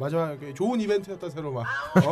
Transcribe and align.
마지막 0.00 0.34
좋은 0.56 0.80
이벤트였다 0.80 1.28
새로마. 1.28 1.60
어? 1.60 1.64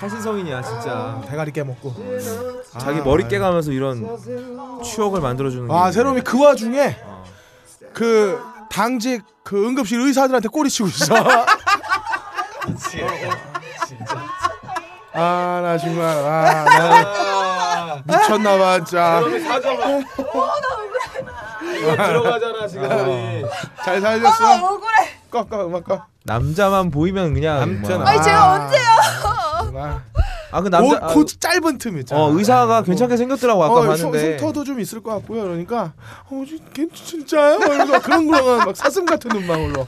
사신성인이야 0.00 0.60
진짜. 0.62 1.22
대가리 1.28 1.52
깨먹고. 1.52 1.94
자기 2.78 3.00
머리 3.00 3.26
깨가면서 3.28 3.70
이런 3.70 4.04
추억을 4.84 5.20
만들어주는. 5.20 5.70
아게 5.70 5.92
새롬이 5.92 6.22
그 6.22 6.42
와중에 6.42 6.96
그 7.94 8.42
당직 8.68 9.22
그 9.44 9.64
응급실 9.66 10.00
의사들한테 10.00 10.48
꼬리 10.48 10.68
치고 10.68 10.88
있어. 10.88 11.14
아나 15.14 15.78
정말 15.78 16.04
아 16.04 16.64
나 18.06 18.18
미쳤나봐 18.18 18.84
진짜. 18.84 19.22
들어가잖아 21.96 22.66
지금 22.68 22.84
우리. 22.90 23.44
잘 23.86 24.00
살렸어. 24.00 24.44
아 24.44 24.56
억울해. 24.64 25.10
꺼 25.30 25.44
꺼 25.44 25.64
음악 25.66 25.84
꺼. 25.84 26.04
남자만 26.24 26.90
보이면 26.90 27.34
그냥. 27.34 27.60
남자는 27.60 27.98
뭐. 28.00 28.06
아니 28.08 28.20
제가 28.22 28.42
아. 28.42 28.54
언제요? 28.64 30.02
아그 30.50 30.68
남자. 30.70 31.00
그, 31.00 31.14
그 31.14 31.26
짧은 31.38 31.78
틈 31.78 31.98
있잖아. 31.98 32.20
어 32.20 32.30
의사가 32.32 32.82
괜찮게 32.82 33.16
생겼더라고 33.16 33.62
아까 33.62 33.74
어, 33.74 33.82
봤는데. 33.86 34.32
흉터도 34.38 34.64
좀 34.64 34.80
있을 34.80 35.02
것 35.02 35.12
같고요. 35.12 35.42
그러니까 35.44 35.92
어, 36.30 36.42
저, 36.48 36.56
걔 36.72 36.88
진짜요? 36.92 37.58
그러니까 37.58 38.00
그런 38.00 38.26
거랑 38.26 38.66
막 38.66 38.76
사슴 38.76 39.04
같은 39.06 39.30
눈망울로. 39.30 39.86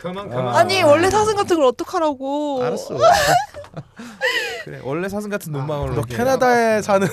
그만 0.00 0.28
그만. 0.30 0.54
아니 0.54 0.82
원래 0.82 1.10
사슴 1.10 1.34
같은 1.36 1.56
걸 1.56 1.64
어떡하라고. 1.66 2.62
알았어. 2.62 2.96
그래 4.64 4.80
원래 4.84 5.08
사슴 5.08 5.28
같은 5.30 5.50
눈망울로. 5.52 5.94
너 5.94 5.98
이렇게. 6.00 6.16
캐나다에 6.16 6.82
사는 6.82 7.08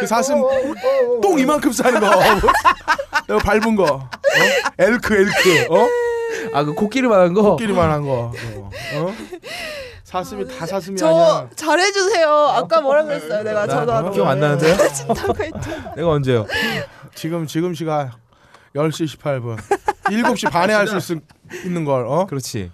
그 0.00 0.06
사슴 0.06 0.42
똥 1.20 1.38
이만큼 1.38 1.72
싸는 1.72 2.00
거. 2.00 2.08
내가 3.28 3.38
밟은 3.40 3.76
거. 3.76 3.84
어? 3.94 4.08
엘크 4.78 5.14
엘크. 5.14 5.66
어? 5.74 5.86
아 6.54 6.64
그 6.64 6.74
코끼리 6.74 7.06
말한 7.08 7.34
거. 7.34 7.56
끼리만한 7.56 8.02
거. 8.02 8.32
어? 8.32 8.32
어? 8.96 9.14
사슴이 10.04 10.46
다 10.58 10.66
사슴이 10.66 10.96
저 10.96 11.06
아니야. 11.08 11.48
잘해주세요. 11.54 12.28
아까 12.28 12.80
뭐라 12.80 13.04
그랬어요? 13.04 13.42
내가 13.42 13.66
전화로. 13.66 14.10
기억 14.10 14.26
안 14.28 14.40
나는데요? 14.40 14.76
내가 15.96 16.08
언제요? 16.08 16.46
지금 17.14 17.46
지금 17.46 17.74
시간 17.74 18.10
10시 18.74 19.18
18분. 19.18 19.56
7시 20.04 20.50
반에 20.50 20.72
할 20.74 20.86
수 21.00 21.20
있는 21.64 21.84
걸. 21.84 22.06
어? 22.06 22.26
그렇지. 22.26 22.70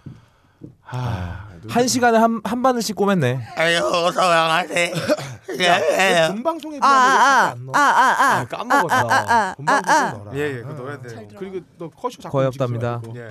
아, 0.91 1.48
한 1.69 1.89
시간에 1.89 2.19
한 2.19 2.41
한 2.45 2.63
바늘씩 2.63 2.97
꼬맸네. 2.97 3.41
아유 3.57 3.81
서양하네. 4.13 4.93
예. 5.61 6.29
본 6.29 6.43
방송에 6.43 6.79
아아아아아 6.81 7.55
비하면 7.55 7.75
아, 7.75 7.79
아, 7.79 7.83
아, 7.83 8.39
아, 8.41 8.45
까먹었다. 8.45 8.95
아, 8.95 9.01
아, 9.01 9.33
아, 9.51 9.55
본 9.57 9.69
아, 9.69 9.81
방송 9.81 9.95
아. 9.95 10.11
좀 10.11 10.19
넣어라. 10.25 10.39
예, 10.39 10.41
예, 10.41 10.63
그거 10.63 10.75
넣어야 10.75 11.01
돼. 11.01 11.29
그리고 11.39 11.61
너 11.79 11.89
커쇼 11.89 12.23
자꾸 12.23 12.33
거의 12.39 12.47
없답니다. 12.49 13.01
예. 13.17 13.31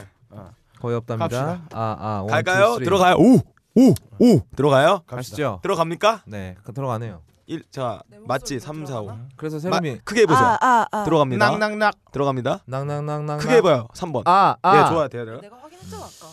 거의 0.80 0.96
없답니다. 0.98 1.62
아아 1.74 2.26
갈까요? 2.30 2.78
들어가요. 2.80 3.16
오, 3.16 3.38
오, 3.76 3.94
오. 4.20 4.42
들어가요? 4.56 5.02
가시죠. 5.08 5.60
들어갑니까? 5.64 6.24
네, 6.26 6.56
그 6.64 6.74
들어가네요. 6.74 7.22
1, 7.50 7.64
자, 7.72 8.02
맞지? 8.28 8.60
3, 8.60 8.86
4, 8.86 9.00
5. 9.00 9.18
그래서 9.38 9.56
마, 9.70 9.78
세롬이 9.78 10.00
크게 10.04 10.22
해보세요. 10.24 10.46
아, 10.46 10.58
아, 10.60 10.86
아. 10.92 11.04
들어갑니다. 11.06 11.50
낙낙낙. 11.50 11.94
들어갑니다. 12.12 12.60
낭낭낭낭 12.66 13.38
크게 13.40 13.56
해봐요. 13.56 13.88
3번. 13.94 14.24
아, 14.26 14.58
아. 14.62 14.78
예, 14.78 14.90
좋아요. 14.90 15.08
돼요, 15.08 15.24
돼요. 15.26 15.40
내가 15.40 15.56
확인했잖아 15.56 16.04
아까. 16.04 16.28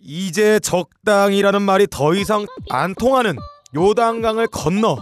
이제 0.00 0.60
적당이라는 0.60 1.62
말이 1.62 1.86
더 1.90 2.14
이상 2.14 2.46
안 2.70 2.94
통하는 2.94 3.36
요단강을 3.74 4.48
건너 4.48 4.98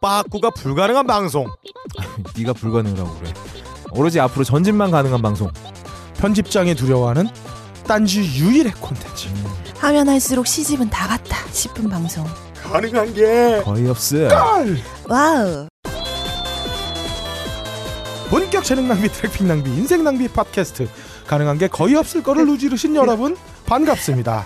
빠꾸가 0.00 0.50
불가능한 0.50 1.06
방송. 1.06 1.46
네가 2.36 2.52
불가능하라고 2.52 3.18
그래. 3.18 3.32
오로지 3.92 4.20
앞으로 4.20 4.44
전진만 4.44 4.90
가능한 4.90 5.22
방송. 5.22 5.50
편집장이 6.18 6.74
두려워하는 6.74 7.28
딴지 7.86 8.20
유일의 8.20 8.72
콘텐츠. 8.80 9.28
하면 9.78 10.08
할수록 10.08 10.46
시집은 10.46 10.90
다 10.90 11.08
갔다 11.08 11.36
싶은 11.50 11.88
방송. 11.88 12.24
가능한 12.62 13.12
게 13.14 13.62
거의 13.64 13.88
없어. 13.88 14.16
와우. 15.08 15.68
본격 18.30 18.64
재능 18.64 18.88
낭비, 18.88 19.08
트래픽 19.08 19.46
낭비, 19.46 19.70
인생 19.70 20.02
낭비 20.02 20.26
팟캐스트. 20.28 20.88
가능한 21.34 21.58
게 21.58 21.66
거의 21.68 21.96
없을 21.96 22.22
거를 22.22 22.46
누지르신 22.46 22.94
여러분 22.94 23.36
반갑습니다. 23.66 24.44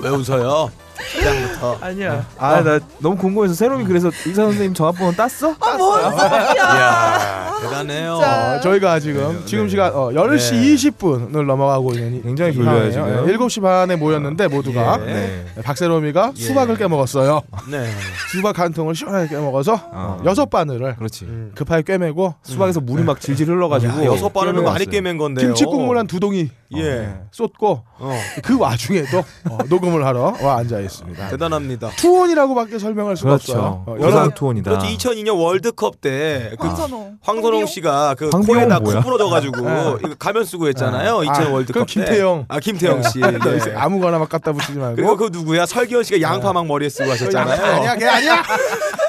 왜 0.00 0.08
웃어요? 0.08 0.70
시작부터. 1.06 1.78
아니야. 1.82 2.26
아, 2.38 2.60
나 2.62 2.78
너무 2.98 3.16
궁금해서 3.16 3.54
세롬이 3.54 3.84
그래서 3.84 4.08
의사 4.26 4.42
선생님 4.42 4.74
전화번호 4.74 5.12
땄어? 5.12 5.54
아 5.60 5.76
뭔 5.78 6.00
소리야. 6.10 6.52
이야, 6.54 7.52
대단해요. 7.62 8.14
어, 8.14 8.60
저희가 8.62 9.00
지금 9.00 9.42
지금 9.46 9.68
시간 9.68 9.92
어, 9.94 10.10
10시 10.10 10.52
네. 10.54 10.74
20분을 10.74 11.44
넘어가고 11.46 11.92
있는 11.94 12.22
굉장히 12.22 12.52
졸려요, 12.54 12.90
지금. 12.90 13.26
7시 13.26 13.62
반에 13.62 13.96
모였는데 13.96 14.48
모두가 14.48 14.98
예. 15.02 15.06
네. 15.54 15.62
박세롬이가 15.62 16.32
예. 16.36 16.40
수박을 16.42 16.76
깨먹었어요. 16.76 17.40
네. 17.70 17.90
수박 18.30 18.58
한 18.58 18.72
통을 18.72 18.94
시원하게 18.94 19.28
깨먹어서 19.28 19.80
어. 19.92 20.20
여섯 20.24 20.46
바늘을 20.50 20.96
그렇지. 20.96 21.26
급하게 21.54 21.82
꿰매고 21.82 22.34
수박에서 22.42 22.80
물이 22.80 23.04
막 23.04 23.20
질질 23.20 23.48
흘러가지고 23.48 24.02
야, 24.02 24.04
여섯 24.06 24.28
바늘은 24.32 24.64
많이 24.64 24.84
꿰매왔어요. 24.86 24.90
깨맨 24.90 25.18
건데요. 25.18 25.46
김치 25.48 25.64
국물 25.64 25.96
한 25.98 26.06
두 26.08 26.18
동이 26.20 26.48
예. 26.76 27.06
어, 27.06 27.26
쏟고 27.30 27.82
어, 27.98 28.18
그 28.42 28.58
와중에도 28.58 29.18
어, 29.50 29.58
녹음을 29.68 30.04
하러 30.06 30.34
와 30.42 30.56
앉아 30.58 30.80
있 30.80 30.87
습니다. 30.88 31.28
대단합니다. 31.28 31.90
투혼이라고밖에 31.96 32.78
설명할 32.78 33.16
수가 33.16 33.30
그렇죠. 33.30 33.52
없어요. 33.52 33.84
어, 33.86 33.96
여러 34.00 34.28
투혼이다. 34.30 34.70
그렇지 34.70 34.96
2002년 34.96 35.38
월드컵 35.40 36.00
때 36.00 36.52
그 36.58 36.66
황선호. 36.66 37.12
황선홍 37.22 37.66
씨가 37.66 38.14
그 38.16 38.30
코에다? 38.30 38.78
코 38.80 38.90
풀어져가지고 39.00 39.60
네. 39.60 39.94
이거 40.04 40.14
가면 40.18 40.44
쓰고 40.44 40.68
했잖아요. 40.68 41.20
네. 41.20 41.26
2000 41.26 41.46
아, 41.46 41.50
월드컵 41.50 41.72
그건 41.72 41.86
때. 41.86 41.92
김태형. 41.92 42.44
아 42.48 42.60
김태형 42.60 43.02
씨. 43.02 43.18
너 43.20 43.28
이제 43.56 43.70
예. 43.70 43.74
아무거나 43.76 44.18
막 44.18 44.28
갖다 44.28 44.52
붙이지 44.52 44.78
말고. 44.78 44.96
그리고 44.96 45.16
그 45.16 45.28
누구야? 45.32 45.66
설기현 45.66 46.02
씨가 46.04 46.20
양파 46.20 46.52
막 46.52 46.66
머리에 46.66 46.88
쓰고 46.88 47.10
하셨잖아요. 47.10 47.64
아니야, 47.74 47.96
걔 47.96 48.06
아니야. 48.06 48.42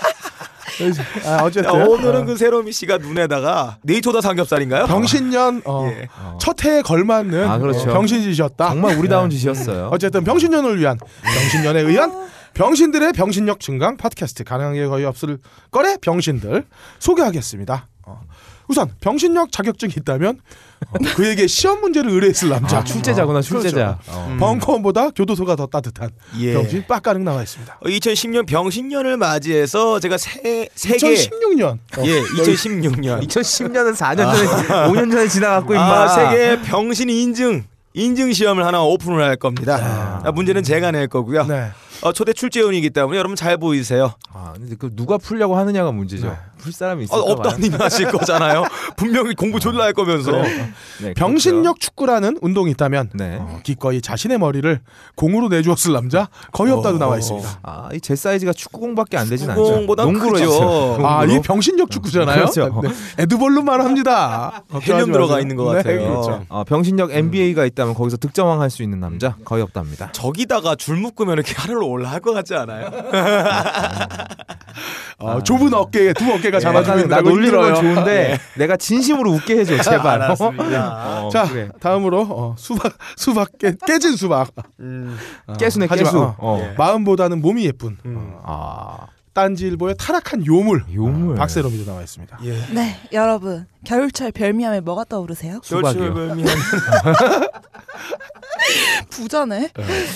아, 0.82 1.22
자, 1.22 1.44
어쨌든 1.44 1.88
오늘은 1.88 2.22
어, 2.22 2.26
그 2.26 2.36
세로미 2.38 2.72
씨가 2.72 2.98
눈에다가 2.98 3.78
네이토다 3.84 4.22
삼겹살인가요? 4.22 4.88
병신년 4.88 5.64
어, 5.66 5.90
예. 5.92 6.08
어. 6.18 6.38
첫 6.40 6.64
해에 6.64 6.82
걸맞는 6.82 7.48
아, 7.48 7.58
그렇죠. 7.58 7.90
어, 7.90 7.94
병신짓이었다. 7.94 8.70
정말 8.70 8.98
우리다운 8.98 9.30
네. 9.30 9.36
짓이었어요. 9.38 9.90
어쨌든 9.92 10.24
병신년을 10.24 10.80
위한 10.80 10.98
병신년에 11.24 11.82
의한 11.82 12.30
병신들의 12.54 13.14
병신력 13.14 13.60
증강 13.60 13.98
팟캐스트 13.98 14.44
가능한 14.44 14.74
게 14.74 14.86
거의 14.88 15.06
없을 15.06 15.38
거래 15.72 15.98
병신들 15.98 16.66
소개하겠습니다. 17.00 17.88
어, 18.04 18.22
우선 18.70 18.88
병신력 19.02 19.52
자격증이 19.52 19.94
있다면 19.98 20.40
어, 20.92 20.98
그에게 21.16 21.48
시험 21.48 21.82
문제를 21.82 22.12
의뢰했을 22.12 22.50
남자 22.50 22.78
아, 22.78 22.84
출제자구나, 22.84 23.40
어, 23.40 23.42
출제자. 23.42 23.98
그렇죠. 24.04 24.20
어. 24.20 24.28
음. 24.30 24.38
벙커원보다 24.38 25.10
교도소가 25.10 25.56
더 25.56 25.66
따뜻한 25.66 26.12
예. 26.40 26.54
병신 26.54 26.86
빡가능 26.88 27.24
나와 27.24 27.42
있습니다. 27.42 27.80
어, 27.82 27.86
2010년 27.86 28.46
병신년을 28.48 29.18
맞이해서 29.18 30.00
제가 30.00 30.18
세 30.20 30.70
세계 30.76 31.16
2016년 31.16 31.80
예 32.06 32.22
2016년 32.22 33.28
2010년은 33.28 33.96
4년 33.96 34.18
전에, 34.18 34.68
5년 34.88 35.12
전에 35.12 35.28
지나갔고 35.28 35.74
임마. 35.74 36.04
아 36.04 36.08
세계 36.08 36.62
병신 36.62 37.10
인증 37.10 37.66
인증 37.94 38.32
시험을 38.32 38.64
하나 38.66 38.84
오픈을 38.84 39.24
할 39.24 39.36
겁니다. 39.36 40.22
아, 40.24 40.32
문제는 40.32 40.62
제가 40.62 40.92
낼 40.92 41.08
거고요. 41.08 41.46
네. 41.48 41.72
어, 42.02 42.14
초대 42.14 42.32
출제원이기 42.32 42.92
때문에 42.92 43.18
여러분 43.18 43.36
잘 43.36 43.58
보이세요. 43.58 44.14
아, 44.32 44.54
근데 44.56 44.76
그 44.78 44.96
누가 44.96 45.18
풀려고 45.18 45.58
하느냐가 45.58 45.92
문제죠. 45.92 46.28
네. 46.30 46.34
풀 46.60 46.72
사람이 46.72 47.02
어, 47.02 47.04
있을까 47.06 47.24
봐요. 47.24 47.34
없다님이 47.34 47.76
하실 47.78 48.08
거잖아요. 48.12 48.64
분명히 48.98 49.34
공부 49.34 49.60
졸라 49.60 49.86
할 49.86 49.94
거면서. 49.94 50.32
네, 51.02 51.14
병신력 51.16 51.80
축구라는 51.80 52.38
운동이 52.42 52.72
있다면. 52.72 53.10
네. 53.16 53.38
어, 53.40 53.60
기꺼이 53.64 54.02
자신의 54.02 54.38
머리를 54.38 54.80
공으로 55.16 55.48
내주었을 55.50 55.94
남자 55.94 56.28
거의 56.52 56.72
없다고 56.74 56.98
어. 56.98 57.00
나와 57.00 57.18
있습니다. 57.18 57.60
아, 57.64 57.90
이 57.94 58.00
제 58.02 58.16
사이즈가 58.16 58.54
축구공밖에 58.54 59.18
안 59.18 59.30
되진 59.30 59.50
않죠. 59.50 59.64
축구공보단 59.64 60.06
농구로. 60.14 61.06
아. 61.08 61.26
이 61.26 61.40
병신력 61.42 61.90
축구잖아요. 61.92 62.36
그렇죠. 62.46 62.82
네. 62.84 62.90
에드벌룬만 63.20 63.82
합니다. 63.82 64.64
헬륨 64.82 65.12
들어가 65.12 65.40
있는 65.40 65.56
것 65.56 65.66
같아요. 65.66 66.00
네, 66.00 66.08
그렇죠. 66.08 66.46
어, 66.50 66.64
병신력 66.64 67.12
NBA가 67.12 67.66
있다면 67.66 67.94
거기서 67.94 68.18
득점왕 68.18 68.62
할 68.62 68.70
수 68.70 68.84
있는 68.84 69.00
남자 69.00 69.36
거의 69.46 69.64
없답니다. 69.64 70.12
저기다가 70.12 70.76
줄 70.76 70.98
묶으면 70.98 71.34
이렇게 71.34 71.54
하늘로 71.56 71.88
올라갈 71.88 72.20
것 72.20 72.34
같지 72.34 72.54
않아요? 72.54 72.90
어, 75.18 75.42
좁은 75.44 75.74
어깨에 75.74 76.14
두 76.14 76.32
어깨 76.32 76.49
가 76.52 76.60
잡아주고 76.60 76.98
있는 76.98 77.10
나거 77.10 77.30
놀리는 77.30 77.58
건. 77.60 77.76
좋은데 77.76 78.38
내가 78.58 78.78
진심으로 78.78 79.32
웃게 79.32 79.58
해줘 79.60 79.82
제발. 79.82 80.22
알았습니다. 80.22 81.24
어, 81.26 81.30
자, 81.30 81.44
그래. 81.48 81.70
다음으로 81.80 82.28
어, 82.30 82.56
수박 82.58 82.94
수박 83.16 83.50
깨, 83.58 83.74
깨진 83.86 84.16
수박. 84.16 84.50
음, 84.80 85.18
어, 85.48 85.54
깨수네 85.54 85.88
깨수. 85.88 86.18
어, 86.20 86.36
어. 86.38 86.60
예. 86.62 86.76
마음보다는 86.78 87.42
몸이 87.42 87.66
예쁜 87.66 87.98
음. 88.06 88.34
아 88.44 88.98
딴지일보의 89.44 89.96
타락한 89.98 90.46
요물 90.46 90.84
요물. 90.94 91.36
박세롬이도 91.36 91.86
나와 91.86 92.02
있습니다. 92.02 92.40
예. 92.44 92.52
네, 92.74 92.98
여러분. 93.14 93.66
겨울철 93.86 94.32
별미하면 94.34 94.84
뭐가 94.84 95.06
떠오르세요? 95.06 95.62
겨울철 95.62 96.14
별미하면 96.14 96.46
부자네. 99.10 99.70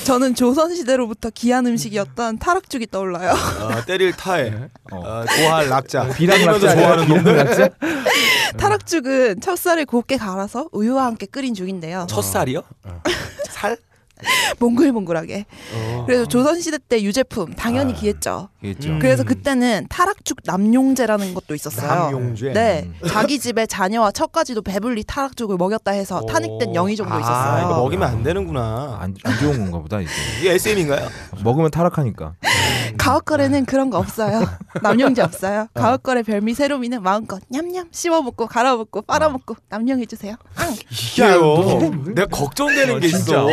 저는 0.06 0.36
조선 0.36 0.76
시대로부터 0.76 1.30
귀한 1.32 1.66
음식이었던 1.66 2.38
타락죽이 2.40 2.88
떠올라요. 2.92 3.32
어, 3.32 3.86
때릴 3.86 4.12
타에 4.14 4.50
네. 4.50 4.70
어, 4.92 5.24
좋아할 5.26 5.70
낙자 5.70 6.10
비랑 6.10 6.46
낙자 6.46 6.76
좋아하는 6.76 7.08
놈들 7.08 7.36
낙자? 7.38 7.70
타락죽은 8.58 9.40
찹쌀을 9.42 9.86
곱게 9.86 10.18
갈아서 10.18 10.68
우유와 10.74 11.06
함께 11.06 11.26
끓인 11.26 11.54
죽인데요. 11.54 12.06
첫살이요? 12.10 12.62
살? 13.50 13.78
몽글몽글하게. 14.60 15.46
어. 15.76 16.04
그래서 16.06 16.26
조선 16.26 16.60
시대 16.62 16.78
때 16.78 17.02
유제품 17.02 17.54
당연히 17.56 17.94
귀했죠. 17.94 18.50
있죠. 18.64 18.90
음. 18.90 19.00
그래서 19.00 19.24
그때는 19.24 19.88
타락죽 19.90 20.38
남용제라는 20.46 21.34
것도 21.34 21.56
있었어요. 21.56 21.88
남용죄? 21.88 22.54
네, 22.54 22.90
자기 23.08 23.40
집에 23.40 23.66
자녀와 23.66 24.12
척까지도 24.12 24.62
배불리 24.62 25.04
타락죽을 25.04 25.58
먹였다 25.58 25.92
해서 25.92 26.22
탄핵된 26.26 26.76
영희 26.76 26.96
정도 26.96 27.14
아, 27.14 27.20
있었어요. 27.20 27.66
이거 27.66 27.76
먹이면 27.84 28.08
안 28.08 28.24
되는구나. 28.24 28.98
안, 29.02 29.16
안 29.24 29.40
좋은 29.40 29.58
건가 29.60 29.80
보다 29.80 30.00
이게. 30.02 30.10
이게 30.40 30.52
SM인가요? 30.54 31.08
먹으면 31.44 31.72
타락하니까. 31.72 32.36
가옥거래는 32.98 33.66
그런 33.66 33.90
거 33.90 33.98
없어요. 33.98 34.46
남용제 34.82 35.22
없어요. 35.22 35.68
가옥거래 35.74 36.22
별미 36.24 36.54
세로미는 36.54 37.02
마음껏 37.02 37.42
냠냠 37.50 37.88
씹어 37.92 38.22
먹고 38.22 38.48
갈아 38.48 38.76
먹고 38.76 39.02
빨아 39.02 39.30
먹고 39.30 39.56
남용해 39.70 40.06
주세요. 40.06 40.36
앙. 40.56 40.74
이게요. 40.92 42.04
내가 42.14 42.28
걱정되는 42.28 43.00
게 43.00 43.08
있어. 43.08 43.48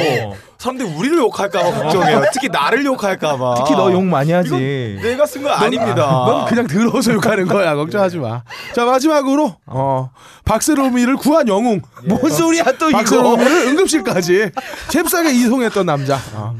사람들이 0.60 0.88
우리를 0.94 1.16
욕할까봐 1.16 1.70
걱정해요. 1.82 2.22
특히 2.34 2.48
나를 2.50 2.84
욕할까봐. 2.84 3.54
특히 3.56 3.74
너 3.74 3.90
욕 3.90 4.04
많이 4.04 4.30
하지. 4.30 4.98
내가 5.02 5.24
쓴 5.24 5.42
거 5.42 5.48
아닙니다. 5.48 6.06
넌 6.26 6.44
그냥 6.44 6.66
들어서 6.66 7.14
욕하는 7.14 7.46
거야. 7.46 7.74
걱정하지 7.74 8.18
마. 8.18 8.42
자 8.74 8.84
마지막으로 8.84 9.56
어 9.64 10.10
박세롬이를 10.44 11.16
구한 11.16 11.48
영웅. 11.48 11.80
뭔 12.06 12.30
소리야 12.30 12.64
또 12.78 12.90
이거. 12.90 12.98
박세롬이를 12.98 13.68
응급실까지 13.68 14.50
잽싸게 14.90 15.30
이송했던 15.32 15.86
남자. 15.86 16.18
어. 16.34 16.54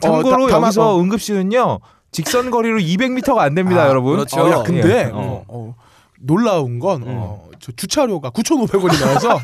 참고로 0.00 0.44
어, 0.44 0.48
다- 0.48 0.58
다- 0.58 0.62
여기서 0.64 0.94
어. 0.96 1.00
응급실은요 1.00 1.80
직선 2.12 2.50
거리로 2.50 2.78
200m가 2.78 3.38
안 3.38 3.54
됩니다, 3.54 3.82
아, 3.84 3.88
여러분. 3.88 4.14
그렇죠. 4.16 4.40
어, 4.40 4.50
야, 4.50 4.62
근데 4.62 4.88
예. 5.06 5.10
어, 5.12 5.44
어, 5.48 5.74
놀라운 6.18 6.78
건 6.78 7.04
어, 7.06 7.44
저 7.62 7.70
주차료가 7.76 8.30
9,500원이 8.30 9.00
나와서 9.00 9.34
어, 9.36 9.40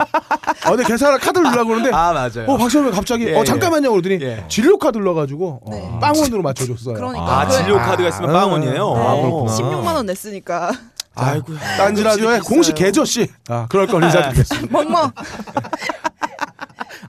근데 0.75 0.83
계산을 0.85 1.21
카드를 1.21 1.45
누르려고 1.47 1.69
그러는데 1.69 1.95
아 1.97 2.13
맞아요. 2.13 2.47
어 2.49 2.57
박세롬이 2.57 2.91
갑자기 2.91 3.29
예, 3.29 3.37
어 3.37 3.41
예. 3.41 3.45
잠깐만요 3.45 3.93
그러더니 3.93 4.19
예. 4.21 4.45
진료 4.49 4.77
카드 4.77 4.99
눌러가지고 4.99 5.61
어, 5.65 5.71
네. 5.71 5.99
빵원으로 6.01 6.43
맞춰줬어요. 6.43 6.95
그러니까 6.95 7.41
아 7.41 7.47
그- 7.47 7.53
진료 7.57 7.77
카드가 7.77 8.09
있으면 8.09 8.33
빵원이에요. 8.33 8.93
아, 8.95 9.15
네, 9.15 9.23
그렇구나. 9.23 9.53
16만 9.57 9.95
원 9.95 10.07
냈으니까 10.07 10.73
아이고. 11.15 11.55
딴지 11.77 12.03
라디오의 12.03 12.41
공식 12.41 12.75
계저씨 12.75 13.29
아, 13.49 13.67
그럴 13.69 13.87
걸 13.87 14.03
인사드리겠습니다. 14.03 14.67
멍멍. 14.77 15.13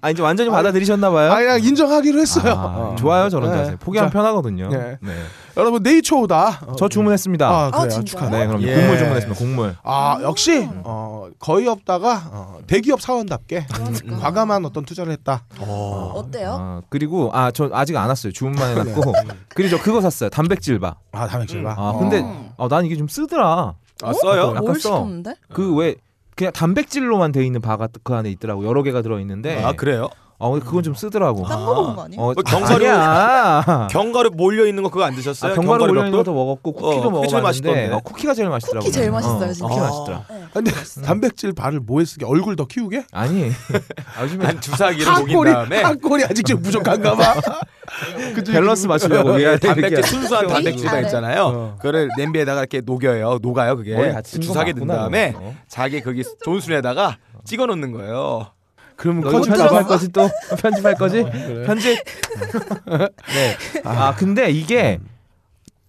아 0.02 0.10
이제 0.10 0.22
완전히 0.22 0.50
받아들이셨나 0.50 1.10
봐요. 1.12 1.32
아 1.32 1.38
그냥 1.38 1.64
인정하기로 1.64 2.20
했어요. 2.20 2.54
아, 2.54 2.66
어. 2.66 2.96
좋아요 2.98 3.30
저런 3.30 3.52
네. 3.52 3.58
자세. 3.58 3.76
포기하면 3.78 4.12
자, 4.12 4.18
편하거든요. 4.18 4.70
네. 4.70 4.98
네. 5.02 5.12
여러분 5.58 5.84
네이처오다. 5.84 6.62
어, 6.68 6.76
저 6.78 6.88
주문했습니다. 6.88 7.48
아 7.48 7.72
그래요 7.72 7.98
아? 8.00 8.04
축하네. 8.04 8.38
네, 8.40 8.48
그럼 8.48 8.62
예. 8.64 8.76
곡물 8.76 8.98
주문했습니다. 8.98 9.40
곡물. 9.40 9.76
아 9.84 10.20
역시 10.22 10.70
어, 10.86 11.28
거의 11.40 11.68
없다가 11.68 12.30
어, 12.32 12.60
대기업 12.68 13.02
사원답게 13.02 13.68
그러니까. 13.74 14.18
과감한 14.18 14.66
어떤 14.66 14.86
투자를 14.86 15.12
했다. 15.12 15.44
어. 15.60 16.14
어때요? 16.16 16.58
아, 16.60 16.82
그리고 16.90 17.30
아 17.34 17.52
저 17.52 17.70
아직 17.74 17.98
안 17.98 18.08
왔어요. 18.08 18.32
주문만 18.32 18.78
해놨고 18.78 19.14
그리고 19.50 19.76
저 19.78 19.84
그거 19.84 20.00
샀어요. 20.02 20.30
단백질 20.30 20.80
바. 20.80 20.96
아 21.12 21.28
단백질 21.28 21.64
봐. 21.64 21.76
아 21.78 21.94
근데 22.00 22.20
음. 22.22 22.52
어, 22.58 22.68
난 22.70 22.86
이게 22.86 22.96
좀 22.96 23.08
쓰더라. 23.08 23.74
아 24.02 24.14
써요? 24.14 24.50
약간 24.52 24.64
뭘 24.64 24.76
써. 24.80 24.90
시켰는데? 24.96 25.34
그왜 25.52 25.96
그냥 26.40 26.54
단백질로만 26.54 27.34
돼 27.34 27.46
있는 27.46 27.60
바가 27.60 27.90
그 28.02 28.14
안에 28.14 28.32
있더라고. 28.32 28.66
여러 28.66 28.82
개가 28.82 29.02
들어 29.02 29.20
있는데. 29.20 29.62
아 29.62 29.74
그래요? 29.74 30.08
어 30.42 30.52
근데 30.52 30.66
그건 30.66 30.84
좀 30.84 30.94
쓰더라고. 30.94 31.46
딴 31.46 31.60
거 31.66 31.74
먹은 31.76 31.96
거 31.98 32.04
아니에요? 32.04 32.22
어, 32.22 32.26
뭐 32.34 32.34
경과류- 32.36 32.76
아니야. 32.88 33.88
견과류 33.92 34.30
몰려 34.40 34.66
있는 34.66 34.84
거 34.84 34.90
그거 34.90 35.04
안 35.04 35.14
드셨어요? 35.14 35.52
아, 35.52 35.56
견과류 35.56 35.84
올려 35.84 35.96
있는 36.06 36.12
몇 36.12 36.18
것도 36.20 36.34
먹었고 36.34 36.72
쿠키도 36.74 37.08
어, 37.08 37.12
먹어봤는데. 37.12 37.92
어, 37.92 38.00
쿠키가 38.00 38.34
제일 38.34 38.48
맛있더라고. 38.50 38.86
쿠키 38.86 38.92
제일 38.94 39.10
어, 39.10 39.14
맛있어요, 39.14 39.54
진짜. 39.54 39.68
쿠키 39.68 39.80
아. 39.80 39.84
맛있더라. 39.84 40.26
네. 40.30 40.44
근데 40.54 40.72
단백질 41.06 41.52
바를 41.54 41.82
뭐에 41.82 42.06
쓰게 42.06 42.26
얼굴 42.26 42.56
더 42.56 42.66
키우게? 42.66 43.04
아니. 43.12 43.52
아, 44.18 44.24
요즘에 44.24 44.46
한 44.46 44.62
주사기를 44.62 45.06
녹인 45.06 45.28
한골이 45.30 45.52
다음에 45.52 45.82
한골이 45.84 46.24
아직 46.24 46.46
좀 46.46 46.62
부족한가 46.62 47.16
봐. 47.16 47.36
그중에 48.36 48.58
밸런스 48.60 48.84
그- 48.84 48.88
맞추려고 48.94 49.32
위에 49.32 49.58
단백질 49.58 49.92
이렇게 49.92 50.08
순수한 50.08 50.48
단백질만 50.48 50.94
잘해. 50.94 51.06
있잖아요. 51.08 51.44
어. 51.44 51.76
그거를 51.78 52.10
냄비에다가 52.18 52.62
이렇게 52.62 52.80
녹여요. 52.82 53.40
녹아요 53.42 53.76
그게. 53.76 54.14
주사기 54.24 54.74
든 54.74 54.88
다음에 54.88 55.32
너. 55.34 55.54
자기 55.68 56.00
거기 56.02 56.24
존순에다가 56.46 57.18
찍어 57.44 57.66
놓는 57.66 57.92
거예요. 57.92 58.52
그러면 59.00 59.24
편집할 59.32 59.70
봐. 59.70 59.84
거지 59.86 60.12
또 60.12 60.30
편집할 60.62 60.96
거지? 60.96 61.24
편집. 61.66 61.98
네. 62.88 63.58
아 63.86 64.14
근데 64.16 64.52
이게 64.52 65.00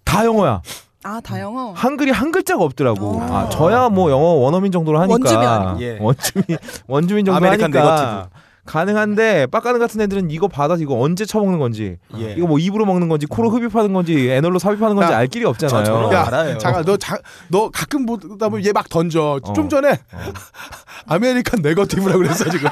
다 0.05 0.25
영어야. 0.25 0.62
아 1.03 1.21
다 1.23 1.41
영어. 1.41 1.73
한글이 1.73 2.11
한 2.11 2.31
글자가 2.31 2.62
없더라고. 2.62 3.19
어. 3.21 3.23
아 3.31 3.49
저야 3.49 3.89
뭐 3.89 4.11
영어 4.11 4.23
원어민 4.35 4.71
정도로 4.71 5.01
하니까 5.01 5.12
원주민 5.15 5.39
아니야? 5.49 5.77
예. 5.81 5.99
원주민 6.01 6.45
원주민 6.87 7.25
정도 7.25 7.37
American 7.38 7.73
하니까 7.75 8.29
가능한데 8.67 9.47
빡가능 9.47 9.81
같은 9.81 10.01
애들은 10.03 10.31
이거 10.31 10.47
받아서 10.47 10.83
이거 10.83 11.01
언제 11.01 11.25
처먹는 11.25 11.59
건지 11.59 11.97
예. 12.19 12.35
이거 12.37 12.47
뭐 12.47 12.59
입으로 12.59 12.85
먹는 12.85 13.09
건지 13.09 13.25
코로 13.27 13.49
흡입하는 13.51 13.95
건지 13.95 14.31
anal로 14.31 14.59
삽입하는 14.59 14.95
건지 14.95 15.11
야, 15.13 15.17
알 15.17 15.27
길이 15.27 15.47
없잖아요. 15.47 15.85
저- 15.85 16.13
야, 16.13 16.27
알아요. 16.27 16.59
잠깐 16.59 16.85
너, 16.85 16.97
자, 16.99 17.17
너 17.49 17.71
가끔 17.71 18.05
보다 18.05 18.51
보면 18.51 18.65
얘 18.67 18.73
막 18.73 18.89
던져. 18.91 19.41
어. 19.43 19.53
좀 19.55 19.71
전에 19.71 19.99
American 21.06 21.62
negative라고 21.62 22.19
그랬어 22.19 22.45
지금. 22.51 22.69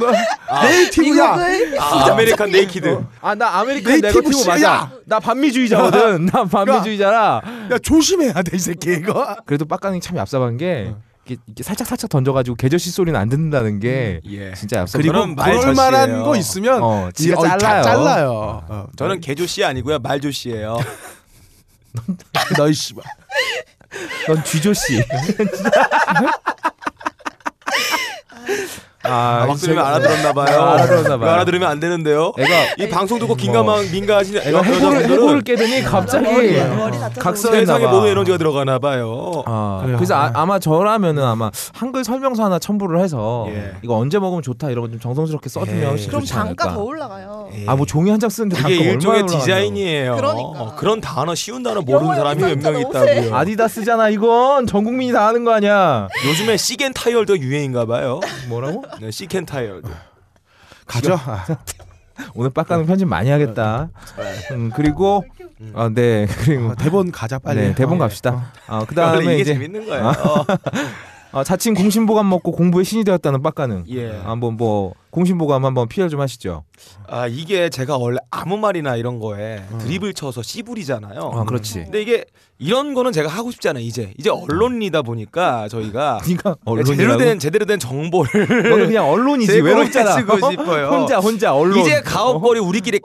너 0.00 0.62
native야. 0.62 1.36
아, 1.78 2.10
American 2.12 2.50
naked. 2.50 3.04
아 3.20 3.34
나 3.34 3.58
American 3.60 4.00
native 4.00 4.30
맞아. 4.46 4.90
나 5.06 5.20
반미주의자거든. 5.20 6.26
나 6.26 6.44
반미주의자라. 6.44 7.42
야 7.72 7.78
조심해야 7.78 8.32
돼 8.42 8.56
이 8.56 8.58
새끼 8.58 8.92
이거. 8.94 9.36
그래도 9.46 9.64
빡가능이 9.66 10.00
참 10.00 10.16
얍삽한 10.16 10.58
게 10.58 10.92
이렇게, 11.26 11.40
이렇게 11.46 11.62
살짝 11.62 11.86
살짝 11.86 12.10
던져가지고 12.10 12.56
개저씨 12.56 12.90
소리는 12.90 13.18
안 13.18 13.28
듣는다는 13.28 13.78
게 13.78 14.20
예. 14.28 14.52
진짜 14.54 14.84
얍삽. 14.84 14.96
그리고 14.98 15.12
그런 15.12 15.34
말 15.36 15.58
그럴 15.58 15.74
만한 15.74 16.06
저씨예요. 16.08 16.24
거 16.24 16.36
있으면 16.36 16.82
어, 16.82 17.08
이- 17.10 17.12
지가 17.12 17.40
어, 17.40 17.44
다 17.44 17.58
잘라요. 17.58 17.82
잘라요. 17.84 18.64
어. 18.68 18.86
저는 18.96 19.20
개저씨 19.20 19.64
아니고요 19.64 19.98
말저씨예요. 20.00 20.78
너이 22.58 22.72
씨발. 22.72 23.04
넌 24.28 24.44
쥐저씨. 24.44 25.02
아, 29.10 29.44
막 29.46 29.56
들으면 29.56 29.82
제가- 29.82 29.86
알아들었나 29.88 30.32
봐요. 30.32 30.60
아, 30.60 30.72
알아들었나 30.74 31.18
봐요. 31.18 31.30
알아들으면 31.30 31.68
안 31.68 31.80
되는데요. 31.80 32.32
애가 32.38 32.54
이 32.78 32.88
방송 32.88 33.18
듣고 33.18 33.28
뭐. 33.28 33.36
긴가망 33.36 33.90
민가하신 33.90 34.36
여- 34.36 34.40
애가 34.40 34.62
해골을 34.62 35.02
여자분들은 35.02 35.44
깨더니 35.44 35.82
갑자기 35.82 36.26
각성했나 37.18 37.60
세상에 37.74 37.84
봐. 37.86 37.90
모든 37.92 38.10
에너지가 38.10 38.38
들어가나 38.38 38.78
봐요. 38.78 39.42
아. 39.46 39.82
그래서 39.96 40.14
아, 40.14 40.30
아마 40.34 40.58
저라면은 40.58 41.22
아마 41.24 41.50
한글 41.74 42.04
설명서 42.04 42.44
하나 42.44 42.58
첨부를 42.58 43.00
해서 43.00 43.46
예. 43.50 43.72
이거 43.82 43.96
언제 43.96 44.18
먹으면 44.18 44.42
좋다 44.42 44.70
이런 44.70 44.84
거 44.84 44.90
좀 44.90 44.98
정성스럽게 45.00 45.48
써주면. 45.48 45.90
훨씬 45.90 46.08
그럼 46.08 46.22
좋지 46.22 46.32
단가 46.32 46.64
않을까. 46.64 46.74
더 46.74 46.82
올라가요. 46.82 47.48
아뭐 47.66 47.86
종이 47.86 48.10
한 48.10 48.20
장 48.20 48.28
쓰는데 48.28 48.56
단가 48.56 48.70
이게 48.70 48.84
일종의. 48.90 49.26
디자인이에요. 49.26 50.16
그러니까. 50.16 50.60
어, 50.60 50.74
그런 50.76 51.00
단어 51.00 51.34
쉬운 51.34 51.62
단어 51.62 51.80
모르는 51.80 52.14
사람이 52.16 52.40
몇명 52.42 52.60
너무 52.60 52.80
있다고요. 52.80 53.34
아디다스잖아 53.34 54.08
이건 54.10 54.66
전 54.66 54.84
국민이 54.84 55.12
다 55.12 55.26
아는 55.28 55.44
거 55.44 55.52
아니야. 55.52 56.08
요즘에 56.28 56.56
시겐 56.56 56.92
타이얼도 56.92 57.38
유행인가 57.38 57.86
봐요. 57.86 58.20
뭐라고? 58.48 58.82
네, 59.00 59.10
시켄 59.10 59.46
타이얼도. 59.46 59.88
가죠. 60.86 61.14
아, 61.14 61.44
오늘 62.34 62.50
빡가는 62.50 62.84
편집 62.84 63.08
많이 63.08 63.30
하겠다. 63.30 63.88
음, 64.50 64.70
그리고 64.74 65.24
아, 65.74 65.88
네 65.92 66.26
그리고 66.26 66.68
어, 66.68 66.74
대본 66.74 67.10
가자 67.10 67.38
빨리. 67.38 67.60
네 67.60 67.74
대본 67.74 67.96
어. 67.96 67.98
갑시다. 67.98 68.52
아 68.66 68.74
원래 68.74 68.86
그다음에 68.86 69.24
이게 69.24 69.38
이제 69.40 69.52
재밌는 69.54 69.86
거예요. 69.86 70.06
어. 70.08 70.44
어, 71.32 71.44
자칭 71.44 71.74
공신보감 71.74 72.28
먹고 72.28 72.52
공부의 72.52 72.84
신이 72.84 73.04
되었다는 73.04 73.40
빡가는 73.40 73.84
예. 73.88 74.18
한번 74.18 74.56
뭐 74.56 74.94
공신보감 75.10 75.64
한번 75.64 75.88
PR 75.88 76.08
좀 76.08 76.20
하시죠. 76.20 76.64
아 77.08 77.26
이게 77.26 77.68
제가 77.68 77.96
원래 77.98 78.18
아무 78.30 78.56
말이나 78.56 78.96
이런 78.96 79.18
거에 79.18 79.62
드립을 79.80 80.14
쳐서 80.14 80.42
씨부리잖아요. 80.42 81.32
아 81.34 81.44
그렇지. 81.44 81.84
근데 81.84 82.02
이게 82.02 82.24
이런 82.58 82.94
거는 82.94 83.12
제가 83.12 83.28
하고 83.28 83.50
싶지 83.50 83.68
않아요. 83.68 83.82
이제 83.82 84.12
이제 84.18 84.30
언론이다 84.30 85.02
보니까 85.02 85.68
저희가 85.68 86.20
네가 86.28 86.56
제대로 86.64 86.80
언론이라고. 87.14 87.18
된 87.18 87.38
제대로 87.38 87.64
된 87.64 87.78
정보를 87.78 88.46
너는 88.70 88.86
그냥 88.86 89.08
언론이지 89.10 89.60
외롭잖아. 89.60 90.16
주고 90.16 90.50
싶어요. 90.50 90.88
혼자 90.92 91.18
혼자 91.18 91.54
언론. 91.54 91.78
이제 91.78 92.00
가업거리 92.02 92.60
우리끼리 92.60 93.00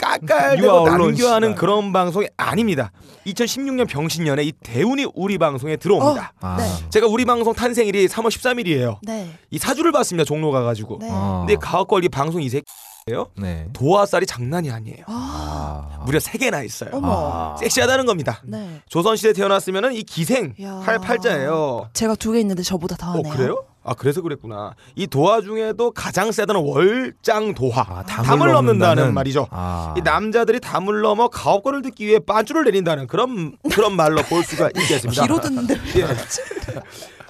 언론 0.69 0.97
남겨하는. 1.11 1.55
그런 1.55 1.91
방송이 1.93 2.27
아닙니다. 2.37 2.91
2016년 3.25 3.87
병신년에 3.89 4.43
이 4.43 4.51
대운이 4.51 5.07
우리 5.15 5.37
방송에 5.37 5.77
들어옵니다. 5.77 6.33
아, 6.41 6.57
네. 6.59 6.89
제가 6.91 7.07
우리 7.07 7.25
방송 7.25 7.53
탄생일이 7.55 8.07
3월 8.07 8.27
13일이에요. 8.27 8.97
네. 9.01 9.31
이 9.49 9.57
사주를 9.57 9.91
봤습니다. 9.91 10.25
종로 10.25 10.51
가가지고. 10.51 10.99
네. 11.01 11.07
아. 11.11 11.43
근데 11.47 11.55
가업거리 11.59 11.94
방송 12.09 12.41
이 12.41 12.49
새끼예요. 12.49 13.29
네. 13.37 13.67
도화살이 13.73 14.25
장난이 14.25 14.71
아니에요. 14.71 15.03
아, 15.07 15.89
아. 15.99 16.03
무려 16.05 16.19
세 16.19 16.37
개나 16.37 16.61
있어요. 16.63 16.89
어머. 16.93 17.55
섹시하다는 17.59 18.05
겁니다. 18.05 18.41
네. 18.43 18.81
조선 18.89 19.15
시대 19.15 19.33
태어났으면은 19.33 19.93
이 19.93 20.03
기생 20.03 20.53
야. 20.61 20.81
할 20.85 20.99
팔자예요. 20.99 21.89
제가 21.93 22.15
두 22.15 22.33
개 22.33 22.39
있는데 22.39 22.63
저보다 22.63 22.95
더어 22.95 23.17
하네요. 23.17 23.33
그래요? 23.33 23.63
아 23.87 23.93
그래서 23.93 24.21
그랬구나. 24.21 24.73
이 24.95 25.05
도화 25.05 25.41
중에도 25.41 25.91
가장 25.91 26.31
세다는 26.31 26.59
월장 26.63 27.53
도화. 27.53 27.81
아, 27.87 28.03
담을 28.03 28.51
넘는다는 28.51 29.13
말이죠. 29.13 29.47
아. 29.51 29.93
이 29.95 30.01
남자들이 30.01 30.59
담을 30.59 31.01
넘어 31.01 31.27
가업권을 31.27 31.83
듣기 31.83 32.07
위해 32.07 32.17
빤줄을 32.17 32.63
내린다는 32.63 33.05
그런 33.05 33.55
그런 33.71 33.95
말로 33.95 34.23
볼 34.23 34.43
수가 34.43 34.69
있겠습니다. 34.75 35.21
귀로 35.27 35.39
듣는데 35.39 35.75
예. 35.97 36.07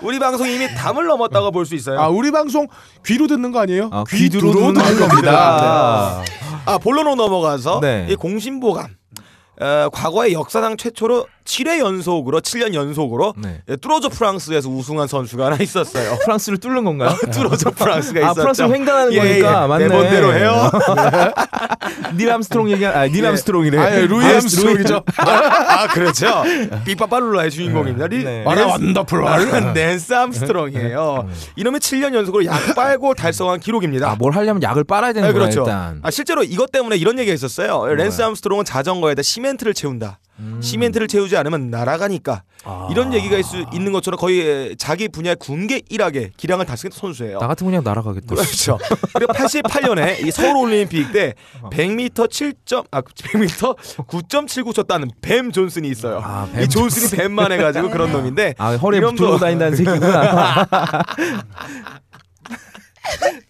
우리 0.01 0.19
방송 0.19 0.47
이미 0.47 0.67
담을 0.73 1.05
넘었다고 1.07 1.51
볼 1.51 1.65
수 1.65 1.75
있어요. 1.75 1.99
아 1.99 2.07
우리 2.09 2.31
방송 2.31 2.67
귀로 3.05 3.27
듣는 3.27 3.51
거 3.51 3.59
아니에요? 3.59 3.89
아, 3.91 4.03
귀두로 4.07 4.51
듣는 4.53 4.73
듣는 4.73 4.99
겁니다. 5.07 6.21
아 6.65 6.77
본론으로 6.77 7.15
넘어가서 7.15 7.79
네. 7.81 8.07
이 8.09 8.15
공신보감 8.15 8.87
어, 9.61 9.89
과거의 9.91 10.33
역사상 10.33 10.77
최초로 10.77 11.27
7회 11.45 11.79
연속으로 11.79 12.41
7년 12.41 12.73
연속으로 12.73 13.33
네. 13.37 13.61
예, 13.69 13.75
Tour 13.75 13.98
de 13.98 14.09
France에서 14.09 14.67
우승한 14.67 15.07
선수가 15.07 15.45
하나 15.45 15.57
있었어요. 15.57 16.17
프랑스를 16.25 16.57
뚫는 16.57 16.83
건가요? 16.83 17.15
Tour 17.31 17.58
de 17.58 17.71
France가 17.71 18.19
아 18.19 18.23
있었죠. 18.31 18.41
프랑스 18.41 18.61
횡단하는 18.63 19.13
예, 19.13 19.17
거니까 19.19 19.63
예. 19.63 19.67
맞네. 19.67 19.87
내 19.87 19.95
멋대로 19.95 20.33
해요. 20.33 20.71
닐 22.17 22.31
암스트롱 22.31 22.71
얘기 22.71 22.85
아, 22.85 23.07
닐 23.07 23.25
암스트롱이래. 23.25 23.77
아예 23.77 24.07
루이 24.07 24.25
아, 24.25 24.35
암스트롱이죠. 24.37 25.03
아 25.17 25.87
그렇죠. 25.89 26.43
삐빠빨룰라의 26.85 27.51
주인공입니다. 27.51 28.07
리- 28.07 28.23
네. 28.23 28.43
What 28.43 28.67
a 28.67 28.72
wonderful. 28.72 29.23
랜스 29.73 30.13
암스트롱이에요. 30.13 31.29
이놈의 31.55 31.79
7년 31.79 32.15
연속으로 32.15 32.45
약 32.45 32.75
빨고 32.75 33.13
달성한 33.13 33.59
기록입니다. 33.59 34.09
아, 34.11 34.15
뭘 34.15 34.33
하려면 34.33 34.63
약을 34.63 34.83
빨아야 34.83 35.13
되는 35.13 35.27
네, 35.29 35.33
거야 35.33 35.43
그렇죠. 35.43 35.61
일단. 35.61 35.99
아, 36.01 36.09
실제로 36.09 36.43
이것 36.43 36.71
때문에 36.71 36.95
이런 36.95 37.19
얘기가 37.19 37.33
있었어요. 37.33 37.85
랜스 37.93 38.21
암스트롱은 38.21 38.65
자전거에다 38.65 39.21
시멘트를 39.21 39.73
채운다. 39.73 40.19
음. 40.39 40.59
시멘트를 40.61 41.07
채우지 41.07 41.34
않으면 41.37 41.69
날아가니까 41.69 42.43
아. 42.63 42.87
이런 42.91 43.13
얘기가 43.13 43.37
있, 43.37 43.45
있는 43.73 43.91
것처럼 43.91 44.19
거의 44.19 44.75
자기 44.77 45.07
분야의 45.07 45.35
군계 45.39 45.81
일학의 45.89 46.31
기량을 46.37 46.65
달성했던 46.65 46.99
선수예요. 46.99 47.39
나 47.39 47.47
같으면 47.47 47.71
그냥 47.71 47.83
날아가겠다. 47.83 48.33
그렇죠. 48.35 48.79
그리고 49.13 49.33
88년에 49.33 50.25
이 50.25 50.31
서울 50.31 50.57
올림픽 50.57 51.11
때 51.11 51.33
어. 51.61 51.69
100m 51.69 52.11
7점 52.29 52.85
아 52.91 53.01
100m 53.01 53.75
9.79초 54.07 54.87
따는 54.87 55.09
뱀 55.21 55.51
존슨이 55.51 55.87
있어요. 55.89 56.19
아, 56.23 56.47
뱀 56.51 56.63
이 56.63 56.67
존슨이 56.69 57.09
뱀만 57.11 57.51
해가지고 57.51 57.89
그런 57.91 58.11
놈인데 58.11 58.55
아 58.57 58.73
허리에 58.75 58.99
이놈도- 59.01 59.17
들고 59.17 59.37
다닌다는 59.37 59.75
새끼구나. 59.77 60.65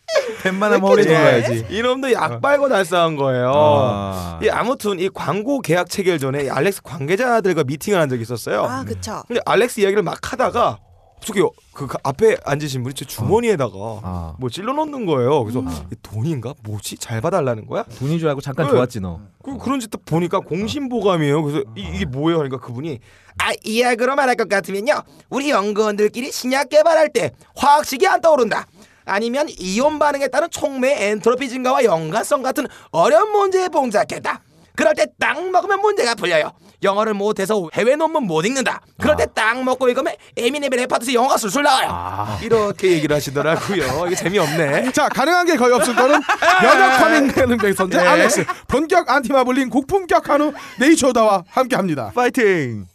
허리에 0.81 1.03
예, 1.03 1.07
들어야지. 1.07 1.65
이놈도 1.69 2.11
약 2.13 2.41
빨고 2.41 2.69
달성한 2.69 3.15
거예요. 3.15 3.51
아. 3.55 4.39
이 4.41 4.49
아무튼 4.49 4.99
이 4.99 5.09
광고 5.09 5.61
계약 5.61 5.89
체결 5.89 6.19
전에 6.19 6.45
이 6.45 6.49
알렉스 6.49 6.81
관계자들과 6.83 7.63
미팅을 7.63 7.99
한 7.99 8.09
적이 8.09 8.21
있었어요. 8.21 8.63
아 8.63 8.83
그쵸 8.83 9.23
근데 9.27 9.41
알렉스 9.45 9.79
이야기를 9.81 10.03
막 10.03 10.19
하다가 10.31 10.79
저기 11.21 11.41
그 11.73 11.87
앞에 12.03 12.37
앉으신 12.45 12.83
분이 12.83 12.93
제 12.93 13.03
주머니에다가 13.05 13.73
아. 14.03 14.35
뭐 14.37 14.49
찔러 14.49 14.73
넣는 14.73 15.05
거예요. 15.05 15.43
그래서 15.43 15.59
음. 15.61 15.69
이 15.91 15.95
돈인가 16.03 16.53
뭐지 16.63 16.97
잘 16.97 17.19
봐달라는 17.19 17.65
거야? 17.65 17.83
돈인 17.97 18.19
줄 18.19 18.29
알고 18.29 18.41
잠깐 18.41 18.67
네. 18.67 18.71
좋았지 18.71 18.99
너. 18.99 19.21
그 19.43 19.57
그런 19.57 19.79
짓 19.79 19.89
보니까 20.05 20.39
공신보감이에요. 20.39 21.43
그래서 21.43 21.63
이, 21.75 21.81
이게 21.95 22.05
뭐예요? 22.05 22.37
그러니까 22.37 22.59
그분이 22.59 22.99
아 23.39 23.51
이야기로 23.63 24.15
말할 24.15 24.35
것 24.35 24.47
같으면요, 24.47 24.93
우리 25.29 25.49
연구원들끼리 25.49 26.31
신약 26.31 26.69
개발할 26.69 27.09
때 27.11 27.31
화학식이 27.55 28.07
안 28.07 28.21
떠오른다. 28.21 28.67
아니면 29.05 29.47
이온 29.59 29.99
반응에 29.99 30.27
따른 30.27 30.49
촉매 30.49 31.09
엔트로피 31.09 31.49
증가와 31.49 31.83
연관성 31.83 32.41
같은 32.41 32.65
어려운 32.91 33.31
문제에 33.31 33.69
봉착했다. 33.69 34.41
그럴 34.75 34.93
때 34.93 35.05
딱 35.19 35.41
먹으면 35.49 35.79
문제가 35.79 36.15
풀려요. 36.15 36.51
영어를 36.83 37.13
못해서 37.13 37.67
해외 37.73 37.95
논문 37.95 38.23
못 38.27 38.45
읽는다. 38.45 38.81
그럴 38.99 39.15
때 39.15 39.25
딱 39.33 39.63
먹고 39.63 39.87
읽으면 39.87 40.13
에미넴의 40.35 40.69
랩 40.81 40.91
파트에서 40.91 41.13
영어가 41.13 41.37
술술 41.37 41.63
나와요. 41.63 42.37
이렇게 42.43 42.91
얘기를 42.91 43.15
하시더라고요. 43.15 44.05
이게 44.07 44.15
재미없네. 44.15 44.91
자 44.93 45.07
가능한 45.07 45.45
게 45.45 45.55
거의 45.55 45.73
없을 45.73 45.95
거는 45.95 46.19
면역 46.61 46.97
과민 46.99 47.27
기능 47.33 47.73
선제 47.73 47.97
네. 47.97 48.05
알렉스 48.05 48.45
본격 48.67 49.09
안티마블링 49.09 49.69
고품격 49.69 50.27
한우 50.29 50.51
네이처다와 50.79 51.45
함께합니다. 51.49 52.11
파이팅. 52.13 52.85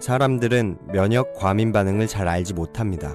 사람들은 0.00 0.78
면역 0.92 1.34
과민 1.34 1.72
반응을 1.72 2.06
잘 2.06 2.26
알지 2.28 2.54
못합니다. 2.54 3.14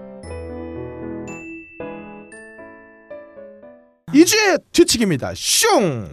이주의 4.13 4.57
뒤치기입니다. 4.71 5.31
슝. 5.35 6.09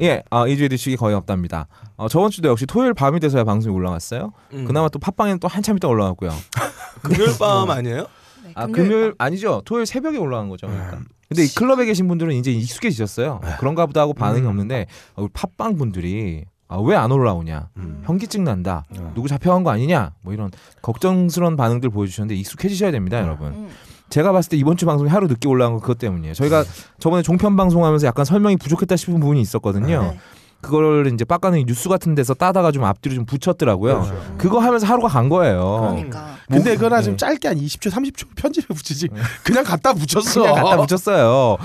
예, 0.00 0.22
아, 0.30 0.46
이주에 0.46 0.68
뒤치기 0.68 0.96
거의 0.96 1.14
없답니다. 1.14 1.66
어, 1.96 2.08
저번 2.08 2.30
주도 2.30 2.48
역시 2.48 2.66
토요일 2.66 2.94
밤이 2.94 3.20
돼서야 3.20 3.44
방송이 3.44 3.74
올라갔어요. 3.74 4.32
음. 4.52 4.64
그나마 4.64 4.88
또 4.88 4.98
팟빵에는 4.98 5.38
또 5.38 5.48
한참 5.48 5.76
있다 5.76 5.88
올라갔고요. 5.88 6.30
금요일 7.02 7.30
밤 7.38 7.70
아니에요? 7.70 8.06
네, 8.44 8.52
아, 8.54 8.66
금요일 8.66 9.14
아니죠. 9.18 9.62
토요일 9.64 9.86
새벽에 9.86 10.18
올라간 10.18 10.48
거죠. 10.48 10.66
그러니까. 10.66 10.98
근데 11.28 11.44
이 11.44 11.48
클럽에 11.54 11.84
계신 11.86 12.08
분들은 12.08 12.34
이제 12.34 12.50
익숙해지셨어요. 12.52 13.40
그런가 13.58 13.86
보다 13.86 14.02
하고 14.02 14.12
반응이 14.12 14.46
없는데 14.46 14.86
어, 15.14 15.22
우리 15.22 15.30
팟빵 15.32 15.76
분들이 15.76 16.44
아, 16.68 16.78
왜 16.78 16.96
안 16.96 17.12
올라오냐? 17.12 17.68
현기증 18.04 18.44
난다. 18.44 18.84
누구 19.14 19.28
잡혀간 19.28 19.62
거 19.62 19.70
아니냐? 19.70 20.12
뭐 20.22 20.32
이런 20.32 20.50
걱정스러운 20.80 21.54
반응들 21.56 21.90
보여주셨는데 21.90 22.34
익숙해지셔야 22.40 22.90
됩니다, 22.90 23.20
여러분. 23.20 23.68
음. 24.12 24.14
제가 24.14 24.32
봤을 24.32 24.50
때 24.50 24.56
이번 24.56 24.76
주 24.76 24.84
방송이 24.86 25.10
하루 25.10 25.26
늦게 25.26 25.48
올라간 25.48 25.72
건 25.72 25.80
그것 25.80 25.98
때문이에요. 25.98 26.34
저희가 26.34 26.64
저번에 26.98 27.22
종편 27.22 27.56
방송하면서 27.56 28.06
약간 28.06 28.24
설명이 28.24 28.56
부족했다 28.56 28.96
싶은 28.96 29.18
부분이 29.20 29.40
있었거든요. 29.40 30.02
네. 30.02 30.18
그걸 30.60 31.08
이제 31.12 31.24
빡가는 31.24 31.64
뉴스 31.66 31.88
같은 31.88 32.14
데서 32.14 32.34
따다가 32.34 32.70
좀 32.70 32.84
앞뒤로 32.84 33.16
좀 33.16 33.26
붙였더라고요. 33.26 34.06
그거 34.38 34.60
하면서 34.60 34.86
하루가 34.86 35.08
간 35.08 35.28
거예요. 35.28 35.88
그러니까 35.90 36.36
근데 36.52 36.74
그거나 36.74 36.98
네. 36.98 37.02
좀 37.02 37.16
짧게 37.16 37.48
한 37.48 37.56
20초, 37.58 37.90
30초 37.90 38.28
편집해 38.36 38.66
붙이지. 38.74 39.08
그냥 39.44 39.64
갖다 39.64 39.92
붙였어. 39.92 40.42
그냥 40.42 40.54
갖다 40.64 40.76
붙였어요. 40.86 41.56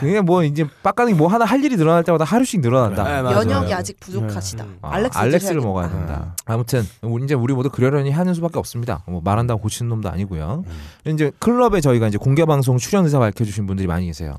그게 0.00 0.20
뭐 0.20 0.44
이제 0.44 0.64
빡가는 0.82 1.16
뭐 1.16 1.28
하나 1.28 1.44
할 1.44 1.62
일이 1.64 1.76
늘어날 1.76 2.04
때마다 2.04 2.24
하루씩 2.24 2.60
늘어난다. 2.60 3.04
네, 3.04 3.22
맞아요. 3.22 3.38
면역이 3.44 3.72
아직 3.74 3.98
부족하시다. 4.00 4.64
아, 4.82 4.94
알렉스 4.94 5.18
알렉스를 5.18 5.60
드셔야겠다. 5.60 5.66
먹어야 5.66 5.88
된다. 5.90 6.34
아무튼 6.44 6.86
우리 7.02 7.24
이제 7.24 7.34
우리 7.34 7.54
모두 7.54 7.70
그러려니 7.70 8.10
하는 8.10 8.34
수밖에 8.34 8.58
없습니다. 8.58 9.02
뭐 9.06 9.20
말한다고 9.22 9.60
고치는 9.60 9.88
놈도 9.88 10.08
아니고요. 10.10 10.64
이제 11.06 11.30
클럽에 11.38 11.80
저희가 11.80 12.08
이제 12.08 12.18
공개 12.18 12.44
방송 12.44 12.78
출연 12.78 13.04
의사 13.04 13.18
밝혀주신 13.18 13.66
분들이 13.66 13.86
많이 13.86 14.06
계세요. 14.06 14.36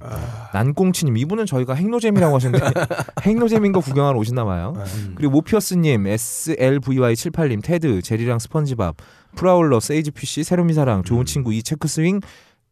난꽁치님 0.54 1.18
이분은 1.18 1.46
저희가 1.46 1.74
행노잼이라고 1.74 2.36
하셨는데 2.36 2.66
행노잼인 3.24 3.72
거 3.72 3.80
구경하러 3.80 4.18
오신나 4.20 4.46
봐요. 4.46 4.74
그리고 5.16 5.32
모피어스님, 5.34 6.04
SLVY78님, 6.04 7.64
테드, 7.64 8.02
제리랑 8.02 8.40
스펀지밥, 8.40 8.96
프라울러, 9.36 9.80
세이지 9.80 10.12
PC, 10.12 10.44
세로미사랑, 10.44 11.04
좋은 11.04 11.26
친구 11.26 11.54
이 11.54 11.64
체크 11.64 11.88
스윙, 11.88 12.20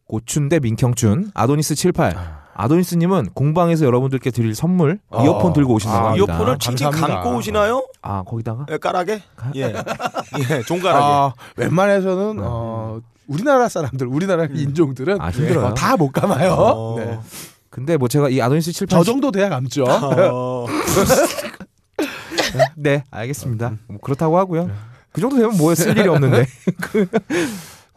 고춘대 0.06 0.60
민경춘, 0.60 1.30
아도니스 1.34 1.74
78. 1.74 2.42
아도니스님은 2.54 3.30
공방에서 3.34 3.86
여러분들께 3.86 4.30
드릴 4.30 4.54
선물 4.54 4.98
어. 5.08 5.24
이어폰 5.24 5.54
들고 5.54 5.72
오신다고 5.74 5.98
아, 6.04 6.10
합니다. 6.10 6.32
이어폰을 6.34 6.58
칭칭 6.58 6.90
감사합니다. 6.90 7.22
감고 7.22 7.38
오시나요? 7.38 7.86
아 8.02 8.22
거기다가 8.24 8.66
예, 8.70 8.76
까라게? 8.76 9.22
예. 9.56 9.62
예, 9.62 10.62
종가라게. 10.66 11.02
아, 11.02 11.32
웬만해서는 11.56 12.42
어, 12.44 13.00
우리나라 13.26 13.70
사람들, 13.70 14.06
우리나라 14.06 14.44
인종들은 14.44 15.18
아, 15.18 15.30
힘들어요. 15.30 15.68
어, 15.68 15.74
다못 15.74 16.12
감아요. 16.12 16.52
어. 16.52 16.96
네. 16.98 17.18
근데 17.70 17.96
뭐 17.96 18.06
제가 18.08 18.28
이 18.28 18.38
아도니스 18.42 18.70
78 18.72 18.98
저 18.98 19.02
정도 19.02 19.30
돼야 19.30 19.48
감죠. 19.48 19.84
어. 19.88 20.66
네, 22.76 23.02
알겠습니다. 23.10 23.78
뭐 23.88 23.98
그렇다고 24.02 24.36
하고요. 24.36 24.70
그 25.12 25.20
정도 25.20 25.36
되면 25.36 25.56
뭐에 25.56 25.74
쓸 25.74 25.96
일이 25.96 26.08
없는데. 26.08 26.46
그 26.80 27.06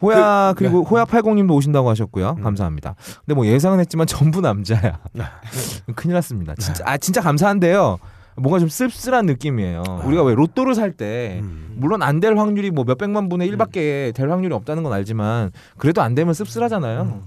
호야 0.01 0.53
그 0.57 0.63
리고 0.65 0.83
호야 0.83 1.05
80님도 1.05 1.51
오신다고 1.51 1.89
하셨고요. 1.89 2.35
감사합니다. 2.43 2.95
근데 3.25 3.33
뭐 3.33 3.45
예상은 3.45 3.79
했지만 3.79 4.05
전부 4.07 4.41
남자야. 4.41 4.99
큰일 5.95 6.13
났습니다. 6.15 6.53
진짜 6.55 6.83
아 6.85 6.97
진짜 6.97 7.21
감사한데요. 7.21 7.97
뭔가 8.37 8.59
좀 8.59 8.67
씁쓸한 8.67 9.25
느낌이에요. 9.25 10.01
우리가 10.03 10.23
왜 10.23 10.35
로또를 10.35 10.75
살 10.75 10.91
때 10.91 11.41
물론 11.75 12.01
안 12.03 12.19
될 12.19 12.37
확률이 12.37 12.69
뭐 12.71 12.83
몇백만 12.83 13.29
분의 13.29 13.49
1밖에 13.51 14.13
될 14.13 14.29
확률이 14.29 14.53
없다는 14.53 14.83
건 14.83 14.91
알지만 14.91 15.51
그래도 15.77 16.01
안 16.01 16.13
되면 16.15 16.33
씁쓸하잖아요. 16.33 17.23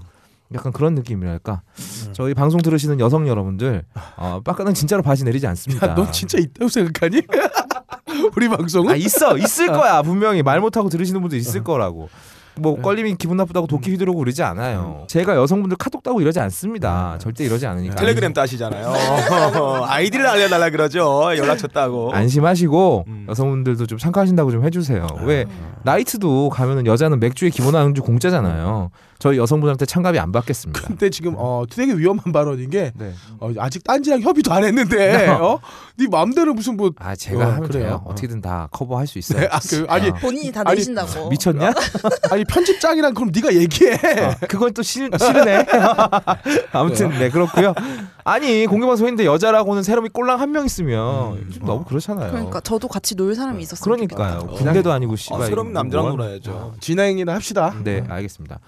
약간 0.53 0.71
그런 0.71 0.95
느낌이랄까. 0.95 1.61
저희 2.11 2.33
방송 2.33 2.59
들으시는 2.61 2.99
여성 2.99 3.27
여러분들, 3.27 3.83
어, 4.17 4.41
빡가는 4.43 4.73
진짜로 4.73 5.03
바지 5.03 5.23
내리지 5.23 5.45
않습니다. 5.45 5.89
야, 5.89 5.93
넌 5.95 6.11
진짜 6.11 6.39
있다고 6.39 6.69
생각하니? 6.69 7.21
우리 8.35 8.49
방송은 8.49 8.93
아 8.93 8.95
있어 8.95 9.37
있을 9.37 9.67
거야 9.67 10.01
분명히 10.01 10.43
말 10.43 10.59
못하고 10.59 10.89
들으시는 10.89 11.21
분들 11.21 11.37
있을 11.37 11.63
거라고 11.63 12.09
뭐 12.59 12.75
네. 12.75 12.81
껄림이 12.81 13.15
기분 13.15 13.37
나쁘다고 13.37 13.67
도끼 13.67 13.91
휘두르고 13.91 14.19
그러지 14.19 14.43
않아요. 14.43 15.05
제가 15.07 15.35
여성분들 15.35 15.77
카톡 15.77 16.03
따고 16.03 16.21
이러지 16.21 16.39
않습니다. 16.41 17.17
절대 17.19 17.45
이러지 17.45 17.65
않으니까. 17.65 17.95
텔레그램 17.95 18.33
따시잖아요. 18.33 18.93
아이디를 19.87 20.27
알려달라 20.27 20.69
그러죠. 20.69 21.31
연락처 21.37 21.67
따고. 21.67 22.11
안심하시고 22.13 23.05
음. 23.07 23.25
여성분들도 23.29 23.85
좀 23.85 23.97
참가하신다고 23.97 24.51
좀 24.51 24.65
해주세요. 24.65 25.07
왜 25.23 25.45
나이트도 25.83 26.49
가면은 26.49 26.85
여자는 26.85 27.19
맥주에 27.19 27.49
기본 27.49 27.75
안주 27.75 28.01
공짜잖아요. 28.01 28.89
저희 29.19 29.37
여성분한테 29.37 29.85
참가비 29.85 30.17
안 30.17 30.31
받겠습니다. 30.31 30.81
근데 30.87 31.09
지금 31.09 31.35
어 31.37 31.65
되게 31.69 31.93
위험한 31.93 32.31
발언인 32.31 32.69
게 32.69 32.93
네. 32.95 33.13
어, 33.41 33.51
아직 33.57 33.83
딴지랑 33.83 34.21
협의도 34.21 34.53
안 34.53 34.63
했는데 34.63 35.27
어? 35.27 35.59
네 35.97 36.07
마음대로 36.09 36.53
무슨 36.53 36.77
뭐 36.77 36.89
아 36.97 37.15
제가 37.17 37.45
어, 37.45 37.51
하면 37.51 37.67
그래요. 37.67 37.83
돼요. 37.83 38.01
어. 38.05 38.11
어떻게든 38.11 38.39
다 38.41 38.69
커버할 38.71 39.07
수 39.07 39.19
있어요. 39.19 39.41
네, 39.41 39.47
아, 39.51 39.59
그, 39.59 39.85
아니 39.89 40.09
어. 40.09 40.13
본인이 40.13 40.51
다 40.53 40.61
아니, 40.65 40.77
내신다고. 40.77 41.29
미쳤냐? 41.29 41.73
아니 42.31 42.45
편집장이랑 42.45 43.13
그럼 43.13 43.31
네가 43.35 43.53
얘기해. 43.53 43.93
아, 44.25 44.35
그건 44.47 44.73
또 44.73 44.81
싫, 44.81 45.09
싫으네. 45.17 45.65
아무튼 46.71 47.09
네 47.19 47.29
그렇고요. 47.29 47.73
아니 48.23 48.65
공개방송인데 48.67 49.25
여자라고는 49.25 49.83
새롬이 49.83 50.09
꼴랑 50.09 50.39
한 50.39 50.49
명 50.49 50.65
있으면 50.65 51.45
좀 51.53 51.65
너무 51.65 51.83
그렇잖아요. 51.83 52.31
그러니까 52.31 52.59
저도 52.61 52.87
같이 52.87 53.15
놀 53.15 53.35
사람이 53.35 53.61
있었으면 53.61 53.97
그러니까요. 53.97 54.39
좋겠다. 54.39 54.63
군대도 54.63 54.91
아니고 54.91 55.15
씨발. 55.15 55.41
아, 55.41 55.45
새롬 55.45 55.67
이거 55.71 55.73
남자랑 55.79 56.05
뭐- 56.05 56.15
놀아야죠. 56.15 56.73
진행이나 56.79 57.35
합시다. 57.35 57.75
네 57.83 58.03
알겠습니다. 58.09 58.59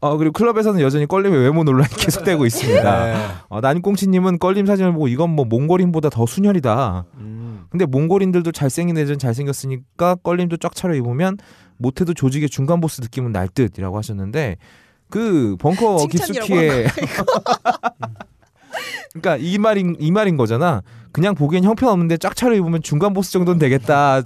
어 0.00 0.16
그리고 0.16 0.32
클럽에서는 0.32 0.80
여전히 0.80 1.06
껄림의 1.06 1.38
외모 1.40 1.62
논란이 1.62 1.94
계속되고 1.94 2.46
있습니다. 2.46 3.06
네. 3.06 3.14
어, 3.48 3.60
난꽁치님은 3.60 4.38
껄림 4.38 4.64
사진을 4.66 4.92
보고 4.92 5.08
이건 5.08 5.30
뭐 5.30 5.44
몽골인보다 5.44 6.08
더 6.08 6.24
순혈이다. 6.24 7.04
음. 7.16 7.66
근데 7.68 7.84
몽골인들도 7.84 8.50
잘생긴 8.52 8.96
애들은 8.96 9.18
잘생겼으니까 9.18 10.16
껄림도 10.16 10.56
쫙 10.56 10.74
차려 10.74 10.94
입으면 10.94 11.36
못해도 11.76 12.14
조직의 12.14 12.48
중간 12.48 12.80
보스 12.80 13.00
느낌은 13.00 13.32
날 13.32 13.48
듯이라고 13.48 13.96
하셨는데 13.98 14.56
그 15.10 15.56
벙커 15.58 16.06
깊숙이의 16.06 16.86
그러니까 19.12 19.36
이 19.44 19.58
말인 19.58 19.96
이 19.98 20.10
말인 20.10 20.36
거잖아. 20.36 20.82
그냥 21.12 21.34
보기엔 21.34 21.64
형편없는데 21.64 22.18
쫙 22.18 22.36
차려 22.36 22.54
입으면 22.54 22.82
중간 22.82 23.12
보스 23.12 23.32
정도는 23.32 23.58
되겠다. 23.58 24.22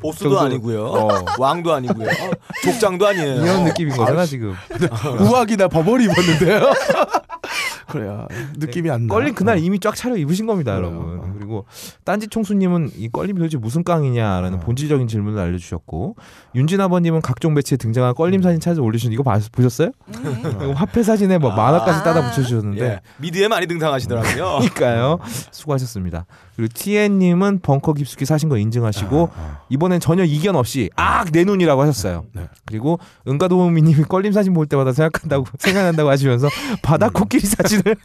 보스도 0.00 0.30
정도- 0.30 0.40
아니고요. 0.40 0.84
어. 0.86 1.08
왕도 1.38 1.74
아니고요. 1.74 2.08
어, 2.08 2.30
족장도 2.64 3.06
아니에요. 3.06 3.42
이런 3.44 3.64
느낌인 3.64 3.94
거잖아 3.94 4.24
지금. 4.24 4.54
우악이나 5.20 5.68
버버리 5.68 6.04
입었는데요. 6.04 6.72
그래요. 7.88 8.26
느낌이 8.58 8.90
안 8.90 9.06
나. 9.06 9.14
껄림 9.14 9.34
그날 9.34 9.58
이미 9.58 9.78
쫙 9.80 9.94
차려 9.96 10.16
입으신 10.16 10.46
겁니다, 10.46 10.76
그래요. 10.76 10.90
여러분. 10.92 11.34
그리고 11.38 11.66
딴지 12.04 12.28
총수님은 12.28 12.90
이 12.96 13.08
껄림이 13.08 13.38
도대체 13.38 13.56
무슨 13.58 13.84
깡이냐라는 13.84 14.58
어. 14.58 14.60
본질적인 14.60 15.08
질문을 15.08 15.40
알려주셨고 15.40 16.16
윤진 16.54 16.80
아버님은 16.80 17.20
각종 17.20 17.54
매체에 17.54 17.76
등장한 17.78 18.14
껄림 18.14 18.42
사진 18.42 18.60
찾아 18.60 18.80
올리신 18.80 19.12
이거 19.12 19.22
봐- 19.22 19.38
보셨어요? 19.50 19.90
음. 20.24 20.42
이거 20.62 20.72
화폐 20.72 21.02
사진에 21.02 21.38
뭐 21.38 21.50
만화까지 21.54 21.98
아. 21.98 22.02
따다 22.02 22.28
붙여주셨는데 22.30 22.84
예. 22.84 23.00
미드에 23.18 23.48
많이 23.48 23.66
등장하시더라고요. 23.66 24.58
그러니까요. 24.74 25.18
수고하셨습니다. 25.50 26.26
그리고 26.56 26.70
TN님은 26.74 27.60
벙커 27.60 27.94
깊숙이 27.94 28.24
사신 28.26 28.48
거 28.48 28.58
인증하시고 28.58 29.30
아, 29.34 29.60
이번엔 29.70 30.00
전혀 30.00 30.22
이견 30.24 30.54
없이 30.54 30.90
악내 30.96 31.44
눈이라고 31.44 31.80
하셨어요. 31.82 32.24
네. 32.34 32.48
그리고 32.66 32.98
은가도우미님이 33.26 34.04
껄림 34.04 34.32
사진 34.32 34.52
볼 34.52 34.66
때마다 34.66 34.92
생각한다고 34.92 35.46
생각난다고 35.58 36.10
하시면서 36.10 36.48
바다 36.82 37.08
코끼리 37.08 37.44
사진 37.46 37.71
을 37.78 37.82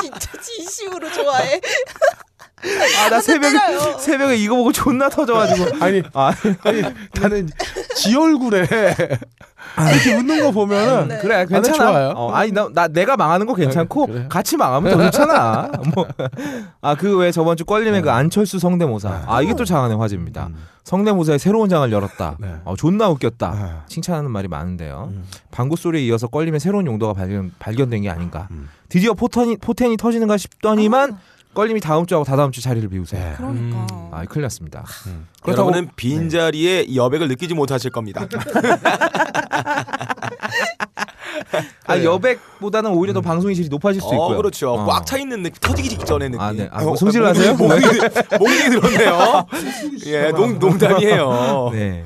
진짜 0.00 0.40
진심으로 0.40 1.12
좋아해. 1.12 1.60
아 3.04 3.08
나 3.10 3.20
새벽에 3.20 3.58
때려요. 3.58 3.98
새벽에 3.98 4.36
이거 4.36 4.56
보고 4.56 4.72
존나 4.72 5.08
터져가지고 5.08 5.84
아니 5.84 6.02
아 6.14 6.32
아니 6.64 6.82
나는 7.20 7.48
지 7.94 8.16
얼굴에 8.16 8.66
이렇게 9.90 10.14
웃는 10.14 10.40
거 10.40 10.50
보면은 10.50 11.08
네. 11.08 11.18
그래 11.18 11.44
괜찮아. 11.46 11.76
좋아요. 11.76 12.08
어, 12.16 12.32
아니 12.32 12.52
나, 12.52 12.68
나 12.72 12.88
내가 12.88 13.16
망하는 13.16 13.46
거 13.46 13.54
괜찮고 13.54 14.06
그래. 14.06 14.26
같이 14.28 14.56
망하면 14.56 14.96
더 14.96 15.04
좋잖아. 15.04 15.70
뭐아그 16.82 17.16
외에 17.18 17.32
저번 17.32 17.56
주 17.56 17.64
껄림의 17.64 18.02
그 18.02 18.10
안철수 18.10 18.58
성대모사 18.58 19.24
아 19.26 19.42
이게 19.42 19.54
또 19.54 19.64
장안의 19.64 19.96
화제입니다. 19.98 20.48
성대모사의 20.84 21.38
새로운 21.38 21.68
장을 21.70 21.90
열었다. 21.90 22.36
네. 22.38 22.56
어, 22.64 22.74
존나 22.76 23.08
웃겼다. 23.08 23.46
아. 23.48 23.82
칭찬하는 23.88 24.30
말이 24.30 24.48
많은데요. 24.48 25.08
음. 25.12 25.24
방구 25.50 25.76
소리에 25.76 26.02
이어서 26.04 26.26
껄림의 26.26 26.60
새로운 26.60 26.86
용도가 26.86 27.14
발견 27.14 27.52
발견된 27.58 28.02
게 28.02 28.10
아닌가. 28.10 28.48
음. 28.50 28.68
드디어 28.90 29.14
포텐이 29.14 29.56
포텐이 29.56 29.96
터지는가 29.96 30.36
싶더니만 30.36 31.18
껄림이 31.54 31.80
다음 31.80 32.04
주하고 32.06 32.24
다다음 32.24 32.50
주 32.52 32.60
자리를 32.60 32.88
비우세요. 32.88 33.22
네. 33.30 33.34
그러니까. 33.36 33.86
아 34.12 34.24
큰일 34.24 34.42
났습니다. 34.42 34.84
음. 35.06 35.26
그렇다고 35.42 35.68
여러분은 35.70 35.90
빈 35.96 36.28
자리에 36.28 36.94
여백을 36.94 37.28
느끼지 37.28 37.54
못하실 37.54 37.90
겁니다. 37.90 38.26
아 41.86 42.02
여백보다는 42.02 42.90
오히려 42.90 43.12
더 43.12 43.20
방송의 43.20 43.54
질이 43.56 43.68
높아질 43.68 44.00
수 44.00 44.08
어, 44.08 44.12
있고요. 44.12 44.36
그렇죠. 44.38 44.72
어. 44.74 44.84
꽉차 44.86 45.18
있는 45.18 45.42
느낌, 45.42 45.58
터지기 45.60 45.88
직전의 45.90 46.30
느낌. 46.30 46.40
아, 46.40 46.52
네. 46.52 46.68
아, 46.72 46.82
어, 46.82 46.86
뭐 46.86 46.96
성질 46.96 47.22
나세요? 47.22 47.54
목이, 47.54 47.74
목이 48.38 48.70
들었네요. 48.70 49.46
예, 50.06 50.30
농, 50.32 50.58
농담이에요. 50.58 51.70
네. 51.72 52.04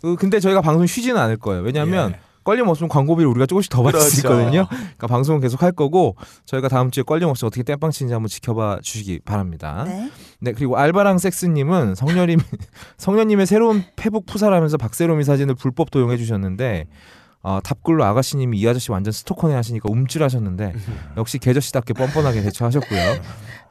그, 0.00 0.16
근데 0.16 0.40
저희가 0.40 0.60
방송 0.60 0.86
쉬지는 0.86 1.20
않을 1.20 1.36
거예요. 1.38 1.62
왜냐하면 1.62 2.12
예. 2.12 2.20
껄림 2.46 2.68
없으면 2.68 2.88
광고비를 2.88 3.28
우리가 3.30 3.46
조금씩 3.46 3.72
더 3.72 3.82
받을 3.82 4.00
수 4.00 4.22
그렇죠. 4.22 4.38
있거든요. 4.40 4.66
그러니까 4.68 5.06
방송은 5.08 5.40
계속 5.40 5.62
할 5.62 5.72
거고 5.72 6.14
저희가 6.44 6.68
다음 6.68 6.92
주에 6.92 7.02
껄림 7.02 7.28
없이 7.28 7.44
어떻게 7.44 7.64
땜빵 7.64 7.90
치는지 7.90 8.14
한번 8.14 8.28
지켜봐 8.28 8.78
주시기 8.82 9.20
바랍니다. 9.24 9.82
네. 9.84 10.10
네. 10.40 10.52
그리고 10.52 10.76
알바랑 10.78 11.18
섹스님은 11.18 11.96
성녀님 11.96 12.38
성녀님의 12.98 13.46
새로운 13.46 13.82
페북 13.96 14.26
푸사라면서 14.26 14.76
박세롬이 14.76 15.24
사진을 15.24 15.56
불법 15.56 15.90
도용해 15.90 16.16
주셨는데 16.16 16.86
어, 17.48 17.60
답글로 17.62 18.04
아가씨님이 18.04 18.58
이 18.58 18.66
아저씨 18.68 18.90
완전 18.90 19.12
스토커네 19.12 19.54
하시니까 19.54 19.88
움찔하셨는데 19.88 20.72
역시 21.16 21.38
개저씨답게 21.38 21.94
뻔뻔하게 21.94 22.42
대처하셨고요. 22.42 23.00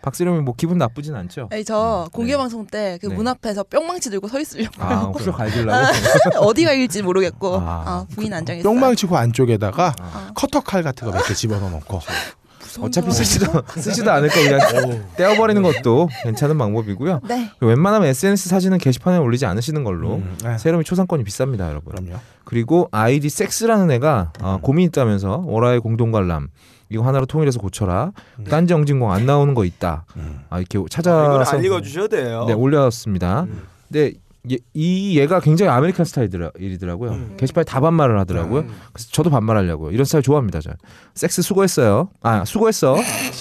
박세롬이 0.01 0.39
뭐 0.43 0.53
기분 0.55 0.77
나쁘진 0.77 1.13
않죠. 1.13 1.49
아니 1.51 1.65
저 1.65 2.07
공개 2.13 2.37
방송 2.37 2.65
때그 2.67 3.07
네. 3.07 3.15
문 3.15 3.27
앞에서 3.27 3.63
뿅망치 3.65 4.09
들고 4.11 4.29
서 4.29 4.39
있으려고 4.39 4.81
아, 4.81 5.11
후려 5.13 5.33
갈기려고. 5.33 5.77
어디가 6.47 6.71
일지 6.71 7.01
모르겠고 7.01 7.55
아. 7.57 7.83
아, 7.85 8.05
부인 8.15 8.33
안정했어요. 8.33 8.71
뿅망치고 8.71 9.17
안쪽에다가 9.17 9.93
아. 9.99 10.31
커터 10.35 10.61
칼 10.61 10.81
같은 10.81 11.11
거 11.11 11.17
몇 11.17 11.27
개 11.27 11.33
집어넣어 11.33 11.69
놓고 11.69 11.97
무서운 11.97 12.17
어차피. 12.81 13.11
쓰지도 13.11 13.63
쓰지도 13.79 14.11
않을 14.11 14.29
거 14.29 14.35
그냥 14.35 15.05
떼어버리는 15.15 15.61
것도 15.61 16.09
괜찮은 16.23 16.57
방법이고요. 16.57 17.21
네. 17.27 17.49
웬만하면 17.61 18.09
SNS 18.09 18.49
사진은 18.49 18.77
게시판에 18.77 19.17
올리지 19.17 19.45
않으시는 19.45 19.83
걸로 19.83 20.15
음, 20.15 20.37
네. 20.43 20.57
세롬이 20.57 20.83
초상권이 20.83 21.23
비쌉니다, 21.23 21.69
여러분. 21.69 21.93
그럼요. 21.93 22.19
그리고 22.43 22.87
아이디 22.91 23.29
섹스라는 23.29 23.89
애가 23.91 24.33
어, 24.41 24.59
고민 24.61 24.85
있다면서 24.87 25.43
월화의 25.45 25.79
공동 25.79 26.11
관람 26.11 26.47
이거 26.89 27.03
하나로 27.03 27.25
통일해서 27.25 27.59
고쳐라. 27.59 28.11
딴지 28.49 28.73
영진공 28.73 29.11
안 29.11 29.25
나오는 29.25 29.53
거 29.53 29.65
있다. 29.65 30.05
음. 30.17 30.41
아 30.49 30.59
이렇게 30.59 30.77
이걸 30.77 30.87
찾아서 30.89 31.57
안 31.57 31.63
읽어주셔야 31.63 32.07
돼요. 32.07 32.45
네 32.47 32.53
올렸습니다. 32.53 33.43
음. 33.43 33.63
근데 33.87 34.13
얘- 34.51 34.57
이 34.73 35.17
얘가 35.19 35.39
굉장히 35.39 35.69
American 35.71 36.05
스타일이더라고요. 36.05 37.11
음. 37.11 37.33
게시판에 37.37 37.63
다 37.65 37.79
반말을 37.79 38.19
하더라고요. 38.19 38.61
음. 38.61 38.75
그래서 38.93 39.09
저도 39.11 39.29
반말하려고요. 39.29 39.91
이런 39.91 40.05
스타일 40.05 40.21
좋아합니다. 40.23 40.59
저. 40.61 40.71
섹스 41.13 41.41
수고했어요. 41.41 42.09
아 42.21 42.45
수고했어. 42.45 42.93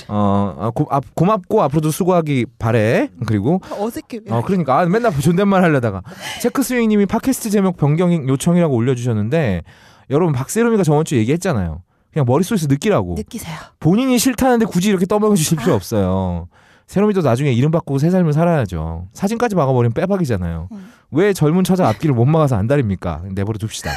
어, 0.08 0.54
어, 0.58 0.70
고, 0.74 0.86
아, 0.90 1.00
고맙고 1.14 1.62
앞으로도 1.62 1.90
수고하기 1.90 2.46
바래. 2.58 3.08
그리고 3.26 3.60
어색해. 3.70 4.20
어 4.30 4.42
그러니까 4.44 4.80
아, 4.80 4.86
맨날 4.86 5.12
존댓말 5.20 5.62
하려다가 5.62 6.02
체크 6.40 6.62
스윙님이 6.62 7.06
팟캐스트 7.06 7.50
제목 7.50 7.76
변경 7.76 8.12
요청이라고 8.28 8.74
올려주셨는데 8.74 9.62
여러분 10.10 10.32
박세롬이가 10.34 10.82
저번 10.84 11.04
주 11.04 11.16
얘기했잖아요. 11.16 11.82
그냥 12.12 12.26
머릿속에서 12.26 12.66
느끼라고. 12.68 13.14
느끼세요. 13.16 13.56
본인이 13.80 14.18
싫다는데 14.18 14.66
굳이 14.66 14.88
이렇게 14.88 15.04
떠먹여 15.04 15.34
주실 15.34 15.58
필요 15.58 15.74
없어요. 15.74 16.46
세롬이도 16.86 17.22
나중에 17.22 17.52
이름 17.52 17.70
바꾸고 17.70 17.98
새 17.98 18.10
삶을 18.10 18.32
살아야죠. 18.32 19.08
사진까지 19.12 19.56
막아버리면 19.56 19.94
빼박이잖아요. 19.94 20.68
음. 20.70 20.92
왜 21.10 21.32
젊은 21.32 21.64
처자 21.64 21.88
앞길을 21.88 22.14
못 22.14 22.24
막아서 22.24 22.56
안달입니까? 22.56 23.22
내버려 23.32 23.58
둡시다. 23.62 23.90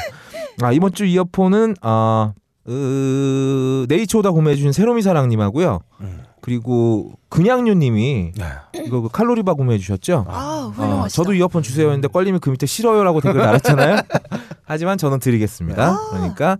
아 0.62 0.72
이번 0.72 0.92
주 0.92 1.04
이어폰은 1.04 1.76
아 1.82 2.32
으, 2.68 3.86
네이처오다 3.88 4.30
구매해주신 4.32 4.72
세롬이 4.72 5.02
사랑님하고요. 5.02 5.80
음. 6.00 6.22
그리고 6.40 7.12
그냥유님이 7.28 8.32
네. 8.36 8.44
이거 8.84 9.00
그 9.02 9.08
칼로리바 9.10 9.54
구매해주셨죠? 9.54 10.26
아 10.28 10.66
어, 10.66 10.68
훌륭하시다. 10.70 11.22
저도 11.22 11.34
이어폰 11.34 11.62
주세요 11.62 11.88
했는데 11.88 12.08
껄림이 12.08 12.38
그 12.38 12.50
밑에 12.50 12.66
싫어요라고 12.66 13.20
댓글 13.20 13.42
달았잖아요. 13.42 14.00
하지만 14.64 14.98
저는 14.98 15.18
드리겠습니다. 15.18 15.90
아. 15.90 16.08
그러니까 16.10 16.58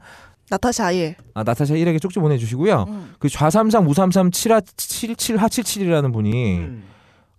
나타샤 0.51 0.87
아일. 0.87 1.17
아, 1.35 1.43
나타샤 1.45 1.75
1에게 1.75 2.01
쪽지 2.01 2.19
보내주시고요. 2.21 2.85
음. 2.89 3.15
그 3.19 3.29
좌삼상 3.29 3.89
우삼삼 3.89 4.31
7하 4.31 4.61
77하칠칠이라는 4.65 6.13
분이 6.13 6.59
음. 6.59 6.85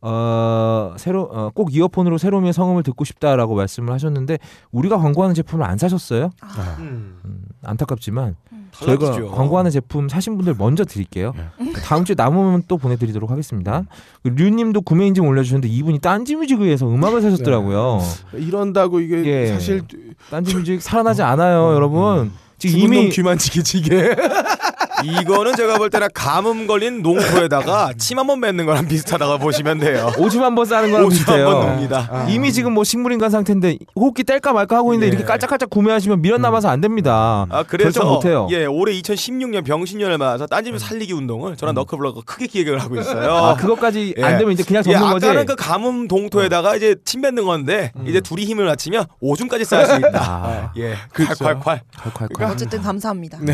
어 0.02 0.94
새로 0.98 1.24
어, 1.24 1.52
꼭 1.54 1.76
이어폰으로 1.76 2.18
새로미의 2.18 2.54
성음을 2.54 2.84
듣고 2.84 3.04
싶다라고 3.04 3.56
말씀을 3.56 3.94
하셨는데 3.94 4.38
우리가 4.72 4.98
광고하는 4.98 5.36
제품을 5.36 5.66
안 5.66 5.78
사셨어요? 5.78 6.30
아. 6.40 6.78
음. 6.80 7.20
음, 7.26 7.42
안타깝지만 7.66 8.38
저희가 8.72 9.06
달라지죠. 9.08 9.32
광고하는 9.32 9.72
제품 9.72 10.08
사신 10.08 10.38
분들 10.38 10.56
먼저 10.58 10.86
드릴게요. 10.86 11.34
예. 11.38 11.74
다음 11.84 12.06
주에 12.06 12.16
남으면 12.16 12.64
또 12.70 12.78
보내드리도록 12.78 13.30
하겠습니다. 13.30 13.84
그 14.24 14.30
류님도 14.30 14.82
구매 14.82 15.06
인증 15.08 15.28
올려주셨는데 15.28 15.68
이분이 15.68 16.00
딴지뮤직에서 16.00 16.88
음악을 16.88 17.22
사셨더라고요. 17.22 18.00
이런다고 18.34 19.02
이게 19.02 19.26
예. 19.26 19.48
사실 19.48 19.82
딴지뮤직 20.30 20.82
살아나지 20.82 21.24
않아요, 21.24 21.74
여러분. 21.74 22.32
지금 22.60 22.80
이미 22.80 23.10
귀만 23.10 23.38
지게지게. 23.38 24.16
이거는 25.04 25.56
제가 25.56 25.78
볼 25.78 25.90
때는 25.90 26.08
가뭄 26.14 26.68
걸린 26.68 27.02
농토에다가 27.02 27.94
침 27.98 28.20
한번 28.20 28.42
뱉는 28.42 28.66
거랑 28.66 28.88
비슷하다고 28.88 29.40
보시면 29.40 29.80
돼요. 29.80 30.12
오줌 30.18 30.44
한 30.44 30.56
번 30.56 30.66
싸는 30.66 30.92
거랑 30.92 31.06
오줌 31.06 31.20
한번 31.20 31.36
비슷해요. 31.36 31.50
놉니다. 31.64 32.08
아. 32.12 32.26
이미 32.30 32.52
지금 32.52 32.74
뭐 32.74 32.84
식물인간 32.84 33.30
상태인데 33.30 33.78
호흡기 33.96 34.24
뗄까 34.24 34.52
말까 34.54 34.78
하고 34.78 34.94
있는데 34.94 35.08
예. 35.08 35.10
이렇게 35.10 35.26
깔짝깔짝 35.26 35.70
구매하시면 35.70 36.22
미련 36.22 36.42
남아서 36.42 36.70
안 36.70 36.82
됩니다. 36.82 37.46
아 37.50 37.64
그래서 37.64 38.04
못해요. 38.06 38.48
예 38.52 38.66
올해 38.66 38.94
2016년 39.00 39.64
병신년을 39.66 40.18
맞아서 40.18 40.46
딴지뮤 40.48 40.80
살리기 40.80 41.14
운동을 41.14 41.56
저랑 41.56 41.76
너클블럭가 41.76 42.22
크게 42.26 42.48
기획을 42.48 42.80
하고 42.80 42.96
있어요. 43.00 43.32
아 43.32 43.56
그것까지 43.56 44.16
예. 44.18 44.24
안 44.24 44.38
되면 44.38 44.54
이제 44.54 44.64
그냥 44.64 44.84
예, 44.88 44.92
접는 44.94 45.12
거지. 45.14 45.26
아까는 45.26 45.46
그 45.46 45.56
가뭄 45.56 46.08
동토에다가 46.08 46.76
이제 46.76 46.96
침 47.06 47.22
뱉는 47.22 47.46
건데 47.46 47.92
이제 48.08 48.22
둘이 48.22 48.46
힘을 48.46 48.70
합치면 48.70 49.06
오줌까지 49.20 49.66
쌓을 49.66 49.86
수 49.86 49.96
있다. 49.98 50.10
아, 50.22 50.72
예, 50.78 50.96
그쵸. 51.14 51.34
콸콸콸. 51.46 51.80
콸콸콸. 52.14 52.52
어쨌든 52.52 52.82
감사합니다. 52.82 53.38
네. 53.42 53.54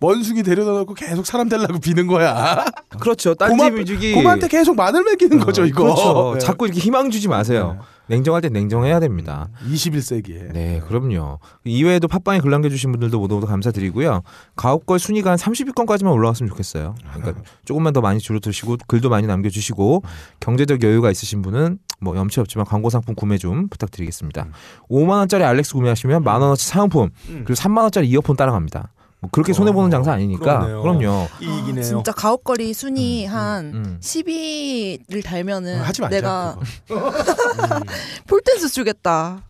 원숭이 0.00 0.42
데려다 0.42 0.72
놓고 0.72 0.94
계속 0.94 1.26
사람 1.26 1.48
되려고 1.48 1.78
비는 1.78 2.06
거야. 2.06 2.64
그렇죠. 3.00 3.34
고마- 3.34 3.56
딴지뮤직이 3.58 4.14
곰한테 4.14 4.48
계속 4.48 4.76
마늘 4.76 5.02
먹이는 5.04 5.38
거죠 5.40 5.64
이거. 5.64 5.82
그렇죠. 5.84 6.32
네. 6.34 6.40
자꾸 6.40 6.66
이렇게 6.66 6.80
희망 6.80 7.10
주지 7.10 7.28
마세요. 7.28 7.78
냉정할 8.08 8.42
땐 8.42 8.52
냉정해야 8.52 9.00
됩니다. 9.00 9.48
21세기에. 9.66 10.52
네, 10.52 10.82
그럼요. 10.86 11.38
이외에도 11.64 12.08
팟빵에 12.08 12.40
글 12.40 12.50
남겨주신 12.50 12.90
분들도 12.92 13.18
모두 13.18 13.36
모두 13.36 13.46
감사드리고요. 13.46 14.22
가옥걸 14.56 14.98
순위가 14.98 15.30
한 15.30 15.38
30위권까지만 15.38 16.12
올라왔으면 16.12 16.50
좋겠어요. 16.50 16.94
그러니까 17.14 17.40
조금만 17.64 17.92
더 17.92 18.00
많이 18.00 18.18
줄어드시고 18.18 18.78
글도 18.86 19.08
많이 19.08 19.26
남겨주시고 19.26 20.02
경제적 20.40 20.82
여유가 20.82 21.10
있으신 21.10 21.42
분은 21.42 21.78
뭐 22.00 22.16
염치 22.16 22.40
없지만 22.40 22.66
광고 22.66 22.90
상품 22.90 23.14
구매 23.14 23.38
좀 23.38 23.68
부탁드리겠습니다. 23.68 24.48
5만 24.90 25.08
원짜리 25.10 25.44
알렉스 25.44 25.72
구매하시면 25.74 26.24
만 26.24 26.42
원어치 26.42 26.66
사은품 26.66 27.10
그리고 27.26 27.54
3만 27.54 27.82
원짜리 27.82 28.08
이어폰 28.08 28.36
따라갑니다. 28.36 28.92
뭐 29.22 29.30
그렇게 29.30 29.52
손해 29.52 29.70
보는 29.72 29.88
장사 29.90 30.12
아니니까 30.12 30.58
그러네요. 30.66 30.82
그럼요. 30.82 31.28
이익이네요. 31.40 31.84
진짜 31.84 32.10
가옥거리 32.12 32.74
순위 32.74 33.24
한 33.24 33.66
음. 33.72 33.98
10위를 34.02 35.24
달면은 35.24 35.80
아, 35.80 35.84
하지 35.84 36.00
말자. 36.02 36.16
내가. 36.16 36.56
폴댄스 38.26 38.68
주겠다. 38.70 39.42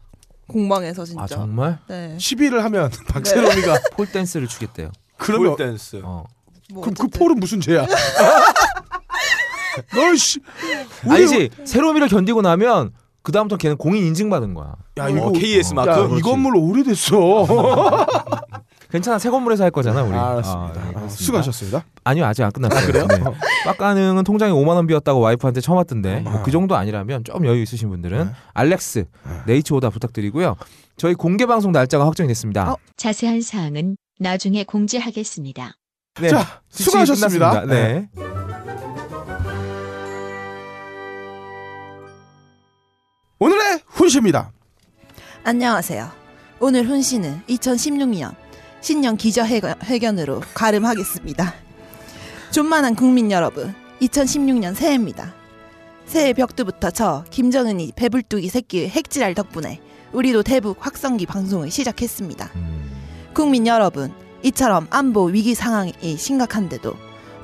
공방에서 0.46 1.06
진짜. 1.06 1.22
아 1.22 1.26
정말 1.26 1.78
네. 1.88 2.14
10위를 2.18 2.58
하면 2.60 2.90
박세롬이가 3.08 3.78
폴 3.96 4.06
댄스를 4.06 4.46
추겠대요. 4.46 4.90
그러면 5.16 5.56
댄스. 5.56 6.02
어. 6.04 6.24
뭐 6.70 6.82
그럼 6.82 6.94
그 6.94 7.04
어쨌든. 7.04 7.18
폴은 7.18 7.40
무슨 7.40 7.60
죄야? 7.62 7.86
너씨 9.94 10.40
아니지 11.08 11.48
세로미를 11.64 12.08
견디고 12.08 12.42
나면 12.42 12.92
그 13.22 13.32
다음부터 13.32 13.56
걔는 13.56 13.78
공인 13.78 14.04
인증 14.04 14.28
받은 14.28 14.52
거야. 14.52 14.74
야 14.98 15.08
이거 15.08 15.28
어, 15.28 15.32
KS 15.32 15.72
마크. 15.72 15.90
야, 15.90 16.08
이. 16.18 16.20
건물 16.20 16.56
오래됐어. 16.56 17.46
괜찮아 18.92 19.18
새 19.18 19.30
건물에서 19.30 19.64
할 19.64 19.70
거잖아 19.70 20.02
우리. 20.02 20.14
알았습니다. 20.14 20.52
아, 20.52 20.72
네, 20.74 20.80
아, 20.80 20.84
알겠습니다. 20.88 21.08
수고하셨습니다. 21.08 21.84
아니요 22.04 22.26
아직 22.26 22.42
안 22.42 22.52
끝났어요. 22.52 22.86
그래요? 22.86 23.06
네. 23.08 23.18
빡가능은 23.64 24.24
통장에 24.24 24.52
5만 24.52 24.68
원 24.76 24.86
비었다고 24.86 25.18
와이프한테 25.20 25.60
처음 25.62 25.78
왔던데 25.78 26.20
뭐 26.20 26.42
그 26.42 26.50
정도 26.50 26.76
아니라면 26.76 27.24
좀 27.24 27.46
여유 27.46 27.62
있으신 27.62 27.88
분들은 27.88 28.26
네. 28.26 28.30
알렉스 28.52 29.04
네이처오다 29.46 29.90
부탁드리고요. 29.90 30.56
저희 30.96 31.14
공개 31.14 31.46
방송 31.46 31.72
날짜가 31.72 32.04
확정이 32.06 32.28
됐습니다. 32.28 32.72
어? 32.72 32.76
자세한 32.96 33.40
사항은 33.40 33.96
나중에 34.20 34.64
공지하겠습니다. 34.64 35.72
네. 36.20 36.28
자, 36.28 36.60
수고하셨습니다. 36.68 37.64
네. 37.66 38.08
오늘의 43.38 43.80
훈시입니다. 43.86 44.52
안녕하세요. 45.44 46.08
오늘 46.60 46.86
훈시는 46.86 47.42
2016년 47.48 48.34
신년 48.82 49.16
기자회견으로 49.16 50.42
가름하겠습니다. 50.54 51.54
존만한 52.50 52.96
국민 52.96 53.30
여러분, 53.30 53.72
2016년 54.00 54.74
새해입니다. 54.74 55.32
새해 56.04 56.32
벽두부터 56.32 56.90
저 56.90 57.24
김정은이 57.30 57.92
배불뚝이 57.94 58.48
새끼 58.48 58.88
핵질할 58.88 59.34
덕분에 59.34 59.80
우리도 60.12 60.42
대북 60.42 60.84
확성기 60.84 61.26
방송을 61.26 61.70
시작했습니다. 61.70 62.50
음, 62.56 62.90
국민 63.32 63.68
여러분, 63.68 64.12
이처럼 64.42 64.88
안보 64.90 65.26
위기 65.26 65.54
상황이 65.54 65.92
심각한데도 66.18 66.94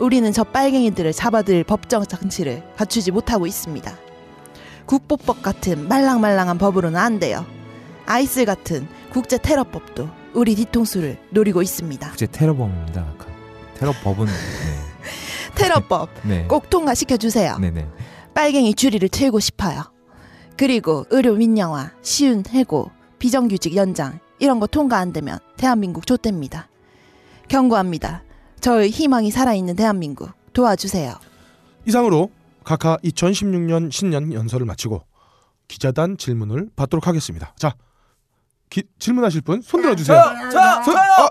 우리는 0.01 0.33
저 0.33 0.43
빨갱이들을 0.43 1.13
잡아들 1.13 1.63
법정 1.63 2.05
장치를 2.05 2.65
갖추지 2.77 3.13
못하고 3.13 3.47
있습니다. 3.47 3.97
국보법 4.87 5.43
같은 5.43 5.87
말랑말랑한 5.87 6.59
법으로는 6.59 6.99
안 6.99 7.21
돼요. 7.21 7.47
아이스 8.07 8.45
같은 8.45 8.89
국제 9.13 9.39
테러법도 9.39 10.18
우리 10.35 10.55
뒤통수를 10.55 11.19
노리고 11.31 11.63
있습니다. 11.63 12.09
국제 12.09 12.27
테러범입니다. 12.27 13.01
아까. 13.01 13.27
테러법은 13.75 14.27
네. 14.27 14.33
테러법 15.55 16.11
네. 16.25 16.47
꼭 16.47 16.71
통과시켜 16.71 17.17
주세요. 17.17 17.59
네네. 17.59 17.87
빨갱이 18.35 18.75
줄이를 18.75 19.09
틀고 19.09 19.41
싶어요. 19.41 19.85
그리고 20.57 21.07
의료 21.11 21.35
민영화, 21.35 21.93
쉬운 22.03 22.45
해고, 22.49 22.91
비정규직 23.19 23.77
연장 23.77 24.19
이런 24.39 24.61
거 24.61 24.67
통과 24.67 24.99
안 24.99 25.13
되면 25.13 25.39
대한민국 25.57 26.07
좆됩니다. 26.07 26.69
경고합니다. 27.49 28.23
저의 28.61 28.91
희망이 28.91 29.31
살아있는 29.31 29.77
대한민국 29.77 30.31
도와주세요. 30.53 31.15
이상으로 31.87 32.31
각하 32.65 32.97
2016년 32.99 33.91
신년 33.91 34.33
연설을 34.33 34.67
마치고 34.67 35.03
기자단 35.69 36.17
질문을 36.17 36.71
받도록 36.77 37.07
하겠습니다. 37.07 37.55
자, 37.57 37.75
기- 38.71 38.85
질문하실 38.99 39.41
분 39.43 39.63
손 39.63 39.83
들어 39.83 39.95
주세요. 39.95 40.23
저, 40.51 40.51
저, 40.51 40.61
아, 40.61 40.83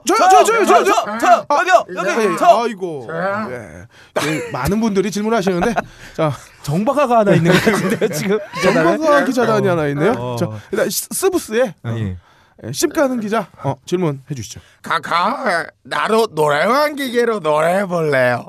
저요, 0.05 0.29
저요, 0.29 0.43
저요, 0.43 0.65
저요, 0.65 0.83
저요. 0.83 1.17
저, 1.19 1.45
여기요, 1.59 1.85
예, 1.89 1.95
여기, 1.95 2.33
예, 2.33 2.37
저. 2.37 2.63
아이고, 2.63 3.07
예. 3.11 3.85
예, 4.25 4.51
많은 4.51 4.79
분들이 4.81 5.11
질문하시는데, 5.11 5.73
자, 6.15 6.31
정박아가 6.63 7.19
하나 7.19 7.33
있는 7.33 7.51
것 7.51 7.63
같은데요 7.63 8.09
지금. 8.09 8.39
정박아 8.63 9.23
기자단이 9.25 9.67
하나 9.67 9.87
있네요. 9.87 10.11
어. 10.13 10.35
자, 10.37 10.49
일단 10.71 10.89
스- 10.89 11.07
스브스에 11.11 11.75
아, 11.83 11.91
예. 11.97 12.17
예, 12.63 12.71
씹가는 12.71 13.19
기자 13.19 13.47
어, 13.63 13.75
질문해 13.85 14.33
주시죠. 14.35 14.59
카카 14.81 15.67
나도 15.83 16.27
노래방 16.33 16.95
기계로 16.95 17.39
노래해 17.39 17.85
볼래요 17.85 18.47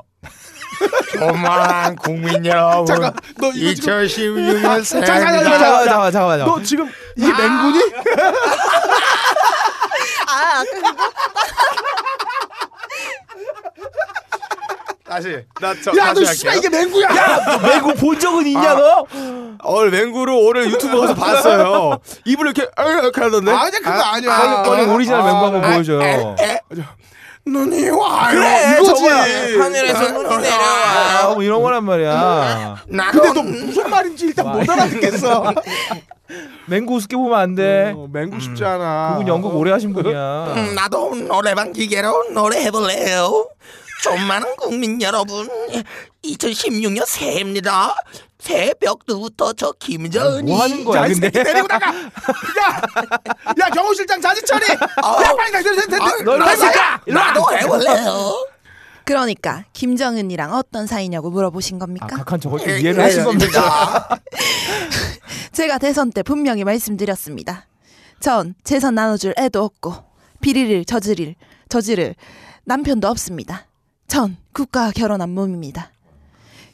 조만한 1.13 1.95
국민 1.95 2.45
여러분 2.45 2.85
잠깐, 2.85 3.13
너 3.37 3.51
이거 3.53 3.73
지금 3.73 3.93
2016년 3.93 4.83
새해입니다 4.83 4.85
잠깐, 4.85 5.05
잠깐, 5.05 5.43
잠깐. 5.43 5.85
잠깐만 5.85 6.11
잠깐만. 6.11 6.39
너 6.39 6.61
지금 6.63 6.89
이게 7.15 7.27
맹군이? 7.27 7.79
아, 10.27 10.59
아까 10.59 11.58
다시 15.09 15.43
나저 15.59 15.91
야, 15.97 16.13
너 16.13 16.23
씨발 16.23 16.57
이게 16.57 16.69
맹구야. 16.69 17.07
매고 17.63 17.93
본 17.95 18.19
적은 18.19 18.45
있냐 18.45 18.75
너? 18.75 19.05
오늘 19.63 19.89
맹구를 19.89 20.33
오늘 20.33 20.69
유튜브에서 20.71 21.15
봤어요. 21.15 21.97
입을 22.25 22.45
이렇게 22.45 22.67
이렇게 23.01 23.21
하던데. 23.21 23.51
아니 23.51 23.71
그거 23.71 23.89
아니야. 23.91 24.63
꺼니 24.63 24.85
오리지널 24.85 25.23
맹구 25.23 25.37
한번 25.45 25.61
보여줘요. 25.61 26.35
눈이 27.45 27.89
와요. 27.89 28.29
그래, 28.31 28.77
이거지. 28.79 29.57
하늘에서 29.57 30.11
눈이 30.11 30.27
아, 30.35 30.37
내려와 30.37 31.33
뭐 31.33 31.41
이런 31.43 31.63
거란 31.63 31.83
말이야. 31.83 32.83
근데 33.11 33.33
너 33.33 33.41
무슨 33.41 33.89
말인지 33.89 34.27
일단 34.27 34.51
못 34.51 34.69
알아듣겠어. 34.69 35.53
맹구 36.67 36.95
우습게 36.95 37.15
보면 37.15 37.39
안 37.39 37.55
돼. 37.55 37.93
어, 37.95 38.07
맹구 38.11 38.39
쉽지 38.39 38.63
않아. 38.63 39.13
그분 39.13 39.27
연극 39.27 39.55
오래 39.55 39.71
하신 39.71 39.93
분이야. 39.93 40.53
음, 40.55 40.75
나도 40.75 41.15
노래방 41.15 41.71
기계로 41.73 42.29
노래 42.33 42.61
해볼래요 42.65 43.47
조만한 44.01 44.55
국민 44.55 45.01
여러분 45.01 45.47
2016년 46.23 47.05
새해입니다 47.05 47.95
새해 48.39 48.73
벽두부터 48.73 49.53
저 49.53 49.73
김정은이 49.73 50.49
뭐 50.51 50.61
하는 50.61 50.83
거야 50.85 51.07
근데? 51.07 51.29
데리고 51.29 51.67
나가. 51.67 51.87
야, 51.93 52.01
야 53.59 53.69
경호실장 53.69 54.21
자지 54.21 54.41
처리. 54.45 54.65
야 54.71 54.77
빨리 55.35 55.51
가. 55.51 55.59
아, 55.59 56.23
너 56.23 56.35
일로 56.35 56.45
와, 56.45 56.55
새끼야! 56.55 57.01
나도 57.07 57.45
해볼래요 57.53 58.47
그러니까 59.03 59.65
김정은이랑 59.73 60.53
어떤 60.53 60.87
사이냐고 60.87 61.29
물어보신 61.31 61.79
겁니까? 61.79 62.07
아, 62.11 62.17
각한 62.19 62.39
저걸 62.39 62.59
또 62.59 62.71
예, 62.71 62.79
이해를 62.79 62.99
예, 62.99 63.03
하신 63.03 63.19
예. 63.19 63.23
겁니까? 63.25 64.07
제가 65.51 65.77
대선 65.77 66.11
때 66.11 66.23
분명히 66.23 66.63
말씀드렸습니다. 66.63 67.67
전 68.21 68.55
재산 68.63 68.95
나눠줄 68.95 69.33
애도 69.37 69.63
없고 69.63 69.95
비리를 70.39 70.85
저지를 70.85 71.35
저지를 71.67 72.15
남편도 72.63 73.07
없습니다. 73.07 73.65
전 74.09 74.35
국가와 74.53 74.91
결혼한 74.91 75.29
몸입니다. 75.29 75.91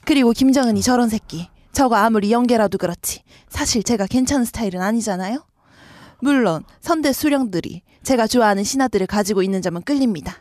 그리고 0.05 0.31
김정은이 0.31 0.81
저런 0.81 1.09
새끼 1.09 1.49
저거 1.73 1.95
아무리 1.97 2.31
연계라도 2.31 2.77
그렇지 2.77 3.21
사실 3.49 3.83
제가 3.83 4.07
괜찮은 4.07 4.45
스타일은 4.45 4.81
아니잖아요. 4.81 5.45
물론 6.21 6.63
선대 6.81 7.11
수령들이 7.13 7.83
제가 8.03 8.25
좋아하는 8.27 8.63
신하들을 8.63 9.05
가지고 9.07 9.43
있는 9.43 9.61
점은 9.61 9.81
끌립니다. 9.83 10.37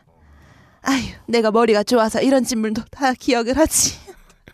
아휴, 0.82 1.02
내가 1.26 1.50
머리가 1.50 1.82
좋아서 1.82 2.20
이런 2.22 2.44
질문도 2.44 2.82
다 2.90 3.12
기억을 3.14 3.58
하지. 3.58 3.94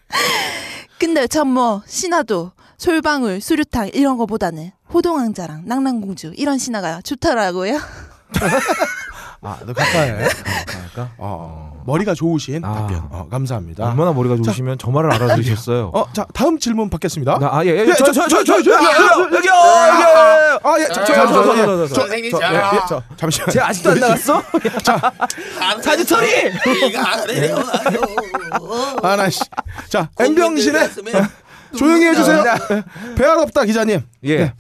근데 0.99 1.27
전 1.27 1.49
뭐 1.49 1.83
신하도 1.87 2.53
솔방울, 2.79 3.41
수류탕 3.43 3.91
이런 3.93 4.17
거보다는 4.17 4.71
호동왕자랑 4.93 5.65
낭랑공주 5.67 6.33
이런 6.37 6.57
신하가 6.59 7.03
좋더라고요. 7.03 7.77
아, 9.43 9.59
너 9.67 9.73
가까이. 9.73 10.11
할까? 10.11 11.13
어, 11.19 11.70
머리가 11.87 12.15
좋으신 12.15 12.65
아. 12.65 12.75
답변. 12.75 12.99
어, 13.11 13.27
감사합니다. 13.31 13.89
얼마나 13.89 14.13
머리가 14.13 14.37
좋으시면 14.37 14.79
저 14.79 14.91
말을 14.91 15.13
알아들으셨어요. 15.13 15.91
어, 15.95 16.07
자, 16.13 16.27
다음 16.35 16.59
질문 16.59 16.91
받겠습니다. 16.91 17.39
나, 17.39 17.49
아, 17.53 17.65
예, 17.65 17.71
예, 17.71 17.87
예, 17.87 17.95
저, 17.95 18.11
저, 18.13 18.29
저, 18.29 18.45
저, 18.45 18.63
저, 18.63 18.75
아, 18.75 18.83
여기요, 18.83 19.37
여기요, 19.37 19.53
아, 20.63 20.77
예, 20.79 20.87
저, 20.89 21.05
저, 21.05 21.05
저, 21.05 21.27
저, 21.27 21.45
저, 21.45 21.55
저, 21.55 21.87
저, 21.89 21.95
선생님, 21.95 22.31
저, 22.31 22.39
자. 22.39 22.53
예, 22.53 22.77
예, 22.77 22.81
저, 22.89 23.03
잠시만. 23.17 23.51
쟤 23.51 23.61
아직도 23.61 23.91
안 23.91 24.01
나갔어? 24.01 24.43
사지털이! 25.83 26.29
아, 29.03 29.17
나 29.17 29.31
씨. 29.31 29.41
자, 29.89 30.09
엠병신의 30.19 30.91
조용히 31.77 32.07
해주세요. 32.07 32.43
배알 33.17 33.39
없다 33.39 33.65
기자님. 33.65 34.01
예. 34.27 34.53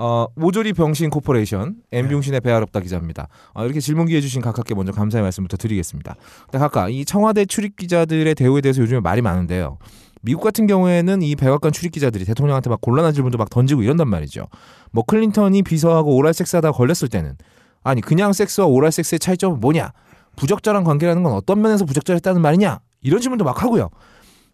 네. 0.00 0.06
어, 0.06 0.28
모조리 0.34 0.72
병신 0.72 1.10
corporation 1.10 1.74
엠병신의 1.92 2.40
배아롭다 2.40 2.80
기자입니다. 2.80 3.28
어, 3.52 3.64
이렇게 3.64 3.80
질문 3.80 4.06
기회 4.06 4.22
주신 4.22 4.40
각하께 4.40 4.74
먼저 4.74 4.92
감사의 4.92 5.22
말씀부터 5.22 5.58
드리겠습니다. 5.58 6.16
근데 6.46 6.58
각하 6.58 6.88
이 6.88 7.04
청와대 7.04 7.44
출입 7.44 7.76
기자들의 7.76 8.34
대우에 8.34 8.62
대해서 8.62 8.80
요즘에 8.80 9.00
말이 9.00 9.20
많은데요. 9.20 9.76
미국 10.22 10.42
같은 10.42 10.66
경우에는 10.66 11.20
이 11.20 11.36
백악관 11.36 11.72
출입 11.72 11.92
기자들이 11.92 12.24
대통령한테 12.24 12.70
막 12.70 12.80
곤란한 12.80 13.12
질문도 13.12 13.36
막 13.36 13.50
던지고 13.50 13.82
이런단 13.82 14.08
말이죠. 14.08 14.46
뭐 14.90 15.04
클린턴이 15.04 15.62
비서하고 15.62 16.16
oral 16.16 16.32
섹스하다 16.32 16.72
걸렸을 16.72 17.08
때는 17.10 17.36
아니 17.82 18.00
그냥 18.00 18.32
섹스와 18.32 18.66
oral 18.66 18.92
섹스의 18.92 19.18
차이점은 19.18 19.60
뭐냐? 19.60 19.92
부적절한 20.36 20.84
관계라는 20.84 21.22
건 21.22 21.32
어떤 21.32 21.60
면에서 21.60 21.84
부적절했다는 21.84 22.40
말이냐? 22.40 22.80
이런 23.02 23.20
질문도 23.20 23.44
막 23.44 23.62
하고요. 23.62 23.90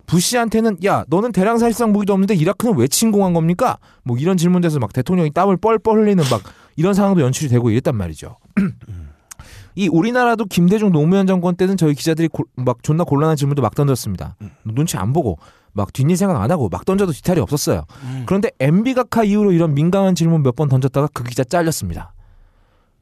부시한테는 0.06 0.78
야 0.84 1.04
너는 1.08 1.32
대량 1.32 1.58
살상 1.58 1.92
무기도 1.92 2.12
없는데 2.12 2.34
이라크는 2.34 2.76
왜 2.76 2.88
침공한 2.88 3.32
겁니까? 3.32 3.78
뭐 4.04 4.16
이런 4.18 4.36
질문돼서 4.36 4.78
막 4.78 4.92
대통령이 4.92 5.30
땀을 5.32 5.56
뻘뻘 5.58 5.98
흘리는 6.00 6.22
막 6.30 6.42
이런 6.76 6.94
상황도 6.94 7.20
연출이 7.20 7.48
되고 7.50 7.70
이랬단 7.70 7.94
말이죠. 7.96 8.36
이 9.78 9.88
우리나라도 9.88 10.46
김대중 10.46 10.90
노무현 10.90 11.26
정권 11.26 11.54
때는 11.54 11.76
저희 11.76 11.94
기자들이 11.94 12.28
고- 12.28 12.44
막 12.56 12.82
존나 12.82 13.04
곤란한 13.04 13.36
질문도 13.36 13.60
막 13.60 13.74
던졌습니다. 13.74 14.36
눈치 14.64 14.96
안 14.96 15.12
보고 15.12 15.38
막 15.72 15.92
뒷일 15.92 16.16
생각 16.16 16.40
안 16.40 16.50
하고 16.50 16.70
막 16.70 16.86
던져도 16.86 17.12
뒤탈이 17.12 17.40
없었어요. 17.40 17.84
그런데 18.24 18.50
MB 18.58 18.94
각하 18.94 19.22
이후로 19.24 19.52
이런 19.52 19.74
민감한 19.74 20.14
질문 20.14 20.42
몇 20.42 20.56
번 20.56 20.68
던졌다가 20.70 21.08
그 21.12 21.22
기자 21.24 21.44
잘렸습니다. 21.44 22.14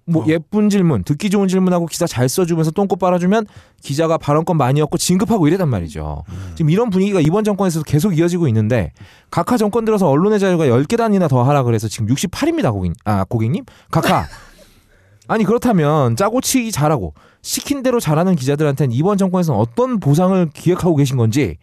뭐 0.06 0.24
어. 0.24 0.26
예쁜 0.28 0.68
질문, 0.68 1.02
듣기 1.02 1.30
좋은 1.30 1.48
질문하고 1.48 1.86
기사 1.86 2.06
잘 2.06 2.28
써주면서 2.28 2.72
똥꼬 2.72 2.96
빨아주면 2.96 3.46
기자가 3.82 4.18
발언권 4.18 4.56
많이 4.56 4.80
얻고 4.80 4.98
진급하고 4.98 5.46
이래단 5.48 5.68
말이죠. 5.68 6.24
지금 6.54 6.70
이런 6.70 6.90
분위기가 6.90 7.20
이번 7.20 7.44
정권에서도 7.44 7.84
계속 7.84 8.18
이어지고 8.18 8.48
있는데 8.48 8.92
각하 9.30 9.56
정권 9.56 9.84
들어서 9.84 10.08
언론의 10.08 10.40
자유가 10.40 10.66
10계단이나 10.66 11.28
더 11.28 11.42
하라 11.42 11.62
그래서 11.62 11.88
지금 11.88 12.06
68입니다, 12.08 12.72
고객, 12.72 12.92
아, 13.04 13.24
고객님. 13.24 13.64
각하. 13.90 14.26
아니 15.26 15.44
그렇다면 15.44 16.16
짜고 16.16 16.42
치기 16.42 16.70
잘하고 16.70 17.14
시킨 17.40 17.82
대로 17.82 17.98
잘하는 17.98 18.36
기자들한테는 18.36 18.94
이번 18.94 19.16
정권에서는 19.16 19.58
어떤 19.58 19.98
보상을 19.98 20.50
기획하고 20.52 20.96
계신 20.96 21.16
건지 21.16 21.56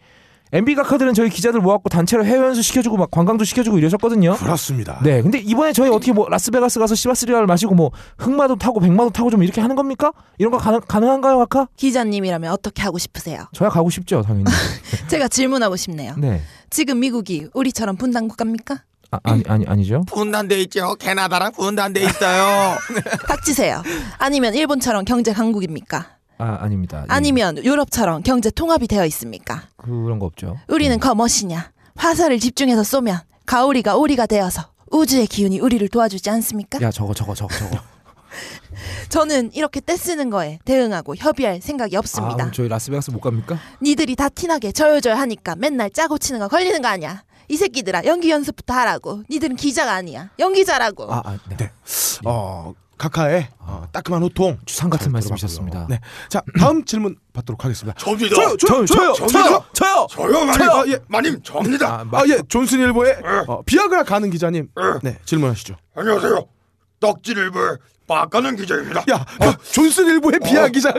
MB 0.54 0.74
각하들은 0.74 1.14
저희 1.14 1.30
기자들 1.30 1.60
모았고 1.60 1.88
단체로 1.88 2.26
해외 2.26 2.44
연수 2.44 2.60
시켜주고 2.60 2.98
막 2.98 3.10
관광도 3.10 3.42
시켜주고 3.44 3.78
이러셨거든요. 3.78 4.34
그렇습니다. 4.36 5.00
네, 5.02 5.22
근데 5.22 5.38
이번에 5.38 5.72
저희 5.72 5.88
어떻게 5.88 6.12
뭐 6.12 6.28
라스베가스 6.28 6.78
가서 6.78 6.94
시바스리아를 6.94 7.46
마시고 7.46 7.74
뭐 7.74 7.90
흑마도 8.18 8.56
타고 8.56 8.78
백마도 8.78 9.08
타고 9.10 9.30
좀 9.30 9.42
이렇게 9.42 9.62
하는 9.62 9.76
겁니까? 9.76 10.12
이런 10.36 10.52
거 10.52 10.58
가능, 10.58 10.80
가능한가요, 10.80 11.38
각하? 11.38 11.68
기자님이라면 11.76 12.52
어떻게 12.52 12.82
하고 12.82 12.98
싶으세요? 12.98 13.46
저야 13.54 13.70
가고 13.70 13.88
싶죠, 13.88 14.20
당연히. 14.20 14.44
제가 15.08 15.28
질문하고 15.28 15.76
싶네요. 15.76 16.14
네, 16.18 16.42
지금 16.68 17.00
미국이 17.00 17.48
우리처럼 17.54 17.96
분단 17.96 18.28
국가입니까? 18.28 18.82
아, 19.10 19.18
아니 19.24 19.42
아니 19.46 19.66
아니죠. 19.66 20.04
분단돼 20.06 20.60
있죠. 20.62 20.94
캐나다랑 20.96 21.52
분단돼 21.52 22.02
있어요. 22.02 22.76
닥치세요. 23.28 23.82
아니면 24.18 24.54
일본처럼 24.54 25.04
경제 25.06 25.32
강국입니까? 25.32 26.16
아 26.42 26.58
아닙니다. 26.60 27.02
예, 27.02 27.06
아니면 27.08 27.56
유럽처럼 27.64 28.22
경제 28.24 28.50
통합이 28.50 28.88
되어 28.88 29.06
있습니까? 29.06 29.62
그런 29.76 30.18
거 30.18 30.26
없죠. 30.26 30.58
우리는 30.66 30.98
거머시냐? 30.98 31.70
화살을 31.94 32.40
집중해서 32.40 32.82
쏘면 32.82 33.20
가오리가 33.46 33.96
오리가 33.96 34.26
되어서 34.26 34.66
우주의 34.90 35.26
기운이 35.26 35.60
우리를 35.60 35.86
도와주지 35.88 36.28
않습니까? 36.30 36.80
야 36.80 36.90
저거 36.90 37.14
저거 37.14 37.34
저거 37.34 37.54
저거. 37.54 37.78
저는 39.08 39.52
이렇게 39.52 39.80
떼쓰는 39.80 40.30
거에 40.30 40.58
대응하고 40.64 41.14
협의할 41.14 41.60
생각이 41.60 41.94
아, 41.96 42.00
없습니다. 42.00 42.36
그럼 42.36 42.52
저희 42.52 42.68
라스베가스 42.68 43.10
못 43.10 43.20
갑니까? 43.20 43.58
니들이 43.80 44.16
다 44.16 44.28
티나게 44.28 44.72
저요저요 44.72 45.14
하니까 45.14 45.54
맨날 45.54 45.90
짜고 45.90 46.18
치는 46.18 46.40
거 46.40 46.48
걸리는 46.48 46.82
거 46.82 46.88
아니야? 46.88 47.22
이 47.48 47.56
새끼들아 47.56 48.04
연기 48.06 48.30
연습부터 48.30 48.72
하라고. 48.74 49.22
니들은 49.30 49.56
기자가 49.56 49.92
아니야. 49.92 50.30
연기자라고. 50.38 51.12
아, 51.12 51.22
아 51.24 51.38
네. 51.50 51.56
네. 51.56 51.70
어, 52.24 52.72
카카의 52.98 53.48
어, 53.58 53.86
따끔한 53.92 54.22
호통 54.22 54.58
추상 54.64 54.90
같은 54.90 55.04
잘 55.06 55.12
말씀이셨습니다. 55.12 55.86
네. 55.88 55.98
자, 56.28 56.42
다음 56.58 56.84
질문 56.84 57.16
받도록 57.32 57.64
하겠습니다. 57.64 57.98
접니다. 57.98 58.34
저요, 58.34 58.56
저요, 58.56 58.86
저요, 58.86 59.12
저요, 59.14 59.64
저요. 59.72 60.06
저요, 60.08 60.44
마님. 60.44 60.58
저요. 60.58 60.70
아, 60.70 60.84
예. 60.86 60.98
마님, 61.08 61.42
접니다. 61.42 62.00
아, 62.00 62.04
마, 62.04 62.20
아, 62.20 62.24
예, 62.28 62.40
존슨 62.48 62.80
일보의 62.80 63.16
어, 63.48 63.62
비아그라 63.62 64.04
가는 64.04 64.30
기자님. 64.30 64.68
네, 65.02 65.18
질문하시죠. 65.24 65.74
안녕하세요. 65.96 66.46
떡질 67.00 67.38
일보의 67.38 67.78
박가는 68.06 68.56
기자입니다. 68.56 69.04
야, 69.10 69.24
어, 69.40 69.52
존슨 69.72 70.06
일보의 70.06 70.38
비아 70.44 70.68
기자. 70.68 70.92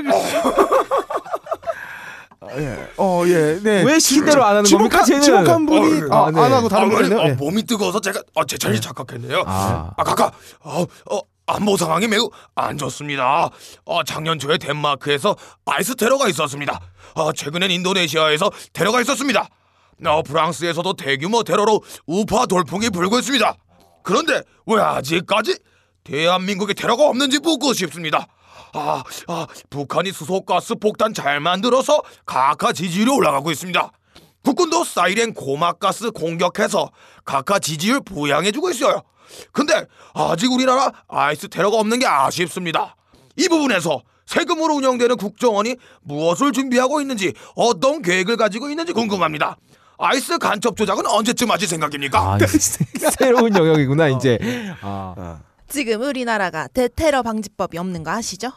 아, 2.42 2.48
예, 2.58 2.90
어, 2.98 3.24
예, 3.26 3.60
네. 3.64 3.84
왜 3.84 4.00
시대로 4.00 4.44
안 4.44 4.58
하는 4.58 4.70
겁니까? 4.70 5.04
지목한, 5.04 5.06
쟤는? 5.06 5.22
지목한 5.22 5.66
분이 5.66 6.02
어, 6.12 6.14
아, 6.14 6.28
아, 6.28 6.32
네. 6.32 6.42
안 6.42 6.52
하고 6.52 6.68
다른 6.68 6.92
아, 6.92 6.96
분이네요. 6.96 7.20
아, 7.22 7.30
예. 7.30 7.34
몸이 7.34 7.64
뜨거워서 7.64 8.02
제가 8.02 8.22
아, 8.36 8.44
제 8.46 8.58
자리 8.58 8.82
착각했네요. 8.82 9.44
아. 9.46 9.92
아, 9.96 10.04
가까 10.04 10.32
어, 10.60 10.86
어, 11.12 11.20
안보 11.46 11.76
상황이 11.78 12.08
매우 12.08 12.30
안 12.56 12.78
좋습니다. 12.78 13.50
어, 13.86 14.04
작년 14.04 14.40
초에 14.40 14.58
덴마크에서 14.58 15.36
아이스 15.66 15.96
테러가 15.96 16.30
있었습니다. 16.30 16.80
어, 17.16 17.34
최근엔 17.34 17.72
인도네시아에서 17.72 18.50
테러가 18.72 19.02
있었습니다. 19.02 19.48
어, 20.06 20.22
프랑스에서도 20.24 20.94
대규모 20.94 21.44
테러로 21.44 21.82
우파 22.08 22.46
돌풍이 22.46 22.90
불고 22.90 23.20
있습니다. 23.20 23.56
그런데 24.04 24.42
왜 24.66 24.82
아직까지 24.82 25.58
대한민국에 26.04 26.74
테러가 26.74 27.08
없는지 27.08 27.40
묻고 27.40 27.74
싶습니다. 27.74 28.28
아, 28.74 29.04
아, 29.28 29.48
북한이 29.70 30.12
수소가스 30.12 30.76
폭탄 30.76 31.14
잘 31.14 31.40
만들어서 31.40 32.02
각하 32.26 32.74
지지율이 32.74 33.12
올라가고 33.12 33.52
있습니다. 33.52 33.92
국군도 34.44 34.84
사이렌 34.84 35.34
고막가스 35.34 36.12
공격해서 36.12 36.90
각하 37.24 37.60
지지율 37.60 38.02
부양해주고 38.02 38.72
있어요. 38.72 39.04
근데 39.52 39.86
아직 40.14 40.52
우리나라 40.52 40.92
아이스 41.08 41.48
테러가 41.48 41.78
없는 41.78 42.00
게 42.00 42.06
아쉽습니다. 42.08 42.96
이 43.36 43.48
부분에서 43.48 44.02
세금으로 44.26 44.76
운영되는 44.76 45.18
국정원이 45.18 45.76
무엇을 46.02 46.52
준비하고 46.52 47.02
있는지 47.02 47.34
어떤 47.56 48.02
계획을 48.02 48.38
가지고 48.38 48.70
있는지 48.70 48.94
궁금합니다. 48.94 49.58
아이스 49.98 50.38
간첩 50.38 50.76
조작은 50.76 51.06
언제쯤 51.06 51.52
하실 51.52 51.68
생각입니까? 51.68 52.20
아, 52.34 52.38
새로운 53.20 53.56
영역이구나 53.56 54.10
이제. 54.10 54.40
아, 54.82 55.40
지금 55.68 56.02
우리나라가 56.02 56.68
대테러 56.68 57.22
방지법이 57.24 57.78
없는 57.78 58.04
거 58.04 58.12
아시죠? 58.12 58.52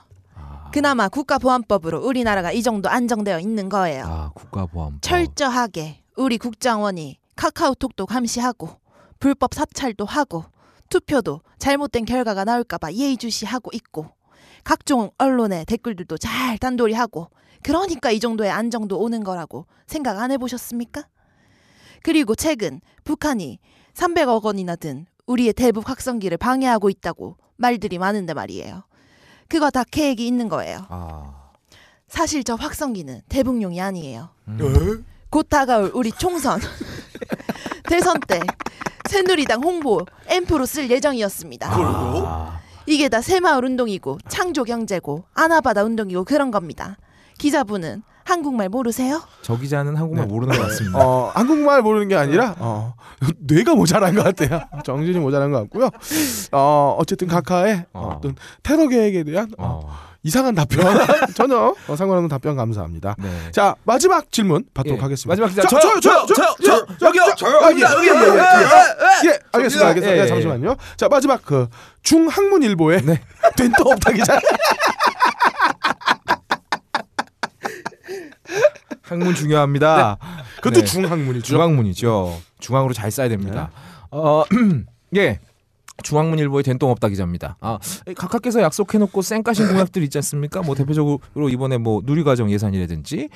그나마 0.73 1.09
국가보안법으로 1.09 2.01
우리나라가 2.07 2.53
이 2.53 2.62
정도 2.62 2.89
안정되어 2.91 3.41
있는 3.41 3.69
거예요. 3.69 4.05
아 4.07 4.31
국가보안법. 4.35 5.01
철저하게 5.01 6.03
우리 6.17 6.37
국정원이 6.39 7.19
카카오톡도 7.37 8.05
감시하고 8.07 8.71
불법 9.19 9.55
사찰도 9.55 10.05
하고 10.05 10.45
투표도 10.88 11.40
잘못된 11.59 12.05
결과가 12.05 12.44
나올까봐 12.44 12.92
예의주시하고 12.92 13.70
있고 13.75 14.11
각종 14.64 15.11
언론의 15.18 15.64
댓글들도 15.66 16.18
잘 16.18 16.59
단돌이 16.59 16.94
하고 16.94 17.31
그러니까 17.62 18.11
이 18.11 18.20
정도의 18.20 18.51
안정도 18.51 18.99
오는 18.99 19.25
거라고 19.25 19.66
생각 19.87 20.18
안 20.18 20.31
해보셨습니까? 20.31 21.07
그리고 22.03 22.35
최근 22.35 22.81
북한이 23.05 23.59
300억 23.94 24.44
원이나 24.44 24.77
든 24.77 25.07
우리의 25.27 25.53
대북 25.53 25.88
확성기를 25.88 26.37
방해하고 26.37 26.90
있다고 26.90 27.37
말들이 27.57 27.99
많은데 27.99 28.35
말이에요. 28.35 28.85
그거 29.49 29.70
다 29.70 29.85
계획이 29.85 30.27
있는 30.27 30.49
거예요. 30.49 30.87
아. 30.88 31.51
사실 32.09 32.44
저 32.44 32.55
확성기는 32.55 33.22
대북용이 33.29 33.81
아니에요. 33.81 34.31
음. 34.49 35.05
곧 35.31 35.49
다가올 35.49 35.90
우리 35.94 36.12
총선 36.12 36.61
대선 37.88 38.20
때 38.20 38.40
새누리당 39.09 39.62
홍보 39.62 40.01
앰프로 40.29 40.66
쓸 40.66 40.90
예정이었습니다. 40.90 41.69
아. 41.71 42.61
이게 42.87 43.09
다 43.09 43.21
새마을 43.21 43.64
운동이고 43.64 44.19
창조 44.29 44.64
경제고 44.64 45.25
아나바다 45.35 45.83
운동이고 45.85 46.25
그런 46.25 46.51
겁니다. 46.51 46.97
기자분은 47.38 48.03
한국말 48.25 48.69
모르세요? 48.69 49.23
저 49.42 49.57
기자는 49.57 49.95
한국말 49.95 50.27
네. 50.27 50.33
모르는 50.33 50.57
것 50.57 50.62
같습니다. 50.62 50.99
어, 51.05 51.31
한국말 51.35 51.83
모르는 51.83 52.09
게 52.09 52.16
아니라 52.16 52.57
어, 52.59 52.95
뇌가 53.38 53.75
모자란 53.77 54.14
것 54.16 54.25
같아요. 54.25 54.61
정신이 54.85 55.19
모자란 55.19 55.53
것 55.53 55.61
같고요. 55.62 55.90
어, 56.51 56.97
어쨌든 56.99 57.29
카카의 57.29 57.87
어. 57.92 58.16
어떤 58.16 58.35
테러 58.64 58.88
계획에 58.88 59.23
대한 59.23 59.49
어, 59.59 59.81
어. 59.85 60.06
이상한 60.27 60.57
답변 60.57 60.85
전혀 61.35 61.73
어, 61.87 61.97
상관없는 61.97 62.29
답변 62.29 62.57
감사합니다. 62.57 63.15
네. 63.17 63.31
자 63.53 63.77
마지막 63.85 64.33
질문 64.33 64.65
받도록 64.75 64.99
예. 64.99 65.03
하겠습니다. 65.03 65.41
마지막 65.41 65.62
자, 65.62 65.69
저요, 65.69 66.01
저요, 66.01 66.27
저요, 66.27 66.57
저요, 66.65 66.87
여기요, 67.01 67.23
저요, 67.37 67.59
아, 67.59 67.71
예. 67.71 67.81
여기, 67.81 67.83
여기, 67.83 68.09
여기, 68.09 68.27
여기. 68.27 69.29
예, 69.29 69.39
알겠습니다. 69.53 69.87
알겠습니다. 69.87 70.17
예, 70.17 70.19
예, 70.19 70.23
예. 70.23 70.27
잠시만요. 70.27 70.77
자 70.97 71.09
마지막 71.09 71.45
그 71.45 71.69
중학문일보의 72.03 73.03
네. 73.03 73.21
된또 73.57 73.89
없다 73.89 74.11
기자. 74.11 74.41
학문 79.03 79.37
중요합니다. 79.37 80.19
그것도 80.57 80.81
네. 80.81 80.85
중학문이죠. 80.85 81.47
중앙문이죠. 81.47 82.37
중앙으로 82.59 82.93
잘 82.95 83.12
써야 83.12 83.29
됩니다. 83.29 83.71
어, 84.11 84.43
예. 85.15 85.39
중앙문일보의 86.02 86.62
된똥없다 86.62 87.09
기자입니다. 87.09 87.56
아, 87.61 87.78
각하께서 88.16 88.61
약속해놓고 88.62 89.22
쌩까신 89.22 89.68
공약들 89.68 90.02
있지 90.04 90.18
않습니까? 90.18 90.62
뭐 90.62 90.74
대표적으로 90.74 91.48
이번에 91.48 91.78
뭐 91.78 92.02
누리과정 92.04 92.50
예산이라든지. 92.50 93.28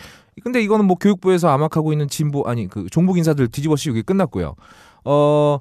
근데 0.42 0.62
이거는 0.62 0.84
뭐 0.84 0.96
교육부에서 0.96 1.48
암약하고 1.48 1.92
있는 1.92 2.08
진보 2.08 2.42
아니 2.46 2.68
그 2.68 2.86
종북 2.90 3.18
인사들 3.18 3.48
뒤집어 3.48 3.76
씌우기 3.76 4.02
끝났고요. 4.02 4.54
어, 5.04 5.58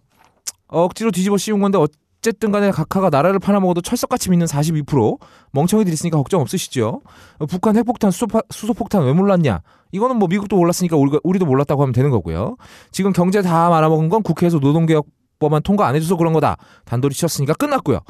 억지로 0.67 1.11
뒤집어 1.11 1.37
씌운 1.37 1.59
건데 1.61 1.77
어쨌든 1.77 2.51
간에 2.51 2.71
각하가 2.71 3.09
나라를 3.09 3.39
팔아먹어도 3.39 3.81
철석같이 3.81 4.29
믿는 4.29 4.45
42% 4.45 5.17
멍청이들 5.51 5.91
있으니까 5.93 6.17
걱정 6.17 6.41
없으시죠? 6.41 7.01
어, 7.39 7.45
북한 7.45 7.75
핵폭탄 7.77 8.11
수소파, 8.11 8.41
수소폭탄 8.49 9.03
왜 9.05 9.13
몰랐냐? 9.13 9.61
이거는 9.91 10.17
뭐 10.17 10.27
미국도 10.27 10.55
몰랐으니까 10.55 10.97
우리가, 10.97 11.19
우리도 11.23 11.45
몰랐다고 11.45 11.81
하면 11.81 11.93
되는 11.93 12.09
거고요. 12.11 12.57
지금 12.91 13.13
경제 13.13 13.41
다 13.41 13.69
말아먹은 13.69 14.09
건 14.09 14.21
국회에서 14.21 14.59
노동개혁 14.59 15.05
법안 15.39 15.61
통과 15.63 15.87
안 15.87 15.95
해줘서 15.95 16.15
그런 16.17 16.33
거다. 16.33 16.57
단도리 16.85 17.13
치셨으니까 17.15 17.53
끝났고요. 17.53 18.01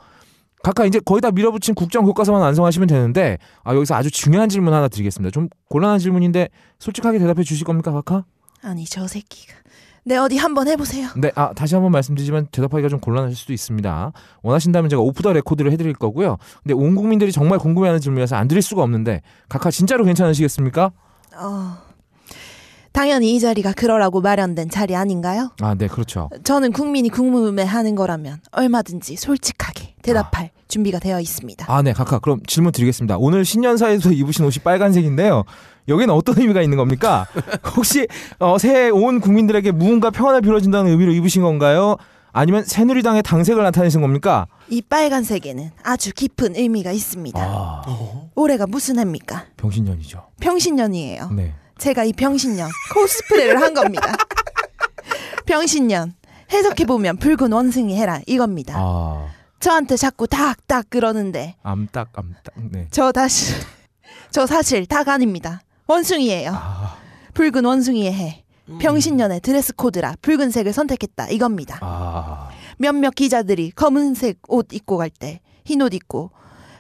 각각 0.62 0.86
이제 0.86 1.00
거의 1.00 1.22
다 1.22 1.32
밀어붙인 1.32 1.74
국정 1.74 2.04
교과서만 2.04 2.42
완성하시면 2.42 2.88
되는데 2.88 3.38
아, 3.63 3.74
여기서 3.74 3.96
아주 3.96 4.12
중요한 4.12 4.50
질문 4.50 4.74
하나 4.74 4.89
드리겠습니다. 4.89 5.32
좀 5.32 5.48
곤란한 5.70 6.00
질문인데 6.00 6.50
솔직하게 6.80 7.20
대답해 7.20 7.44
주실 7.44 7.65
겁니까, 7.65 7.92
각하? 7.92 8.26
아니 8.62 8.84
저 8.86 9.08
새끼가. 9.08 9.54
네 10.04 10.18
어디 10.18 10.38
한번 10.38 10.68
해보세요. 10.68 11.10
네, 11.18 11.32
아, 11.36 11.54
다시 11.54 11.76
한번 11.76 11.92
말씀드리지만 11.92 12.48
대답하기가 12.52 12.89
좀 12.89 13.00
곤란하실 13.00 13.38
수도 13.38 13.54
있습니다. 13.54 14.12
원하신다면 14.42 14.89
제가 14.89 15.02
오프 15.02 15.22
더 15.22 15.32
레코드를 15.32 15.72
해드릴 15.72 15.94
거고요. 15.94 16.38
근데 16.63 16.74
온 16.74 16.96
국민들이 16.96 17.32
정말 17.32 17.60
궁금해하는 17.60 18.02
질문이라서 18.02 18.36
안 18.36 18.48
드릴 18.48 18.62
수가 18.62 18.82
없는데 18.82 19.22
각하 19.48 19.70
진짜로 19.72 20.04
괜찮으시겠습니까? 20.06 20.92
어. 21.38 21.88
당연히 23.00 23.34
이 23.34 23.40
자리가 23.40 23.72
그러라고 23.72 24.20
마련된 24.20 24.70
자리 24.70 24.94
아닌가요? 24.94 25.52
아, 25.62 25.74
네, 25.74 25.88
그렇죠. 25.88 26.30
저는 26.44 26.74
국민이 26.74 27.08
궁금해하는 27.08 27.96
거라면 27.96 28.42
얼마든지 28.52 29.16
솔직하게 29.16 29.96
대답할 30.02 30.50
준비가 30.68 31.00
되어 31.00 31.22
있습니다. 31.22 31.66
아, 31.70 31.82
네, 31.82 31.94
각하. 31.94 32.20
그럼 32.20 32.42
질문 32.46 32.74
드리겠습니다. 32.74 33.16
오늘 33.18 33.46
신년사에서 33.46 34.12
입으신 34.12 34.44
옷이 34.44 34.56
빨간색인데요. 34.66 35.46
여기는 35.88 36.14
어떤 36.14 36.40
의미가 36.40 36.62
있는 36.62 36.78
겁니까? 36.78 37.26
혹시 37.74 38.06
어, 38.38 38.58
새해 38.58 38.90
온 38.90 39.22
국민들에게 39.22 39.72
무언가 39.72 40.10
평안을 40.10 40.42
빌어준다는 40.42 40.92
의미로 40.92 41.14
입으신 41.14 41.42
건가요? 41.42 41.96
아니면 42.34 42.66
새누리당의 42.66 43.24
당색을 43.24 43.64
나타내신 43.64 44.02
겁니까? 44.02 44.46
이 44.68 44.82
빨간색에는 44.82 45.72
아주 45.84 46.12
깊은 46.14 46.58
의미가 46.58 46.92
있습니다. 46.92 47.40
아, 47.42 47.82
올해가 48.36 48.68
무슨 48.68 49.00
해입니까? 49.00 49.46
병신년이죠. 49.56 50.22
병신년이에요. 50.42 51.30
네. 51.30 51.54
제가 51.80 52.04
이 52.04 52.13
병신년 52.13 52.70
코스프레를 52.94 53.62
한 53.62 53.74
겁니다. 53.74 54.13
병신년 55.46 56.13
해석해 56.52 56.86
보면 56.86 57.18
붉은 57.18 57.52
원숭이 57.52 57.96
해라 57.96 58.20
이겁니다. 58.28 58.76
아, 58.78 59.28
저한테 59.60 59.96
자꾸 59.98 60.28
닭닭 60.28 60.89
그러는데 60.89 61.56
암딱, 61.63 62.10
암딱. 62.13 62.54
네. 62.72 62.88
저 62.92 63.12
다시 63.12 63.54
저 64.32 64.46
사실 64.46 64.86
닭 64.86 65.08
아닙니다. 65.08 65.62
원숭이에요. 65.88 66.52
아, 66.54 66.98
붉은 67.34 67.65
원숭이의 67.65 68.13
해. 68.13 68.44
병신년의 68.80 69.42
드레스 69.42 69.74
코드라 69.74 70.13
붉은색을 70.22 70.74
선택했다 70.74 71.30
이겁니다. 71.30 71.80
아, 71.82 72.50
몇몇 72.78 73.15
기자들이 73.15 73.72
검은색 73.72 74.38
옷 74.48 74.68
입고 74.74 74.98
갈 74.98 75.10
때 75.10 75.39
흰 75.65 75.82
옷 75.82 75.94
입고 75.94 76.32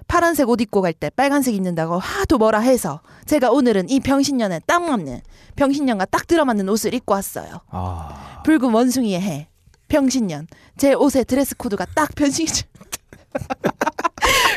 파란색 0.09 0.49
옷 0.49 0.59
입고 0.59 0.81
갈 0.81 0.91
때 0.91 1.09
빨간색 1.11 1.53
입는다고 1.55 1.97
하도 1.99 2.37
뭐라 2.39 2.59
해서 2.59 2.99
제가 3.25 3.51
오늘은 3.51 3.89
이 3.89 3.99
병신년에 4.01 4.61
딱 4.65 4.83
맞는 4.83 5.21
병신년과 5.55 6.05
딱 6.05 6.25
들어맞는 6.27 6.67
옷을 6.67 6.93
입고 6.95 7.13
왔어요. 7.13 7.61
아. 7.69 8.41
붉은 8.43 8.73
원숭이의 8.73 9.21
해. 9.21 9.47
병신년. 9.87 10.47
제 10.77 10.93
옷의 10.93 11.23
드레스 11.25 11.55
코드가 11.55 11.85
딱 11.95 12.13
병신 12.15 12.47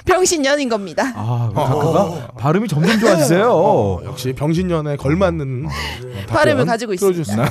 병신년인 0.06 0.68
겁니다. 0.68 1.12
아, 1.14 1.46
우리 1.50 1.54
각하가 1.54 2.28
발음이 2.38 2.68
점점 2.68 2.98
좋아지세요. 2.98 3.50
어, 3.52 4.00
역시 4.04 4.32
병신년에 4.32 4.96
걸맞는 4.96 5.66
어, 5.66 6.26
발음을 6.28 6.66
가지고 6.66 6.92
있습니다. 6.94 7.44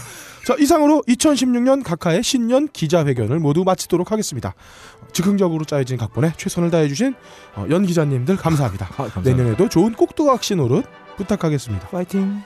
자 0.47 0.55
이상으로 0.59 1.03
2016년 1.07 1.83
각하의 1.83 2.23
신년 2.23 2.67
기자회견을 2.67 3.39
모두 3.39 3.63
마치도록 3.63 4.11
하겠습니다. 4.11 4.53
즉흥적으로 5.13 5.65
짜여진 5.65 5.97
각본에 5.97 6.33
최선을 6.37 6.71
다해주신 6.71 7.13
어, 7.55 7.65
연 7.69 7.85
기자님들 7.85 8.37
감사합니다. 8.37 8.85
아, 8.93 8.95
감사합니다. 9.03 9.29
내년에도 9.31 9.69
좋은 9.69 9.93
꼭두각시 9.93 10.55
노릇 10.55 10.85
부탁하겠습니다. 11.17 11.87
파이팅. 11.89 12.41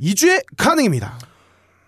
2주의 0.00 0.42
가능입니다. 0.56 1.18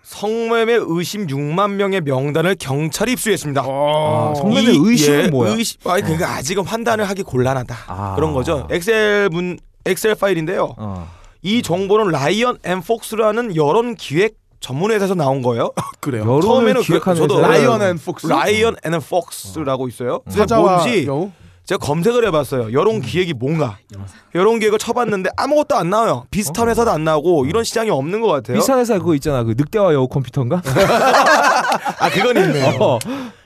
성매매 0.03 0.73
의심 0.81 1.27
6만 1.27 1.71
명의 1.75 2.01
명단을 2.01 2.55
경찰이 2.59 3.13
입수했습니다. 3.13 3.61
아, 3.65 4.33
성매매 4.35 4.73
이- 4.73 4.77
의심은 4.81 5.23
예, 5.25 5.27
뭐야? 5.29 5.51
의심, 5.53 5.79
아니 5.89 6.01
그러니까 6.01 6.31
아직은 6.35 6.65
판단을 6.65 7.07
하기 7.09 7.23
곤란하다. 7.23 7.75
아. 7.87 8.15
그런 8.15 8.33
거죠. 8.33 8.67
엑셀 8.69 9.29
문 9.29 9.57
엑셀 9.85 10.15
파일인데요. 10.15 10.75
어. 10.77 11.07
이 11.41 11.61
정보는 11.61 12.09
라이언 12.11 12.59
앤 12.63 12.81
폭스라는 12.81 13.55
여론 13.55 13.95
기획 13.95 14.35
전문 14.59 14.91
회사에서 14.91 15.15
나온 15.15 15.41
거예요. 15.41 15.71
그래요. 15.99 16.39
처음에는 16.41 16.81
기획하는 16.81 17.21
그- 17.21 17.27
저도. 17.27 17.41
라이언 17.41 17.81
앤 17.81 17.97
폭스 17.97 18.27
라이언 18.27 18.75
앤 18.85 18.99
폭스라고 18.99 19.87
있어요. 19.87 20.19
그게 20.19 20.37
사자와 20.39 20.77
뭔지 20.77 21.05
여우 21.07 21.31
제가 21.65 21.83
검색을 21.85 22.25
해봤어요. 22.27 22.73
여론 22.73 23.01
기획이 23.01 23.33
뭔가. 23.33 23.77
여론 24.35 24.59
기획을 24.59 24.77
쳐봤는데 24.77 25.29
아무것도 25.37 25.75
안 25.75 25.89
나와요. 25.89 26.25
비슷한 26.31 26.69
회사도 26.69 26.91
안 26.91 27.03
나오고 27.03 27.45
이런 27.45 27.63
시장이 27.63 27.89
없는 27.89 28.21
것 28.21 28.27
같아요. 28.27 28.57
비싼 28.57 28.77
회사 28.79 28.97
그거 28.99 29.15
있잖아. 29.15 29.43
그 29.43 29.53
늑대와 29.57 29.93
여우 29.93 30.07
컴퓨터인가? 30.07 30.61
아 31.99 32.09
그건 32.11 32.37
있네요. 32.37 32.75
어. 32.79 32.99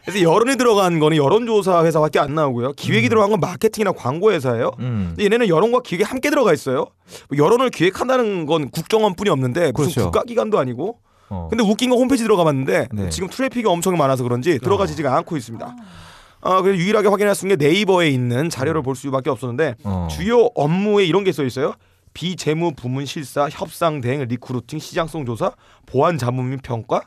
그래서 0.05 0.21
여론이 0.21 0.55
들어간 0.57 0.99
거는 0.99 1.17
여론조사 1.17 1.83
회사밖에 1.83 2.19
안 2.19 2.35
나오고요. 2.35 2.73
기획이 2.73 3.09
들어간 3.09 3.31
건 3.31 3.39
마케팅이나 3.39 3.91
광고 3.91 4.31
회사예요. 4.31 4.71
음. 4.79 5.05
근데 5.09 5.23
얘네는 5.25 5.47
여론과 5.47 5.81
기획이 5.81 6.03
함께 6.03 6.29
들어가 6.29 6.53
있어요. 6.53 6.87
뭐 7.29 7.37
여론을 7.43 7.69
기획한다는 7.71 8.45
건 8.45 8.69
국정원뿐이 8.69 9.29
없는데 9.31 9.71
무슨 9.75 9.91
그렇죠. 9.91 10.11
국가기관도 10.11 10.59
아니고. 10.59 10.99
어. 11.29 11.47
근데 11.49 11.63
웃긴 11.63 11.89
건 11.89 11.97
홈페이지 11.97 12.23
들어가봤는데 12.23 12.89
네. 12.93 13.09
지금 13.09 13.29
트래픽이 13.29 13.65
엄청 13.67 13.97
많아서 13.97 14.21
그런지 14.23 14.59
들어가지지가 14.59 15.15
않고 15.17 15.37
있습니다. 15.37 15.75
아, 16.41 16.61
그래서 16.61 16.77
유일하게 16.79 17.07
확인할 17.07 17.33
수 17.33 17.47
있는 17.47 17.57
게 17.57 17.65
네이버에 17.67 18.07
있는 18.09 18.51
자료를 18.51 18.83
볼 18.83 18.95
수밖에 18.95 19.31
없었는데 19.31 19.73
어. 19.83 20.07
주요 20.11 20.49
업무에 20.53 21.03
이런 21.05 21.23
게 21.23 21.31
써 21.31 21.43
있어요. 21.43 21.73
비재무 22.15 22.71
부문 22.75 23.05
실사, 23.05 23.49
협상 23.51 23.99
대행, 24.01 24.21
recruiting, 24.25 24.79
시장성 24.79 25.25
조사, 25.25 25.51
보안 25.85 26.17
자문 26.17 26.49
및 26.49 26.61
평가, 26.63 27.01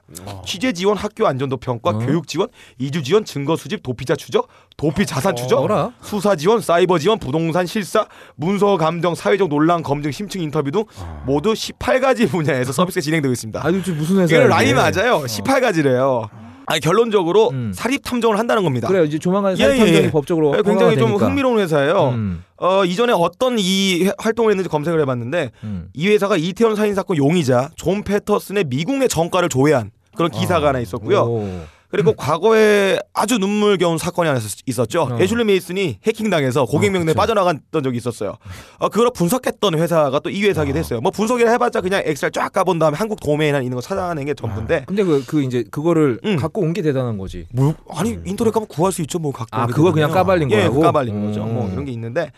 취재 0.44 0.72
지원, 0.72 0.96
학교 0.98 1.26
안전도 1.26 1.56
평가, 1.56 1.90
어. 1.90 1.98
교육 1.98 2.28
지원, 2.28 2.48
이주 2.76 3.02
지원, 3.02 3.24
증거 3.24 3.56
수집, 3.56 3.82
도피자 3.82 4.14
추적, 4.14 4.48
도피 4.76 5.06
자산 5.06 5.34
추적, 5.34 5.60
뭐라? 5.60 5.92
수사 6.02 6.36
지원, 6.36 6.60
사이버 6.60 6.98
지원, 6.98 7.18
부동산 7.18 7.66
실사, 7.66 8.06
문서 8.36 8.76
감정, 8.76 9.14
사회적 9.14 9.48
논란 9.48 9.82
검증, 9.82 10.12
심층 10.12 10.42
인터뷰 10.42 10.70
등 10.70 10.84
모두 11.24 11.54
18가지 11.54 12.28
분야에서 12.30 12.72
서비스가 12.72 13.00
진행되고 13.00 13.32
있습니다. 13.32 13.60
아, 13.60 13.72
도대체 13.72 13.92
무슨 13.92 14.18
회사야? 14.18 14.40
이게 14.40 14.46
라인이 14.46 14.70
이게? 14.72 14.74
맞아요. 14.78 15.22
18가지래요. 15.22 16.28
아니 16.68 16.80
결론적으로 16.80 17.48
음. 17.50 17.72
사립 17.74 18.02
탐정을 18.02 18.38
한다는 18.38 18.62
겁니다. 18.62 18.88
그래요. 18.88 19.04
이제 19.04 19.18
조만간 19.18 19.52
예, 19.58 19.62
사립 19.64 19.78
탐정이 19.78 20.04
예. 20.06 20.10
법적으로 20.10 20.52
네, 20.54 20.62
굉장히 20.62 20.96
좀 20.98 21.08
되니까. 21.08 21.26
흥미로운 21.26 21.58
회사예요. 21.60 22.10
음. 22.10 22.44
어, 22.58 22.84
이전에 22.84 23.12
어떤 23.16 23.56
이 23.58 24.04
회- 24.04 24.12
활동을 24.18 24.50
했는지 24.52 24.68
검색을 24.68 25.00
해봤는데 25.00 25.50
음. 25.64 25.88
이 25.94 26.08
회사가 26.08 26.36
이태원 26.36 26.76
살인 26.76 26.94
사건 26.94 27.16
용의자 27.16 27.70
존 27.76 28.02
패터슨의 28.02 28.64
미국의 28.68 29.08
전과를 29.08 29.48
조회한 29.48 29.90
그런 30.16 30.30
기사가 30.30 30.68
하나 30.68 30.78
있었고요. 30.80 31.20
오. 31.22 31.48
그리고 31.90 32.12
과거에 32.12 32.98
아주 33.14 33.38
눈물겨운 33.38 33.96
사건이 33.96 34.28
하나 34.28 34.38
있었- 34.38 34.62
있었죠. 34.66 35.02
어. 35.10 35.18
애슐리 35.18 35.44
메이슨이 35.44 36.00
해킹당해서 36.06 36.66
고객 36.66 36.90
명단에 36.90 37.14
빠져나갔던 37.14 37.82
적이 37.82 37.96
있었어요. 37.96 38.36
어, 38.78 38.88
그걸 38.90 39.10
분석했던 39.14 39.74
회사가 39.78 40.18
또 40.20 40.28
이 40.28 40.42
회사기도 40.44 40.78
했어요. 40.78 41.00
뭐 41.00 41.10
분석이라 41.10 41.50
해봤자 41.52 41.80
그냥 41.80 42.02
엑셀 42.04 42.30
쫙 42.30 42.52
까본 42.52 42.78
다음에 42.78 42.96
한국 42.96 43.20
도메인에 43.20 43.58
있는 43.60 43.74
거 43.74 43.80
찾아내는 43.80 44.26
게 44.26 44.34
전부인데. 44.34 44.84
근데 44.86 45.02
그, 45.02 45.24
그 45.26 45.42
이제 45.42 45.64
그거를 45.70 46.20
음. 46.26 46.36
갖고 46.36 46.60
온 46.60 46.74
게 46.74 46.82
대단한 46.82 47.16
거지. 47.16 47.46
뭐 47.54 47.74
아니 47.90 48.18
인터넷 48.26 48.50
가면 48.52 48.68
구할 48.68 48.92
수 48.92 49.00
있죠. 49.02 49.18
뭐 49.18 49.32
갖고. 49.32 49.56
아, 49.56 49.66
그거 49.66 49.90
그냥. 49.92 50.10
까발린 50.10 50.50
예, 50.50 50.56
거라고? 50.64 50.80
까발린 50.80 51.24
거죠. 51.26 51.44
뭐 51.44 51.64
음. 51.66 51.72
이런 51.72 51.84
게 51.86 51.92
있는데 51.92 52.30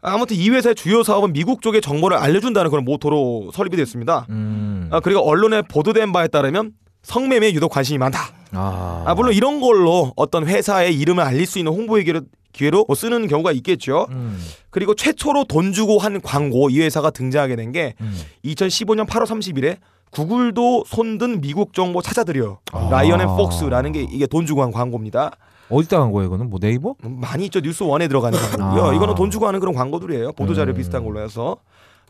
아무튼 0.00 0.36
이 0.36 0.48
회사의 0.50 0.74
주요 0.74 1.02
사업은 1.02 1.32
미국 1.34 1.60
쪽의 1.60 1.80
정보를 1.82 2.16
알려준다는 2.16 2.70
그런 2.70 2.84
모토로 2.84 3.50
설립이 3.52 3.76
됐습니다. 3.76 4.26
음. 4.30 4.88
아, 4.90 5.00
그리고 5.00 5.20
언론에 5.28 5.60
보도된 5.62 6.12
바에 6.12 6.28
따르면 6.28 6.72
성매매에 7.06 7.54
유독 7.54 7.70
관심이 7.70 7.98
많다. 7.98 8.18
아. 8.52 9.04
아, 9.06 9.14
물론 9.14 9.32
이런 9.32 9.60
걸로 9.60 10.12
어떤 10.16 10.46
회사의 10.46 10.94
이름을 10.98 11.22
알릴 11.22 11.46
수 11.46 11.58
있는 11.58 11.72
홍보의 11.72 12.04
기회로, 12.04 12.22
기회로 12.52 12.84
뭐 12.88 12.96
쓰는 12.96 13.28
경우가 13.28 13.52
있겠죠. 13.52 14.06
음. 14.10 14.38
그리고 14.70 14.94
최초로 14.94 15.44
돈 15.44 15.72
주고 15.72 15.98
한 15.98 16.20
광고 16.20 16.68
이 16.68 16.80
회사가 16.80 17.10
등장하게 17.10 17.54
된게 17.56 17.94
음. 18.00 18.18
2015년 18.44 19.06
8월 19.06 19.24
30일에 19.24 19.76
구글도 20.10 20.84
손든 20.86 21.40
미국 21.40 21.74
정보 21.74 22.02
찾아드려요. 22.02 22.58
아. 22.72 22.88
라이언 22.90 23.20
앤 23.20 23.28
폭스라는 23.28 23.92
게 23.92 24.06
이게 24.10 24.26
돈 24.26 24.44
주고 24.44 24.62
한 24.62 24.72
광고입니다. 24.72 25.30
어디다 25.68 25.98
간 25.98 26.12
거예요, 26.12 26.26
이거는? 26.26 26.50
뭐 26.50 26.58
네이버? 26.60 26.94
많이 27.02 27.44
있죠 27.46 27.60
뉴스 27.60 27.82
원에 27.84 28.08
들어가는 28.08 28.38
광고고요. 28.38 28.84
아. 28.90 28.94
이거는 28.94 29.14
돈 29.14 29.30
주고 29.30 29.46
하는 29.46 29.60
그런 29.60 29.74
광고들이에요. 29.74 30.32
보도 30.32 30.54
자료 30.54 30.72
음. 30.72 30.76
비슷한 30.76 31.04
걸로 31.04 31.20
해서 31.20 31.56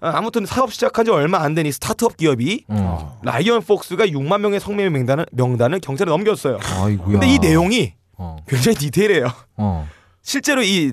아, 0.01 0.13
아무튼 0.17 0.45
사업 0.47 0.73
시작한 0.73 1.05
지 1.05 1.11
얼마 1.11 1.39
안 1.39 1.55
된 1.55 1.67
이 1.67 1.73
스타트업 1.73 2.17
기업이 2.17 2.65
어. 2.69 3.19
라이언 3.23 3.63
폭스가 3.63 4.07
6만 4.07 4.41
명의 4.41 4.61
성매매 4.61 4.91
명단을 4.91 5.27
명단을 5.33 5.81
경찰에 5.81 6.11
넘겼어요. 6.11 6.59
아이고야. 6.63 7.13
근데 7.13 7.27
이 7.33 7.39
내용이 7.39 7.95
어. 8.19 8.37
굉장히 8.47 8.77
디테일해요. 8.77 9.29
어. 9.57 9.89
실제로 10.23 10.63
이 10.63 10.93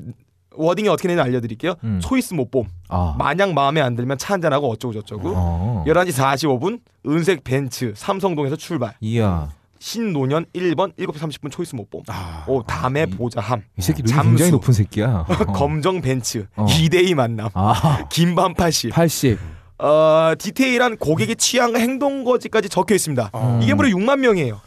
워딩이 0.55 0.87
어떻게 0.87 1.07
되는지 1.07 1.25
알려드릴게요. 1.27 1.75
음. 1.83 1.99
초이스 2.01 2.33
못봄. 2.35 2.67
아. 2.89 3.15
마냥 3.17 3.53
마음에 3.53 3.81
안 3.81 3.95
들면 3.95 4.17
차 4.19 4.35
한잔하고 4.35 4.69
어쩌고 4.69 4.93
저쩌고. 4.93 5.33
어. 5.35 5.83
11시 5.87 6.11
45분 6.13 6.79
은색 7.07 7.43
벤츠 7.43 7.93
삼성동에서 7.95 8.55
출발. 8.55 8.93
이야. 9.01 9.49
신노년 9.87 10.45
1번 10.55 10.95
7시 10.97 11.17
30분 11.17 11.51
초이스 11.51 11.75
못봄. 11.75 12.03
아. 12.07 12.45
오 12.47 12.63
다음에 12.63 13.05
보자 13.05 13.41
함. 13.41 13.61
이 13.77 13.81
새끼 13.81 14.01
눈이. 14.01 14.15
굉장히 14.17 14.49
높은 14.51 14.71
새끼야. 14.71 15.25
어. 15.27 15.35
검정 15.51 15.99
벤츠 15.99 16.45
어. 16.55 16.65
2대2 16.65 17.13
만남. 17.15 17.49
아. 17.53 18.05
긴밤 18.09 18.53
80. 18.53 18.91
80. 18.93 19.37
어, 19.79 20.33
디테일한 20.39 20.95
고객의 20.95 21.35
취향과 21.35 21.79
행동 21.79 22.23
거지까지 22.23 22.69
적혀 22.69 22.95
있습니다. 22.95 23.31
어. 23.33 23.59
이게 23.61 23.73
무려 23.73 23.89
6만 23.89 24.19
명이에요. 24.19 24.61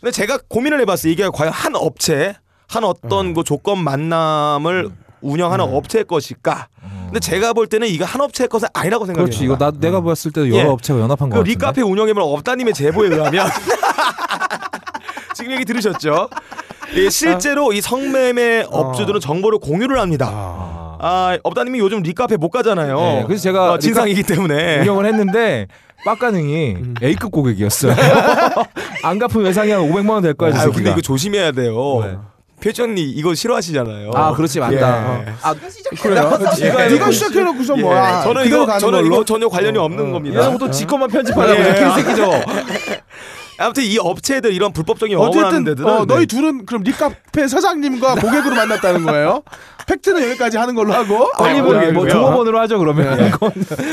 근데 0.00 0.10
제가 0.10 0.38
고민을 0.48 0.80
해봤어요. 0.80 1.12
이게 1.12 1.28
과연 1.32 1.52
한 1.52 1.76
업체, 1.76 2.34
한 2.66 2.82
어떤 2.82 3.34
그 3.34 3.44
조건 3.44 3.78
만남을 3.84 4.90
운영하는 5.20 5.66
업체의 5.66 6.04
것일까? 6.06 6.66
근데 7.06 7.20
제가 7.20 7.52
볼 7.52 7.68
때는 7.68 7.86
이거 7.88 8.04
한 8.04 8.20
업체의 8.20 8.48
것은 8.48 8.66
아니라고 8.74 9.06
생각해요. 9.06 9.24
그렇지. 9.26 9.44
이거 9.44 9.56
나 9.56 9.70
내가 9.70 10.02
봤을 10.02 10.32
때도 10.32 10.48
여러 10.50 10.58
예. 10.58 10.62
업체가 10.64 10.98
연합한 10.98 11.30
거 11.30 11.36
그 11.36 11.40
같은데. 11.40 11.50
리카페 11.52 11.80
운영해본 11.82 12.22
업다님의 12.22 12.74
제보에 12.74 13.08
의하면 13.08 13.46
지금 15.34 15.52
얘기 15.52 15.64
들으셨죠? 15.64 16.28
예, 16.94 17.10
실제로 17.10 17.72
이 17.72 17.80
성매매 17.80 18.66
업주들은 18.70 19.20
정보를 19.20 19.58
공유를 19.58 19.98
합니다. 20.00 20.30
아. 20.32 20.98
아, 21.00 21.38
업다님이 21.44 21.78
요즘 21.78 22.02
리카페 22.02 22.36
못 22.36 22.48
가잖아요. 22.50 22.96
네, 22.96 23.24
그래서 23.26 23.42
제가 23.44 23.72
어, 23.74 23.78
진상이기 23.78 24.22
때문에. 24.24 24.80
운영을 24.80 25.06
했는데 25.06 25.68
빡가능이 26.04 26.76
A급 27.02 27.30
고객이었어요. 27.30 27.94
안 29.04 29.18
갚으면 29.18 29.46
외상이 29.46 29.70
한 29.70 29.82
500만 29.82 30.10
원 30.10 30.22
될 30.22 30.34
거야, 30.34 30.52
저 30.52 30.58
아, 30.60 30.70
근데. 30.70 30.90
이거 30.90 31.00
조심해야 31.00 31.52
돼요. 31.52 31.96
왜? 31.98 32.16
표정님 32.60 33.12
이거 33.14 33.34
싫어하시잖아요. 33.34 34.10
아, 34.14 34.32
그렇지 34.32 34.58
맞다. 34.58 34.74
예. 34.74 34.80
어. 34.82 35.24
아, 35.42 35.54
그래요? 36.02 36.38
예. 36.60 36.88
네가 36.88 37.12
시작해놓고서 37.12 37.78
예. 37.78 37.82
뭐야? 37.82 38.22
저는 38.22 38.46
이거 38.46 38.66
저는 38.78 38.98
걸로? 39.02 39.06
이거 39.06 39.24
전혀 39.24 39.48
관련이 39.48 39.78
없는 39.78 40.10
겁니다. 40.10 40.40
이러고 40.40 40.58
또 40.58 40.68
지꺼만 40.68 41.08
편집하려고 41.08 41.60
예. 41.60 41.64
이렇게 41.68 42.02
새끼죠. 42.02 42.30
아무튼 43.58 43.82
이 43.82 43.98
업체들 43.98 44.52
이런 44.52 44.72
불법적인 44.72 45.12
영업을 45.12 45.44
하는 45.44 45.64
데들은 45.64 45.88
어, 45.88 46.04
너희 46.06 46.20
네. 46.20 46.26
둘은 46.26 46.64
그럼 46.64 46.82
리카페 46.84 47.48
사장님과 47.48 48.14
고객으로 48.16 48.54
만났다는 48.54 49.04
거예요? 49.04 49.42
팩트는 49.88 50.22
여기까지 50.22 50.58
하는 50.58 50.74
걸로 50.74 50.92
하고 50.92 51.14
어, 51.16 51.42
모르겠고요. 51.42 51.78
알고요. 51.78 51.92
뭐 51.92 52.08
종업원으로 52.08 52.58
하죠 52.60 52.78
그러면. 52.78 53.30
그건. 53.30 53.52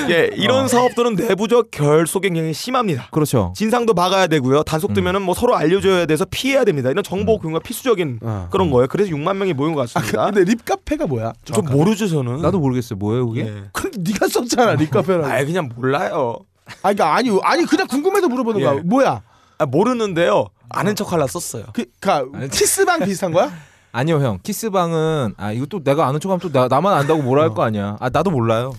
예, 0.09 0.29
이런 0.35 0.67
사업들은 0.67 1.15
내부적 1.15 1.71
결속의 1.71 2.31
경향이 2.31 2.53
심합니다. 2.53 3.07
그렇죠. 3.11 3.53
진상도 3.55 3.93
막아야 3.93 4.27
되고요. 4.27 4.63
단속되면은 4.63 5.21
뭐 5.21 5.33
서로 5.33 5.55
알려줘야 5.55 6.05
돼서 6.05 6.25
피해야 6.29 6.65
됩니다. 6.65 6.91
이런 6.91 7.03
정보 7.03 7.39
공유가 7.39 7.59
필수적인 7.61 8.19
어. 8.21 8.47
그런 8.51 8.71
거예요. 8.71 8.87
그래서 8.87 9.11
6만 9.11 9.37
명이 9.37 9.53
모인 9.53 9.73
것 9.73 9.89
같습니다. 9.89 10.25
근데 10.25 10.43
립카페가 10.43 11.07
뭐야? 11.07 11.33
좀 11.45 11.65
모르죠 11.65 12.07
저는. 12.07 12.41
나도 12.41 12.59
모르겠어요. 12.59 12.97
뭐예요 12.99 13.27
그게? 13.29 13.41
예. 13.41 13.63
근데 13.71 14.11
네가 14.11 14.27
썼잖아 14.27 14.73
립카페라고. 14.75 15.25
아 15.27 15.43
그냥 15.45 15.69
몰라요. 15.75 16.39
아니 16.81 16.95
그러니까 16.95 17.15
아니 17.15 17.39
아니 17.43 17.65
그냥 17.65 17.87
궁금해서 17.87 18.27
물어보는 18.27 18.59
거야. 18.61 18.75
예. 18.75 18.79
뭐야? 18.81 19.21
아, 19.57 19.65
모르는데요. 19.65 20.49
아는 20.69 20.95
척 20.95 21.11
하려 21.13 21.27
썼어요. 21.27 21.65
그, 21.73 21.85
그 21.99 22.47
키스방 22.49 23.05
비슷한 23.05 23.31
거야? 23.31 23.51
아니요 23.97 24.19
형 24.19 24.39
키스방은 24.43 25.35
아 25.37 25.51
이거 25.53 25.65
또 25.67 25.81
내가 25.81 26.05
아는 26.07 26.19
척하면 26.19 26.39
또 26.41 26.51
나, 26.51 26.67
나만 26.67 26.93
안다고 26.93 27.21
뭐라 27.21 27.43
할 27.43 27.49
거 27.55 27.63
아니야. 27.63 27.95
아 28.01 28.09
나도 28.09 28.29
몰라요. 28.31 28.73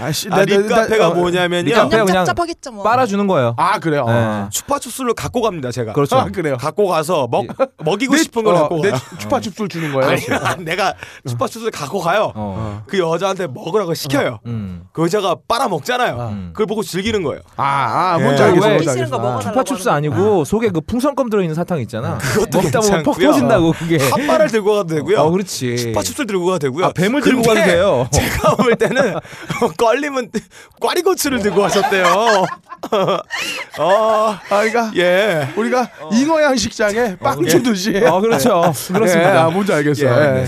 아씨, 0.00 0.28
아, 0.32 0.42
립카페가 0.44 1.10
뭐냐면요. 1.10 1.66
립카페 1.66 1.88
그냥 1.90 2.06
그냥 2.06 2.24
짭짭하겠죠 2.24 2.72
뭐. 2.72 2.82
빨아주는 2.82 3.24
거예요. 3.28 3.54
아 3.58 3.78
그래요. 3.78 4.04
네. 4.06 4.46
추파추스를 4.50 5.14
갖고 5.14 5.40
갑니다 5.42 5.70
제가. 5.70 5.92
그렇죠. 5.92 6.16
아 6.16 6.24
그래요. 6.24 6.56
갖고 6.56 6.88
가서 6.88 7.28
먹 7.30 7.46
먹이고 7.84 8.14
내- 8.16 8.22
싶은 8.22 8.42
걸 8.42 8.54
어, 8.56 8.60
갖고 8.62 8.80
내 8.82 8.90
가요. 8.90 9.00
추파춥스를 9.18 9.68
주는 9.68 9.92
거예요. 9.92 10.10
아니, 10.10 10.64
내가 10.64 10.94
추파추스를 11.28 11.70
갖고 11.70 12.00
가요. 12.00 12.32
어. 12.34 12.82
그 12.88 12.98
여자한테 12.98 13.46
먹으라고 13.46 13.94
시켜요. 13.94 14.40
음. 14.46 14.82
그 14.92 15.02
여자가 15.04 15.36
빨아 15.46 15.68
먹잖아요. 15.68 16.16
음. 16.32 16.50
그걸 16.52 16.66
보고 16.66 16.82
즐기는 16.82 17.22
거예요. 17.22 17.40
아, 17.56 18.14
아 18.14 18.18
뭔지 18.18 18.42
예. 18.42 18.46
알겠어. 18.46 18.66
알겠어. 18.90 19.90
아. 19.90 19.94
아니고 19.94 20.44
속에 20.44 20.70
그 20.70 20.80
풍선껌 20.80 21.30
들어있는 21.30 21.54
사탕 21.54 21.78
있잖아. 21.80 22.18
그것도 22.18 22.62
먹다 22.62 22.80
보면 22.80 23.02
퍽. 23.04 23.12
터진다고 23.18 23.72
그게. 23.98 24.22
핫바를 24.22 24.48
들고 24.50 24.74
가도 24.74 24.94
되고요. 24.94 25.18
어 25.18 25.30
그렇지. 25.30 25.76
추파춥스를 25.76 26.26
들고 26.26 26.46
가도 26.46 26.58
되고요. 26.60 26.86
아 26.86 26.92
뱀을 26.92 27.20
들고 27.20 27.42
가도 27.42 27.54
돼요. 27.62 28.08
제가 28.12 28.56
볼 28.56 28.74
때는 28.76 29.14
껄리면 29.76 30.30
꽈리고추를 30.80 31.40
들고 31.40 31.62
가셨대요. 31.62 32.04
어, 33.78 33.78
아, 33.78 34.40
그러니까 34.48 34.92
예. 34.96 35.48
우리가 35.56 35.88
잉어 36.12 36.42
양식장에 36.42 37.16
빵 37.16 37.44
주듯이. 37.46 38.02
어 38.04 38.20
그렇죠. 38.20 38.62
예, 38.66 38.92
그렇습니다. 38.92 39.44
아, 39.44 39.50
뭔지 39.50 39.72
알겠어. 39.72 40.04
예. 40.04 40.40
예. 40.42 40.46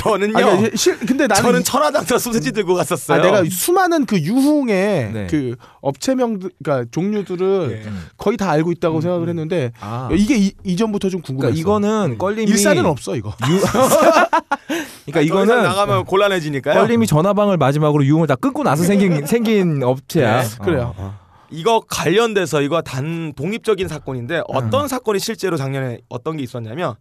저는요. 0.00 0.36
아, 0.36 0.40
그러니까 0.40 0.76
실, 0.76 0.98
근데 0.98 1.26
나는 1.26 1.42
저는 1.42 1.60
이- 1.60 1.64
천하장사 1.64 2.18
소세지 2.18 2.52
들고 2.52 2.74
갔었어요. 2.74 3.20
아, 3.20 3.22
내가 3.22 3.42
수많은 3.50 4.06
그 4.06 4.18
유흥의 4.18 5.12
네. 5.12 5.26
그 5.30 5.56
업체명들, 5.82 6.50
그러니까 6.62 6.88
종류들을 6.90 7.82
예. 7.84 7.90
거의 8.16 8.36
다 8.36 8.50
알고 8.50 8.72
있다고 8.72 9.00
생각을 9.00 9.28
했는데 9.28 9.72
아. 9.80 10.08
이게 10.12 10.36
이, 10.36 10.52
이전부터 10.64 11.10
좀 11.10 11.20
궁금했어. 11.20 11.52
그러니까 11.52 11.60
이거는 11.60 12.18
껄림이 12.18 12.50
일산은 12.50 12.86
없어 12.86 13.14
이거. 13.16 13.34
그러니까 15.06 15.20
이거는 15.20 15.62
나가면 15.62 16.04
곤란해지니까요. 16.04 16.80
껄림이 16.80 17.06
전화방을 17.06 17.56
마지막으로 17.56 18.04
유흥을 18.04 18.26
다 18.26 18.36
끊고 18.36 18.62
나서 18.62 18.84
생긴 18.84 19.24
생긴 19.26 19.82
업체야. 19.82 20.42
네, 20.42 20.48
그래요. 20.62 20.94
어. 20.96 21.18
이거 21.50 21.82
관련돼서 21.88 22.62
이거 22.62 22.80
단 22.80 23.32
독립적인 23.34 23.88
사건인데 23.88 24.42
어떤 24.46 24.86
사건이 24.86 25.18
실제로 25.18 25.56
작년에 25.56 25.98
어떤 26.08 26.36
게 26.36 26.44
있었냐면 26.44 26.94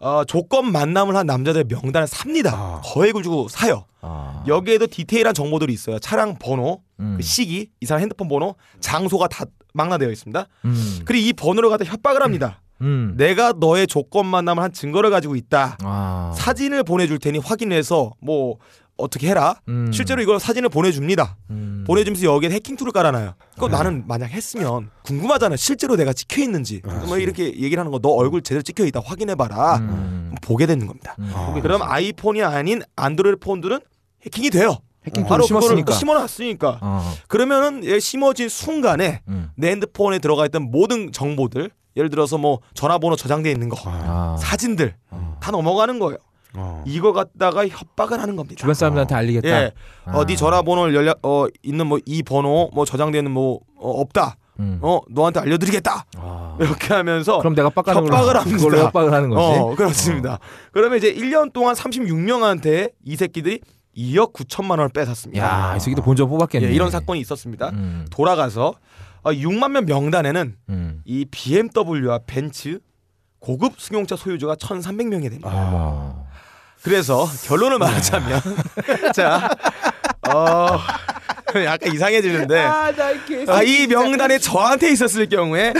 어, 0.00 0.24
조건 0.24 0.70
만남을 0.70 1.16
한 1.16 1.26
남자들 1.26 1.64
명단을 1.64 2.06
삽니다. 2.06 2.52
아. 2.54 2.80
거액을 2.84 3.22
주고 3.22 3.48
사요. 3.48 3.84
아. 4.00 4.44
여기에도 4.46 4.86
디테일한 4.86 5.34
정보들이 5.34 5.72
있어요. 5.72 5.98
차량 5.98 6.36
번호, 6.38 6.82
음. 7.00 7.16
그 7.16 7.22
시기, 7.22 7.70
이 7.80 7.86
사람 7.86 8.02
핸드폰 8.02 8.28
번호, 8.28 8.54
장소가 8.80 9.28
다 9.28 9.44
망라되어 9.74 10.10
있습니다. 10.10 10.46
음. 10.64 11.00
그리고 11.04 11.26
이 11.26 11.32
번호를 11.32 11.68
갖다 11.68 11.84
협박을 11.84 12.22
합니다. 12.22 12.62
음. 12.80 13.14
내가 13.16 13.52
너의 13.52 13.88
조건 13.88 14.26
만남을 14.26 14.62
한 14.62 14.72
증거를 14.72 15.10
가지고 15.10 15.34
있다. 15.34 15.78
아. 15.82 16.32
사진을 16.36 16.84
보내줄 16.84 17.18
테니 17.18 17.38
확인해서 17.38 18.12
뭐 18.20 18.58
어떻게 18.98 19.28
해라. 19.28 19.54
음. 19.68 19.90
실제로 19.92 20.20
이걸 20.20 20.38
사진을 20.38 20.68
보내줍니다. 20.68 21.36
음. 21.50 21.84
보내주면서 21.86 22.26
여기에 22.26 22.50
해킹 22.50 22.76
툴을 22.76 22.92
깔아놔요. 22.92 23.34
그럼 23.56 23.70
나는 23.70 24.04
만약 24.06 24.26
했으면 24.26 24.90
궁금하잖아. 25.04 25.56
실제로 25.56 25.96
내가 25.96 26.12
찍혀 26.12 26.42
있는지. 26.42 26.82
뭐 27.06 27.16
이렇게 27.16 27.44
얘기를 27.46 27.78
하는 27.78 27.90
거. 27.90 27.98
너 27.98 28.10
얼굴 28.10 28.42
제대로 28.42 28.62
찍혀 28.62 28.84
있다 28.86 29.00
확인해봐라. 29.04 29.76
음. 29.78 30.34
보게 30.42 30.66
되는 30.66 30.86
겁니다. 30.86 31.14
음. 31.18 31.60
그럼 31.62 31.80
아이폰이 31.82 32.42
아닌 32.42 32.82
안드로이드 32.96 33.38
폰들은 33.38 33.78
해킹이 34.26 34.50
돼요. 34.50 34.76
해킹 35.06 35.24
바로 35.26 35.44
심었으니까. 35.46 35.92
심어놨으니까. 35.94 36.78
어. 36.82 37.14
그러면은 37.28 37.84
얘 37.84 37.98
심어진 38.00 38.48
순간에 38.48 39.22
음. 39.28 39.50
내 39.56 39.70
핸드폰에 39.70 40.18
들어가 40.18 40.44
있던 40.46 40.70
모든 40.70 41.12
정보들, 41.12 41.70
예를 41.96 42.10
들어서 42.10 42.36
뭐 42.36 42.58
전화번호 42.74 43.16
저장돼 43.16 43.50
있는 43.50 43.68
거, 43.68 43.76
아. 43.86 44.36
사진들 44.38 44.94
다 45.40 45.50
넘어가는 45.50 45.98
거예요. 45.98 46.18
어. 46.54 46.82
이거 46.86 47.12
갖다가 47.12 47.66
협박을 47.68 48.20
하는 48.20 48.36
겁니다. 48.36 48.56
주변 48.58 48.74
사람들한테 48.74 49.14
알리겠다. 49.14 49.48
예. 49.48 49.72
어, 50.06 50.20
아. 50.22 50.24
네 50.24 50.34
전화번호 50.36 50.92
연락 50.94 51.18
어 51.22 51.46
있는 51.62 51.86
뭐 51.86 51.98
이 52.06 52.22
번호 52.22 52.70
뭐 52.72 52.84
저장되는 52.84 53.30
뭐 53.30 53.60
어, 53.76 53.90
없다. 54.00 54.36
음. 54.60 54.78
어 54.82 54.98
너한테 55.08 55.38
알려드리겠다 55.40 56.06
아. 56.16 56.56
이렇게 56.58 56.92
하면서 56.92 57.38
그럼 57.38 57.54
내가 57.54 57.70
걸로 57.70 58.06
협박을 58.06 58.36
합니다. 58.36 58.56
그걸로 58.56 58.78
협박을 58.84 59.12
하는 59.12 59.28
거지. 59.30 59.58
어 59.60 59.74
그렇습니다. 59.76 60.38
그러면 60.72 60.98
이제 60.98 61.14
1년 61.14 61.52
동안 61.52 61.74
36명한테 61.76 62.92
이 63.04 63.16
새끼들이 63.16 63.60
2억 63.96 64.32
9천만 64.32 64.70
원을 64.70 64.88
뺏었습니다. 64.90 65.44
야, 65.44 65.76
이 65.76 65.80
새끼도 65.80 66.02
본전 66.02 66.28
뽑았겠네. 66.28 66.68
예, 66.68 66.72
이런 66.72 66.90
사건이 66.90 67.20
있었습니다. 67.20 67.70
음. 67.70 68.06
돌아가서 68.10 68.74
어, 69.22 69.30
6만 69.30 69.70
명 69.72 69.84
명단에는 69.84 70.56
음. 70.68 71.02
이 71.04 71.24
BMW와 71.30 72.20
벤츠 72.26 72.78
고급 73.40 73.80
승용차 73.80 74.16
소유주가 74.16 74.54
1,300명이 74.56 75.22
됩니다. 75.22 75.50
아. 75.52 76.24
그래서 76.82 77.28
결론을 77.44 77.78
말하자면 77.78 78.40
자, 79.14 79.48
어, 80.28 80.78
약간 81.64 81.92
이상해지는데 81.92 82.58
아, 83.48 83.62
이 83.62 83.86
명단에 83.86 84.38
저한테 84.38 84.90
있었을 84.90 85.28
경우에 85.28 85.72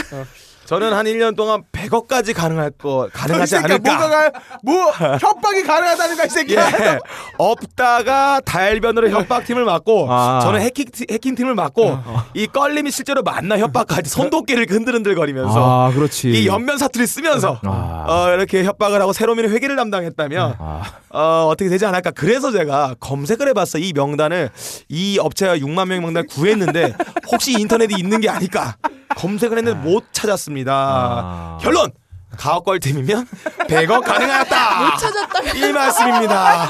저는 0.69 0.93
한 0.93 1.07
1년 1.07 1.35
동안 1.35 1.63
100억까지 1.71 2.35
가능할 2.35 2.69
거 2.69 3.09
가능하지 3.11 3.55
이 3.55 3.57
않을까? 3.57 3.91
뭐가가 3.91 4.31
뭐 4.61 4.91
협박이 5.19 5.63
가능하다는 5.63 6.15
거이 6.15 6.29
새끼야. 6.29 6.67
예. 6.67 6.99
없다가 7.39 8.39
달변으로 8.45 9.09
협박팀을 9.09 9.65
맡고 9.65 10.05
아. 10.13 10.41
저는 10.43 10.61
해킹 10.61 10.85
해킹 11.09 11.33
팀을 11.33 11.55
맡고 11.55 11.97
이 12.35 12.45
껄림이 12.45 12.91
실제로 12.91 13.23
만나 13.23 13.57
협박까지 13.57 14.11
손도끼를 14.11 14.67
흔들흔들거리면서 14.69 15.87
아, 15.87 15.91
그렇지. 15.91 16.29
이 16.29 16.45
연면 16.45 16.77
사투리 16.77 17.07
쓰면서 17.07 17.59
아. 17.63 18.05
어, 18.07 18.33
이렇게 18.35 18.63
협박을 18.63 19.01
하고 19.01 19.11
새로민의 19.11 19.49
회계를 19.49 19.75
담당했다면 19.75 20.55
아. 20.59 20.83
어, 21.09 21.47
어떻게 21.47 21.71
되지 21.71 21.87
않을까? 21.87 22.11
그래서 22.11 22.51
제가 22.51 22.93
검색을 22.99 23.47
해봤어. 23.49 23.79
이 23.79 23.91
명단을 23.95 24.51
이 24.87 25.17
업체가 25.19 25.57
6만 25.57 25.87
명 25.87 26.01
명단을 26.03 26.27
구했는데 26.27 26.93
혹시 27.31 27.53
인터넷에 27.53 27.95
있는 27.97 28.21
게 28.21 28.29
아닐까? 28.29 28.75
검색을 29.15 29.57
했는데 29.57 29.79
못 29.79 30.05
찾았습니다. 30.11 30.73
아. 30.73 31.57
결론 31.61 31.91
가옥걸팀이면 32.37 33.27
100억 33.67 34.03
가능하다. 34.03 34.79
못 34.85 34.97
찾았다. 34.97 35.51
이 35.57 35.73
말씀입니다. 35.73 36.69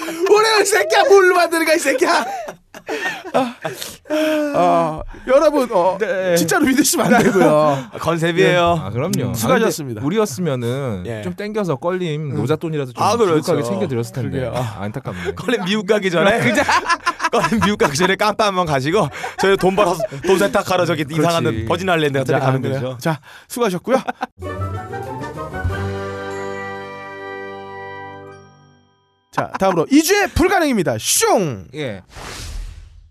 우리 0.00 0.62
이 0.62 0.64
새끼야 0.64 1.04
뭘로 1.04 1.34
만드는 1.34 1.64
거야 1.66 1.74
이 1.74 1.78
새끼야. 1.78 2.24
아, 3.32 3.54
아, 4.54 5.02
여러분 5.26 5.68
어, 5.72 5.96
네. 6.00 6.36
진짜로 6.36 6.66
믿으시면 6.66 7.14
안 7.14 7.22
되고요. 7.22 7.90
컨셉이에요. 7.98 8.80
아, 8.84 8.90
그럼요. 8.90 9.34
수고하셨습니다. 9.34 10.00
아, 10.00 10.02
근데 10.02 10.06
우리였으면 10.06 11.06
예. 11.06 11.22
좀 11.22 11.34
땡겨서 11.34 11.76
껄림 11.76 12.34
노잣돈이라도 12.34 12.92
좀 12.92 13.02
아, 13.02 13.16
그렇죠. 13.16 13.40
지극하게 13.42 13.62
챙겨드렸을 13.68 14.14
텐데. 14.14 14.50
아, 14.52 14.78
안타깝네. 14.80 15.34
컬린 15.34 15.64
미국 15.64 15.86
가기 15.86 16.10
전에 16.10 16.38
컬린 16.40 16.54
미국 17.64 17.78
가기 17.78 17.96
전에 17.96 18.16
깜빡 18.16 18.46
한번 18.48 18.66
가시고 18.66 19.08
저희 19.38 19.56
돈 19.56 19.76
벌어서 19.76 20.02
돈 20.26 20.38
세탁하러 20.38 20.84
저기 20.86 21.04
이상한 21.10 21.64
버진 21.66 21.88
아일랜드 21.88 22.18
같은 22.18 22.34
데 22.34 22.40
자, 22.40 22.44
가면. 22.46 22.62
되죠. 22.62 22.98
자, 23.00 23.20
수고하셨고요. 23.48 23.96
자, 29.30 29.50
다음으로 29.58 29.86
2주의 29.86 30.32
불가능입니다. 30.34 30.96
슝. 30.98 31.68
예. 31.74 32.02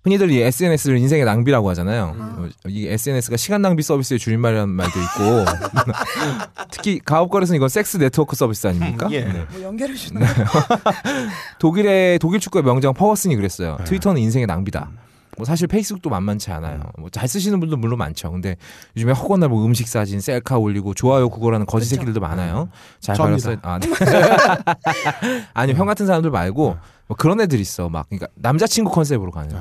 흔히들 0.03 0.31
이 0.31 0.41
SNS를 0.41 0.97
인생의 0.97 1.25
낭비라고 1.25 1.69
하잖아요. 1.71 2.15
어, 2.17 2.47
이 2.67 2.87
SNS가 2.87 3.35
시간 3.37 3.61
낭비 3.61 3.83
서비스의 3.83 4.17
줄임말이라는 4.19 4.69
말도 4.69 4.93
있고 4.99 5.45
특히 6.71 6.99
가업거래에서는 7.03 7.57
이건 7.57 7.67
섹스 7.69 7.97
네트워크 7.97 8.35
서비스 8.35 8.67
아닙니까? 8.67 9.07
예. 9.11 9.25
네. 9.25 9.45
뭐 9.51 9.61
연결해 9.61 9.93
주나? 9.95 10.21
독일의 11.59 12.19
독일 12.19 12.39
축구의 12.39 12.63
명장 12.63 12.93
퍼거슨이 12.93 13.35
그랬어요. 13.35 13.77
트위터는 13.85 14.21
인생의 14.21 14.47
낭비다. 14.47 14.89
뭐 15.37 15.45
사실 15.45 15.67
페이스북도 15.67 16.09
만만치 16.09 16.51
않아요. 16.51 16.81
뭐 16.97 17.09
잘 17.09 17.27
쓰시는 17.27 17.59
분도 17.59 17.75
물론 17.77 17.97
많죠. 17.99 18.31
근데 18.31 18.55
요즘에 18.95 19.11
허건 19.13 19.39
날 19.41 19.49
뭐 19.49 19.65
음식 19.65 19.87
사진 19.87 20.19
셀카 20.21 20.57
올리고 20.57 20.93
좋아요 20.93 21.29
구걸하는 21.29 21.65
거짓 21.65 21.87
새끼들도 21.89 22.19
많아요. 22.21 22.69
잘 22.99 23.15
접니다. 23.15 23.49
발렸어요. 23.49 23.57
아, 23.63 23.79
네. 23.79 23.89
아니 25.53 25.73
형 25.73 25.85
같은 25.85 26.05
사람들 26.05 26.29
말고 26.31 26.77
뭐 27.07 27.17
그런 27.17 27.39
애들 27.41 27.59
있어. 27.59 27.89
막 27.89 28.05
그러니까 28.09 28.27
남자친구 28.35 28.91
컨셉으로 28.91 29.31
가는. 29.31 29.55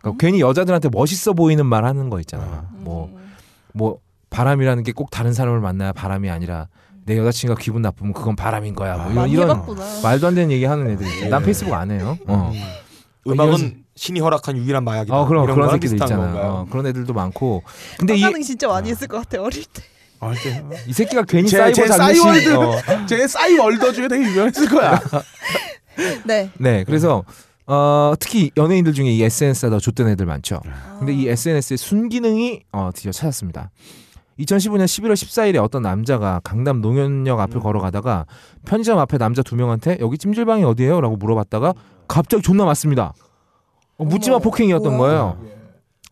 그러니까 0.00 0.18
괜히 0.20 0.40
여자들한테 0.40 0.88
멋있어 0.90 1.32
보이는 1.32 1.64
말 1.66 1.84
하는 1.84 2.10
거 2.10 2.20
있잖아. 2.20 2.68
뭐뭐 2.78 3.98
바람이라는 4.30 4.82
게 4.84 4.92
꼭 4.92 5.10
다른 5.10 5.32
사람을 5.32 5.60
만나야 5.60 5.92
바람이 5.92 6.30
아니라 6.30 6.68
내 7.04 7.16
여자친구가 7.18 7.60
기분 7.60 7.82
나쁘면 7.82 8.12
그건 8.12 8.36
바람인 8.36 8.74
거야. 8.74 8.96
뭐 8.96 9.04
이런, 9.06 9.14
많이 9.14 9.32
이런 9.32 9.50
해봤구나. 9.50 9.84
말도 10.02 10.26
안 10.28 10.34
되는 10.34 10.50
얘기 10.52 10.64
하는 10.64 10.88
애들 10.90 11.06
있죠. 11.06 11.28
난 11.28 11.42
페이스북 11.42 11.72
안 11.74 11.90
해요. 11.90 12.16
어. 12.26 12.52
음악은 13.26 13.84
신이 13.96 14.20
허락한 14.20 14.56
유일한 14.56 14.84
마약이다. 14.84 15.14
어 15.14 15.26
그런 15.26 15.44
이런 15.44 15.54
그런 15.56 15.70
새끼들. 15.72 15.98
건가요? 15.98 16.42
어, 16.42 16.66
그런 16.70 16.86
애들도 16.86 17.12
많고. 17.12 17.62
근데 17.98 18.14
이, 18.16 18.42
진짜 18.44 18.68
많이 18.68 18.88
했을 18.90 19.06
것 19.08 19.18
같아 19.18 19.42
어릴 19.42 19.64
때. 19.64 19.82
아, 20.20 20.32
이제 20.32 20.62
이 20.86 20.92
새끼가 20.92 21.22
괜히 21.22 21.48
제- 21.48 21.56
사이버 21.58 21.74
제 21.74 21.86
싸이월드. 21.88 22.54
어. 22.56 22.76
제 23.06 23.26
싸이월더 23.26 23.92
중에 23.92 24.08
되게 24.08 24.24
유명했을 24.24 24.68
거야. 24.68 25.00
네. 26.24 26.50
네, 26.58 26.84
그래서 26.84 27.24
어, 27.72 28.14
특히 28.18 28.50
연예인들 28.56 28.92
중에 28.94 29.12
이 29.12 29.22
SNS가 29.22 29.70
더 29.70 29.78
좆된 29.78 30.08
애들 30.08 30.26
많죠. 30.26 30.60
근데 30.98 31.12
이 31.14 31.28
SNS의 31.28 31.78
순기능이 31.78 32.64
어, 32.72 32.90
드디어 32.92 33.12
찾았습니다. 33.12 33.70
2015년 34.40 34.86
11월 34.86 35.12
14일에 35.12 35.62
어떤 35.62 35.82
남자가 35.82 36.40
강남 36.42 36.80
농현역 36.80 37.38
앞을 37.38 37.60
걸어가다가 37.60 38.26
편의점 38.64 38.98
앞에 38.98 39.18
남자 39.18 39.42
두 39.42 39.54
명한테 39.54 39.98
여기 40.00 40.18
찜질방이 40.18 40.64
어디예요? 40.64 41.00
라고 41.00 41.16
물어봤다가 41.16 41.74
갑자기 42.08 42.42
존나 42.42 42.64
맞습니다. 42.64 43.12
어, 43.98 44.04
묻지마 44.04 44.40
폭행이었던? 44.40 44.98
거예요. 44.98 45.38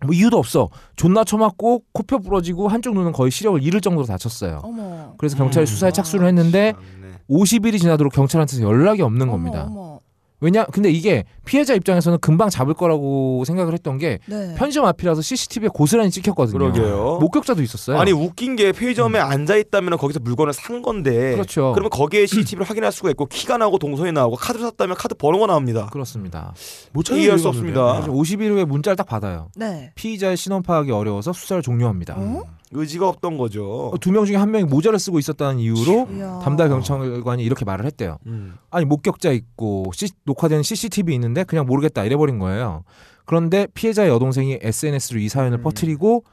뭐 0.05 0.15
이유도 0.15 0.39
없어. 0.39 0.69
존나 0.95 1.25
쳐맞고 1.25 1.83
코뼈 1.93 2.19
부러지고 2.19 2.69
한쪽 2.69 2.95
눈은 2.95 3.11
거의 3.11 3.33
시력을 3.33 3.61
잃을 3.65 3.81
정도로 3.81 4.07
다쳤어요. 4.07 4.61
어머. 4.63 5.15
그래서 5.19 5.37
경찰이 5.37 5.67
수사에 5.67 5.91
착수를 5.91 6.29
했는데 6.29 6.75
네. 7.03 7.09
50일이 7.29 7.81
지나도록 7.81 8.13
경찰한테서 8.13 8.63
연락이 8.63 9.03
없는 9.03 9.29
겁니다. 9.29 9.65
어머, 9.65 9.81
어머. 9.81 9.97
왜냐? 10.41 10.64
근데 10.66 10.91
이게 10.91 11.24
피해자 11.45 11.74
입장에서는 11.74 12.18
금방 12.20 12.49
잡을 12.49 12.74
거라고 12.74 13.45
생각을 13.45 13.72
했던 13.72 13.99
게 13.99 14.18
네. 14.26 14.55
편의점 14.57 14.84
앞이라서 14.84 15.20
CCTV에 15.20 15.68
고스란히 15.68 16.11
찍혔거든요. 16.11 16.59
그러게요. 16.59 17.18
목격자도 17.20 17.61
있었어요. 17.62 17.99
아니 17.99 18.12
웃긴 18.12 18.55
게 18.55 18.70
편의점에 18.72 19.18
앉아 19.18 19.57
있다면 19.57 19.99
거기서 19.99 20.20
물건을 20.20 20.53
산 20.53 20.80
건데 20.82 21.32
그렇죠. 21.32 21.72
그러면 21.74 21.91
거기에 21.91 22.26
CCTV를 22.26 22.64
확인할 22.70 22.93
수가 22.93 23.11
있고 23.11 23.26
키가 23.26 23.59
나오고 23.59 23.78
동선이 23.78 24.12
나오고 24.12 24.36
카드를 24.36 24.64
샀다면 24.66 24.97
카드 24.97 25.14
번호가 25.14 25.47
나옵니다. 25.47 25.89
그렇습니다. 25.93 26.55
못 26.93 27.09
이해할 27.11 27.39
수 27.39 27.49
없습니다. 27.49 27.84
없는데. 27.91 28.07
그래서 28.12 28.20
50일 28.36 28.51
후에 28.53 28.64
문자를 28.64 28.97
딱 28.97 29.07
받아요. 29.07 29.49
네. 29.57 29.91
피의자의 29.97 30.36
신원 30.36 30.62
파악이 30.62 30.93
어려워서 30.93 31.32
수사를 31.32 31.62
종료합니다. 31.62 32.14
어? 32.16 32.45
의지가 32.73 33.09
없던 33.09 33.39
거죠. 33.39 33.93
두 34.01 34.11
명 34.11 34.25
중에 34.25 34.37
한 34.37 34.51
명이 34.51 34.64
모자를 34.64 34.99
쓰고 34.99 35.19
있었다는 35.19 35.59
이유로 35.59 36.09
이야. 36.12 36.39
담당 36.43 36.69
경찰관이 36.69 37.43
이렇게 37.43 37.64
말을 37.64 37.87
했대요. 37.87 38.19
음. 38.27 38.55
아니 38.71 38.85
목격자 38.85 39.33
있고 39.33 39.91
C- 39.95 40.11
녹화된 40.25 40.62
CCTV 40.62 41.14
있는데 41.14 41.45
그냥 41.45 41.66
모르겠다 41.66 42.05
이래버린 42.05 42.39
거예요. 42.39 42.85
그런데 43.25 43.66
피해자의 43.75 44.09
여동생이 44.11 44.59
SNS로 44.62 45.21
이 45.21 45.29
사연을 45.29 45.59
음. 45.59 45.62
퍼뜨리고 45.62 46.25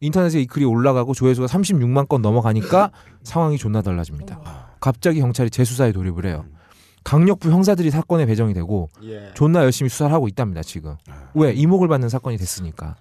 인터넷에 0.00 0.40
이 0.40 0.46
글이 0.46 0.64
올라가고 0.64 1.14
조회수가 1.14 1.46
36만 1.46 2.08
건 2.08 2.20
넘어가니까 2.22 2.90
상황이 3.22 3.56
존나 3.58 3.80
달라집니다. 3.82 4.40
갑자기 4.80 5.20
경찰이 5.20 5.50
재수사에 5.50 5.92
돌입을 5.92 6.26
해요. 6.26 6.44
강력부 7.04 7.50
형사들이 7.50 7.90
사건에 7.90 8.24
배정이 8.26 8.54
되고 8.54 8.88
예. 9.04 9.30
존나 9.34 9.62
열심히 9.62 9.90
수사를 9.90 10.12
하고 10.12 10.26
있답니다 10.28 10.62
지금. 10.62 10.96
왜 11.34 11.52
이목을 11.52 11.86
받는 11.88 12.08
사건이 12.08 12.38
됐으니까. 12.38 12.96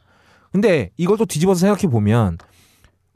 근데 0.52 0.92
이걸 0.98 1.18
또 1.18 1.26
뒤집어서 1.26 1.60
생각해 1.62 1.88
보면 1.88 2.38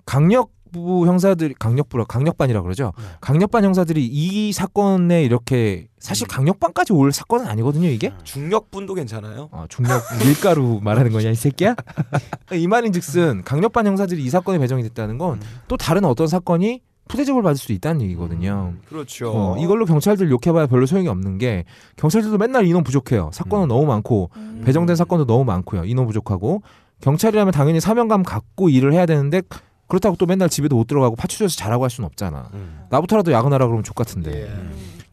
강력부 0.07 1.05
형사들이 1.05 1.53
강력부라 1.59 2.05
강력반이라 2.05 2.61
그러죠. 2.63 2.93
강력반 3.21 3.63
형사들이 3.65 4.05
이 4.05 4.51
사건에 4.53 5.21
이렇게 5.23 5.87
사실 5.99 6.27
강력반까지 6.27 6.93
올 6.93 7.11
사건은 7.11 7.45
아니거든요 7.47 7.87
이게. 7.89 8.11
중력분도 8.23 8.93
괜찮아요. 8.95 9.49
어, 9.51 9.65
중력 9.69 10.01
밀가루 10.19 10.79
말하는 10.81 11.11
거냐 11.11 11.29
이 11.29 11.35
새끼야? 11.35 11.75
이 12.55 12.67
말인즉슨 12.67 13.43
강력반 13.43 13.85
형사들이 13.85 14.23
이 14.23 14.29
사건에 14.29 14.57
배정이 14.57 14.81
됐다는 14.83 15.17
건 15.19 15.39
또 15.67 15.75
다른 15.77 16.05
어떤 16.05 16.27
사건이 16.27 16.81
푸대접을 17.09 17.41
받을 17.41 17.57
수도 17.57 17.73
있다는 17.73 18.01
얘기거든요. 18.01 18.73
그렇죠. 18.87 19.31
어, 19.33 19.57
이걸로 19.59 19.85
경찰들 19.85 20.29
욕해봐야 20.31 20.67
별로 20.67 20.85
소용이 20.85 21.07
없는 21.09 21.37
게 21.37 21.65
경찰들도 21.97 22.37
맨날 22.37 22.65
인원 22.65 22.83
부족해요. 22.83 23.29
사건은 23.33 23.67
너무 23.67 23.85
많고 23.85 24.29
음. 24.37 24.61
배정된 24.65 24.95
사건도 24.95 25.25
너무 25.25 25.43
많고요. 25.45 25.83
인원 25.85 26.05
부족하고 26.07 26.61
경찰이라면 27.01 27.51
당연히 27.53 27.79
사명감 27.79 28.23
갖고 28.23 28.69
일을 28.69 28.93
해야 28.93 29.05
되는데 29.05 29.41
그렇다고 29.87 30.15
또 30.17 30.25
맨날 30.25 30.49
집에도 30.49 30.75
못 30.75 30.87
들어가고 30.87 31.15
파출소에서 31.15 31.55
잘하고 31.55 31.83
할 31.83 31.89
수는 31.89 32.05
없잖아. 32.07 32.49
음. 32.53 32.81
나부터라도 32.89 33.31
야근하라 33.31 33.65
그러면 33.65 33.83
족 33.83 33.95
같은데. 33.95 34.43
예. 34.43 34.51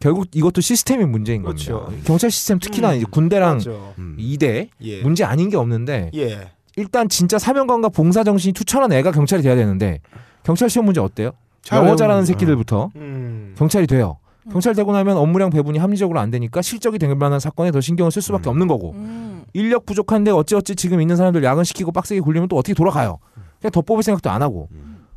결국 0.01 0.27
이것도 0.35 0.61
시스템의 0.61 1.07
문제인 1.07 1.43
그렇죠. 1.43 1.85
겁니다. 1.85 2.05
경찰 2.07 2.31
시스템 2.31 2.59
특히나 2.59 2.91
음, 2.93 2.97
이제 2.97 3.07
군대랑 3.11 3.55
맞죠. 3.55 3.95
음. 3.99 4.17
이대 4.19 4.69
예. 4.83 5.03
문제 5.03 5.25
아닌 5.25 5.49
게 5.49 5.57
없는데 5.57 6.11
예. 6.15 6.51
일단 6.77 7.09
진짜 7.09 7.39
사명감과 7.39 7.89
봉사 7.89 8.23
정신이 8.25 8.53
투철한 8.53 8.93
애가 8.93 9.13
경찰이 9.13 9.43
돼야 9.43 9.55
되는데 9.55 10.01
경찰 10.43 10.69
시험 10.69 10.85
문제 10.85 11.01
어때요? 11.01 11.31
잘 11.63 11.79
영어 11.79 11.87
외우는 11.87 11.97
잘하는 11.97 12.23
거죠. 12.23 12.33
새끼들부터 12.33 12.91
음. 12.97 13.55
경찰이 13.57 13.87
돼요. 13.87 14.19
경찰 14.51 14.75
되고 14.75 14.93
나면 14.93 15.17
업무량 15.17 15.49
배분이 15.49 15.79
합리적으로 15.79 16.21
안 16.21 16.31
되니까 16.31 16.61
실적이 16.61 16.99
될 16.99 17.15
만한 17.15 17.41
사건에 17.41 17.71
더 17.71 17.81
신경을 17.81 18.11
쓸 18.13 18.21
수밖에 18.21 18.51
없는 18.51 18.67
거고 18.67 18.93
음. 18.93 19.45
인력 19.55 19.87
부족한데 19.87 20.33
어찌어찌 20.33 20.77
지금 20.77 21.01
있는 21.01 21.17
사람들 21.17 21.43
야근 21.43 21.65
시키고 21.65 21.93
빡세게 21.93 22.21
굴리면 22.21 22.49
또 22.49 22.57
어떻게 22.57 22.75
돌아가요. 22.75 23.21
그냥 23.65 23.73
더 23.73 23.81
뽑을 23.81 24.03
생각도 24.03 24.31
안 24.31 24.43
하고 24.43 24.69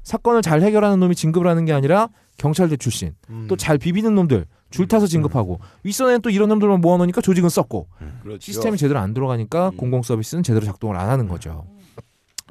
사건을 0.03 0.41
잘 0.41 0.61
해결하는 0.61 1.01
놈이 1.01 1.15
진급을 1.15 1.47
하는 1.47 1.65
게 1.65 1.73
아니라 1.73 2.07
경찰대 2.37 2.77
출신 2.77 3.13
또잘 3.49 3.77
비비는 3.77 4.15
놈들 4.15 4.45
줄 4.69 4.87
타서 4.87 5.05
진급하고 5.05 5.59
윗선에는 5.83 6.21
또 6.21 6.29
이런 6.29 6.47
놈들만 6.47 6.79
모아놓으니까 6.79 7.19
조직은 7.19 7.49
썩고 7.49 7.89
그렇죠. 8.23 8.39
시스템이 8.39 8.77
제대로 8.77 8.99
안 8.99 9.13
돌아가니까 9.13 9.71
공공 9.75 10.01
서비스는 10.03 10.43
제대로 10.43 10.65
작동을 10.65 10.95
안 10.95 11.09
하는 11.09 11.27
거죠. 11.27 11.65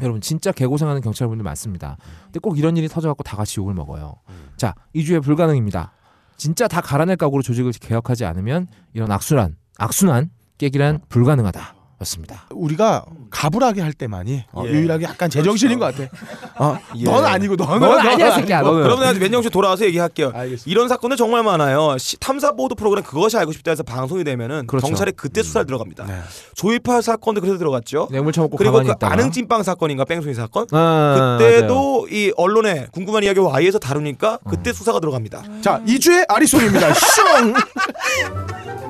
여러분 0.03 0.21
진짜 0.21 0.53
개고생하는 0.53 1.01
경찰분들 1.01 1.43
많습니다. 1.43 1.97
근데 2.25 2.41
꼭 2.41 2.59
이런 2.59 2.77
일이 2.77 2.89
터져갖고 2.89 3.23
다 3.23 3.39
같이 3.39 3.59
욕을 3.61 3.73
먹어요. 3.73 4.17
자 4.59 4.75
이주에 4.93 5.21
불가능입니다. 5.21 5.93
진짜 6.37 6.69
다 6.69 6.83
갈아낼 6.83 7.17
각오로 7.17 7.41
조직을 7.43 7.73
개혁하지 7.73 8.27
않으면 8.27 8.67
이런 8.93 9.11
악순환, 9.11 9.57
악순환 9.79 10.29
깨기란 10.59 11.01
불가능하다. 11.09 11.76
였습니다. 12.03 12.45
우리가 12.51 13.05
가불하게 13.31 13.81
할 13.81 13.93
때만이 13.95 14.45
어, 14.53 14.65
예. 14.67 14.71
유일하게 14.71 15.05
약간 15.07 15.31
제정신인 15.31 15.79
것 15.79 15.95
같아. 15.97 16.11
어, 16.59 16.79
넌 17.05 17.25
아니고 17.25 17.57
너는 17.57 17.81
넌 17.81 17.99
아니야 17.99 18.33
새끼야 18.35 18.61
너는. 18.61 18.83
그럼 18.83 19.01
내가 19.01 19.13
맨정신 19.15 19.51
돌아와서 19.51 19.87
얘기할게요. 19.87 20.29
알겠습니다. 20.35 20.65
이런 20.67 20.89
사건들 20.89 21.17
정말 21.17 21.43
많아요. 21.43 21.97
시- 21.99 22.19
탐사 22.19 22.53
보도 22.53 22.75
프로그램 22.75 23.03
그것이 23.03 23.39
알고 23.39 23.53
싶다 23.53 23.71
해서 23.71 23.83
방송이 23.83 24.25
되면은 24.25 24.67
그렇죠. 24.67 24.87
경찰에 24.87 25.13
그때 25.13 25.43
수사에 25.43 25.65
들어갑니다. 25.65 26.05
네. 26.05 26.21
조이팔 26.55 27.03
사건도 27.03 27.41
그래서 27.41 27.57
들어갔죠. 27.57 28.09
뇌물 28.11 28.33
처먹고 28.33 28.59
그리고 28.59 28.77
그 28.79 28.85
있다가 28.85 29.13
아능 29.13 29.31
찐빵 29.33 29.63
사건인가 29.63 30.05
뺑소니 30.05 30.35
사건 30.35 30.67
아, 30.73 30.77
맞아요. 30.77 31.39
그때도 31.39 32.09
이 32.11 32.33
언론에 32.37 32.89
궁금한 32.93 33.25
이야기 33.25 33.41
와이에서 33.41 33.79
다루니까 33.79 34.39
그때 34.49 34.73
수사가 34.75 35.01
들어갑니다. 35.01 35.43
자, 35.63 35.81
2주의 35.87 36.25
아리송입니다. 36.29 36.93
슝! 36.93 37.55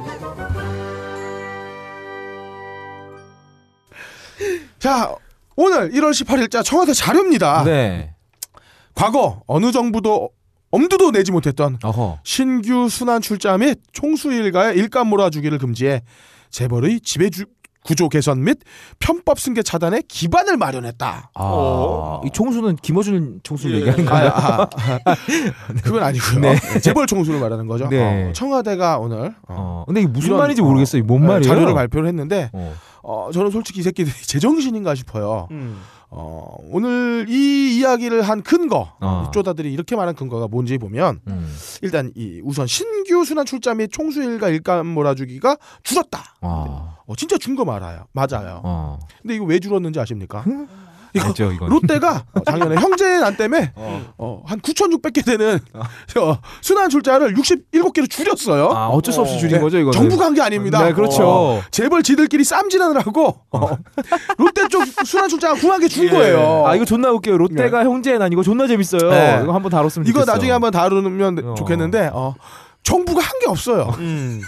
자, 4.79 5.15
오늘 5.57 5.91
1월 5.93 6.11
18일자 6.11 6.65
청와대 6.65 6.93
자료입니다. 6.93 7.65
네. 7.65 8.15
과거 8.95 9.43
어느 9.47 9.73
정부도 9.73 10.31
엄두도 10.71 11.13
내지 11.13 11.33
못했던 11.33 11.79
어허. 11.83 12.19
신규 12.25 12.89
순환 12.89 13.21
출자 13.23 13.57
및 13.57 13.79
총수 13.93 14.33
일가의 14.33 14.77
일감 14.77 15.09
몰아주기를 15.09 15.59
금지해 15.59 16.03
재벌의 16.51 17.01
지배 17.01 17.31
주- 17.31 17.45
구조 17.85 18.09
개선 18.09 18.43
및 18.43 18.59
편법 18.99 19.39
승계 19.39 19.63
차단에 19.63 20.03
기반을 20.09 20.57
마련했다. 20.57 21.31
아, 21.33 21.41
어. 21.41 22.21
이 22.27 22.31
총수는 22.33 22.77
김어준 22.77 23.41
총수를 23.45 23.77
예. 23.77 23.81
얘기하는 23.83 24.09
아, 24.09 24.11
거예요. 24.11 24.29
아, 24.35 24.63
아. 25.05 25.17
그건 25.85 26.03
아니고요. 26.03 26.41
네. 26.41 26.57
재벌 26.81 27.07
총수를 27.07 27.39
말하는 27.39 27.69
거죠. 27.69 27.87
네. 27.89 28.29
어, 28.29 28.33
청와대가 28.33 28.99
오늘 28.99 29.27
어, 29.47 29.55
어, 29.57 29.85
근데 29.87 30.01
이게 30.01 30.09
무슨 30.11 30.31
이런, 30.31 30.39
말인지 30.41 30.63
어, 30.63 30.65
모르겠어요. 30.65 31.01
이뭔 31.03 31.21
네, 31.21 31.27
말이에요? 31.29 31.49
자료를 31.55 31.75
발표를 31.75 32.09
했는데 32.09 32.51
어. 32.53 32.75
어, 33.09 33.31
저는 33.33 33.51
솔직히 33.53 33.81
이 33.81 33.83
새끼들이 33.85 34.13
제정신인가 34.27 34.95
싶어요. 34.97 35.47
음. 35.53 35.81
어, 36.11 36.57
오늘 36.71 37.27
이 37.29 37.79
이야기를 37.79 38.23
한 38.23 38.43
근거, 38.43 38.93
어. 39.01 39.31
쪼다들이 39.33 39.73
이렇게 39.73 39.95
말한 39.97 40.15
근거가 40.15 40.49
뭔지 40.49 40.77
보면 40.79 41.21
음. 41.29 41.57
일단 41.83 42.11
이 42.17 42.41
우선 42.45 42.67
신규 42.67 43.25
순환 43.25 43.45
출자 43.47 43.75
및 43.75 43.91
총수 43.93 44.23
일가 44.23 44.49
일감 44.49 44.87
몰아주기가 44.89 45.57
줄었다. 45.83 46.37
아. 46.41 46.97
어, 47.07 47.15
진짜 47.17 47.37
준 47.39 47.55
거 47.57 47.65
말아요. 47.65 48.07
맞아요. 48.13 48.61
어. 48.65 48.99
근데 49.23 49.35
이거 49.37 49.45
왜 49.45 49.59
줄었는지 49.61 49.99
아십니까? 50.01 50.45
이거 51.17 51.29
알죠, 51.29 51.51
이건. 51.53 51.69
롯데가 51.69 52.25
어, 52.35 52.41
작년에 52.45 52.77
형제 52.81 53.19
난 53.19 53.37
때문에 53.37 53.73
어, 54.19 54.43
한 54.47 54.61
9,600개 54.61 55.25
되는 55.25 55.59
어, 55.75 56.39
순환 56.61 56.89
출자를 56.91 57.35
67개로 57.35 58.09
줄였어요. 58.09 58.71
아, 58.71 58.89
어쩔 58.89 59.13
수 59.15 59.21
없이 59.23 59.39
줄인 59.39 59.57
네, 59.57 59.61
거죠, 59.61 59.79
이거. 59.79 59.91
정부가 59.91 60.27
한 60.27 60.35
게 60.35 60.43
아닙니다. 60.43 60.85
네, 60.85 60.93
그렇죠. 60.93 61.23
어, 61.27 61.63
재벌 61.71 62.03
지들끼리 62.03 62.45
쌈질하느라고 62.45 63.37
어, 63.53 63.79
롯데 64.39 64.69
쪽 64.69 64.85
순환 65.05 65.29
출자가 65.29 65.55
궁하게 65.55 65.89
준 65.89 66.05
예. 66.05 66.11
거예요. 66.11 66.65
아, 66.67 66.75
이거 66.75 66.85
존나 66.85 67.11
웃겨요. 67.11 67.39
롯데가 67.39 67.85
형제의 67.85 68.19
난 68.19 68.31
이거 68.33 68.43
존나 68.43 68.67
재밌어요. 68.67 69.11
네. 69.11 69.41
이거 69.43 69.53
한번 69.55 69.71
다뤘으면 69.71 70.07
이거 70.07 70.21
좋겠어. 70.21 70.33
나중에 70.33 70.53
한번 70.53 70.71
다루면 70.73 71.39
어. 71.51 71.55
좋겠는데 71.55 72.11
어, 72.13 72.35
정부가 72.83 73.21
한 73.23 73.37
게 73.41 73.47
없어요. 73.49 73.95
음. 73.99 74.41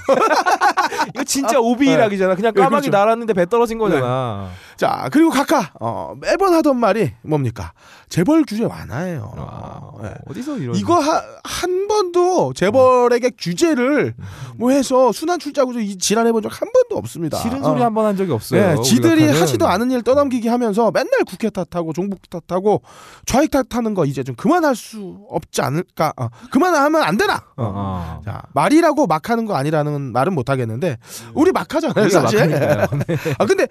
이거 1.14 1.24
진짜 1.24 1.58
오비락이잖아. 1.58 2.34
그냥 2.36 2.52
네, 2.54 2.60
까마귀 2.62 2.88
그렇죠. 2.88 2.96
날았는데 2.98 3.32
배 3.34 3.46
떨어진 3.46 3.78
거잖아. 3.78 4.48
자 4.78 5.08
그리고 5.10 5.28
각하 5.30 5.70
어, 5.80 6.14
매번 6.20 6.54
하던 6.54 6.76
말이 6.78 7.12
뭡니까? 7.22 7.72
재벌 8.08 8.44
규제 8.46 8.64
완화예요. 8.64 9.32
아, 9.36 9.80
네. 10.02 10.14
어디서 10.28 10.56
이런 10.58 10.76
이거 10.76 10.98
하, 11.00 11.20
한 11.42 11.88
번도 11.88 12.52
재벌에게 12.54 13.30
규제를 13.36 14.14
뭐 14.56 14.70
해서 14.70 15.10
순환 15.12 15.40
출자구조 15.40 15.80
이 15.80 15.98
질환해본 15.98 16.42
적 16.42 16.48
한 16.48 16.70
번도 16.72 16.96
없습니다. 16.96 17.38
싫은 17.38 17.62
소리 17.62 17.82
어. 17.82 17.84
한번 17.84 18.06
한 18.06 18.16
적이 18.16 18.32
없어요. 18.32 18.76
네, 18.76 18.82
지들이. 18.82 19.28
하지도 19.28 19.66
않은 19.66 19.90
일 19.90 20.02
떠넘기기 20.02 20.48
하면서 20.48 20.90
맨날 20.92 21.24
국회 21.26 21.50
탓하고 21.50 21.92
종북 21.92 22.20
탓하고 22.30 22.82
좌익 23.26 23.50
탓하는 23.50 23.94
거 23.94 24.04
이제 24.04 24.22
좀 24.22 24.34
그만할 24.36 24.74
수 24.76 25.18
없지 25.28 25.60
않을까? 25.60 26.12
어, 26.16 26.28
그만하면 26.50 27.02
안 27.02 27.16
되나? 27.16 27.34
어, 27.56 27.64
어. 27.74 28.20
자 28.24 28.42
말이라고 28.54 29.06
막 29.08 29.28
하는 29.28 29.44
거 29.44 29.56
아니라는 29.56 30.12
말은 30.12 30.34
못 30.34 30.48
하겠는데 30.50 30.98
우리 31.34 31.50
막 31.52 31.74
하잖아요 31.74 32.08
사실. 32.08 32.48
네. 32.48 32.86
아 33.38 33.44
근데 33.44 33.66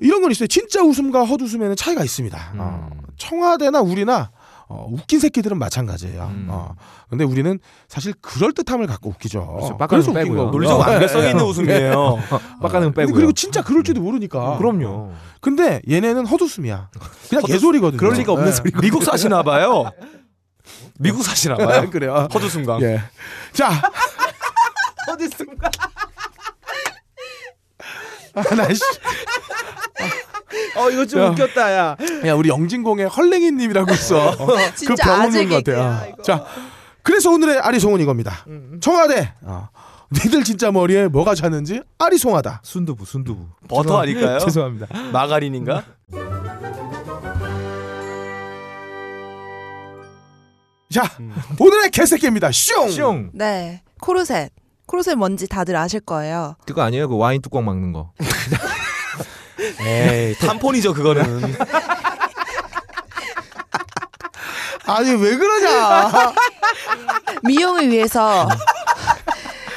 이런 0.00 0.22
건 0.22 0.30
있어요. 0.30 0.46
진짜 0.46 0.82
웃음과 0.82 1.24
헛웃음에는 1.24 1.76
차이가 1.76 2.04
있습니다. 2.04 2.52
어, 2.56 2.88
음. 2.92 3.00
청와대나 3.16 3.80
우리나 3.80 4.30
어, 4.68 4.86
웃긴 4.90 5.20
새끼들은 5.20 5.58
마찬가지예요. 5.58 6.22
음. 6.24 6.46
어, 6.50 6.74
근데 7.08 7.24
우리는 7.24 7.58
사실 7.88 8.12
그럴 8.20 8.52
듯함을 8.52 8.86
갖고 8.86 9.10
웃기죠. 9.10 9.46
그렇죠. 9.46 9.76
그래서 9.88 10.10
웃긴 10.10 10.24
빼고요. 10.24 10.38
거고. 10.38 10.50
논리적 10.52 10.80
완벽성이 10.80 11.30
있는 11.30 11.44
웃음이에요. 11.44 12.18
빡가는 12.62 12.92
빼고요. 12.92 13.14
그리고 13.14 13.32
진짜 13.32 13.62
그럴지도 13.62 14.00
모르니까. 14.00 14.58
그럼요. 14.58 15.12
근데 15.40 15.80
얘네는 15.88 16.26
헛웃음이야. 16.26 16.90
그냥 17.28 17.44
개소리거든요. 17.44 17.98
그럴 17.98 18.14
리가 18.14 18.32
없는 18.32 18.46
네. 18.50 18.52
소리. 18.52 18.72
미국 18.80 19.04
사시나 19.04 19.42
봐요. 19.42 19.90
미국 20.98 21.22
사시나 21.22 21.54
봐요. 21.56 21.88
그래요. 21.90 22.26
허드순강. 22.32 22.82
예. 22.82 23.02
자. 23.52 23.70
순간. 25.36 25.70
아, 28.34 28.42
나 28.54 28.72
씨. 28.72 28.80
어 30.76 30.90
이거 30.90 31.06
좀 31.06 31.20
야. 31.20 31.28
웃겼다 31.30 31.72
야. 31.72 31.96
야, 32.26 32.34
우리 32.34 32.48
영진공의 32.48 33.08
헐랭이님이라고 33.08 33.92
있어. 33.94 34.36
그 34.46 34.74
진짜 34.74 35.04
병원 35.04 35.28
아재 35.28 35.46
것 35.46 35.64
같아. 35.64 36.06
이거. 36.06 36.22
자, 36.22 36.44
그래서 37.02 37.30
오늘의 37.30 37.58
아리송은 37.60 38.00
이겁니다. 38.00 38.44
음. 38.48 38.78
청와대. 38.80 39.32
어. 39.42 39.68
니들 40.12 40.44
진짜 40.44 40.70
머리에 40.70 41.08
뭐가 41.08 41.34
찼는지 41.34 41.82
아리송하다. 41.98 42.60
순두부 42.62 43.04
순두부. 43.04 43.46
버터 43.68 43.98
아닐까요? 44.00 44.38
죄송합니다. 44.38 44.86
마가린인가? 45.12 45.82
자, 50.92 51.02
오늘의 51.58 51.90
개새끼입니다. 51.90 52.50
슝. 52.52 52.88
슝. 52.90 53.30
네, 53.34 53.82
코르셋. 54.00 54.52
코르셋 54.86 55.16
뭔지 55.18 55.48
다들 55.48 55.74
아실 55.76 55.98
거예요. 56.00 56.54
그거 56.64 56.82
아니에요? 56.82 57.08
그 57.08 57.16
와인 57.16 57.42
뚜껑 57.42 57.64
막는 57.64 57.92
거. 57.92 58.12
에이, 59.80 60.34
탐폰이죠 60.38 60.94
그거는. 60.94 61.56
아니 64.86 65.10
왜 65.14 65.36
그러냐? 65.36 66.32
미용을 67.42 67.90
위해서 67.90 68.48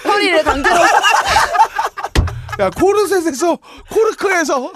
허리를 0.05 0.43
강제로 0.43 0.75
야 2.59 2.69
코르셋에서 2.69 3.57
코르크에서 3.89 4.71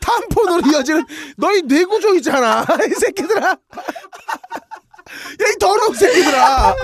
탐폰으로 0.00 0.70
이어지는 0.70 1.06
너희 1.36 1.62
뇌구조 1.62 2.14
있잖아 2.16 2.66
이 2.86 2.94
새끼들아 3.00 3.46
야 3.48 3.56
이 5.48 5.58
더러운 5.58 5.94
새끼들아 5.94 6.74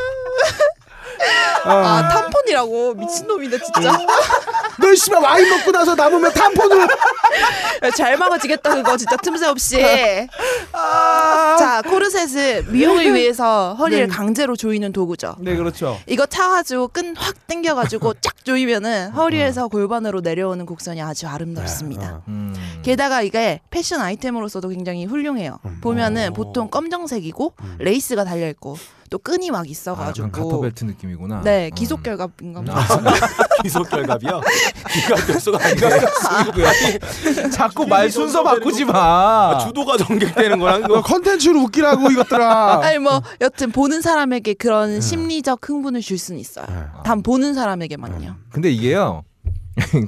아 1.64 2.08
탐폰이라고. 2.08 2.94
미친놈이네 2.94 3.58
진짜. 3.58 3.98
너 4.80 4.94
씨발 4.94 5.22
와인 5.22 5.48
먹고 5.50 5.72
나서 5.72 5.94
남으면 5.94 6.32
탐폰으로. 6.32 6.82
야, 6.82 7.90
잘 7.96 8.16
막아지겠다 8.16 8.74
그거. 8.76 8.96
진짜 8.96 9.16
틈새 9.16 9.46
없이. 9.46 9.76
자 10.72 11.82
코르셋은 11.82 12.72
미용을 12.72 13.14
위해서 13.14 13.74
허리를 13.78 14.06
강제로 14.08 14.56
조이는 14.56 14.92
도구죠. 14.92 15.36
네 15.40 15.56
그렇죠. 15.56 15.98
이거 16.06 16.26
차가지고 16.26 16.88
끈 16.88 17.08
확 17.18 17.34
당겨가지고 17.48 18.14
쫙 18.20 18.44
조이면은 18.44 19.10
허리에서 19.10 19.68
골반으로 19.68 20.20
내려오는 20.20 20.64
곡선이 20.66 21.00
아주 21.02 21.26
아름답습니다. 21.26 22.22
음. 22.28 22.54
게다가 22.82 23.22
이게 23.22 23.60
패션 23.70 24.00
아이템으로서도 24.00 24.68
굉장히 24.68 25.04
훌륭해요. 25.04 25.58
보면은 25.80 26.32
보통 26.34 26.68
검정색이고 26.70 27.54
레이스가 27.78 28.24
달려 28.24 28.46
있고 28.48 28.76
또 29.10 29.18
끈이 29.18 29.50
막 29.50 29.60
아, 29.60 29.62
있어가지고 29.66 30.30
가터벨트 30.30 30.84
느낌이구나. 30.84 31.42
네 31.42 31.70
음. 31.72 31.74
기속 31.74 32.02
결갑인가 32.02 32.62
뭐. 32.62 32.74
기속 33.62 33.88
결갑이요. 33.88 34.40
기가 34.92 35.14
결소가 35.26 35.58
아니라 35.64 35.90
자꾸 37.50 37.86
말 37.86 38.10
순서 38.10 38.42
바꾸지 38.42 38.84
마. 38.84 38.92
아, 39.54 39.58
주도가 39.58 39.96
전개되는 39.96 40.58
거랑 40.58 40.82
너 40.82 41.02
컨텐츠로 41.02 41.60
웃기라고 41.62 42.10
이것들아 42.10 42.80
아니 42.84 42.98
뭐 42.98 43.22
여튼 43.40 43.72
보는 43.72 44.00
사람에게 44.02 44.54
그런 44.54 45.00
심리적 45.00 45.68
흥분을 45.68 46.00
줄 46.00 46.18
수는 46.18 46.40
있어요. 46.40 46.66
단 47.04 47.22
보는 47.22 47.54
사람에게만요. 47.54 48.36
근데 48.52 48.70
이게요. 48.70 49.24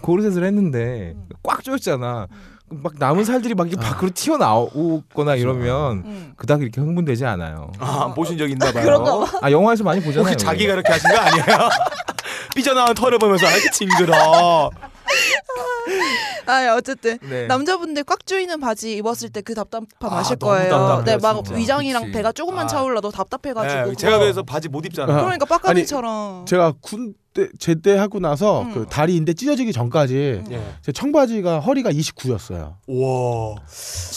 코르셋을 0.02 0.44
했는데 0.44 1.14
꽉 1.42 1.62
조였잖아. 1.62 2.26
막 2.70 2.92
남은 2.98 3.24
살들이 3.24 3.54
막 3.54 3.68
이렇게 3.68 3.84
밖으로 3.84 4.10
튀어나오거나 4.14 5.34
이러면 5.34 5.92
음. 6.04 6.32
그닥 6.36 6.62
이렇게 6.62 6.80
흥분되지 6.80 7.26
않아요. 7.26 7.72
아 7.80 8.12
보신 8.14 8.38
적 8.38 8.48
있나 8.48 8.70
봐요. 8.72 8.84
그런가 8.84 9.18
봐. 9.18 9.38
아 9.42 9.50
영화에서 9.50 9.82
많이 9.82 10.00
보잖아요. 10.00 10.22
혹시 10.32 10.36
자기가 10.36 10.74
이렇게 10.74 10.92
하신 10.92 11.10
거 11.10 11.16
아니에요? 11.18 11.68
삐져나온 12.54 12.94
털을 12.94 13.18
보면서 13.18 13.46
아 13.46 13.50
이렇게 13.50 13.70
징그러. 13.70 14.70
아 16.46 16.74
어쨌든 16.76 17.18
네. 17.22 17.46
남자분들 17.46 18.04
꽉 18.04 18.24
조이는 18.26 18.60
바지 18.60 18.96
입었을 18.96 19.30
때 19.30 19.40
그 19.42 19.54
답답함 19.54 19.86
아, 20.00 20.22
너무 20.22 20.36
거예요. 20.36 21.02
네, 21.04 21.16
막 21.16 21.42
진짜. 21.44 21.56
위장이랑 21.58 22.02
그치. 22.02 22.12
배가 22.12 22.30
조금만 22.32 22.64
아. 22.64 22.68
차올라도 22.68 23.10
답답해가지고. 23.10 23.90
네, 23.90 23.94
제가 23.96 24.18
그래서 24.18 24.42
바지 24.42 24.68
못 24.68 24.84
입잖아요. 24.86 25.16
그러니까 25.24 25.44
빡가미처럼. 25.46 26.44
제가 26.46 26.74
군 26.80 27.14
대 27.32 27.48
제대하고 27.58 28.18
나서 28.18 28.62
음. 28.62 28.74
그 28.74 28.86
다리 28.90 29.14
인대 29.14 29.34
찢어지기 29.34 29.72
전까지 29.72 30.42
예. 30.50 30.74
제 30.82 30.90
청바지가 30.90 31.60
허리가 31.60 31.90
29였어요. 31.92 32.74
와. 32.88 33.56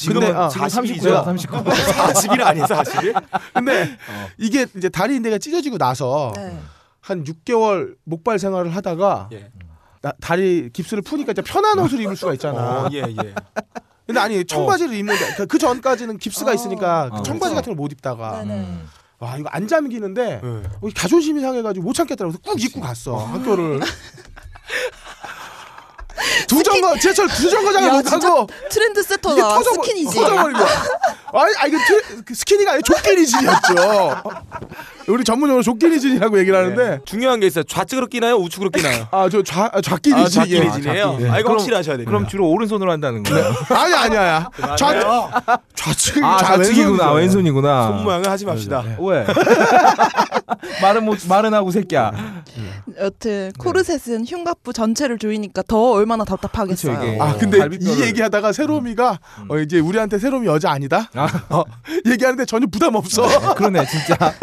근데, 0.07 0.32
아, 0.32 0.49
지금 0.49 0.66
39야, 0.68 0.97
40이죠. 0.97 1.26
39. 1.26 1.57
40일 1.64 2.41
아니에요, 2.41 2.66
40일? 2.66 3.24
근데 3.53 3.97
이게 4.39 4.66
이제 4.76 4.89
다리 4.89 5.16
인대가 5.16 5.38
찢어지고 5.38 5.78
나서 5.78 6.34
네. 6.36 6.57
한 7.01 7.24
6개월 7.24 7.95
목발 8.03 8.39
생활을 8.39 8.76
하다가 8.76 9.30
예. 9.34 9.51
나- 10.01 10.14
다리 10.20 10.70
깁스를 10.74 11.03
푸니까 11.03 11.34
이제 11.34 11.43
편한 11.43 11.78
옷을 11.80 12.01
입을 12.01 12.16
수가 12.16 12.34
있잖아. 12.34 12.59
어, 12.86 12.89
예, 12.93 13.01
예. 13.07 13.36
근데 14.07 14.20
아니 14.20 14.43
청바지를 14.43 14.95
입는데 14.95 15.36
그- 15.38 15.45
그 15.45 15.57
전까지는 15.59 16.18
깁스가 16.18 16.49
어. 16.49 16.53
있으니까 16.55 17.09
그 17.11 17.18
어, 17.20 17.24
청바지 17.24 17.53
그렇죠. 17.53 17.55
같은 17.55 17.72
걸 17.74 17.76
못 17.78 17.91
입다가 17.91 18.39
네네. 18.43 18.53
음. 18.59 18.88
와 19.24 19.38
이거 19.38 19.48
안 19.52 19.68
잠기는데 19.68 20.42
예. 20.44 20.48
어, 20.48 20.90
자존심이 20.94 21.40
상해가지고 21.40 21.86
못 21.86 21.94
참겠더라고. 21.94 22.38
그래서 22.38 22.52
꾹 22.52 22.62
입고 22.62 22.82
갔어 22.82 23.16
학교를. 23.16 23.80
두 26.48 26.62
정거 26.62 26.98
지하철 27.00 27.28
두 27.28 27.50
정거장을 27.50 27.88
야, 27.90 27.94
못 27.94 28.04
가고 28.04 28.48
트렌드 28.70 29.00
이게 29.00 29.08
세터다. 29.08 29.36
터져 29.56 29.74
스키니지. 29.74 30.16
터져버린 30.16 30.58
거야. 30.58 30.68
아니, 31.34 31.54
아 31.58 31.66
이게 31.68 31.78
트, 31.86 32.24
그 32.24 32.36
스키니가 32.36 32.72
아니라 32.74 32.82
족기니진이었죠. 32.84 33.74
우리 35.08 35.24
전문용어로 35.24 35.64
족기니진이라고 35.64 36.39
얘기를 36.39 36.58
하는데 36.58 36.89
네. 36.91 36.99
중요한 37.06 37.39
게 37.39 37.47
있어요. 37.47 37.64
좌측으로 37.66 38.08
끼나요? 38.08 38.36
우측으로 38.36 38.70
끼나요? 38.72 39.08
아 39.12 39.28
저 39.30 39.43
좌 39.45 39.70
아, 39.74 39.82
좌끼니진. 39.82 40.30
좌끼리진이에요. 40.30 41.18
예. 41.22 41.30
아, 41.30 41.39
이거 41.39 41.49
그럼- 41.49 41.60
확실하셔야 41.60 41.97
됩니다. 41.97 42.10
그럼 42.10 42.28
주로 42.28 42.49
오른손으로 42.49 42.91
한다는 42.91 43.24
거예요. 43.24 43.45
아니 43.70 43.93
아니야. 43.93 44.49
좌. 44.78 44.93
좌측 45.76 46.24
아, 46.24 46.38
좌측이구나. 46.38 47.12
왼손이구나. 47.14 47.88
손 47.88 48.04
모양을 48.04 48.30
하지 48.30 48.45
맙시다. 48.45 48.84
왜? 48.99 49.26
말은 50.82 51.04
못 51.06 51.18
말은 51.28 51.54
하고 51.54 51.72
새끼야. 51.72 52.12
여튼 52.99 53.51
코르셋은 53.58 54.26
흉곽부 54.26 54.72
전체를 54.72 55.18
조이니까 55.18 55.64
더 55.68 55.91
얼마나 55.91 56.24
답답하겠어요. 56.24 56.93
그쵸, 56.99 57.06
이게. 57.08 57.18
아 57.20 57.36
근데 57.38 57.58
갈비뼈를- 57.60 57.82
이 57.82 58.01
얘기하다가 58.04 58.54
세롬이가 58.54 59.20
어, 59.49 59.58
이제 59.58 59.80
우리한테 59.80 60.20
세롬이 60.20 60.47
여자 60.47 60.72
아니다. 60.72 61.10
아. 61.16 61.28
어, 61.49 61.64
얘기하는데 62.06 62.45
전혀 62.45 62.68
부담 62.68 62.95
없어. 62.95 63.54
그러네 63.56 63.86
진짜. 63.88 64.34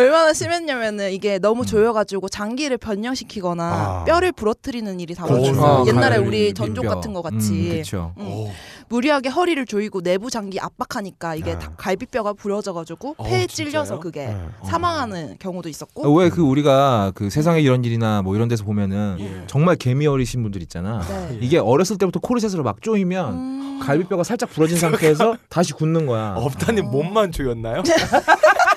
얼마나 0.00 0.32
심했냐면은 0.32 1.12
이게 1.12 1.38
너무 1.38 1.64
조여가지고 1.66 2.28
장기를 2.28 2.78
변형시키거나 2.78 3.64
아. 3.64 4.04
뼈를 4.04 4.32
부러뜨리는 4.32 4.98
일이 5.00 5.14
다 5.14 5.24
그렇죠. 5.26 5.52
벌어져요. 5.52 5.64
아, 5.64 5.84
옛날에 5.86 6.16
갈비, 6.16 6.28
우리 6.28 6.44
민뼈. 6.46 6.64
전족 6.64 6.82
같은 6.86 7.12
거 7.12 7.22
같이 7.22 7.52
음, 7.52 7.68
그렇죠. 7.72 8.14
음. 8.18 8.46
무리하게 8.88 9.28
허리를 9.28 9.64
조이고 9.66 10.00
내부 10.00 10.30
장기 10.30 10.58
압박하니까 10.58 11.36
이게 11.36 11.58
다- 11.58 11.72
갈비뼈가 11.76 12.32
부러져가지고 12.32 13.14
폐에 13.24 13.46
찔려서? 13.46 14.00
그게 14.00 14.26
네. 14.26 14.36
사망하는 14.64 15.36
경우도 15.38 15.68
있었고 15.68 16.12
왜 16.16 16.30
그 16.30 16.42
우리가 16.42 17.12
그 17.14 17.28
세상에 17.30 17.60
이런 17.60 17.84
일이나 17.84 18.22
뭐 18.22 18.34
이런 18.36 18.48
데서 18.48 18.64
보면은 18.64 19.16
예. 19.20 19.42
정말 19.46 19.76
개미 19.76 20.06
어리신 20.06 20.42
분들 20.42 20.62
있잖아. 20.62 21.00
네. 21.08 21.38
이게 21.40 21.58
어렸을 21.58 21.98
때부터 21.98 22.20
코르셋으로 22.20 22.62
막 22.62 22.80
조이면 22.82 23.32
음. 23.34 23.80
갈비뼈가 23.82 24.22
살짝 24.24 24.50
부러진 24.50 24.76
상태에서 24.78 25.36
다시 25.48 25.72
굳는 25.72 26.06
거야. 26.06 26.34
업다님 26.38 26.86
몸만 26.90 27.32
조였나요? 27.32 27.82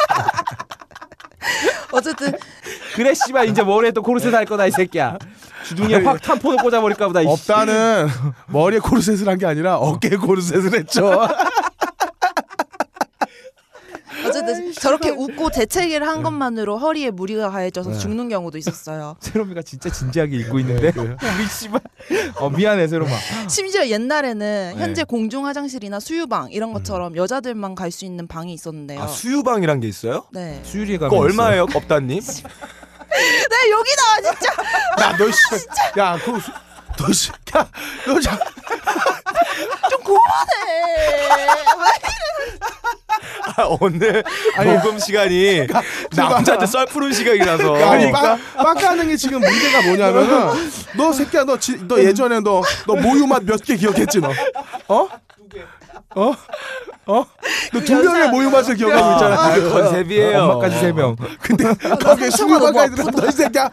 어쨌든 1.94 2.34
그래 2.96 3.14
씨발 3.14 3.48
이제 3.50 3.62
뭐래 3.64 3.92
또 3.92 4.02
코르셋 4.02 4.34
할 4.34 4.46
거다 4.46 4.66
이 4.66 4.72
새끼야. 4.72 5.18
주둥이에 5.68 6.04
확 6.04 6.22
탐포도 6.22 6.58
꽂아버릴까 6.58 7.08
보다. 7.08 7.22
이 7.22 7.24
씨. 7.26 7.30
없다는 7.30 8.08
머리에 8.48 8.80
코르셋을 8.80 9.28
한 9.30 9.38
게 9.38 9.46
아니라 9.46 9.78
어깨에 9.78 10.18
코르셋을 10.18 10.74
했죠. 10.80 11.10
어쨌든 14.44 14.74
저렇게 14.74 15.10
웃고 15.10 15.52
재채기를 15.52 16.08
한 16.08 16.24
것만으로 16.24 16.78
허리에 16.78 17.12
무리가 17.12 17.50
가해져서 17.50 17.92
네. 17.92 17.98
죽는 17.98 18.30
경우도 18.30 18.58
있었어요. 18.58 19.16
세롬이가 19.22 19.62
진짜 19.64 19.90
진지하게 19.92 20.38
읽고 20.38 20.60
있는데 20.60 20.92
우리 20.98 21.48
씨발. 21.50 21.82
어 22.36 22.50
미안해 22.50 22.88
세롬아. 22.88 23.12
심지어 23.50 23.88
옛날에는 23.88 24.74
네. 24.76 24.82
현재 24.82 25.04
공중 25.04 25.46
화장실이나 25.46 26.00
수유방 26.00 26.52
이런 26.52 26.74
것처럼 26.74 27.16
여자들만 27.16 27.76
갈 27.76 27.94
수 27.94 28.06
있는 28.06 28.26
방이 28.28 28.54
있었는데요. 28.54 29.02
아, 29.02 29.08
수유방이란 29.08 29.80
게 29.80 29.88
있어요? 29.88 30.26
네. 30.32 30.62
가면 30.64 30.98
그거 30.98 31.06
있어요. 31.08 31.20
얼마예요, 31.20 31.68
업다님? 31.76 32.20
네 33.14 33.72
여기다 33.72 34.32
진짜 34.32 34.52
야너 35.00 35.32
씨, 35.32 36.00
야 36.00 36.18
그, 36.18 36.32
너 36.98 37.12
씨, 37.12 37.30
야, 37.56 37.68
너 38.06 38.20
자, 38.20 38.38
좀 39.90 40.04
그만해. 40.04 41.54
아, 43.56 43.66
오늘 43.80 44.24
녹음 44.64 44.98
시간이 45.00 45.68
남자한테 46.16 46.66
썰 46.66 46.86
푸는 46.88 47.12
시간이라서. 47.14 47.76
아니 47.86 48.12
빡, 48.12 48.40
빡가는 48.56 49.08
게 49.08 49.16
지금 49.18 49.40
문제가 49.42 49.82
뭐냐면은 49.84 50.72
너 50.96 51.12
새끼야 51.14 51.44
너, 51.44 51.58
지, 51.60 51.78
너 51.88 52.00
예전에 52.00 52.40
너너 52.40 52.64
모유 53.02 53.28
맛 53.28 53.44
몇 53.44 53.64
개 53.64 53.76
기억했지 53.76 54.20
너? 54.20 54.32
어? 54.88 55.08
어? 56.16 56.34
어? 57.06 57.26
너두 57.74 57.94
명의 58.04 58.30
모유맛을 58.30 58.76
기억하고 58.76 59.14
있잖아. 59.14 59.42
아, 59.42 59.60
컨셉이에요. 59.60 60.40
엄마까지 60.40 60.80
세 60.80 60.92
명. 60.92 61.16
근데 61.42 61.74
거기에 61.74 62.30
수유방까지 62.30 62.96
들었다 62.96 63.28
이 63.28 63.32
새끼야. 63.32 63.70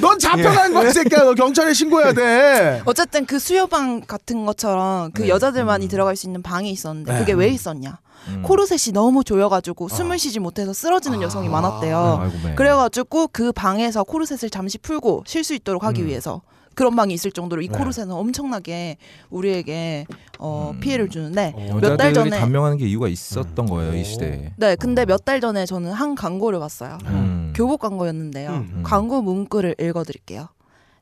넌 0.00 0.18
잡혀간 0.18 0.72
거야 0.72 0.88
이 0.88 0.92
새끼야. 0.92 1.24
너 1.24 1.34
경찰에 1.34 1.72
신고해야 1.72 2.12
돼. 2.12 2.82
어쨌든 2.84 3.26
그 3.26 3.38
수요방 3.38 4.00
같은 4.02 4.46
것처럼 4.46 5.12
그 5.12 5.22
네. 5.22 5.28
여자들만이 5.28 5.88
들어갈 5.88 6.16
수 6.16 6.26
있는 6.26 6.42
방이 6.42 6.70
있었는데 6.70 7.12
네. 7.12 7.18
그게 7.18 7.32
왜 7.32 7.48
있었냐? 7.48 7.98
음. 8.28 8.42
코르셋이 8.42 8.92
너무 8.92 9.24
조여가지고 9.24 9.88
숨을 9.88 10.18
쉬지 10.18 10.38
못해서 10.38 10.72
쓰러지는 10.72 11.22
여성이 11.22 11.48
많았대요. 11.48 12.20
아이고 12.22 12.48
매. 12.48 12.54
그래가지고 12.54 13.28
그 13.32 13.52
방에서 13.52 14.04
코르셋을 14.04 14.50
잠시 14.50 14.78
풀고 14.78 15.24
쉴 15.26 15.44
수 15.44 15.54
있도록 15.54 15.84
하기 15.84 16.02
음. 16.02 16.06
위해서 16.06 16.40
그런 16.74 16.96
방이 16.96 17.14
있을 17.14 17.30
정도로 17.30 17.62
이 17.62 17.68
네. 17.68 17.78
코르셋은 17.78 18.10
엄청나게 18.10 18.96
우리에게 19.30 20.06
어, 20.38 20.72
음. 20.74 20.80
피해를 20.80 21.08
주는데 21.08 21.52
몇달 21.80 21.82
여자들이 21.92 22.14
전에 22.14 22.40
단명하는 22.40 22.76
게 22.76 22.86
이유가 22.86 23.08
있었던 23.08 23.66
거예요 23.66 23.94
이 23.94 24.04
시대에. 24.04 24.52
네 24.56 24.76
근데 24.76 25.04
몇달 25.04 25.40
전에 25.40 25.66
저는 25.66 25.92
한 25.92 26.14
광고를 26.14 26.58
봤어요. 26.58 26.98
음. 27.06 27.52
교복 27.54 27.80
광고였는데요. 27.80 28.50
음, 28.50 28.72
음. 28.76 28.82
광고 28.84 29.22
문구를 29.22 29.76
읽어드릴게요. 29.80 30.48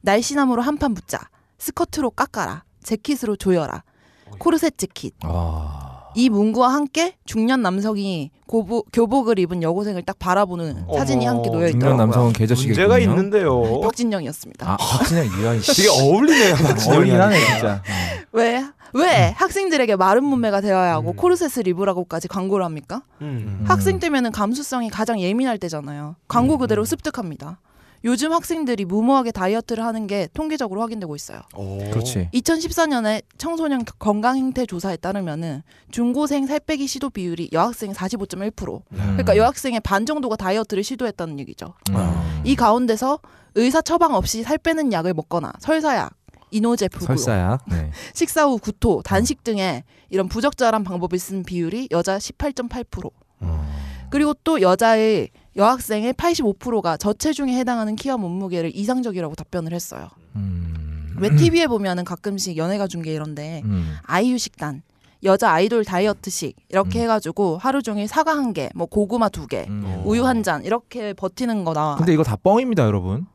날씬함으로 0.03 0.63
한판 0.63 0.95
붙자. 0.95 1.19
스커트로 1.59 2.11
깎아라. 2.11 2.65
재킷으로 2.83 3.37
조여라. 3.37 3.83
코르셋 4.39 4.79
재킷. 4.79 5.15
아. 5.23 5.90
이 6.15 6.29
문구와 6.29 6.73
함께 6.73 7.15
중년 7.25 7.63
남성이 7.63 8.31
고보, 8.47 8.85
교복을 8.93 9.39
입은 9.39 9.63
여고생을 9.63 10.03
딱 10.03 10.19
바라보는 10.19 10.87
사진이 10.97 11.27
어머, 11.27 11.37
함께 11.37 11.51
놓여 11.51 11.69
중년 11.69 11.77
있더라고요. 11.77 11.97
남성은 12.07 12.33
계좌시겠군요. 12.33 12.89
문제가 12.89 12.99
있는데요. 12.99 13.81
박진영이었습니다. 13.81 14.73
아 14.73 14.77
박진영 14.77 15.25
이한 15.27 15.61
씨. 15.61 15.83
되게 15.83 15.89
어울리네요, 15.89 16.55
박진영이. 16.57 16.97
어울리긴 16.97 17.21
하네 17.21 17.39
진짜. 17.39 17.83
왜? 18.33 18.65
왜 18.93 19.31
학생들에게 19.37 19.95
마른 19.95 20.25
몸매가 20.25 20.63
되어야 20.63 20.95
하고 20.95 21.11
음. 21.13 21.17
코르셋을 21.17 21.69
입으라고까지 21.69 22.27
광고를 22.27 22.65
합니까? 22.65 23.03
음. 23.21 23.65
학생 23.69 24.01
때면은 24.01 24.33
감수성이 24.33 24.91
가장 24.91 25.21
예민할 25.21 25.59
때잖아요. 25.59 26.17
광고 26.27 26.59
그대로 26.59 26.85
습득합니다. 26.85 27.61
요즘 28.05 28.33
학생들이 28.33 28.85
무모하게 28.87 29.31
다이어트를 29.31 29.85
하는 29.85 30.07
게 30.07 30.29
통계적으로 30.33 30.81
확인되고 30.81 31.15
있어요. 31.17 31.41
오. 31.55 31.79
그렇지. 31.91 32.31
2014년에 32.33 33.23
청소년 33.37 33.85
건강 33.99 34.37
행태 34.37 34.65
조사에 34.65 34.97
따르면은 34.97 35.63
중고생 35.91 36.47
살 36.47 36.61
빼기 36.61 36.87
시도 36.87 37.11
비율이 37.11 37.51
여학생 37.53 37.93
45.1%. 37.93 38.83
그러니까 38.91 39.37
여학생의 39.37 39.81
반 39.81 40.07
정도가 40.07 40.37
다이어트를 40.37 40.83
시도했다는 40.83 41.39
얘기죠. 41.41 41.75
음. 41.91 42.41
이 42.45 42.57
가운데서 42.57 43.19
의사 43.55 43.83
처방 43.83 44.15
없이 44.15 44.43
살 44.43 44.57
빼는 44.59 44.93
약을 44.93 45.13
먹거나 45.13 45.53
설사약, 45.59 46.15
이노제 46.51 46.89
부구, 46.89 47.07
설사약. 47.07 47.65
네. 47.69 47.91
식사 48.15 48.45
후 48.45 48.59
구토, 48.59 49.03
단식 49.03 49.45
등의 49.45 49.85
이런 50.09 50.29
부적절한 50.29 50.85
방법을 50.85 51.19
쓴 51.19 51.43
비율이 51.43 51.89
여자 51.91 52.19
18.8%. 52.19 53.11
그리고 54.11 54.35
또 54.43 54.61
여자의 54.61 55.31
여학생의 55.57 56.15
85%가 56.15 56.97
저체중에 56.97 57.57
해당하는 57.59 57.97
키와 57.97 58.17
몸무게를 58.17 58.75
이상적이라고 58.75 59.35
답변을 59.35 59.73
했어요. 59.73 60.09
음. 60.37 61.17
왜 61.19 61.35
TV에 61.35 61.67
보면은 61.67 62.05
가끔씩 62.05 62.57
연예가 62.57 62.87
중계 62.87 63.13
이런데 63.13 63.61
음. 63.65 63.97
아이유 64.05 64.39
식단, 64.39 64.83
여자 65.25 65.51
아이돌 65.51 65.85
다이어트식 65.85 66.57
이렇게 66.71 67.01
음. 67.01 67.03
해가지고 67.03 67.59
하루 67.59 67.83
종일 67.83 68.09
사과 68.09 68.33
한 68.37 68.53
개, 68.55 68.71
뭐 68.75 68.87
고구마 68.87 69.29
두 69.29 69.47
개, 69.47 69.67
음. 69.69 70.03
우유 70.07 70.25
한 70.25 70.43
잔 70.43 70.65
이렇게 70.65 71.13
버티는 71.13 71.65
거다. 71.65 71.97
근데 71.99 72.15
이거 72.15 72.23
다 72.23 72.37
뻥입니다, 72.37 72.85
여러분. 72.85 73.27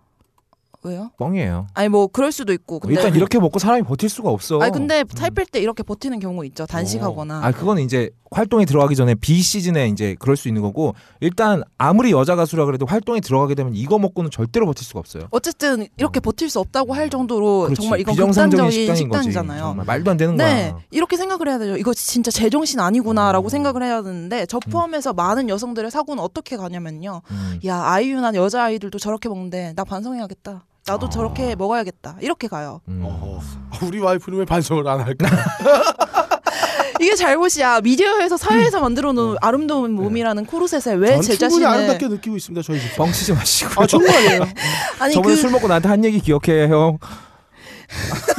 왜요? 0.86 1.12
뻥이에요. 1.18 1.68
아니 1.74 1.90
뭐 1.90 2.08
그럴 2.08 2.32
수도 2.32 2.54
있고 2.54 2.80
근데 2.80 2.96
일단 2.96 3.16
이렇게 3.16 3.40
먹고 3.40 3.58
사람이 3.60 3.84
버틸 3.84 4.08
수가 4.08 4.30
없어. 4.30 4.60
아니 4.60 4.72
근데 4.72 5.04
살뺄 5.16 5.48
때 5.48 5.60
이렇게 5.60 5.82
버티는 5.84 6.20
경우 6.20 6.46
있죠 6.46 6.66
단식하거나 6.66 7.42
아 7.44 7.52
그거는 7.52 7.84
이제 7.84 8.12
활동에 8.32 8.66
들어가기 8.66 8.96
전에 8.96 9.16
B 9.16 9.42
시즌에 9.42 9.88
이제 9.88 10.16
그럴 10.20 10.36
수 10.36 10.48
있는 10.48 10.62
거고 10.62 10.94
일단 11.22 11.64
아무리 11.78 12.12
여자 12.12 12.36
가수라 12.36 12.66
그래도 12.66 12.86
활동에 12.86 13.20
들어가게 13.22 13.56
되면 13.56 13.74
이거 13.76 13.98
먹고는 13.98 14.30
절대로 14.30 14.66
버틸 14.66 14.84
수가 14.86 15.00
없어요. 15.00 15.24
어쨌든 15.32 15.88
이렇게 15.98 16.20
버틸 16.20 16.50
수 16.50 16.60
없다고 16.60 16.94
할 16.94 17.10
정도로 17.10 17.64
그렇지. 17.64 17.82
정말 17.82 18.00
이건 18.02 18.16
극단적인 18.16 18.72
식단인. 18.72 18.96
식단이잖아요. 18.96 19.64
정말 19.64 19.86
말도 19.86 20.12
안 20.12 20.18
되는 20.18 20.36
네, 20.36 20.72
거야. 20.72 20.80
이렇게 20.92 21.18
생각을 21.18 21.48
해야 21.48 21.58
되죠. 21.58 21.78
이거 21.78 21.94
진짜 21.94 22.30
제정신 22.30 22.80
아니구나라고 22.80 23.48
음. 23.48 23.50
생각을 23.50 23.84
해야 23.84 24.02
되는데 24.04 24.46
저 24.48 24.60
포함해서 24.60 25.14
많은 25.14 25.48
여성들의 25.50 25.90
사고는 25.92 26.22
어떻게 26.22 26.58
가냐면요. 26.58 27.22
음. 27.32 27.60
야 27.66 27.82
아이유나 27.84 28.34
여자 28.36 28.64
아이들도 28.64 29.00
저렇게 29.00 29.30
먹는데 29.30 29.74
나 29.76 29.84
반성해야겠다. 29.84 30.66
나도 30.88 31.08
아. 31.08 31.10
저렇게 31.10 31.56
먹어야겠다. 31.56 32.18
이렇게 32.22 32.48
가요. 32.48 32.82
음. 32.88 33.02
어, 33.04 33.40
우리 33.82 34.00
와이프는 34.00 34.40
왜 34.40 34.46
반성을 34.46 34.88
안 34.88 35.02
할까? 35.02 35.28
이게 37.02 37.16
잘못이야. 37.16 37.82
미디어에서 37.82 38.38
사회에서 38.38 38.80
만들어 38.80 39.12
놓은 39.12 39.38
아름다운 39.42 39.92
몸이라는 39.94 40.46
코르셋에 40.46 40.96
왜전제 40.96 41.38
충분히 41.38 41.38
자신을 41.40 41.68
아름답게 41.68 42.08
느끼고 42.08 42.38
있습니다. 42.38 42.62
저희 42.62 42.80
집. 42.80 42.96
뻥치지 42.96 43.34
마시고. 43.34 43.82
아 43.82 43.88
정말이에요. 43.88 44.42
아니 45.00 45.14
저번에 45.14 45.36
그, 45.36 45.42
술 45.42 45.52
먹고 45.52 45.68
나한테 45.68 45.90
한 45.90 46.06
얘기 46.06 46.20
기억해 46.22 46.68
형. 46.70 47.00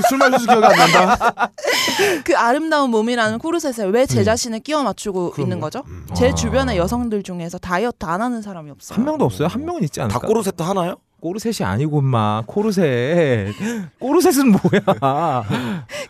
술 0.09 0.18
마셔서 0.18 0.47
기억이 0.47 0.64
안 0.64 0.72
난다. 0.72 1.51
그 2.24 2.36
아름다운 2.36 2.90
몸이라는 2.90 3.38
코르셋에 3.38 3.88
왜제 3.90 4.20
음. 4.20 4.24
자신을 4.24 4.61
끼워 4.61 4.82
맞추고 4.84 5.32
그럼요. 5.32 5.47
있는 5.47 5.61
거죠? 5.61 5.82
제 6.16 6.30
아. 6.30 6.34
주변의 6.34 6.78
여성들 6.78 7.24
중에서 7.24 7.59
다이어트 7.59 8.07
안 8.07 8.22
하는 8.22 8.40
사람이 8.40 8.70
없어요. 8.70 8.97
한 8.97 9.05
명도 9.05 9.24
없어요? 9.26 9.49
한 9.49 9.64
명은 9.64 9.82
있지 9.82 10.01
않을까? 10.01 10.20
닭꼬르셋도 10.20 10.64
하나요? 10.64 10.97
꼬르셋이 11.21 11.67
아니고 11.67 12.01
마 12.03 12.43
코르셋. 12.47 13.55
꼬르셋은 13.99 14.51
뭐야? 14.51 15.45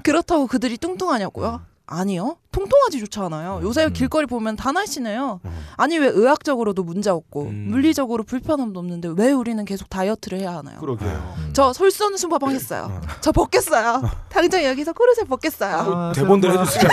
그렇다고 0.03 0.47
그들이 0.47 0.77
뚱뚱하냐고요? 0.79 1.61
아니요. 1.89 2.37
통통하지조차 2.51 3.27
않아요. 3.27 3.61
요새 3.63 3.85
음. 3.85 3.93
길거리 3.93 4.27
보면 4.27 4.57
다 4.57 4.73
날씬해요. 4.73 5.41
아니 5.77 5.99
왜 5.99 6.09
의학적으로도 6.09 6.83
문제 6.83 7.11
없고 7.11 7.43
음. 7.45 7.67
물리적으로 7.71 8.25
불편함도 8.25 8.81
없는데 8.81 9.11
왜 9.17 9.31
우리는 9.31 9.65
계속 9.65 9.89
다이어트를 9.89 10.41
해야 10.41 10.57
하나요? 10.57 10.81
그러게요. 10.81 11.35
음. 11.39 11.51
저 11.53 11.73
솔선 11.73 12.17
수범 12.17 12.43
하겠어요. 12.43 13.01
저 13.21 13.31
벗겠어요. 13.31 14.03
당장 14.31 14.65
여기서 14.65 14.95
코르셋 14.95 15.29
벗겠어요. 15.29 15.77
아, 15.77 16.13
설마. 16.13 16.63
해주세요. 16.63 16.91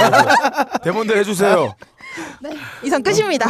대본대로 0.84 1.20
해주세요. 1.22 1.74
네, 2.42 2.50
이상 2.84 3.02
끝입니다. 3.02 3.48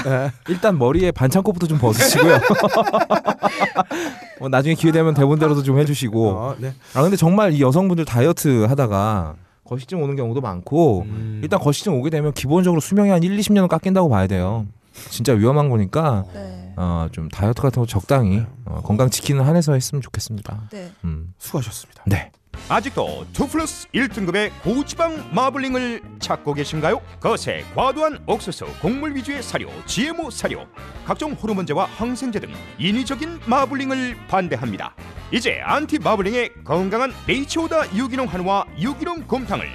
일단 0.49 0.77
머리에 0.77 1.11
반창고부터 1.11 1.67
좀 1.67 1.79
벗으시고요. 1.79 2.37
뭐 4.39 4.49
나중에 4.49 4.75
기회 4.75 4.91
되면 4.91 5.13
대본대로도 5.13 5.63
좀 5.63 5.79
해주시고. 5.79 6.29
어, 6.29 6.55
네. 6.57 6.73
아 6.93 7.01
근데 7.01 7.15
정말 7.15 7.53
이 7.53 7.61
여성분들 7.61 8.05
다이어트 8.05 8.65
하다가 8.65 9.35
거식증 9.63 10.03
오는 10.03 10.15
경우도 10.15 10.41
많고 10.41 11.03
음. 11.07 11.39
일단 11.41 11.59
거식증 11.59 11.99
오게 11.99 12.09
되면 12.09 12.33
기본적으로 12.33 12.81
수명이 12.81 13.09
한 13.09 13.23
1, 13.23 13.35
20년은 13.37 13.67
깎인다고 13.67 14.09
봐야 14.09 14.27
돼요. 14.27 14.65
진짜 15.09 15.33
위험한 15.33 15.69
거니까 15.69 16.25
네. 16.33 16.73
어, 16.75 17.07
좀 17.11 17.29
다이어트 17.29 17.61
같은 17.61 17.81
거 17.81 17.85
적당히 17.85 18.43
어, 18.65 18.81
건강 18.83 19.09
지키는 19.09 19.43
한에서 19.43 19.73
했으면 19.73 20.01
좋겠습니다. 20.01 20.69
네. 20.71 20.91
음. 21.03 21.33
수고하셨습니다. 21.37 22.03
네. 22.07 22.31
아직도 22.69 23.25
2 23.33 23.47
플러스 23.49 23.87
1등급의 23.89 24.51
고지방 24.63 25.31
마블링을 25.33 26.01
찾고 26.19 26.53
계신가요? 26.53 27.01
거세, 27.19 27.65
과도한 27.75 28.23
옥수수, 28.25 28.65
곡물 28.81 29.15
위주의 29.15 29.43
사료, 29.43 29.69
GMO 29.85 30.29
사료, 30.31 30.65
각종 31.05 31.33
호르몬제와 31.33 31.85
항생제 31.85 32.39
등 32.39 32.53
인위적인 32.77 33.41
마블링을 33.45 34.15
반대합니다. 34.27 34.95
이제 35.31 35.59
안티 35.63 35.99
마블링의 35.99 36.63
건강한 36.63 37.11
네이처오다 37.27 37.95
유기농 37.95 38.27
한우와 38.27 38.65
유기농 38.79 39.23
곰탕을 39.27 39.67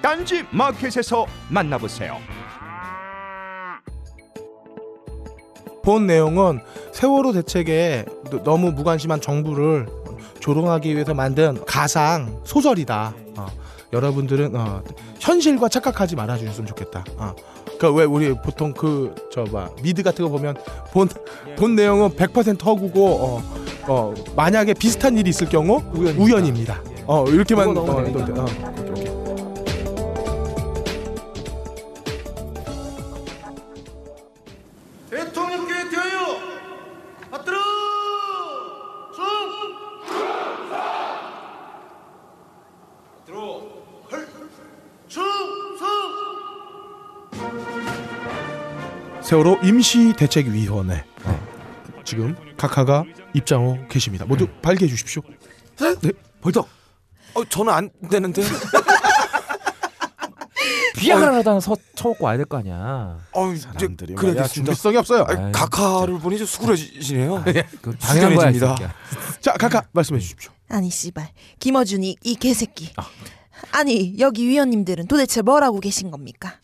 딴지 0.00 0.44
마켓에서 0.50 1.26
만나보세요. 1.50 2.18
본 5.82 6.06
내용은 6.06 6.60
세월호 6.92 7.32
대책에 7.32 8.04
너- 8.30 8.42
너무 8.42 8.70
무관심한 8.72 9.20
정부를 9.20 9.86
조롱하기 10.40 10.94
위해서 10.94 11.14
만든 11.14 11.62
가상 11.66 12.40
소설이다. 12.44 13.14
어, 13.36 13.46
여러분들은 13.92 14.56
어, 14.56 14.82
현실과 15.18 15.68
착각하지 15.68 16.16
말아 16.16 16.36
주셨으면 16.36 16.66
좋겠다. 16.66 17.04
어. 17.16 17.34
그러니까 17.78 17.98
왜 17.98 18.04
우리 18.04 18.34
보통 18.34 18.72
그저뭐 18.72 19.76
미드 19.82 20.02
같은 20.02 20.24
거 20.24 20.30
보면 20.30 20.54
본본 20.92 21.76
내용은 21.76 22.10
100% 22.10 22.62
허구고 22.62 23.06
어, 23.06 23.42
어, 23.88 24.14
만약에 24.36 24.74
비슷한 24.74 25.16
일이 25.16 25.30
있을 25.30 25.48
경우 25.48 25.82
우연입니다. 25.94 26.82
어, 27.06 27.24
이렇게만 27.26 27.68
그거 27.68 27.80
넣으면 27.86 28.14
어, 28.14 28.24
되니까. 28.24 28.42
어, 28.42 29.19
세월호 49.30 49.60
임시 49.62 50.12
대책위원회 50.18 51.04
어, 51.22 51.40
지금 52.04 52.34
각하가 52.56 53.04
입장하고 53.32 53.86
계십니다. 53.86 54.24
모두 54.24 54.48
발기해 54.60 54.90
주십시오. 54.90 55.22
네. 56.02 56.10
벌떡 56.40 56.68
어 57.34 57.44
저는 57.44 57.72
안 57.72 57.90
되는데 58.10 58.42
비아그라라도 60.98 61.60
서 61.60 61.76
쳐먹고 61.94 62.24
와야 62.24 62.38
될 62.38 62.46
거 62.46 62.56
아니야. 62.56 63.20
어 63.30 63.54
사람들이 63.54 64.14
말이야 64.14 64.32
그래야겠습니다 64.32 64.72
준비성이 64.72 64.96
없어요. 64.96 65.24
아이, 65.28 65.52
각하를 65.52 66.18
보니 66.18 66.36
좀 66.36 66.48
수그러지시네요 66.48 67.44
그 67.82 67.96
당연한 68.00 68.34
거야. 68.34 68.52
새끼야. 68.52 68.92
자 69.40 69.52
각하 69.52 69.80
말씀해 69.92 70.18
주십시오. 70.18 70.50
아니 70.68 70.90
씨발 70.90 71.28
김어준이 71.60 72.16
이 72.24 72.34
개새끼. 72.34 72.92
아니 73.70 74.18
여기 74.18 74.48
위원님들은 74.48 75.06
도대체 75.06 75.40
뭐라고 75.42 75.78
계신 75.78 76.10
겁니까? 76.10 76.54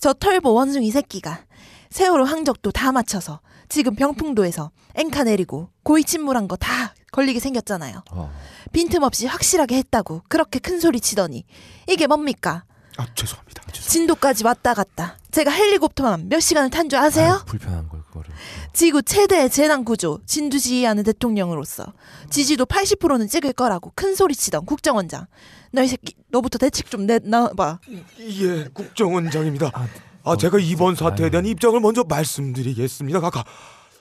저 0.00 0.12
털보 0.12 0.52
원숭이 0.52 0.90
새끼가 0.90 1.44
세월호 1.92 2.24
항적도 2.24 2.70
다 2.72 2.90
맞춰서 2.92 3.40
지금 3.68 3.94
병풍도에서 3.94 4.70
앵카 4.94 5.24
내리고 5.24 5.68
고이 5.84 6.04
침몰한 6.04 6.48
거 6.48 6.56
다 6.56 6.94
걸리게 7.12 7.40
생겼잖아요. 7.40 8.02
어. 8.12 8.32
빈틈없이 8.72 9.26
확실하게 9.26 9.76
했다고 9.76 10.22
그렇게 10.28 10.58
큰 10.58 10.80
소리 10.80 10.98
치더니 11.00 11.44
이게 11.86 12.06
뭡니까? 12.06 12.64
아 12.96 13.06
죄송합니다. 13.14 13.62
죄송. 13.72 13.90
진도까지 13.90 14.44
왔다 14.44 14.72
갔다. 14.74 15.18
제가 15.30 15.50
헬리콥터만 15.50 16.28
몇 16.28 16.40
시간을 16.40 16.70
탄 16.70 16.88
줄 16.88 16.98
아세요? 16.98 17.32
아유, 17.34 17.44
불편한 17.46 17.88
걸 17.88 18.02
그거를. 18.04 18.30
지구 18.72 19.02
최대의 19.02 19.50
재난 19.50 19.84
구조 19.84 20.20
진두 20.26 20.58
지휘하는 20.58 21.02
대통령으로서 21.04 21.92
지지도 22.30 22.64
80%는 22.66 23.28
찍을 23.28 23.52
거라고 23.54 23.92
큰 23.94 24.14
소리 24.14 24.34
치던 24.34 24.64
국정원장. 24.66 25.26
너 25.72 25.82
이 25.82 25.88
새끼 25.88 26.14
너부터 26.30 26.58
대책 26.58 26.90
좀 26.90 27.06
내놔봐. 27.06 27.80
예 28.20 28.64
국정원장입니다 28.74 29.70
아, 29.74 29.86
아 30.24 30.36
제가 30.36 30.58
이번 30.58 30.94
사태에. 30.94 31.30
대한 31.30 31.46
입장을 31.46 31.78
먼저 31.80 32.04
말씀드리겠습니다. 32.04 33.20
각하. 33.20 33.44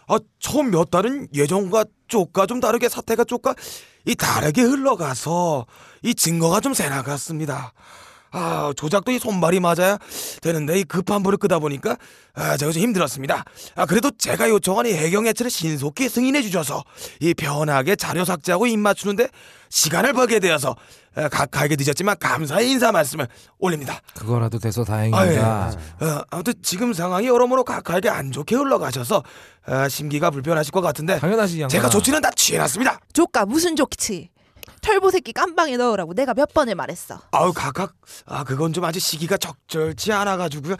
아 0.07 0.17
처음 0.39 0.71
몇 0.71 0.89
달은 0.91 1.27
예전과 1.33 1.85
쪽과 2.07 2.45
좀 2.45 2.59
다르게 2.59 2.89
사태가 2.89 3.23
쪽과 3.23 3.55
이 4.05 4.15
다르게 4.15 4.61
흘러가서 4.61 5.65
이 6.03 6.13
증거가 6.13 6.59
좀 6.59 6.73
새나갔습니다. 6.73 7.73
아 8.33 8.71
조작도 8.77 9.11
이 9.11 9.19
손발이 9.19 9.59
맞아야 9.59 9.97
되는데 10.41 10.79
이 10.79 10.83
급한 10.85 11.21
불을 11.21 11.37
끄다 11.37 11.59
보니까 11.59 11.97
아 12.33 12.55
제가 12.55 12.71
좀 12.71 12.81
힘들었습니다. 12.81 13.43
아 13.75 13.85
그래도 13.85 14.09
제가 14.17 14.49
요청한 14.49 14.85
이 14.85 14.93
해경 14.93 15.27
해체를 15.27 15.51
신속히 15.51 16.07
승인해 16.07 16.41
주셔서 16.41 16.83
이 17.19 17.33
편하게 17.33 17.95
자료 17.95 18.23
삭제하고 18.23 18.67
입 18.67 18.77
맞추는데 18.79 19.27
시간을 19.69 20.13
벌게 20.13 20.39
되어서 20.39 20.75
아, 21.15 21.27
각하에게 21.27 21.75
늦었지만 21.77 22.15
감사의 22.19 22.69
인사 22.69 22.91
말씀을 22.91 23.27
올립니다 23.59 23.99
그거라도 24.15 24.59
돼서 24.59 24.83
아, 24.83 24.85
다행입니다. 24.85 25.71
예. 26.01 26.05
어, 26.05 26.25
아무튼 26.29 26.53
지금 26.63 26.93
상황이 26.93 27.27
여러모로 27.27 27.63
각하에게 27.65 28.09
안 28.09 28.31
좋게 28.31 28.55
흘러가셔서 28.55 29.23
아, 29.65 29.89
심기가 29.89 30.29
불편하실 30.29 30.71
것 30.71 30.81
같은데 30.81 31.19
당연하지. 31.19 31.67
제가 31.69 31.89
조치는 31.89 32.21
다 32.21 32.31
취해놨습니다. 32.35 32.99
조카 33.13 33.45
무슨 33.45 33.75
좋지? 33.75 34.29
털보 34.81 35.11
새끼 35.11 35.31
깜방에 35.33 35.77
넣으라고 35.77 36.13
내가 36.13 36.33
몇 36.33 36.53
번을 36.53 36.75
말했어. 36.75 37.19
아우 37.31 37.53
각각 37.53 37.93
아 38.25 38.43
그건 38.43 38.73
좀 38.73 38.83
아직 38.85 38.99
시기가 38.99 39.37
적절치 39.37 40.11
않아 40.11 40.37
가지고요. 40.37 40.75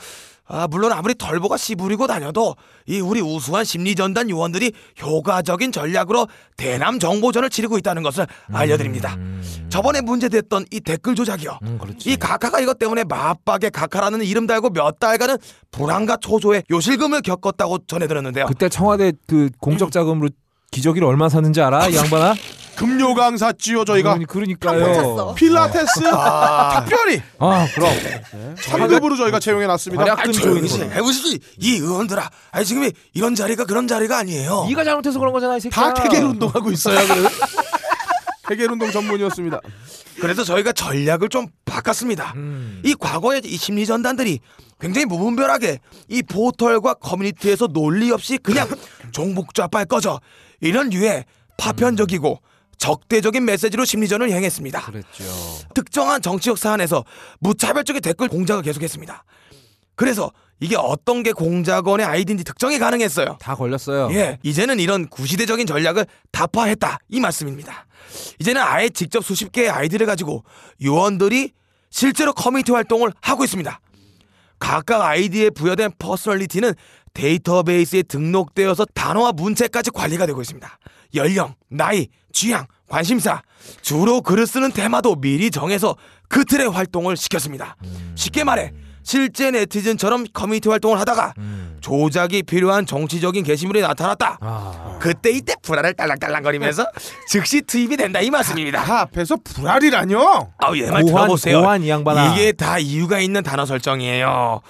아 0.52 0.68
물론 0.68 0.92
아무리 0.92 1.16
덜보가 1.16 1.56
씨부리고 1.56 2.08
다녀도 2.08 2.56
이 2.86 3.00
우리 3.00 3.22
우수한 3.22 3.64
심리전단 3.64 4.30
요원들이 4.30 4.74
효과적인 5.02 5.72
전략으로 5.72 6.28
대남 6.58 7.00
정보전을 7.00 7.50
치르고 7.50 7.78
있다는 7.78 8.04
것을 8.04 8.28
알려드립니다. 8.52 9.16
음. 9.16 9.42
저번에 9.70 10.02
문제됐던 10.02 10.66
이 10.72 10.82
댓글 10.82 11.16
조작이요. 11.16 11.60
음. 11.64 11.80
이 12.06 12.18
각하가 12.18 12.60
이것 12.60 12.78
때문에 12.78 13.06
맞박에 13.06 13.70
각하라는 13.70 14.24
이름 14.24 14.46
달고 14.46 14.72
몇 14.72 15.00
달간은 15.00 15.38
불안과 15.72 16.18
초조의 16.18 16.64
요실금을 16.70 17.22
겪었다고 17.22 17.80
전해들었는데요. 17.88 18.46
그때 18.48 18.68
청와대 18.68 19.14
그 19.28 19.50
공적 19.60 19.92
자금으로 19.92 20.30
기저귀를 20.72 21.08
얼마 21.08 21.30
샀는지 21.30 21.62
알아? 21.62 21.88
이 21.88 21.96
양반아? 21.96 22.34
금요 22.82 23.14
강사지요 23.14 23.86
저희가 23.86 24.16
그러니- 24.16 24.28
그러니까요. 24.28 25.34
필라테스 25.36 26.00
특별히 26.02 27.22
아 27.40 27.68
그럼 27.76 27.92
3급으로 28.58 29.18
저희가 29.18 29.40
채용해 29.40 29.68
놨습니다. 29.68 30.02
활약근 30.04 30.32
조인이 30.34 30.68
해보시지 30.94 31.40
이 31.60 31.76
의원들아 31.76 32.30
아니 32.52 32.66
지금 32.66 32.90
이런 33.14 33.36
자리가 33.36 33.66
그런 33.66 33.88
자리가 33.88 34.18
아니에요 34.18 34.66
네가 34.68 34.84
잘못해서 34.84 35.20
그런 35.20 35.32
거잖아 35.34 35.58
이 35.58 35.60
새끼야. 35.60 35.94
다 35.94 36.04
태겔 36.04 36.24
운동하고 36.24 36.72
있어요. 36.72 36.98
태겔 38.48 38.70
운동 38.72 38.92
전문이었습니다. 38.92 39.60
그래서 40.20 40.44
저희가 40.44 40.72
전략을 40.74 41.30
좀 41.30 41.48
바꿨습니다 41.66 42.34
음. 42.36 42.82
이 42.84 42.94
과거의 43.00 43.42
이 43.46 43.58
심리 43.58 43.86
전단들이 43.86 44.40
굉장히 44.80 45.06
무분별하게 45.06 45.80
이 46.10 46.22
포털과 46.24 46.96
커뮤니티에서 46.96 47.68
논리 47.68 48.12
없이 48.12 48.38
그냥 48.38 48.68
종북 49.14 49.54
좌빨 49.54 49.86
꺼져 49.86 50.20
이런 50.60 50.90
류의 50.90 51.26
파편적이고 51.58 52.40
적대적인 52.82 53.46
메시지로 53.46 53.86
심리전을 53.86 54.32
행했습니다. 54.32 54.82
그랬죠. 54.82 55.24
특정한 55.76 56.20
정치적 56.20 56.58
사안에서 56.58 57.06
무차별적인 57.40 58.02
댓글 58.02 58.28
공작을 58.28 58.64
계속했습니다. 58.64 59.24
그래서 59.96 60.32
이게 60.60 60.76
어떤 60.76 61.22
게 61.22 61.32
공작원의 61.32 62.04
아이디인지 62.08 62.44
특정이 62.44 62.80
가능했어요. 62.80 63.38
다 63.40 63.54
걸렸어요. 63.54 64.10
예, 64.14 64.40
이제는 64.42 64.80
이런 64.80 65.08
구시대적인 65.08 65.68
전략을 65.68 66.08
타파했다 66.32 66.98
이 67.10 67.20
말씀입니다. 67.20 67.86
이제는 68.40 68.60
아예 68.60 68.90
직접 68.90 69.24
수십 69.24 69.52
개의 69.52 69.70
아이디를 69.70 70.08
가지고 70.08 70.44
요원들이 70.84 71.52
실제로 71.92 72.34
커뮤니티 72.34 72.72
활동을 72.72 73.14
하고 73.22 73.44
있습니다. 73.44 73.80
각각 74.58 75.02
아이디에 75.04 75.52
부여된 75.52 75.92
퍼스널리티는 76.00 76.74
데이터베이스에 77.14 78.04
등록되어서 78.04 78.86
단어와 78.96 79.34
문체까지 79.34 79.92
관리가 79.92 80.26
되고 80.26 80.42
있습니다. 80.42 80.80
연령, 81.14 81.54
나이, 81.70 82.08
취향, 82.32 82.66
관심사, 82.88 83.42
주로 83.82 84.22
글을 84.22 84.48
쓰는 84.48 84.72
테마도 84.72 85.16
미리 85.16 85.52
정해서 85.52 85.96
그 86.28 86.46
틀의 86.46 86.70
활동을 86.70 87.18
시켰습니다. 87.18 87.76
쉽게 88.16 88.44
말해 88.44 88.74
실제 89.04 89.52
네티즌처럼 89.52 90.26
커뮤니티 90.34 90.70
활동을 90.70 91.00
하다가 91.00 91.34
조작이 91.82 92.44
필요한 92.44 92.86
정치적인 92.86 93.44
게시물이 93.44 93.82
나타났다. 93.82 94.38
아. 94.40 94.98
그때 95.02 95.32
이때 95.32 95.56
불화를 95.62 95.94
딸랑딸랑거리면서 95.96 96.86
즉시 97.28 97.62
투입이 97.62 97.98
된다 97.98 98.22
이 98.22 98.30
말씀입니다. 98.30 98.84
다 98.84 99.02
앞에서 99.02 99.38
불알이라뇨. 99.44 100.50
아우 100.60 100.78
얘말 100.78 101.02
고환, 101.04 101.24
들어보세요. 101.26 101.78
이 101.82 101.90
양반아. 101.90 102.36
이게 102.36 102.52
다 102.52 102.78
이유가 102.78 103.20
있는 103.20 103.42
단어 103.42 103.66
설정이에요. 103.66 104.62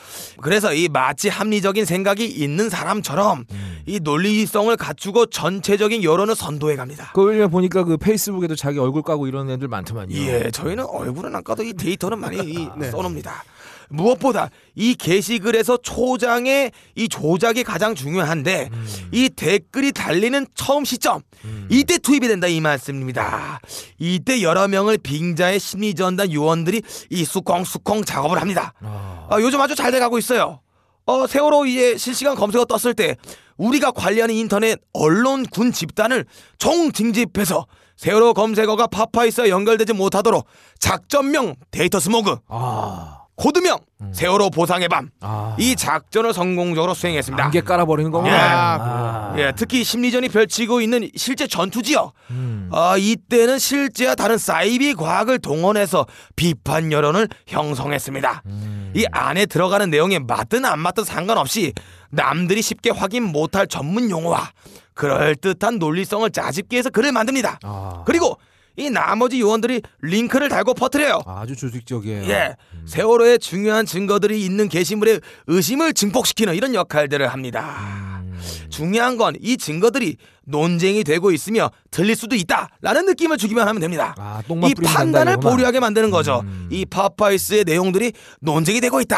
그래서 0.42 0.74
이 0.74 0.88
마치 0.88 1.28
합리적인 1.28 1.84
생각이 1.86 2.26
있는 2.26 2.70
사람처럼 2.70 3.46
음. 3.52 3.82
이 3.86 4.00
논리성을 4.02 4.76
갖추고 4.78 5.26
전체적인 5.28 6.04
여론을 6.04 6.36
선도해 6.36 6.78
갑니다. 6.78 7.12
그 7.14 7.24
요즘에 7.24 7.48
보니까 7.48 7.84
그 7.84 7.98
페이스북에도 7.98 8.56
자기 8.56 8.80
얼굴 8.80 9.02
까고 9.02 9.28
이런 9.28 9.50
애들 9.50 9.68
많더만요. 9.68 10.16
예, 10.16 10.50
저희는 10.52 10.86
얼굴은 10.86 11.36
안 11.36 11.44
까도 11.44 11.64
이 11.64 11.74
데이터는 11.74 12.20
많이 12.20 12.38
이 12.46 12.70
써놓습니다. 12.92 13.44
무엇보다 13.92 14.50
이 14.76 14.96
게시글에서 14.96 15.78
초장의 15.78 16.72
이 16.96 17.10
조작이 17.10 17.64
가장 17.64 17.94
중요한데 17.96 18.70
이 19.12 19.30
댓글이 19.30 19.92
달리는 19.92 20.46
처음 20.56 20.86
시점 20.86 21.22
이때 21.70 21.98
투입이 21.98 22.28
된다 22.28 22.48
이 22.48 22.60
말씀입니다. 22.62 23.60
이때 24.00 24.42
여러 24.42 24.68
명을 24.68 24.98
빙자의 24.98 25.60
심리전단 25.60 26.32
요원들이 26.34 26.82
이 27.10 27.26
수콩수콩 27.26 28.04
작업을 28.04 28.40
합니다. 28.42 28.74
아. 28.82 29.28
아, 29.30 29.40
요즘 29.40 29.62
아주 29.62 29.76
잘 29.76 29.92
돼가고 29.92 30.18
있어요. 30.18 30.60
어, 31.06 31.28
세월호 31.28 31.66
이제 31.66 31.98
실시간 31.98 32.36
검색어 32.36 32.66
떴을 32.66 32.94
때 32.94 33.16
우리가 33.58 33.92
관리하는 33.92 34.34
인터넷 34.36 34.80
언론 34.94 35.46
군 35.46 35.72
집단을 35.72 36.26
총 36.58 36.92
징집해서 36.92 37.66
세월호 37.98 38.34
검색어가 38.34 38.88
파파이스와 38.88 39.50
연결되지 39.50 39.94
못하도록 39.94 40.46
작전명 40.80 41.56
데이터 41.70 42.00
스모그, 42.00 42.38
아. 42.48 43.21
코드명 43.36 43.80
세월호 44.14 44.50
보상의 44.50 44.88
밤. 44.88 45.10
아. 45.22 45.56
이 45.60 45.76
작전을 45.76 46.34
성공적으로 46.34 46.94
수행했습니다. 46.94 47.46
안개 47.46 47.62
깔아버리는 47.62 48.12
거구나. 48.12 48.34
예. 48.34 48.40
아. 48.40 49.34
예, 49.38 49.54
특히 49.56 49.84
심리전이 49.84 50.30
펼치고 50.30 50.82
있는 50.82 51.10
실제 51.16 51.48
전투 51.48 51.82
지역. 51.82 52.14
음. 52.30 52.70
아, 52.72 52.96
이때는 52.98 53.58
실제와 53.60 54.16
다른 54.16 54.38
사이비 54.38 54.96
과학을 54.96 55.40
동원해서 55.40 56.06
비판 56.36 56.92
여론을 56.92 57.30
형성했습니다. 57.48 58.44
음. 58.46 58.92
이 58.96 59.06
안에 59.12 59.46
들어가는 59.46 59.90
내용에 59.90 60.20
맞든 60.20 60.66
안 60.66 60.80
맞든 60.80 61.04
상관없이 61.04 61.74
남들이 62.10 62.62
쉽게 62.62 62.90
확인 62.90 63.24
못할 63.24 63.68
전문 63.68 64.10
용어와 64.10 64.52
그럴듯한 64.94 65.80
논리성을 65.80 66.30
짜집기 66.32 66.76
위해서 66.76 66.90
글을 66.90 67.12
만듭니다. 67.12 67.60
아. 67.64 68.04
그리고 68.06 68.38
이 68.82 68.90
나머지 68.90 69.40
요원들이 69.40 69.82
링크를 70.02 70.50
달고 70.50 70.74
퍼뜨려요. 70.74 71.22
아주 71.28 71.56
조직적이에요. 71.56 72.24
예, 72.30 72.56
세월호의 72.88 73.38
중요한 73.40 73.86
증거들이 73.86 74.44
있는 74.44 74.68
게시물에 74.70 75.20
의심을 75.48 75.94
증폭시키는 75.94 76.56
이런 76.56 76.74
역할들을 76.74 77.28
합니다. 77.28 78.22
중요한 78.70 79.18
건 79.18 79.36
이 79.40 79.56
증거들이 79.58 80.18
논쟁이 80.46 81.04
되고 81.04 81.32
있으며 81.32 81.70
틀릴 81.92 82.16
수도 82.16 82.36
있다라는 82.36 83.06
느낌을 83.06 83.38
주기만 83.38 83.68
하면 83.68 83.80
됩니다. 83.80 84.16
아, 84.18 84.42
이 84.68 84.74
판단을. 84.74 85.38
보류하게 85.38 85.80
만드는 85.80 86.10
거죠. 86.10 86.42
음. 86.44 86.68
이 86.72 86.86
파파이스의 86.86 87.64
내용들이 87.66 88.14
논쟁이 88.40 88.82
되고 88.82 89.00
있다. 89.00 89.18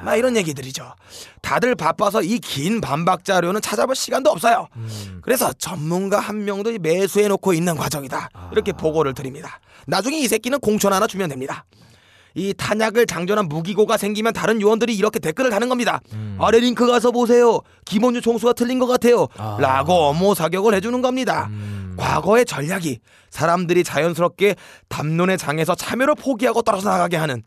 아. 0.00 0.02
막 0.04 0.16
이런 0.16 0.36
얘기들이죠. 0.36 0.94
다들 1.42 1.74
바빠서 1.74 2.22
이 2.22 2.38
긴 2.38 2.80
반박 2.80 3.24
자료는 3.24 3.60
찾아볼 3.60 3.94
시간도 3.96 4.30
없어요. 4.30 4.68
음. 4.76 5.20
그래서 5.22 5.52
전문가 5.52 6.18
한 6.18 6.44
명도 6.44 6.72
매수해 6.80 7.28
놓고 7.28 7.52
있는 7.52 7.76
과정이다. 7.76 8.28
아. 8.32 8.48
이렇게 8.52 8.72
보고를 8.72 9.14
드립니다. 9.14 9.60
나중에 9.86 10.18
이 10.18 10.28
새끼는 10.28 10.60
공천 10.60 10.92
하나 10.92 11.06
주면 11.06 11.28
됩니다. 11.28 11.64
이 12.34 12.54
탄약을 12.56 13.06
장전한 13.06 13.46
무기고가 13.48 13.96
생기면 13.96 14.32
다른 14.32 14.60
요원들이 14.60 14.94
이렇게 14.94 15.18
댓글을 15.18 15.50
다는 15.50 15.68
겁니다. 15.68 16.00
아래 16.38 16.60
링크 16.60 16.86
가서 16.86 17.10
보세요. 17.10 17.60
기본주 17.84 18.20
총수가 18.20 18.52
틀린 18.52 18.78
것 18.78 18.86
같아요. 18.86 19.22
음. 19.22 19.26
아. 19.38 19.56
라고 19.60 19.92
업무 19.94 20.34
사격을 20.34 20.74
해주는 20.74 21.00
겁니다. 21.02 21.48
음. 21.50 21.96
과거의 21.98 22.44
전략이 22.44 23.00
사람들이 23.30 23.82
자연스럽게 23.82 24.54
담론의 24.88 25.36
장에서 25.38 25.74
참여를 25.74 26.14
포기하고 26.14 26.62
떨어져 26.62 26.90
나가게 26.90 27.16
하는 27.16 27.42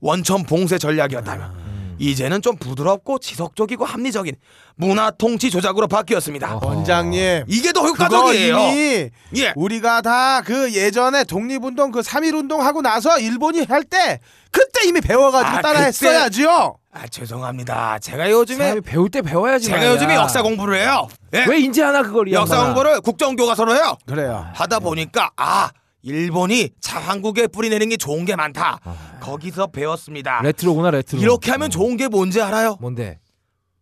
원천 0.00 0.44
봉쇄 0.44 0.78
전략이었다면 0.78 1.59
이제는 2.00 2.40
좀 2.40 2.56
부드럽고 2.56 3.18
지속적이고 3.18 3.84
합리적인 3.84 4.34
문화 4.76 5.10
통치 5.10 5.50
조작으로 5.50 5.86
바뀌었습니다. 5.86 6.56
어허. 6.56 6.66
원장님. 6.66 7.44
이게 7.46 7.72
더 7.72 7.82
효과적이에요. 7.82 8.56
예. 8.56 9.10
우리가 9.54 10.00
다 10.00 10.40
그 10.44 10.72
예전에 10.72 11.24
독립운동 11.24 11.90
그 11.90 12.00
3.1운동 12.00 12.58
하고 12.60 12.80
나서 12.80 13.18
일본이 13.18 13.62
할 13.64 13.84
때 13.84 14.20
그때 14.50 14.86
이미 14.86 15.00
배워가지고 15.02 15.58
아, 15.58 15.60
따라 15.60 15.74
그때- 15.80 15.88
했어야지요. 15.88 16.76
아 16.92 17.06
죄송합니다. 17.06 17.98
제가 18.00 18.30
요즘에 18.30 18.80
배울 18.80 19.10
때 19.10 19.20
배워야지. 19.22 19.66
제가 19.66 19.76
말이야. 19.76 19.92
요즘에 19.92 20.14
역사 20.14 20.42
공부를 20.42 20.80
해요. 20.80 21.06
예? 21.34 21.44
왜 21.46 21.58
인제 21.60 21.82
하나 21.82 22.02
그걸 22.02 22.28
이 22.28 22.32
역사. 22.32 22.64
공부를 22.64 23.00
국정교과서로 23.02 23.74
해요. 23.74 23.96
그래요. 24.06 24.46
하다 24.54 24.80
보니까 24.80 25.30
아 25.36 25.70
일본이 26.02 26.70
차한국에 26.80 27.46
뿌리내는 27.46 27.88
게 27.90 27.96
좋은 27.96 28.24
게 28.24 28.36
많다. 28.36 28.80
거기서 29.20 29.68
배웠습니다. 29.68 30.40
레트로구나 30.42 30.90
레트로. 30.90 31.20
이렇게 31.20 31.50
하면 31.50 31.70
좋은 31.70 31.96
게 31.96 32.08
뭔지 32.08 32.40
알아요? 32.40 32.76
뭔데? 32.80 33.18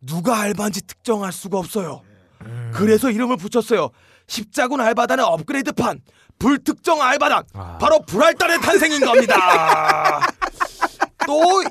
누가 0.01 0.41
알바인지 0.41 0.87
특정할 0.87 1.33
수가 1.33 1.59
없어요. 1.59 2.03
그래서 2.73 3.11
이름을 3.11 3.37
붙였어요. 3.37 3.91
십자군 4.27 4.81
알바단의 4.81 5.25
업그레이드판 5.25 6.01
불특정 6.39 7.01
알바단 7.03 7.43
아. 7.55 7.79
바로 7.79 8.01
불알단의 8.03 8.61
탄생인 8.61 9.01
겁니다. 9.05 10.21
또 11.27 11.63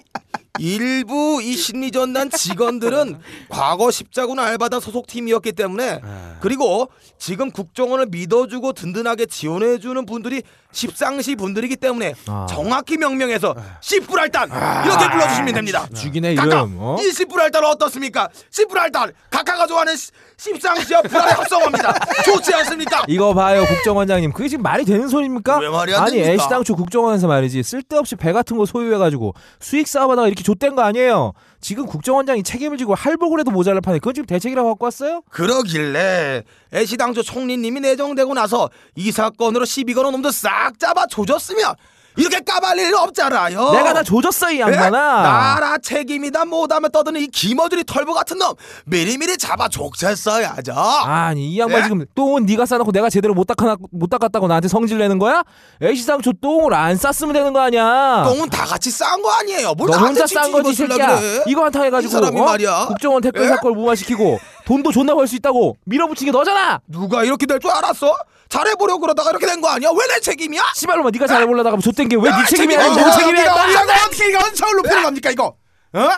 일부 0.59 1.39
이 1.41 1.55
심리전단 1.55 2.29
직원들은 2.31 3.19
과거 3.49 3.91
십자군 3.91 4.39
알바단 4.39 4.79
소속 4.79 5.07
팀이었기 5.07 5.53
때문에 5.53 6.01
그리고 6.39 6.89
지금 7.17 7.51
국정원을 7.51 8.07
믿어주고 8.07 8.73
든든하게 8.73 9.25
지원해주는 9.25 10.05
분들이 10.05 10.41
십상시 10.71 11.35
분들이기 11.35 11.75
때문에 11.77 12.13
아. 12.27 12.45
정확히 12.49 12.97
명명해서 12.97 13.55
씨불알단 13.81 14.49
이렇게 14.85 15.09
불러주시면 15.09 15.53
됩니다. 15.53 15.87
죽이네 15.95 16.35
각각 16.35 16.51
이름. 16.67 16.75
어? 16.77 16.97
이 16.99 17.11
씨불알단은 17.11 17.67
어떻습니까? 17.69 18.29
씨불알단 18.51 19.13
각하가 19.31 19.65
좋아하는 19.65 19.95
시- 19.95 20.11
십상시와 20.37 21.01
불알의 21.03 21.33
합성어입니다. 21.33 21.93
좋지 22.25 22.53
않습니까? 22.53 23.03
이거 23.07 23.33
봐요 23.33 23.65
국정원장님 23.65 24.33
그게 24.33 24.49
지금 24.49 24.61
말이 24.61 24.85
되는 24.85 25.07
소리입니까? 25.07 25.57
왜 25.59 25.69
말이 25.69 25.95
안 25.95 26.03
아니 26.03 26.17
됩니까? 26.17 26.33
애시당초 26.33 26.75
국정원에서 26.75 27.27
말이지 27.27 27.63
쓸데없이 27.63 28.15
배 28.15 28.31
같은 28.33 28.57
거 28.57 28.65
소유해가지고 28.67 29.33
수익 29.59 29.87
사업하다가 29.87 30.27
이렇게 30.27 30.43
좆된 30.47 30.75
거 30.75 30.81
아니에요 30.83 31.33
지금 31.59 31.85
국정원장이 31.85 32.43
책임을 32.43 32.77
지고 32.77 32.95
할복을 32.95 33.41
해도 33.41 33.51
모자랄 33.51 33.81
판에 33.81 33.99
그건 33.99 34.13
지금 34.13 34.25
대책이라고 34.27 34.69
갖고 34.69 34.85
왔어요? 34.85 35.21
그러길래 35.29 36.43
애시당초 36.73 37.21
총리님이 37.21 37.81
내정되고 37.81 38.33
나서 38.33 38.69
이 38.95 39.11
사건으로 39.11 39.65
시비 39.65 39.93
거는 39.93 40.11
놈들 40.11 40.31
싹 40.31 40.79
잡아 40.79 41.05
조졌으면 41.07 41.75
이렇게 42.17 42.39
까발 42.39 42.77
일 42.79 42.93
없잖아요. 42.95 43.71
내가 43.71 43.93
다 43.93 44.03
조졌어 44.03 44.51
이 44.51 44.55
예? 44.57 44.61
양반아. 44.61 44.89
나라 45.21 45.77
책임이다 45.77 46.45
뭐다며 46.45 46.89
떠드는 46.89 47.21
이 47.21 47.27
김어준이 47.27 47.83
털보 47.85 48.13
같은 48.13 48.37
놈 48.39 48.53
미리미리 48.85 49.37
잡아 49.37 49.67
족쳤어야죠. 49.69 50.73
아니 50.73 51.51
이 51.51 51.59
양반 51.59 51.79
예? 51.79 51.83
지금 51.83 52.05
똥은 52.15 52.45
네가 52.45 52.65
싸놓고 52.65 52.91
내가 52.91 53.09
제대로 53.09 53.33
못 53.33 53.45
닦아 53.45 53.77
못 53.91 54.09
닦았다고 54.09 54.47
나한테 54.47 54.67
성질 54.67 54.97
내는 54.97 55.19
거야? 55.19 55.43
애시당초 55.81 56.33
똥을 56.41 56.73
안 56.73 56.95
쌌으면 56.97 57.33
되는 57.33 57.53
거 57.53 57.59
아니야? 57.61 58.23
똥은 58.25 58.49
다 58.49 58.65
같이 58.65 58.89
싼 58.89 59.21
거 59.21 59.31
아니에요. 59.31 59.73
뭘너 59.75 59.95
나한테 59.95 60.21
혼자 60.21 60.27
싼 60.27 60.51
거지 60.51 60.73
새끼야. 60.73 61.19
그래? 61.19 61.43
이거 61.47 61.63
한탕 61.65 61.83
해가지고 61.83 62.17
어? 62.17 62.87
국정원 62.87 63.21
댓글 63.21 63.43
예? 63.43 63.47
사건 63.49 63.73
무마시키고 63.73 64.39
돈도 64.65 64.91
존나 64.91 65.13
벌 65.13 65.27
수 65.27 65.35
있다고 65.35 65.75
밀어붙인 65.85 66.25
게 66.25 66.31
너잖아. 66.31 66.79
누가 66.87 67.23
이렇게 67.23 67.45
될 67.45 67.59
줄 67.59 67.69
알았어? 67.71 68.15
잘해보려고 68.49 68.99
그러다가 69.01 69.29
이렇게 69.31 69.45
된 69.45 69.61
거 69.61 69.69
아니야? 69.69 69.89
왜 69.89 70.07
내 70.07 70.19
책임이야? 70.19 70.61
씨발로만 70.75 71.11
네가 71.13 71.27
잘해보려다가 71.27 71.77
좆된 71.77 72.07
게 72.09 72.15
왜네 72.15 72.29
야, 72.29 72.45
책임이 72.45 72.73
책임이 72.73 72.75
아니고 72.77 73.01
너. 73.09 73.17
책임이야? 73.17 73.53
어떻게 73.53 74.55
서울 74.55 74.75
높이는 74.77 75.03
겁니까 75.03 75.29
이거? 75.31 75.55
어? 75.93 76.09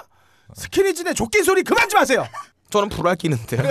스키니진의 0.56 1.16
족긴 1.16 1.44
소리 1.44 1.64
그만 1.64 1.88
좀 1.90 2.00
하세요. 2.00 2.26
저는 2.70 2.90
불알 2.90 3.16
끼는데. 3.16 3.58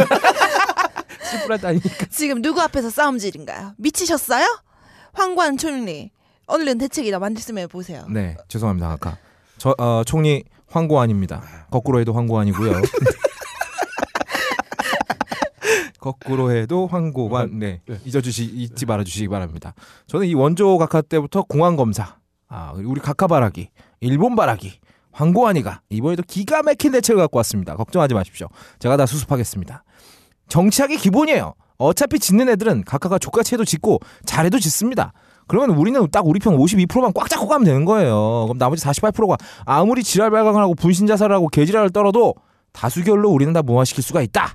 씨발다니까. 1.30 2.06
지금 2.11 2.40
누구 2.42 2.61
앞에서 2.62 2.90
싸움질인가요? 2.90 3.74
미치셨어요? 3.78 4.44
황관 5.12 5.56
총리 5.59 6.11
얼른 6.46 6.78
대책이나 6.78 7.18
만들었으면 7.18 7.68
보세요. 7.68 8.06
네 8.09 8.36
죄송합니다 8.48 8.90
아까 8.90 9.18
저 9.59 9.74
어, 9.78 10.02
총리 10.06 10.44
황고안입니다. 10.70 11.66
거꾸로 11.70 12.00
해도 12.00 12.12
황고안이고요. 12.14 12.72
거꾸로 15.99 16.53
해도 16.53 16.86
황고관 16.86 17.59
네 17.59 17.80
잊어주시 18.05 18.44
잊지 18.44 18.86
말아주시기 18.86 19.28
바랍니다. 19.28 19.74
저는 20.07 20.26
이 20.26 20.34
원조 20.34 20.78
각하 20.78 21.03
때부터 21.03 21.42
공안 21.42 21.76
검사 21.76 22.16
아 22.49 22.72
우리 22.74 23.01
각하 23.01 23.26
바라기 23.26 23.68
일본 24.01 24.36
바라기 24.36 24.80
황고안이가 25.12 25.82
이번에도 25.90 26.22
기가 26.26 26.62
막힌 26.62 26.92
대책을 26.92 27.20
갖고 27.20 27.38
왔습니다. 27.38 27.76
걱정하지 27.76 28.14
마십시오. 28.14 28.49
제가 28.78 28.96
다 28.96 29.07
수습하겠습니다. 29.07 29.82
정치학이 30.49 30.96
기본이에요. 30.96 31.55
어차피 31.76 32.18
짓는 32.18 32.49
애들은 32.49 32.84
각하가 32.84 33.18
족같이 33.18 33.55
해도 33.55 33.64
짓고 33.64 34.01
잘해도 34.24 34.59
짓습니다. 34.59 35.12
그러면 35.46 35.76
우리는 35.76 36.07
딱 36.11 36.26
우리 36.26 36.38
편 36.40 36.57
52%만 36.57 37.12
꽉 37.14 37.28
잡고 37.28 37.49
가면 37.49 37.64
되는 37.64 37.84
거예요. 37.84 38.44
그럼 38.46 38.59
나머지 38.59 38.84
48%가 38.84 39.36
아무리 39.64 40.03
지랄 40.03 40.30
발광을 40.30 40.61
하고 40.61 40.74
분신 40.74 41.07
자살을 41.07 41.34
하고 41.34 41.49
개지랄을 41.49 41.90
떨어도 41.90 42.34
다수결로 42.72 43.30
우리는 43.30 43.53
다 43.53 43.62
무마시킬 43.62 44.03
수가 44.05 44.22
있다. 44.22 44.55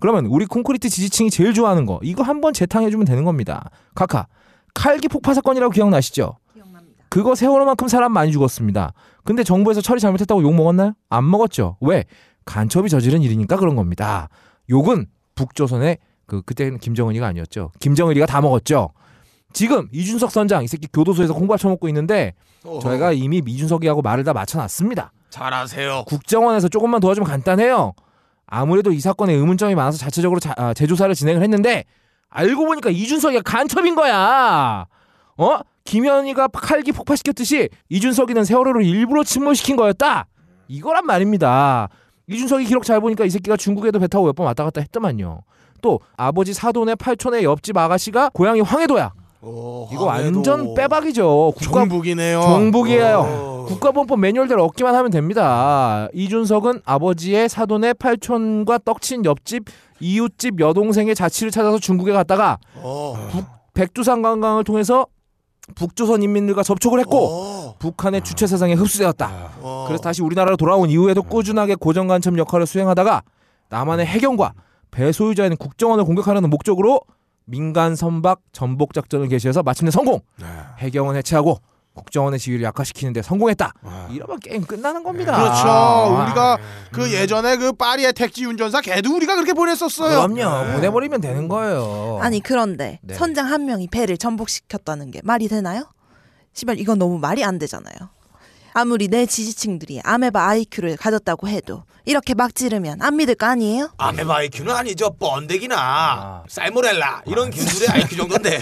그러면 0.00 0.26
우리 0.26 0.46
콘크리트 0.46 0.88
지지층이 0.88 1.30
제일 1.30 1.52
좋아하는 1.54 1.86
거 1.86 2.00
이거 2.02 2.22
한번 2.22 2.52
재탕해주면 2.52 3.06
되는 3.06 3.24
겁니다. 3.24 3.70
카카 3.94 4.26
칼기 4.74 5.08
폭파 5.08 5.34
사건이라고 5.34 5.72
기억나시죠? 5.72 6.36
기억납니다. 6.54 7.04
그거 7.08 7.34
세월호만큼 7.34 7.88
사람 7.88 8.12
많이 8.12 8.32
죽었습니다. 8.32 8.92
근데 9.24 9.44
정부에서 9.44 9.80
처리 9.80 10.00
잘못했다고 10.00 10.42
욕 10.42 10.54
먹었나요? 10.54 10.94
안 11.08 11.30
먹었죠. 11.30 11.76
왜? 11.80 12.04
간첩이 12.46 12.88
저지른 12.88 13.22
일이니까 13.22 13.56
그런 13.56 13.76
겁니다. 13.76 14.28
욕은 14.70 15.06
북조선의 15.34 15.98
그 16.26 16.42
그때는 16.42 16.78
김정은이가 16.78 17.26
아니었죠. 17.26 17.72
김정은이가 17.80 18.26
다 18.26 18.40
먹었죠. 18.40 18.90
지금 19.52 19.88
이준석 19.92 20.30
선장 20.30 20.62
이 20.62 20.68
새끼 20.68 20.86
교도소에서 20.92 21.34
공밥 21.34 21.58
처먹고 21.58 21.88
있는데 21.88 22.34
저희가 22.82 23.12
이미 23.12 23.42
이준석이하고 23.44 24.00
말을 24.02 24.24
다 24.24 24.32
맞춰놨습니다. 24.32 25.12
잘하세요. 25.30 26.04
국정원에서 26.06 26.68
조금만 26.68 27.00
도와주면 27.00 27.28
간단해요. 27.28 27.94
아무래도 28.50 28.92
이 28.92 29.00
사건에 29.00 29.32
의문점이 29.32 29.74
많아서 29.74 29.96
자체적으로 29.96 30.40
자- 30.40 30.54
아, 30.56 30.74
재조사를 30.74 31.14
진행을 31.14 31.42
했는데 31.42 31.84
알고 32.28 32.66
보니까 32.66 32.90
이준석이가 32.90 33.42
간첩인 33.42 33.94
거야. 33.94 34.86
어? 35.38 35.58
김현희가 35.84 36.48
칼기 36.48 36.92
폭파시켰듯이 36.92 37.68
이준석이는 37.88 38.44
세월호를 38.44 38.84
일부러 38.84 39.24
침몰시킨 39.24 39.76
거였다. 39.76 40.26
이거란 40.68 41.06
말입니다. 41.06 41.88
이준석이 42.28 42.64
기록 42.66 42.84
잘 42.84 43.00
보니까 43.00 43.24
이 43.24 43.30
새끼가 43.30 43.56
중국에도 43.56 43.98
배 43.98 44.06
타고 44.06 44.26
몇 44.26 44.34
번 44.34 44.46
왔다 44.46 44.62
갔다 44.64 44.80
했더만요. 44.80 45.40
또 45.82 46.00
아버지 46.16 46.52
사돈의 46.52 46.96
팔촌의 46.96 47.42
옆집 47.44 47.76
아가씨가 47.76 48.30
고향이 48.34 48.60
황해도야. 48.60 49.12
이거 49.42 50.04
완전 50.04 50.74
빼박이죠. 50.74 51.52
국가 51.56 51.80
종북이네요. 51.80 52.40
종북이에요. 52.42 53.18
어. 53.18 53.64
국가보안법 53.68 54.18
매뉴얼대로 54.20 54.64
얻기만 54.64 54.94
하면 54.94 55.10
됩니다. 55.10 56.08
이준석은 56.12 56.82
아버지의 56.84 57.48
사돈의 57.48 57.94
팔촌과 57.94 58.78
떡친 58.84 59.24
옆집 59.24 59.64
이웃집 60.00 60.60
여동생의 60.60 61.14
자취를 61.14 61.50
찾아서 61.50 61.78
중국에 61.78 62.12
갔다가 62.12 62.58
북, 63.30 63.44
백두산 63.74 64.22
관광을 64.22 64.64
통해서 64.64 65.06
북조선 65.74 66.22
인민들과 66.22 66.62
접촉을 66.62 66.98
했고 67.00 67.74
북한의 67.78 68.22
주체 68.22 68.46
사상에 68.46 68.74
흡수되었다. 68.74 69.50
그래서 69.86 70.02
다시 70.02 70.22
우리나라로 70.22 70.56
돌아온 70.56 70.90
이후에도 70.90 71.22
꾸준하게 71.22 71.76
고정 71.76 72.08
간첩 72.08 72.36
역할을 72.36 72.66
수행하다가 72.66 73.22
남한의 73.68 74.04
해경과 74.06 74.52
배 74.90 75.12
소유자인 75.12 75.56
국정원을 75.56 76.04
공격하려는 76.04 76.50
목적으로 76.50 77.02
민간 77.50 77.96
선박 77.96 78.40
전복 78.52 78.94
작전을 78.94 79.28
개시해서 79.28 79.62
마침내 79.62 79.90
성공. 79.90 80.20
해경은 80.78 81.16
해체하고 81.16 81.58
국정원의 81.92 82.38
지위를 82.38 82.62
약화시키는 82.64 83.12
데 83.12 83.20
성공했다. 83.20 83.72
이러면 84.10 84.38
게임 84.38 84.64
끝나는 84.64 85.02
겁니다. 85.02 85.36
그렇죠. 85.36 85.68
아, 85.68 86.06
우리가 86.24 86.58
그 86.92 87.12
예전에 87.12 87.56
그 87.56 87.72
파리의 87.72 88.12
택지 88.12 88.44
운전사 88.46 88.80
걔도 88.80 89.14
우리가 89.16 89.34
그렇게 89.34 89.52
보냈었어요. 89.52 90.28
그럼요. 90.28 90.74
보내버리면 90.74 91.20
되는 91.20 91.48
거예요. 91.48 92.20
아니 92.22 92.40
그런데 92.40 93.00
네. 93.02 93.14
선장 93.14 93.46
한 93.46 93.66
명이 93.66 93.88
배를 93.88 94.16
전복시켰다는 94.16 95.10
게 95.10 95.20
말이 95.24 95.48
되나요? 95.48 95.90
시발 96.54 96.78
이건 96.78 96.98
너무 96.98 97.18
말이 97.18 97.44
안 97.44 97.58
되잖아요. 97.58 97.94
아무리 98.72 99.08
내 99.08 99.26
지지층들이 99.26 100.00
아메바 100.04 100.48
IQ를 100.48 100.96
가졌다고 100.96 101.48
해도 101.48 101.84
이렇게 102.04 102.34
막 102.34 102.54
지르면 102.54 103.02
안 103.02 103.16
믿을 103.16 103.34
거 103.34 103.46
아니에요? 103.46 103.90
아메바 103.98 104.36
IQ는 104.36 104.74
아니죠. 104.74 105.10
번데기나 105.18 106.44
살모렐라 106.48 107.22
이런 107.26 107.50
균들의 107.50 107.88
IQ 107.88 108.16
정도인데요. 108.16 108.60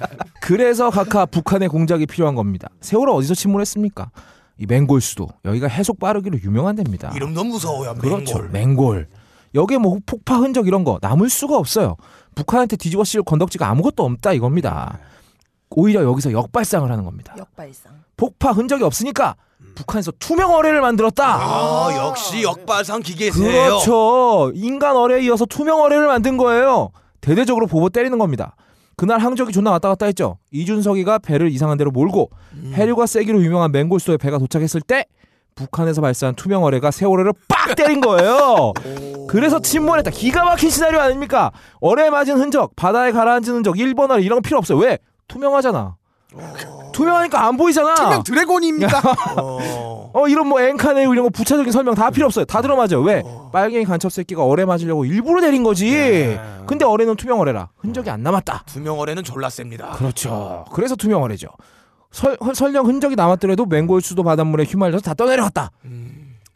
그래서 0.40 0.90
각하 0.90 1.26
북한의 1.26 1.68
공작이 1.68 2.06
필요한 2.06 2.34
겁니다. 2.34 2.68
세월호 2.80 3.14
어디서 3.14 3.34
침몰했습니까? 3.34 4.10
이 4.58 4.66
맹골수도 4.66 5.28
여기가 5.44 5.68
해속 5.68 5.98
빠르기로 5.98 6.40
유명한 6.42 6.76
데입니다. 6.76 7.12
이름도 7.14 7.44
무서워요. 7.44 7.94
그렇죠. 7.94 8.38
맹골. 8.38 8.50
맹골. 8.50 9.08
여기에 9.54 9.78
뭐 9.78 9.98
폭파 10.06 10.36
흔적 10.38 10.66
이런 10.66 10.84
거 10.84 10.98
남을 11.00 11.28
수가 11.28 11.56
없어요. 11.56 11.96
북한한테 12.34 12.76
뒤집어 12.76 13.04
씌울 13.04 13.24
건덕지가 13.24 13.68
아무것도 13.68 14.04
없다 14.04 14.32
이겁니다. 14.32 14.98
오히려 15.70 16.02
여기서 16.02 16.32
역발상을 16.32 16.90
하는 16.90 17.04
겁니다. 17.04 17.34
역발상. 17.38 17.92
폭파 18.16 18.52
흔적이 18.52 18.84
없으니까 18.84 19.36
북한에서 19.74 20.12
투명 20.18 20.52
어뢰를 20.54 20.80
만들었다. 20.80 21.24
아 21.40 21.88
역시 21.96 22.42
역발상 22.42 23.00
기계세요. 23.02 23.50
그렇죠. 23.80 24.52
인간 24.54 24.96
어뢰에 24.96 25.22
이어서 25.24 25.46
투명 25.46 25.80
어뢰를 25.80 26.06
만든 26.06 26.36
거예요. 26.36 26.90
대대적으로 27.20 27.66
보고 27.66 27.88
때리는 27.88 28.16
겁니다. 28.18 28.56
그날 28.96 29.18
항적이 29.18 29.52
존나 29.52 29.70
왔다 29.70 29.88
갔다 29.88 30.06
했죠. 30.06 30.36
이준석이가 30.52 31.20
배를 31.20 31.50
이상한 31.50 31.78
데로 31.78 31.90
몰고 31.90 32.30
해류가 32.74 33.06
세기로 33.06 33.42
유명한 33.42 33.72
맹골수에 33.72 34.18
배가 34.18 34.38
도착했을 34.38 34.82
때 34.82 35.06
북한에서 35.54 36.00
발사한 36.00 36.34
투명 36.34 36.64
어뢰가 36.64 36.90
세월호를 36.90 37.32
빡 37.48 37.74
때린 37.76 38.00
거예요. 38.00 38.72
그래서 39.28 39.60
침몰했다. 39.60 40.10
기가 40.10 40.44
막힌 40.44 40.70
시나리오 40.70 41.00
아닙니까? 41.00 41.50
어뢰에 41.80 42.10
맞은 42.10 42.36
흔적, 42.38 42.74
바다에 42.76 43.12
가라앉은 43.12 43.54
흔적, 43.54 43.74
1번 43.76 44.10
어뢰 44.10 44.22
이런 44.22 44.38
거 44.38 44.40
필요 44.42 44.58
없어요. 44.58 44.78
왜? 44.78 44.98
투명하잖아. 45.28 45.96
투명하니까 46.92 47.46
안 47.46 47.56
보이잖아. 47.56 47.94
투명 47.94 48.22
드래곤입니까? 48.22 49.02
어. 49.40 50.10
어 50.12 50.28
이런 50.28 50.48
뭐 50.48 50.60
엔카네이고 50.60 51.12
이런 51.12 51.24
거 51.24 51.30
부차적인 51.30 51.72
설명 51.72 51.94
다 51.94 52.10
필요 52.10 52.26
없어요. 52.26 52.44
다 52.44 52.60
들어맞아요. 52.62 53.00
왜? 53.02 53.22
빨갱이 53.52 53.84
간첩 53.84 54.10
새끼가 54.12 54.44
어뢰 54.44 54.64
맞으려고 54.64 55.04
일부러 55.04 55.40
내린 55.40 55.62
거지. 55.62 56.38
근데 56.66 56.84
어뢰는 56.84 57.16
투명 57.16 57.40
어뢰라. 57.40 57.68
흔적이 57.78 58.10
안 58.10 58.22
남았다. 58.22 58.64
투명 58.66 58.98
어뢰는 58.98 59.24
졸라 59.24 59.48
셉니다. 59.50 59.90
그렇죠. 59.92 60.64
그래서 60.72 60.94
투명 60.96 61.22
어뢰죠. 61.22 61.48
설, 62.10 62.36
설령 62.54 62.86
흔적이 62.86 63.14
남았더라도 63.14 63.66
맹골 63.66 64.00
수도 64.02 64.22
바닷물에 64.24 64.64
휘말려서 64.64 65.02
다 65.02 65.14
떠내려갔다. 65.14 65.70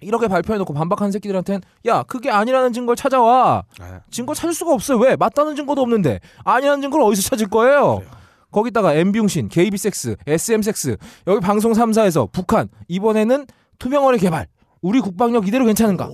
이렇게 0.00 0.28
발표해놓고 0.28 0.74
반박하는 0.74 1.12
새끼들한텐 1.12 1.62
야 1.86 2.02
그게 2.02 2.30
아니라는 2.30 2.72
증거를 2.72 2.96
찾아와. 2.96 3.62
증거 4.10 4.34
찾을 4.34 4.52
수가 4.52 4.72
없어요. 4.72 4.98
왜? 4.98 5.16
맞다는 5.16 5.56
증거도 5.56 5.80
없는데 5.80 6.20
아니라는 6.44 6.82
증거를 6.82 7.06
어디서 7.06 7.22
찾을 7.30 7.48
거예요? 7.48 8.02
거기다가 8.54 8.94
MB용신, 8.94 9.48
KB섹스, 9.48 10.16
SM섹스 10.26 10.96
여기 11.26 11.40
방송 11.40 11.72
3사에서 11.72 12.30
북한 12.30 12.68
이번에는 12.86 13.46
투명어뢰 13.80 14.18
개발 14.18 14.46
우리 14.80 15.00
국방력 15.00 15.48
이대로 15.48 15.64
괜찮은가? 15.64 16.08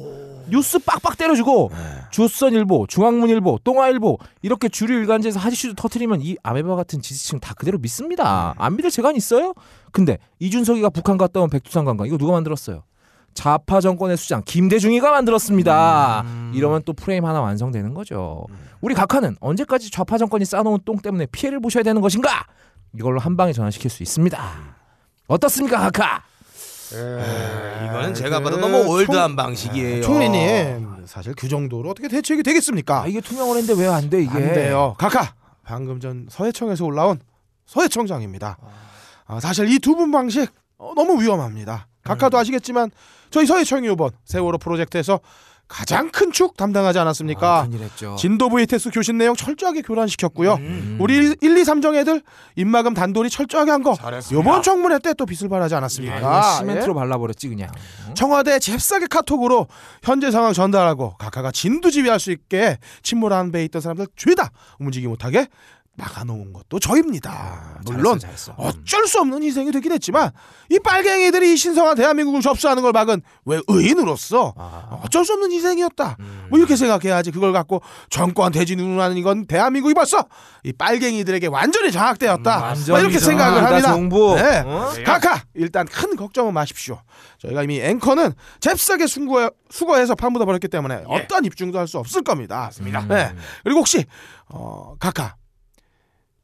뉴스 0.49 0.79
빡빡 0.81 1.19
때려주고 1.19 1.71
조선일보, 2.11 2.87
중앙문일보, 2.89 3.61
동아일보 3.63 4.19
이렇게 4.43 4.69
주류 4.69 4.95
일간지에서 4.95 5.39
하디슈드 5.39 5.75
터트리면 5.77 6.23
이 6.23 6.37
아메바 6.43 6.75
같은 6.77 7.03
지지층 7.03 7.41
다 7.41 7.55
그대로 7.55 7.79
믿습니다. 7.79 8.55
안 8.57 8.75
믿을 8.75 8.91
재간 8.91 9.15
있어요? 9.17 9.53
근데 9.93 10.19
이준석이가 10.41 10.91
북한 10.91 11.19
갔다 11.19 11.41
온 11.41 11.51
백두산 11.51 11.85
관광 11.85 12.07
이거 12.07 12.17
누가 12.17 12.33
만들었어요? 12.33 12.83
좌파 13.45 13.81
정권의 13.81 14.19
수장 14.19 14.43
김대중이가 14.45 15.11
만들었습니다. 15.13 16.27
이러면 16.53 16.83
또 16.85 16.93
프레임 16.93 17.25
하나 17.25 17.41
완성되는 17.41 17.95
거죠. 17.95 18.45
우리 18.83 18.95
각하는 18.95 19.35
언제까지 19.41 19.91
좌파 19.91 20.19
정권이 20.19 20.45
쌓아놓은 20.45 20.81
똥 20.85 20.99
때문에 20.99 21.25
피해를 21.25 21.59
보셔야 21.59 21.83
되는 21.83 22.03
것인가? 22.03 22.45
이걸로 22.95 23.19
한 23.19 23.39
방에 23.39 23.55
전환시킬 23.55 23.89
수 23.89 24.03
있습니다. 24.03 24.39
어떻습니까, 25.27 25.79
카카? 25.91 26.23
이거는 27.87 28.13
제가 28.13 28.41
그 28.41 28.45
봐도 28.45 28.59
너무 28.59 28.83
총- 28.83 28.91
올드한 28.91 29.37
방식이에요. 29.37 30.03
총리님 30.03 31.05
사실 31.07 31.33
그 31.35 31.49
정도로 31.49 31.89
어떻게 31.89 32.09
대책이 32.09 32.43
되겠습니까? 32.43 33.05
아, 33.05 33.07
이게 33.07 33.23
투명을 33.23 33.57
했는데 33.57 33.81
왜 33.83 33.89
안 33.89 34.11
돼, 34.11 34.21
이게? 34.21 34.31
안 34.35 34.53
돼요. 34.53 34.95
카카 34.99 35.33
방금 35.65 35.99
전 35.99 36.27
서해청에서 36.29 36.85
올라온 36.85 37.19
서해청장입니다. 37.65 38.59
아, 39.27 39.41
사실 39.41 39.67
이 39.71 39.79
두 39.79 39.95
분 39.97 40.11
방식 40.13 40.51
어, 40.77 40.93
너무 40.95 41.23
위험합니다. 41.23 41.87
카카도 42.05 42.37
음. 42.37 42.41
아시겠지만 42.41 42.91
저희 43.31 43.47
서해청이 43.47 43.91
이번 43.93 44.11
세월호 44.25 44.59
프로젝트에서 44.59 45.21
가장 45.69 46.11
큰 46.11 46.33
축 46.33 46.57
담당하지 46.57 46.99
않았습니까? 46.99 47.61
아. 47.61 48.17
진도 48.17 48.49
VTS 48.49 48.91
교신 48.91 49.19
내용 49.19 49.37
철저하게 49.37 49.83
교란시켰고요. 49.83 50.55
음. 50.55 50.97
우리 51.01 51.15
1, 51.15 51.37
2, 51.41 51.63
3정 51.63 51.95
애들 51.95 52.23
입마금 52.57 52.93
단돌이 52.93 53.31
철저하게 53.31 53.71
한 53.71 53.83
거. 53.85 53.95
이번 54.41 54.63
청문회 54.63 54.99
때 54.99 55.15
또 55.15 55.27
빚을 55.27 55.49
발하지 55.49 55.77
않았습니까? 55.77 56.17
아, 56.27 56.57
시멘트로 56.59 56.93
예? 56.93 56.95
발라버렸지, 56.95 57.49
그냥. 57.49 57.71
청와대 58.15 58.59
잽싸게 58.59 59.07
카톡으로 59.07 59.69
현재 60.03 60.33
상황 60.33 60.53
전달하고 60.53 61.15
각하가 61.19 61.53
진두지휘할 61.53 62.19
수 62.19 62.33
있게 62.33 62.79
침몰한 63.05 63.53
배에 63.53 63.65
있던 63.67 63.81
사람들 63.81 64.09
죄다 64.17 64.51
움직이지 64.81 65.07
못하게 65.07 65.47
막아놓은 66.01 66.53
것도 66.53 66.79
저입니다. 66.79 67.79
물론 67.85 68.19
잘했어, 68.19 68.53
잘했어. 68.57 68.69
어쩔 68.81 69.07
수 69.07 69.21
없는 69.21 69.43
희생이 69.43 69.71
되긴 69.73 69.93
했지만 69.93 70.31
이 70.71 70.79
빨갱이들이 70.79 71.53
이 71.53 71.57
신성한 71.57 71.97
대한민국을 71.97 72.41
접수하는 72.41 72.83
걸 72.83 72.93
막은 72.93 73.21
왜 73.45 73.61
의인으로서 73.69 74.55
아. 74.57 75.01
어쩔 75.03 75.25
수 75.25 75.35
없는 75.35 75.53
희생이었다. 75.53 76.17
뭐 76.49 76.59
이렇게 76.59 76.77
생각해야지 76.77 77.31
그걸 77.31 77.53
갖고 77.53 77.83
정권 78.09 78.53
대진 78.53 78.81
운운하는 78.81 79.17
이건 79.17 79.47
대한민국이 79.47 79.93
벌써 79.95 80.25
이 80.65 80.73
빨갱이들에게 80.73 81.47
완전히 81.49 81.93
장악되었다. 81.93 82.59
뭐 82.59 82.67
완전히 82.69 83.01
이렇게 83.01 83.19
생각을 83.19 83.65
합니다. 83.65 83.89
정부. 83.93 84.35
네. 84.37 84.61
어? 84.65 84.91
카카 85.05 85.43
일단 85.55 85.87
큰 85.87 86.17
걱정은 86.17 86.55
마십시오. 86.55 87.01
저희가 87.39 87.63
이미 87.63 87.81
앵커는 87.81 88.33
잽싸게 88.61 89.07
수거, 89.07 89.51
수거해서 89.71 90.15
파묻어 90.15 90.45
버렸기 90.45 90.69
때문에 90.69 91.05
어떠한 91.07 91.45
입증도 91.45 91.79
할 91.79 91.91
수 91.91 91.99
없을 91.99 92.23
겁니다. 92.23 92.61
맞습니다. 92.67 93.05
네. 93.09 93.33
그리고 93.65 93.81
혹시 93.81 94.05
어, 94.49 94.95
각하 95.01 95.35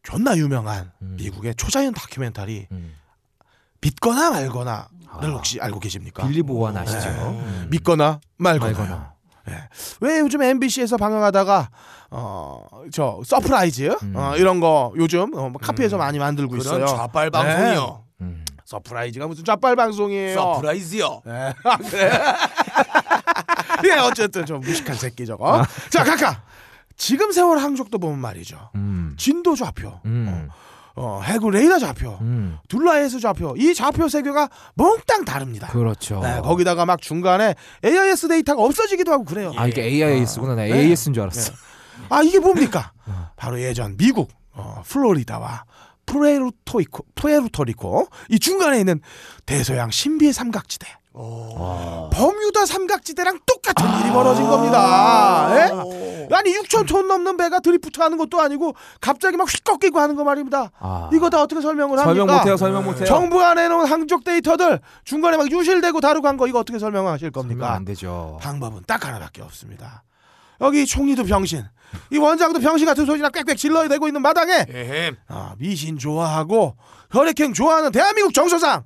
존나 0.06 0.36
유명한 0.36 0.92
음. 1.02 1.16
미국의 1.18 1.56
초자연 1.56 1.92
다큐멘터리 1.92 2.68
음. 2.70 2.94
믿거나 3.80 4.30
말거나를 4.30 4.86
아. 5.10 5.26
혹시 5.26 5.60
알고 5.60 5.80
계십니까? 5.80 6.24
Believe 6.24 6.42
or 6.42 6.56
not 6.56 6.76
아시죠? 6.76 7.08
네. 7.08 7.22
음. 7.24 7.66
믿거나 7.70 8.20
말거나. 8.36 8.78
말거나. 8.78 9.14
왜 10.00 10.20
요즘 10.20 10.42
MBC에서 10.42 10.96
방영하다가 10.96 11.70
어저 12.10 13.20
서프라이즈 13.24 13.96
음. 14.04 14.12
어, 14.14 14.36
이런 14.36 14.60
거 14.60 14.92
요즘 14.96 15.34
어, 15.34 15.48
뭐 15.48 15.60
카페에서 15.60 15.96
많이 15.96 16.20
만들고 16.20 16.52
그런 16.52 16.64
있어요. 16.64 16.86
좌빨 16.86 17.30
방송이요. 17.30 18.04
음. 18.20 18.44
서프라이즈가 18.64 19.26
무슨 19.26 19.44
좌빨 19.44 19.74
방송이에요. 19.74 20.36
서프라이즈요. 20.36 21.22
네. 21.24 21.52
아, 21.64 21.76
그래. 21.78 22.12
예, 23.84 23.98
어쨌든 23.98 24.46
좀 24.46 24.60
무식한 24.60 24.94
새끼 24.94 25.26
저거. 25.26 25.64
자, 25.90 26.04
각하. 26.04 26.42
지금 26.96 27.32
세월 27.32 27.58
항적도 27.58 27.98
보면 27.98 28.18
말이죠. 28.18 28.70
음. 28.74 29.14
진도 29.18 29.54
좌표, 29.54 30.00
음. 30.06 30.48
어, 30.94 31.20
해군 31.22 31.52
레이더 31.52 31.78
좌표, 31.78 32.18
음. 32.22 32.58
둘라에이스 32.68 33.20
좌표, 33.20 33.54
이 33.58 33.74
좌표 33.74 34.08
세 34.08 34.20
개가 34.20 34.48
몽땅 34.74 35.24
다릅니다. 35.24 35.68
그렇죠. 35.68 36.20
네, 36.20 36.40
거기다가 36.40 36.86
막 36.86 37.00
중간에 37.02 37.54
AIS 37.84 38.28
데이터가 38.28 38.62
없어지기도 38.62 39.12
하고 39.12 39.24
그래요. 39.24 39.52
아, 39.56 39.66
이게 39.66 39.82
AIS구나. 39.82 40.54
나 40.54 40.62
네. 40.62 40.72
AS인 40.72 41.12
줄 41.12 41.22
알았어. 41.24 41.52
아 42.08 42.22
이게 42.22 42.38
뭡니까? 42.38 42.92
바로 43.36 43.60
예전 43.60 43.96
미국 43.96 44.30
어, 44.52 44.82
플로리다와 44.86 45.64
푸에르토리코, 46.06 47.04
푸에르토리코 47.14 48.06
이 48.30 48.38
중간에 48.38 48.78
있는 48.80 49.00
대서양 49.44 49.90
신비의 49.90 50.32
삼각지대. 50.32 50.86
버뮤다 52.12 52.66
삼각지대랑 52.66 53.40
똑같은 53.46 54.00
일이 54.00 54.12
벌어진 54.12 54.46
겁니다. 54.46 55.48
예? 55.56 56.26
아니 56.34 56.52
6천 56.58 56.86
톤 56.86 57.08
넘는 57.08 57.36
배가 57.38 57.60
드리프트하는 57.60 58.18
것도 58.18 58.38
아니고 58.40 58.74
갑자기 59.00 59.36
막휙 59.38 59.64
꺾이고 59.64 59.98
하는 59.98 60.14
거 60.14 60.24
말입니다. 60.24 60.70
아. 60.78 61.08
이거 61.14 61.30
다 61.30 61.40
어떻게 61.40 61.60
설명을 61.62 61.98
합니까? 61.98 62.14
설명 62.14 62.36
못해요. 62.36 62.56
설명 62.58 62.84
못해요. 62.84 63.04
정부가 63.06 63.54
내놓은 63.54 63.86
항적 63.86 64.24
데이터들 64.24 64.80
중간에 65.04 65.36
막 65.38 65.50
유실되고 65.50 66.00
다루고 66.00 66.28
한 66.28 66.36
거 66.36 66.46
이거 66.46 66.58
어떻게 66.58 66.78
설명하실 66.78 67.30
설명 67.32 67.48
겁니까? 67.48 67.72
안 67.72 67.84
되죠. 67.86 68.38
방법은 68.42 68.82
딱 68.86 69.06
하나밖에 69.06 69.40
없습니다. 69.40 70.02
여기 70.60 70.84
총리도 70.86 71.24
병신, 71.24 71.64
이 72.10 72.18
원장도 72.18 72.60
병신 72.60 72.86
같은 72.86 73.06
소리나 73.06 73.30
꽥꽥 73.30 73.56
질러야 73.56 73.88
되고 73.88 74.06
있는 74.06 74.22
마당에 74.22 74.66
에헴. 74.68 75.16
아, 75.28 75.54
미신 75.58 75.98
좋아하고 75.98 76.76
혈액형 77.10 77.52
좋아하는 77.52 77.92
대한민국 77.92 78.32
정서상 78.34 78.84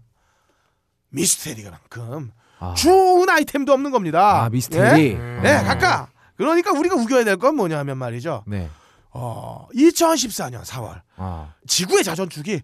미스테리가만큼 1.11 2.33
아. 2.61 2.75
좋은 2.75 3.29
아이템도 3.29 3.73
없는 3.73 3.91
겁니다. 3.91 4.45
아, 4.45 4.49
미스테리. 4.51 5.13
예? 5.13 5.15
네, 5.43 5.63
각각. 5.65 6.11
그러니까 6.37 6.73
우리가 6.73 6.95
우겨야 6.97 7.25
될 7.25 7.37
건 7.37 7.57
뭐냐면 7.57 7.99
말이죠. 7.99 8.45
네. 8.47 8.69
어, 9.13 9.67
2014년 9.75 10.63
4월 10.65 11.01
아. 11.17 11.55
지구의 11.67 12.05
자전축이 12.05 12.61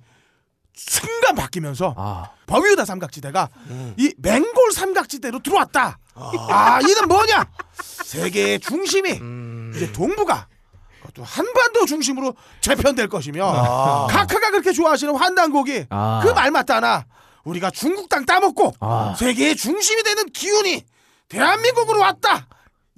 순간 0.75 1.35
바뀌면서 1.35 1.95
아. 1.97 2.31
버뮤다 2.47 2.85
삼각지대가 2.85 3.49
이 3.97 4.15
맹골 4.19 4.73
삼각지대로 4.73 5.41
들어왔다. 5.41 5.99
아, 6.15 6.81
이는 6.83 7.09
뭐냐? 7.09 7.47
세계의 8.05 8.61
중심이 8.61 9.19
이제 9.77 9.93
동부가 9.93 10.47
그것도 11.03 11.23
한반도 11.25 11.87
중심으로 11.87 12.35
재편될 12.61 13.09
것이며 13.09 14.07
카카가 14.11 14.51
그렇게 14.51 14.73
좋아하시는 14.73 15.15
환단곡이 15.15 15.87
아. 15.91 16.21
그말 16.25 16.51
맞다나 16.51 17.05
우리가 17.45 17.71
중국 17.71 18.09
땅 18.09 18.25
따먹고 18.27 18.73
아. 18.81 19.15
세계의 19.19 19.57
중심이 19.57 20.03
되는 20.03 20.25
기운이 20.31 20.85
대한민국으로 21.29 22.01
왔다. 22.01 22.47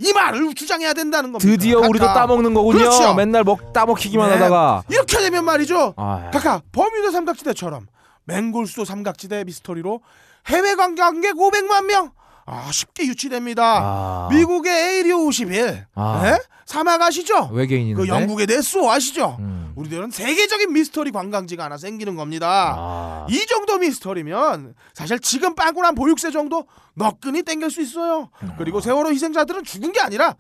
이 0.00 0.12
말을 0.12 0.55
주장해야 0.55 0.92
된다는 0.92 1.32
겁니다. 1.32 1.50
드디어 1.50 1.80
우리도 1.80 2.06
카카. 2.06 2.20
따먹는 2.20 2.55
거군요. 2.55 2.78
그렇죠. 2.78 3.14
맨날 3.14 3.42
먹 3.42 3.72
따먹히기만 3.72 4.28
네. 4.28 4.34
하다가. 4.36 4.84
이렇게 4.88 5.18
되면 5.18 5.44
말이죠. 5.44 5.94
아. 5.96 6.30
카카 6.32 6.62
버뮤다 6.70 7.10
삼각지대처럼 7.10 7.86
맹골수도 8.24 8.84
삼각지대 8.84 9.44
미스터리로 9.44 10.00
해외 10.46 10.76
관광객 10.76 11.34
500만 11.34 11.86
명 11.86 12.12
아, 12.50 12.70
쉽게 12.72 13.06
유치됩니다. 13.06 13.62
아. 13.62 14.28
미국의 14.30 14.72
에이리오 14.72 15.26
51 15.26 15.86
아. 15.94 16.20
네? 16.22 16.38
사막 16.64 17.00
아시죠? 17.00 17.50
외계인인데. 17.52 18.00
그 18.00 18.08
영국의 18.08 18.46
네스호 18.46 18.90
아시죠? 18.90 19.36
음. 19.38 19.72
우리들은 19.76 20.10
세계적인 20.10 20.72
미스터리 20.72 21.10
관광지가 21.12 21.64
하나 21.64 21.76
생기는 21.76 22.16
겁니다. 22.16 22.74
아. 22.76 23.26
이 23.28 23.46
정도 23.46 23.78
미스터리면 23.78 24.74
사실 24.94 25.18
지금 25.20 25.54
빵꾸난 25.54 25.94
보육세 25.94 26.30
정도 26.30 26.66
너끈히 26.94 27.42
땡길 27.42 27.70
수 27.70 27.82
있어요. 27.82 28.30
그리고 28.56 28.80
세월호 28.80 29.10
희생자들은 29.10 29.64
죽은 29.64 29.92
게 29.92 30.00
아니라 30.00 30.34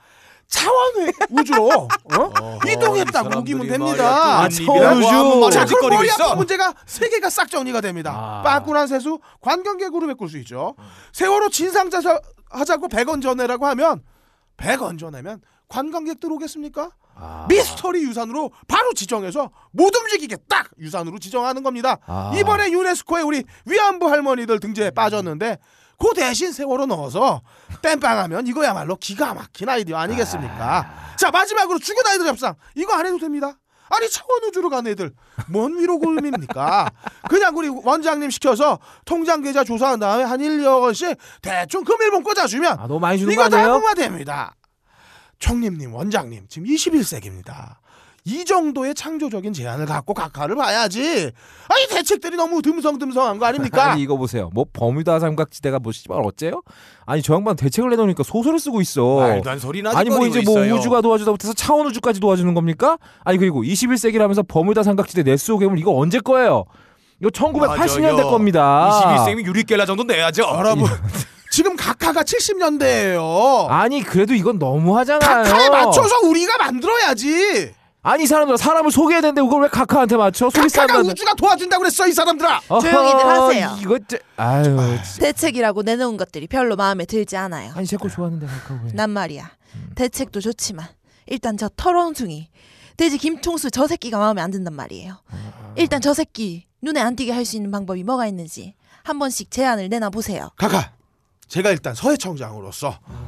차원의 0.48 1.12
우주로 1.30 1.68
어? 2.14 2.58
이동했다고 2.66 3.38
우기면 3.40 3.68
됩니다. 3.68 4.40
아, 4.42 4.48
차원 4.48 4.96
우주. 4.96 5.50
자, 5.52 5.62
아직거리고 5.62 5.88
그럼 5.88 5.96
머리 5.98 6.08
있어. 6.08 6.24
아픈 6.24 6.36
문제가 6.38 6.74
세 6.86 7.08
개가 7.08 7.28
싹 7.30 7.50
정리가 7.50 7.80
됩니다. 7.82 8.12
아. 8.14 8.42
빵꾸난 8.42 8.86
세수 8.86 9.20
관광객으로 9.40 10.06
메꿀 10.06 10.28
수 10.28 10.38
있죠. 10.38 10.74
세월호 11.12 11.50
진상자사 11.50 12.20
하자고 12.50 12.88
100원 12.88 13.22
전해라고 13.22 13.66
하면 13.66 14.02
100원 14.56 14.98
전해면 14.98 15.42
관광객들 15.68 16.32
오겠습니까? 16.32 16.90
아. 17.14 17.46
미스터리 17.48 18.02
유산으로 18.04 18.50
바로 18.66 18.94
지정해서 18.94 19.50
못 19.72 19.94
움직이게 19.94 20.36
딱 20.48 20.68
유산으로 20.78 21.18
지정하는 21.18 21.62
겁니다. 21.62 21.98
아. 22.06 22.32
이번에 22.36 22.70
유네스코에 22.70 23.20
우리 23.22 23.44
위안부 23.66 24.08
할머니들 24.08 24.60
등재에 24.60 24.90
빠졌는데 24.92 25.58
그 25.98 26.14
대신 26.14 26.52
세월호 26.52 26.86
넣어서 26.86 27.42
땜빵하면 27.82 28.46
이거야말로 28.46 28.96
기가 28.96 29.34
막힌 29.34 29.68
아이디어 29.68 29.96
아니겠습니까? 29.98 31.14
자 31.16 31.30
마지막으로 31.30 31.78
죽은 31.78 32.06
아이들 32.06 32.26
협상 32.26 32.54
이거 32.74 32.94
안 32.94 33.06
해도 33.06 33.18
됩니다. 33.18 33.58
아니 33.90 34.08
차원 34.10 34.44
우주로 34.44 34.68
간 34.70 34.86
애들 34.86 35.12
뭔 35.48 35.78
위로 35.78 35.98
골입니까? 35.98 36.90
그냥 37.28 37.56
우리 37.56 37.68
원장님 37.68 38.30
시켜서 38.30 38.78
통장 39.04 39.42
계좌 39.42 39.64
조사한 39.64 39.98
다음에 39.98 40.24
한 40.24 40.40
1, 40.40 40.58
2억 40.60 40.82
원씩 40.82 41.16
대충 41.42 41.84
금일봉 41.84 42.22
꽂아주면 42.22 42.78
아, 42.78 42.86
너무 42.86 43.00
많이 43.00 43.18
주는 43.18 43.34
거 43.34 43.42
이거 43.42 43.48
다 43.48 43.56
아니에요? 43.56 43.72
통과됩니다. 43.72 44.54
총님님, 45.38 45.94
원장님, 45.94 46.46
지금 46.48 46.68
21세기입니다. 46.68 47.76
이 48.24 48.44
정도의 48.44 48.94
창조적인 48.94 49.52
제안을 49.52 49.86
갖고 49.86 50.12
각하를 50.12 50.54
봐야지. 50.56 51.30
아니 51.68 51.86
대책들이 51.88 52.36
너무 52.36 52.60
듬성듬성한 52.60 53.38
거 53.38 53.46
아닙니까? 53.46 53.92
아니 53.92 54.02
이거 54.02 54.16
보세요. 54.16 54.50
뭐 54.52 54.66
버뮤다 54.72 55.18
삼각지대가 55.18 55.78
뭐 55.78 55.92
씨발 55.92 56.20
어째요? 56.22 56.62
아니 57.06 57.22
저 57.22 57.34
양반 57.34 57.56
대책을 57.56 57.88
내놓으니까 57.90 58.22
소설을 58.22 58.58
쓰고 58.58 58.80
있어. 58.82 59.20
말도 59.20 59.48
안 59.50 59.58
소리나 59.58 59.92
아니 59.94 60.10
뭐 60.10 60.26
이제 60.26 60.42
뭐 60.42 60.58
있어요. 60.64 60.74
우주가 60.74 61.00
도와주다 61.00 61.30
못해서 61.30 61.52
차원 61.54 61.86
우주까지 61.86 62.20
도와주는 62.20 62.52
겁니까? 62.52 62.98
아니 63.24 63.38
그리고 63.38 63.62
21세기라면서 63.62 64.46
버뮤다 64.46 64.82
삼각지대 64.82 65.22
네스호 65.22 65.58
괴물 65.58 65.78
이거 65.78 65.96
언제 65.96 66.20
거예요? 66.20 66.64
이거 67.20 67.30
1980년대 67.30 68.12
맞아요. 68.12 68.30
겁니다. 68.30 68.90
21세기면 69.26 69.46
유리겔라 69.46 69.86
정도 69.86 70.04
내야죠. 70.04 70.42
여러분 70.42 70.86
지금 71.50 71.76
각하가 71.76 72.22
70년대예요. 72.24 73.66
아니 73.70 74.02
그래도 74.02 74.34
이건 74.34 74.58
너무 74.58 74.96
하잖아요. 74.98 75.44
각하에 75.44 75.70
맞춰서 75.70 76.20
우리가 76.26 76.58
만들어야지. 76.58 77.72
아니 78.02 78.24
이 78.24 78.26
사람들 78.26 78.56
사람을 78.56 78.90
소개해야 78.90 79.20
되는데 79.20 79.42
그걸 79.42 79.62
왜 79.62 79.68
카카한테 79.68 80.16
맞춰? 80.16 80.48
카카가 80.48 80.68
사람들 80.68 81.10
우주가 81.10 81.34
도와준다고 81.34 81.82
그랬어 81.82 82.06
이 82.06 82.12
사람들아. 82.12 82.60
조용히들 82.68 83.26
하세요. 83.26 83.76
이거 83.80 83.98
짜... 84.06 84.16
아유 84.36 84.64
진짜. 85.04 85.20
대책이라고 85.20 85.82
내놓은 85.82 86.16
것들이 86.16 86.46
별로 86.46 86.76
마음에 86.76 87.04
들지 87.04 87.36
않아요. 87.36 87.72
아니 87.74 87.86
제거 87.86 88.08
좋아하는데 88.08 88.46
카카 88.46 88.80
왜? 88.84 88.92
난 88.92 89.10
말이야. 89.10 89.50
대책도 89.96 90.40
좋지만 90.40 90.86
일단 91.26 91.56
저 91.56 91.68
털원숭이 91.76 92.48
돼지 92.96 93.18
김통수 93.18 93.70
저 93.70 93.86
새끼가 93.86 94.18
마음에 94.18 94.40
안 94.42 94.50
든단 94.50 94.72
말이에요. 94.74 95.16
일단 95.76 96.00
저 96.00 96.14
새끼 96.14 96.66
눈에 96.80 97.00
안 97.00 97.16
띄게 97.16 97.32
할 97.32 97.44
수 97.44 97.56
있는 97.56 97.70
방법이 97.70 98.04
뭐가 98.04 98.26
있는지 98.26 98.74
한 99.02 99.18
번씩 99.18 99.50
제안을 99.50 99.88
내놔 99.88 100.10
보세요. 100.10 100.50
카카. 100.56 100.92
제가 101.48 101.70
일단 101.70 101.94
서해청장으로서 101.94 102.98
어, 103.06 103.27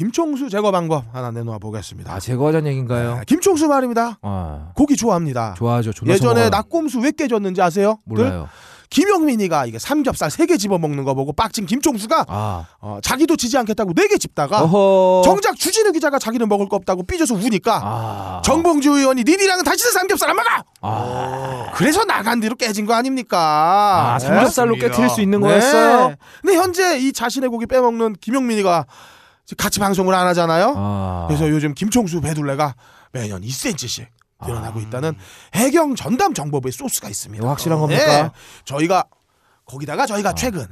김총수 0.00 0.50
제거 0.50 0.70
방법 0.72 1.04
하나 1.14 1.30
내놓아 1.30 1.56
보겠습니다. 1.58 2.12
아 2.12 2.20
제거하자는 2.20 2.70
얘긴가요? 2.70 3.14
네, 3.14 3.20
김총수 3.26 3.66
말입니다. 3.66 4.18
아 4.20 4.68
고기 4.74 4.94
좋아합니다. 4.94 5.54
좋아하죠. 5.56 5.92
예전에. 6.06 6.50
낙곰수 6.50 7.00
왜 7.00 7.12
깨졌는지 7.12 7.62
아세요? 7.62 7.96
늘 8.04 8.24
몰라요. 8.24 8.48
김영민이가 8.90 9.64
이게 9.66 9.78
삼겹살 9.80 10.30
세 10.30 10.44
개 10.46 10.58
집어 10.58 10.76
먹는 10.78 11.02
거 11.04 11.14
보고 11.14 11.32
빡친 11.32 11.64
김총수가 11.64 12.26
아 12.28 12.66
어, 12.78 12.98
자기도 13.02 13.36
지지 13.36 13.56
않겠다고 13.56 13.94
네 13.94 14.06
개 14.08 14.18
집다가 14.18 14.62
어허. 14.64 15.22
정작 15.24 15.56
주진우 15.56 15.92
기자가 15.92 16.18
자기는 16.18 16.46
먹을 16.46 16.68
거 16.68 16.76
없다고 16.76 17.02
삐져서 17.04 17.34
우니까 17.34 17.80
아 17.82 18.42
정봉주 18.44 18.90
의원이 18.98 19.24
니니랑은 19.24 19.64
다시는 19.64 19.92
삼겹살 19.92 20.28
안 20.28 20.36
먹어. 20.36 20.48
아, 20.82 21.72
그래서 21.74 22.04
나간 22.04 22.38
뒤로 22.40 22.54
깨진 22.54 22.84
거 22.84 22.92
아닙니까? 22.92 24.12
아 24.14 24.18
네? 24.18 24.26
삼겹살로. 24.26 24.74
깨트릴 24.76 25.08
수 25.08 25.22
있는 25.22 25.40
네. 25.40 25.48
거였어요? 25.48 26.14
근데 26.42 26.56
현재 26.58 26.98
이 26.98 27.12
자신의 27.14 27.48
고기 27.48 27.64
빼먹는 27.66 28.16
김용민이가 28.20 28.84
지금 28.84 29.15
같이 29.54 29.78
방송을 29.78 30.14
안 30.14 30.26
하잖아요. 30.28 30.74
아 30.76 31.24
그래서 31.28 31.48
요즘 31.48 31.74
김총수 31.74 32.20
배둘레가 32.20 32.74
매년 33.12 33.42
2cm씩 33.42 34.06
늘어나고 34.44 34.80
아. 34.80 34.82
있다는 34.82 35.14
해경 35.54 35.94
전담 35.94 36.34
정보부의 36.34 36.72
소스가 36.72 37.08
있습니다. 37.08 37.42
이거 37.42 37.48
확실한 37.50 37.78
겁니까? 37.78 38.22
네. 38.22 38.30
저희가 38.64 39.04
거기다가 39.64 40.06
저희가 40.06 40.34
최근 40.34 40.66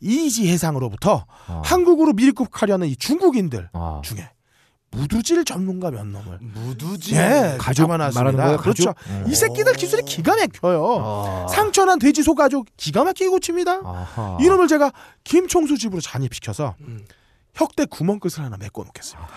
이지 0.00 0.48
해상으로부터 0.50 1.24
아. 1.46 1.62
한국으로 1.64 2.12
밀급하려는 2.12 2.88
이 2.88 2.96
중국인들 2.96 3.70
아. 3.72 4.00
중에 4.04 4.30
무두질 4.90 5.44
전문가 5.44 5.90
몇 5.90 6.06
놈을 6.06 6.38
무두질. 6.40 7.14
예, 7.14 7.56
가족 7.58 7.88
거예요? 7.88 8.56
그렇죠. 8.56 8.94
가족? 8.94 9.10
음. 9.10 9.24
이 9.28 9.34
새끼들 9.34 9.74
기술이 9.74 10.02
기가 10.04 10.34
막혀요. 10.36 10.84
아. 11.04 11.46
상처난 11.48 11.98
돼지 11.98 12.22
소가죽 12.22 12.66
기가 12.76 13.04
막히게 13.04 13.28
고칩니다. 13.28 13.80
아하. 13.84 14.38
이놈을 14.40 14.66
제가 14.68 14.92
김총수 15.24 15.76
집으로 15.76 16.00
잠입시켜서 16.00 16.74
혁대 17.54 17.86
구멍 17.86 18.18
끝을 18.20 18.44
하나 18.44 18.56
메꿔 18.58 18.82
놓겠습니다. 18.84 19.28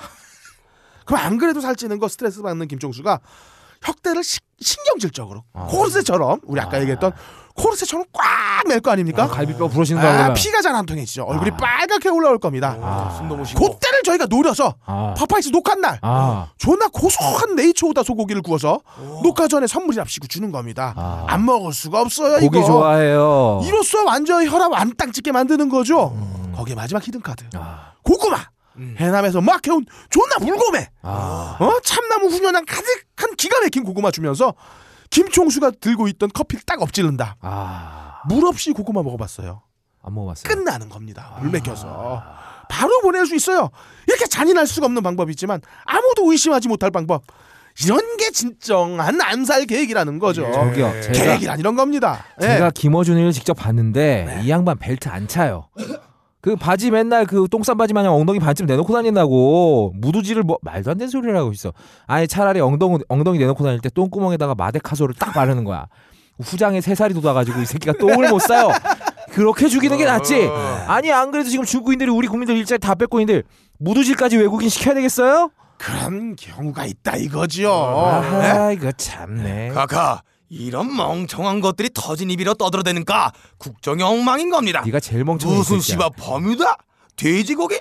그럼 1.06 1.22
안 1.24 1.38
그래도 1.38 1.62
살찌는 1.62 2.00
거 2.00 2.08
스트레스 2.08 2.42
받는 2.42 2.68
김총수가 2.68 3.20
혁대를 3.84 4.24
시- 4.24 4.40
신경질적으로 4.60 5.44
아. 5.54 5.66
코르셋처럼 5.66 6.40
우리 6.44 6.62
아까 6.62 6.80
얘기했던 6.82 7.14
코르셋처럼 7.56 8.06
꽉 8.14 8.22
멜 8.68 8.80
거 8.80 8.92
아닙니까? 8.92 9.24
아, 9.24 9.28
갈비뼈 9.28 9.68
거 9.70 10.08
아, 10.08 10.12
아니야? 10.12 10.34
피가 10.34 10.62
잘 10.62 10.76
안 10.76 10.86
통해지죠. 10.86 11.24
얼굴이 11.24 11.50
아. 11.52 11.58
빨갛게 11.58 12.10
올라올 12.10 12.38
겁니다. 12.38 12.78
아. 12.80 13.10
숨 13.18 13.28
너무 13.28 13.44
쉬고. 13.44 13.60
그때를 13.60 14.04
저희가 14.04 14.28
노려서 14.28 14.76
아. 14.86 15.16
파파이스 15.18 15.50
녹화 15.50 15.82
날 15.82 15.98
아. 16.04 16.50
존나 16.60 16.88
고소한 16.90 17.56
네이처오다 17.56 18.04
소고기를 18.04 18.44
구워서 18.44 18.82
녹화 19.24 19.48
전에 19.48 19.66
선물이랍시고 19.66 20.28
주는 20.28 20.52
겁니다. 20.52 20.94
아. 20.96 21.26
안 21.28 21.44
먹을 21.44 21.74
수가 21.74 22.02
없어요. 22.02 22.40
고기 22.40 22.60
이거. 22.60 22.68
좋아해요. 22.68 23.62
이로써 23.66 24.04
완전히 24.06 24.48
혈압 24.48 24.72
완땅 24.72 25.12
찍게 25.12 25.32
만드는 25.32 25.68
거죠. 25.70 26.16
거기에 26.56 26.76
마지막 26.76 27.06
히든 27.06 27.22
카드. 27.22 27.46
아. 28.12 28.14
고구마. 28.14 28.52
해남에서 28.98 29.42
막 29.42 29.66
해온 29.68 29.86
존나 30.10 30.38
물고매. 30.40 30.88
아. 31.02 31.58
어? 31.60 31.80
참나무 31.84 32.28
훈연한 32.28 32.66
가득한 32.66 33.36
기가 33.38 33.60
막힌 33.62 33.84
고구마 33.84 34.12
주면서 34.12 34.54
김총수가 35.10 35.72
들고 35.82 36.08
있던 36.10 36.30
커피를 36.34 36.64
딱 36.66 36.82
엎질른다. 36.82 37.38
아. 37.42 38.22
물 38.30 38.46
없이 38.46 38.72
고구마 38.72 39.04
먹어봤어요. 39.04 39.62
안 40.04 40.14
먹어봤어요. 40.14 40.44
끝나는 40.54 40.90
겁니다. 40.90 41.38
물 41.42 41.52
맥혀서. 41.52 42.24
바로 42.70 43.02
보낼 43.02 43.26
수 43.26 43.36
있어요. 43.36 43.70
이렇게 44.08 44.26
잔인할 44.26 44.66
수가 44.66 44.86
없는 44.86 45.04
방법이지만 45.04 45.62
아무도 45.86 46.32
의심하지 46.32 46.68
못할 46.70 46.90
방법. 46.92 47.24
이런 47.84 48.18
게 48.18 48.32
진정한 48.32 49.22
암살 49.22 49.66
계획이라는 49.66 50.20
거죠. 50.20 50.50
저기요. 50.52 51.02
제가 51.02 51.12
계획이란 51.14 51.60
이런 51.60 51.76
겁니다. 51.76 52.26
예. 52.42 52.48
제가 52.48 52.72
김어준이를 52.72 53.32
직접 53.32 53.54
봤는데 53.54 54.42
이 54.44 54.50
양반 54.50 54.78
벨트 54.78 55.10
안 55.10 55.28
차요. 55.28 55.68
그 56.42 56.56
바지 56.56 56.90
맨날 56.90 57.26
그 57.26 57.48
똥싼 57.50 57.78
바지 57.78 57.94
마냥 57.94 58.14
엉덩이 58.16 58.40
반쯤 58.40 58.66
내놓고 58.66 58.94
다닌다고 58.94 59.94
무두지를 59.96 60.44
뭐 60.44 60.58
말도 60.62 60.92
안 60.92 60.98
되는 60.98 61.10
소리를 61.10 61.36
하고 61.38 61.52
있어. 61.52 61.72
아니 62.08 62.28
차라리 62.28 62.60
엉덩이 62.60 63.00
엉덩이 63.08 63.38
내놓고 63.38 63.64
다닐 63.64 63.80
때 63.80 63.90
똥구멍에다가 63.90 64.56
마데카소를 64.56 65.16
딱 65.16 65.34
바르는 65.34 65.64
거야. 65.64 65.88
후장에 66.42 66.82
세 66.82 66.96
살이 66.96 67.14
돋아가지고 67.14 67.62
이 67.62 67.66
새끼가 67.66 67.94
똥을 68.00 68.30
못 68.30 68.40
싸요. 68.40 68.70
그렇게 69.30 69.68
죽이는 69.68 69.98
게 69.98 70.06
낫지. 70.06 70.50
아니 70.88 71.12
안 71.12 71.32
그래도 71.32 71.50
지금 71.50 71.64
중국인들이 71.64 72.10
우리 72.10 72.28
국민들 72.28 72.58
일자리 72.58 72.80
다 72.80 72.96
뺏고 72.96 73.20
있는데 73.22 73.44
무두질까지 73.78 74.38
외국인 74.38 74.68
시켜야 74.70 74.96
되겠어요? 74.96 75.52
그런 75.78 76.36
경우가 76.36 76.86
있다 76.86 77.18
이거지요. 77.18 77.72
아하 77.72 78.72
이거 78.72 78.92
참네. 78.92 79.70
카카 79.70 80.22
이런 80.52 80.94
멍청한 80.96 81.62
것들이 81.62 81.90
터진 81.94 82.30
입이라 82.30 82.56
떠들어대니까 82.56 83.32
국정이 83.58 84.04
엉망인 84.04 84.50
겁니다. 84.50 84.84
네가 84.86 85.00
제일 85.00 85.24
멍청해. 85.24 85.56
이 85.56 85.58
무슨. 85.58 85.80
씨발 85.80 86.10
범유다? 86.18 86.76
돼지고기? 87.16 87.80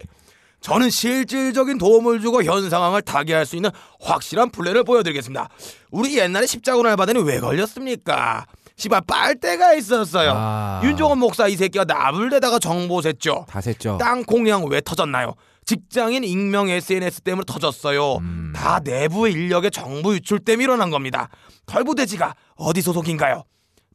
저는 0.60 0.88
실질적인 0.88 1.78
도움을 1.78 2.20
주고 2.20 2.44
현 2.44 2.70
상황을 2.70 3.02
타개할 3.02 3.44
수 3.44 3.56
있는 3.56 3.70
확실한 4.00 4.50
플랜을 4.50 4.84
보여드리겠습니다. 4.84 5.48
우리 5.90 6.16
옛날에 6.18 6.46
십자군 6.46 6.86
알바대는 6.86 7.24
왜 7.24 7.40
걸렸습니까? 7.40 8.46
씨발 8.76 9.00
빨대가 9.06 9.74
있었어요. 9.74 10.32
아. 10.36 10.80
윤종원 10.84 11.18
목사 11.18 11.48
이 11.48 11.56
새끼가 11.56 11.84
나불대다가 11.84 12.60
정보 12.60 13.00
샜죠. 13.00 13.46
다 13.46 13.60
셌죠. 13.60 13.98
땅 13.98 14.22
공양 14.22 14.66
왜 14.66 14.80
터졌나요? 14.80 15.34
직장인 15.70 16.24
익명 16.24 16.68
SNS 16.68 17.20
때문에 17.20 17.44
터졌어요. 17.46 18.16
음. 18.16 18.52
다 18.56 18.80
내부 18.80 19.28
인력의 19.28 19.70
정보 19.70 20.12
유출 20.12 20.40
때문에 20.40 20.64
일어난 20.64 20.90
겁니다. 20.90 21.28
털부대지가 21.66 22.34
어디 22.56 22.82
소속인가요? 22.82 23.44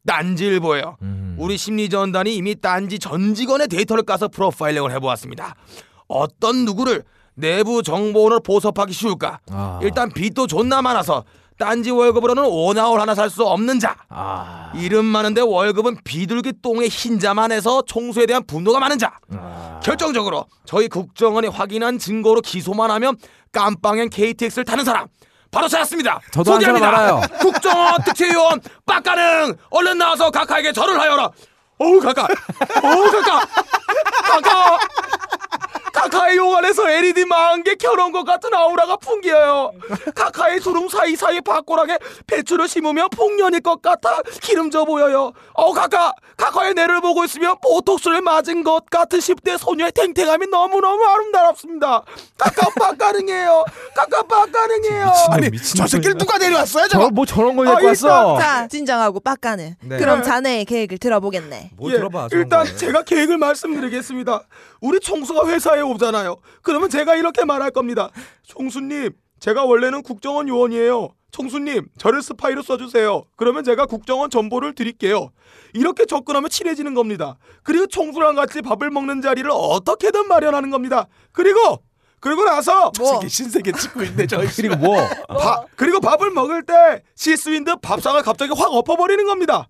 딴지일보예요. 0.07 0.95
음. 1.01 1.35
우리 1.37 1.57
심리전단이 1.57 2.33
이미 2.33 2.55
딴지 2.55 2.97
전 2.97 3.33
직원의 3.33 3.67
데이터를 3.67 4.03
까서 4.03 4.29
프로파일링을 4.29 4.93
해보았습니다. 4.93 5.53
어떤 6.07 6.63
누구를 6.63 7.03
내부 7.33 7.83
정보원을 7.83 8.39
보섭하기 8.39 8.93
쉬울까? 8.93 9.41
아. 9.51 9.81
일단 9.83 10.09
빚도 10.13 10.47
존나 10.47 10.81
많아서 10.81 11.25
딴지 11.57 11.89
월급으로는 11.91 12.43
오나홀 12.45 12.99
하나 12.99 13.15
살 13.15 13.29
수 13.29 13.43
없는 13.45 13.79
자. 13.79 13.95
아. 14.09 14.71
이름 14.75 15.05
많은데 15.05 15.41
월급은 15.41 15.97
비둘기 16.03 16.53
똥의 16.61 16.89
흰자만 16.89 17.51
해서 17.51 17.81
총수에 17.81 18.25
대한 18.25 18.45
분노가 18.45 18.79
많은 18.79 18.97
자. 18.99 19.13
아. 19.35 19.79
결정적으로 19.83 20.45
저희 20.65 20.87
국정원이 20.87 21.47
확인한 21.47 21.97
증거로 21.97 22.41
기소만 22.41 22.91
하면 22.91 23.15
깜빵엔 23.51 24.09
KTX를 24.09 24.65
타는 24.65 24.83
사람 24.85 25.07
바로 25.51 25.67
찾았습니다. 25.67 26.19
저도 26.31 26.53
소개합니다. 26.53 26.87
알아요. 26.89 27.21
국정원 27.39 28.01
특채위원 28.03 28.59
빡가능 28.85 29.55
얼른 29.69 29.97
나와서 29.97 30.29
각하에게 30.31 30.73
절을 30.73 30.99
하여라. 30.99 31.29
어우 31.77 31.99
각하, 31.99 32.23
어우 32.83 33.11
각하, 33.11 33.45
각하, 34.23 34.77
카카의 36.05 36.37
용 36.37 36.55
안에서 36.55 36.87
LED 36.89 37.25
만개 37.25 37.75
켜놓은 37.75 38.11
것 38.11 38.23
같은 38.23 38.53
아우라가 38.53 38.95
풍기어요. 38.97 39.71
카카의 40.13 40.59
두rum 40.59 40.87
사이사이 40.87 41.41
밭고락에 41.41 41.97
배추를 42.27 42.67
심으면 42.67 43.09
풍년일 43.09 43.61
것 43.61 43.81
같아 43.81 44.21
기름져 44.41 44.85
보여요. 44.85 45.33
어 45.53 45.73
카카, 45.73 46.13
카카의 46.37 46.75
내를 46.75 47.01
보고 47.01 47.23
있으면 47.25 47.55
보톡스를 47.61 48.21
맞은 48.21 48.63
것 48.63 48.85
같은 48.89 49.19
10대 49.19 49.57
소녀의 49.57 49.91
탱탱함이 49.93 50.47
너무너무 50.47 51.03
아름답습니다. 51.03 52.03
카카 52.37 52.69
빡가능이에요. 52.79 53.65
카카 53.95 54.21
빡가능이에요. 54.23 55.11
아니 55.31 55.49
미친 55.49 55.75
저 55.75 55.87
새끼를 55.87 56.17
누가 56.17 56.37
내려왔어요? 56.37 56.83
저 56.87 56.99
저거? 56.99 57.09
뭐 57.09 57.25
저런 57.25 57.55
걸 57.55 57.67
아, 57.67 57.71
갖고 57.71 57.87
왔어. 57.87 58.37
자, 58.37 58.67
진정하고 58.67 59.19
빡가는. 59.21 59.75
네. 59.81 59.97
그럼 59.97 60.21
자네의 60.21 60.65
계획을 60.65 60.99
들어보겠네. 60.99 61.71
뭐 61.77 61.89
예, 61.91 61.95
들어봐. 61.95 62.27
일단 62.31 62.63
거를. 62.63 62.77
제가 62.77 63.01
계획을 63.03 63.37
말씀드리겠습니다. 63.37 64.43
우리 64.81 64.99
총수가 64.99 65.47
회사에 65.47 65.81
오 65.81 65.94
잖아요. 65.97 66.37
그러면 66.61 66.89
제가 66.89 67.15
이렇게 67.15 67.45
말할 67.45 67.71
겁니다. 67.71 68.09
총수님, 68.43 69.11
제가 69.39 69.65
원래는 69.65 70.01
국정원 70.03 70.47
요원이에요. 70.47 71.09
총수님, 71.31 71.87
저를 71.97 72.21
스파이로 72.21 72.61
써주세요. 72.61 73.23
그러면 73.35 73.63
제가 73.65 73.85
국정원 73.87 74.29
정보를 74.29 74.73
드릴게요. 74.73 75.31
이렇게 75.73 76.05
접근하면 76.05 76.49
친해지는 76.49 76.93
겁니다. 76.93 77.37
그리고 77.63 77.87
총수랑 77.87 78.35
같이 78.35 78.61
밥을 78.61 78.89
먹는 78.89 79.21
자리를 79.21 79.49
어떻게든 79.51 80.27
마련하는 80.29 80.69
겁니다. 80.69 81.07
그리고 81.33 81.81
그리고 82.21 82.43
나서 82.45 82.91
저 82.95 83.05
새끼 83.05 83.27
신세계 83.29 83.71
찍고 83.73 84.01
있네 84.03 84.25
저. 84.27 84.37
그리고 84.55 84.75
뭐? 84.77 84.97
바- 85.27 85.63
그리고 85.75 85.99
밥을 85.99 86.31
먹을 86.31 86.63
때 86.63 87.03
실수인 87.15 87.65
듯 87.65 87.79
밥상을 87.81 88.19
갑자기 88.23 88.53
확 88.57 88.73
엎어버리는 88.73 89.23
겁니다. 89.25 89.67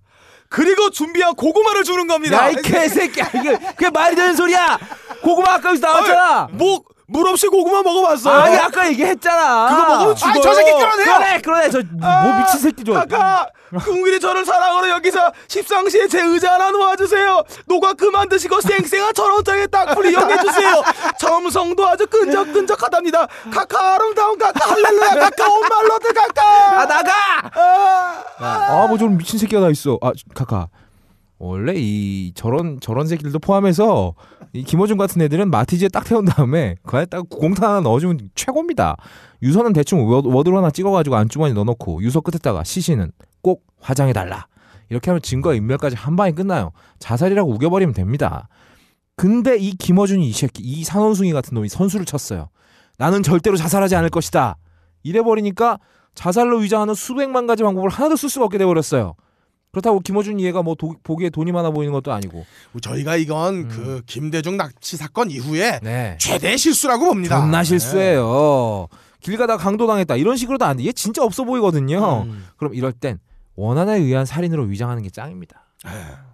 그리고 0.48 0.92
준비한 0.92 1.34
고구마를 1.34 1.84
주는 1.84 2.06
겁니다. 2.08 2.46
야이 2.46 2.56
개새끼야 2.62 3.32
이게 3.36 3.58
그게 3.58 3.90
말이 3.90 4.16
되는 4.16 4.36
소리야. 4.36 4.78
고구마 5.26 5.54
아까 5.56 5.70
여기서 5.70 5.88
나왔잖아. 5.88 6.48
뭐물 6.52 7.30
없이 7.30 7.48
고구마 7.48 7.82
먹어봤어요. 7.82 8.40
아니 8.42 8.58
아까 8.58 8.88
얘기했잖아. 8.88 9.70
그거 9.70 9.88
먹으면 9.96 10.16
죽어요. 10.16 10.34
아, 10.34 10.42
저 10.42 10.54
새끼 10.54 10.72
끌어내요. 10.72 11.18
그래 11.18 11.42
그러네 11.42 11.70
저뭐 11.72 12.40
미친 12.40 12.60
새끼 12.60 12.84
좀. 12.84 12.96
아까 12.96 13.48
국민이 13.84 14.20
저를 14.20 14.46
사랑으로 14.46 14.88
여기서 14.90 15.32
십상시에 15.48 16.08
제 16.08 16.22
의자 16.22 16.54
하나 16.54 16.70
놓아주세요. 16.70 17.44
노가 17.66 17.94
그만 17.94 18.30
드시고 18.30 18.62
쌩쌩한 18.62 19.14
천원짜리 19.16 19.68
딱풀이 19.68 20.14
여겨주세요. 20.14 20.84
점성도 21.20 21.88
아주 21.88 22.06
끈적끈적하답니다. 22.06 23.28
카카 23.52 23.96
아름다운 23.96 24.38
카카 24.38 24.70
할렐루야 24.70 25.16
카카 25.16 25.48
온 25.52 25.62
말로들 25.68 26.14
카카. 26.14 26.82
아 26.82 26.86
나가. 26.86 27.12
아, 28.38 28.84
아뭐 28.84 28.98
저런 29.00 29.18
미친 29.18 29.40
새끼가 29.40 29.62
다 29.62 29.70
있어. 29.70 29.98
아 30.02 30.12
카카. 30.36 30.68
원래 31.38 31.74
이 31.76 32.32
저런 32.34 32.80
저런 32.80 33.08
새끼들도 33.08 33.40
포함해서 33.40 34.14
이 34.56 34.64
김호중 34.64 34.98
같은 34.98 35.22
애들은 35.22 35.50
마티즈에 35.52 35.90
딱 35.90 36.06
태운 36.06 36.24
다음에 36.24 36.76
그 36.84 36.96
안에 36.96 37.06
딱 37.08 37.28
공탄 37.30 37.70
하나 37.72 37.82
넣어주면 37.82 38.30
최고입니다. 38.36 38.96
유서는 39.44 39.74
대충 39.74 40.08
워- 40.08 40.22
워드로 40.26 40.58
하나 40.58 40.72
찍어가지고 40.72 41.18
안주머니 41.18 41.54
넣어놓고 41.54 42.02
유서 42.04 42.22
끝에다가 42.22 42.64
시신은 42.64 43.12
꼭 43.42 43.64
화장해 43.82 44.14
달라. 44.14 44.48
이렇게 44.90 45.12
하면 45.12 45.22
증거 45.22 45.54
인멸까지 45.54 45.98
한 45.98 46.16
방에 46.16 46.32
끝나요. 46.32 46.72
자살이라고 47.00 47.52
우겨버리면 47.52 47.94
됩니다. 47.94 48.48
근데 49.18 49.58
이 49.58 49.72
김어준이 49.76 50.26
이 50.26 50.32
새끼 50.32 50.64
이 50.64 50.84
산원숭이 50.86 51.34
같은 51.34 51.54
놈이 51.54 51.68
선수를 51.68 52.06
쳤어요. 52.06 52.48
나는 52.98 53.24
절대로 53.24 53.58
자살하지 53.58 53.96
않을 53.98 54.10
것이다. 54.10 54.56
이래버리니까 55.04 55.80
자살로 56.14 56.60
위장하는 56.60 56.94
수백만 56.94 57.46
가지 57.46 57.64
방법을 57.64 57.90
하나도 57.90 58.16
쓸 58.16 58.30
수가 58.30 58.46
없게 58.46 58.58
돼버렸어요. 58.58 59.16
그렇다고 59.76 60.00
김어준 60.00 60.40
얘가 60.40 60.64
뭐 60.64 60.76
도- 60.76 60.96
보기에 61.04 61.30
돈이 61.30 61.52
많아 61.52 61.72
보이는 61.72 61.92
것도 61.92 62.14
아니고. 62.14 62.46
저희가 62.82 63.18
이건 63.18 63.56
음. 63.56 63.68
그 63.70 64.02
김대중 64.06 64.56
납치 64.56 64.96
사건 64.96 65.30
이후에 65.30 65.82
네. 65.84 66.16
최대 66.18 66.56
실수라고 66.56 67.04
봅니다. 67.08 67.42
존나 67.42 67.62
실수예요. 67.62 68.88
길 69.20 69.36
가다 69.36 69.58
강도당했다 69.58 70.16
이런 70.16 70.38
식으로도 70.38 70.64
안 70.64 70.78
돼. 70.78 70.86
얘 70.86 70.94
진짜 70.94 71.24
없어 71.26 71.44
보이거든요. 71.44 72.22
음. 72.22 72.48
그럼 72.56 72.74
이럴 72.74 72.94
땐 72.94 73.20
원한에 73.58 73.98
의한 73.98 74.26
살인으로 74.26 74.64
위장하는 74.64 75.04
게 75.04 75.10
짱입니다. 75.10 75.66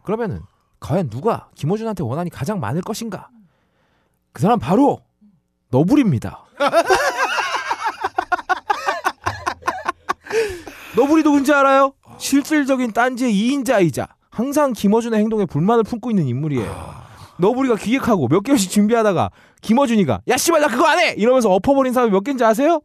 그러면은 0.04 0.42
과연 0.80 1.10
누가 1.10 1.50
김호준한테 1.56 2.04
원한이 2.04 2.30
가장 2.30 2.60
많을 2.60 2.84
것인가? 2.84 3.30
그 4.34 4.44
사람 4.44 4.60
바로 4.60 5.02
너불입니다. 5.72 6.46
너불이 10.96 11.24
누군지 11.24 11.52
알아요? 11.54 11.94
실질적인 12.22 12.92
딴지의 12.94 13.34
2인자이자 13.34 14.08
항상 14.30 14.74
김어준의 14.74 15.20
행동에 15.20 15.46
불만을 15.46 15.84
품고 15.84 16.12
있는 16.12 16.28
인물이에요. 16.28 17.02
너부리가 17.38 17.76
기획하고 17.76 18.28
몇 18.28 18.42
개월씩 18.42 18.70
준비하다가 18.70 19.32
김어준이가 19.62 20.22
야 20.28 20.38
씨발 20.38 20.62
나 20.62 20.68
그거 20.68 20.86
안 20.86 21.00
해! 21.00 21.16
이러면서 21.18 21.50
엎어버린 21.52 21.92
사람이 21.92 22.12
몇 22.12 22.24
개인지 22.24 22.44
아세요? 22.44 22.82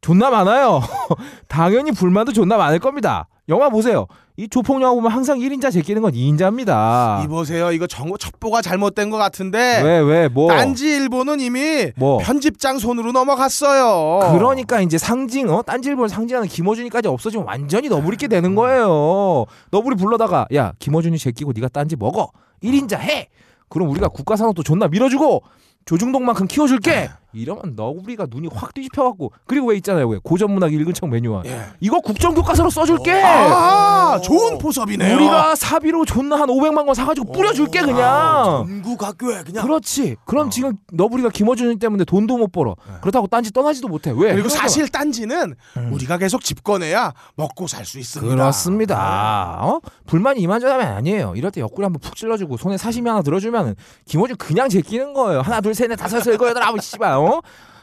존나 0.00 0.30
많아요. 0.30 0.80
당연히 1.48 1.92
불만도 1.92 2.32
존나 2.32 2.56
많을 2.56 2.78
겁니다. 2.78 3.28
영화 3.48 3.68
보세요. 3.68 4.06
이 4.38 4.46
조폭 4.46 4.80
영화 4.80 4.94
보면 4.94 5.10
항상 5.10 5.40
1인자 5.40 5.72
제끼는 5.72 6.00
건 6.00 6.12
2인자입니다. 6.12 7.24
이보세요. 7.24 7.72
이거 7.72 7.88
정보 7.88 8.16
첩보가 8.16 8.62
잘못된 8.62 9.10
것 9.10 9.16
같은데 9.16 9.82
왜, 9.82 9.98
왜, 9.98 10.28
뭐. 10.28 10.46
딴지 10.46 10.86
일보는 10.94 11.40
이미 11.40 11.90
뭐. 11.96 12.18
편집장 12.18 12.78
손으로 12.78 13.10
넘어갔어요. 13.10 14.38
그러니까 14.38 14.80
이제 14.80 14.96
상징, 14.96 15.50
어? 15.50 15.62
딴지 15.62 15.88
일보를 15.88 16.08
상징하는 16.08 16.48
김어준이까지 16.48 17.08
없어지면 17.08 17.48
완전히 17.48 17.88
너부리게 17.88 18.28
되는 18.28 18.54
거예요. 18.54 19.46
너부리 19.72 19.96
불러다가, 19.96 20.46
야, 20.54 20.72
김어준이 20.78 21.18
제끼고 21.18 21.50
네가 21.52 21.66
딴지 21.66 21.96
먹어. 21.96 22.30
1인자 22.62 22.96
해! 23.00 23.30
그럼 23.68 23.90
우리가 23.90 24.06
국가산업도 24.06 24.62
존나 24.62 24.86
밀어주고, 24.86 25.42
조중동만큼 25.84 26.46
키워줄게! 26.46 27.10
이러면 27.32 27.74
너부리가 27.76 28.26
눈이 28.30 28.48
확 28.52 28.72
뒤집혀갖고, 28.74 29.32
그리고 29.46 29.68
왜 29.68 29.76
있잖아요, 29.76 30.08
왜? 30.08 30.18
고전문학 30.22 30.72
읽은 30.72 30.94
척 30.94 31.08
매뉴얼. 31.08 31.44
이거 31.80 32.00
국정교과서로 32.00 32.70
써줄게! 32.70 33.12
아, 33.22 34.18
좋은 34.22 34.58
포섭이네요. 34.58 35.14
우리가 35.16 35.54
사비로 35.54 36.04
존나 36.04 36.36
한 36.36 36.48
500만 36.48 36.86
원 36.86 36.94
사가지고 36.94 37.32
뿌려줄게, 37.32 37.82
그냥! 37.82 38.44
전국 38.66 39.02
학교에 39.02 39.42
그냥 39.44 39.64
그렇지. 39.64 40.16
그럼 40.24 40.50
지금 40.50 40.72
너부리가 40.92 41.28
김어준 41.30 41.78
때문에 41.78 42.04
돈도 42.04 42.38
못 42.38 42.50
벌어. 42.52 42.76
그렇다고 43.00 43.26
딴지 43.26 43.52
떠나지도 43.52 43.88
못해. 43.88 44.10
왜? 44.10 44.32
그리고 44.32 44.48
그러잖아. 44.48 44.62
사실 44.62 44.88
딴지는 44.88 45.54
우리가 45.92 46.18
계속 46.18 46.42
집권해야 46.42 47.12
먹고 47.36 47.66
살 47.66 47.84
수 47.84 47.98
있습니다. 47.98 48.34
그렇습니다. 48.34 49.58
어? 49.62 49.80
불만이 50.06 50.40
이만저만이 50.40 50.82
아니에요. 50.84 51.32
이럴 51.36 51.50
때 51.50 51.60
옆구리 51.60 51.84
한번 51.84 52.00
푹 52.00 52.16
찔러주고 52.16 52.56
손에 52.56 52.76
사심이 52.76 53.08
하나 53.08 53.22
들어주면 53.22 53.76
김호준 54.06 54.36
그냥 54.36 54.68
제끼는 54.68 55.12
거예요. 55.14 55.40
하나 55.40 55.60
둘 55.60 55.72
셋 55.74 55.88
넷 55.88 55.96
다섯 55.96 56.16
여섯 56.18 56.30
일곱 56.32 56.48
여덟 56.48 56.62
아홉 56.62 56.82
씨발 56.82 57.12
어? 57.18 57.40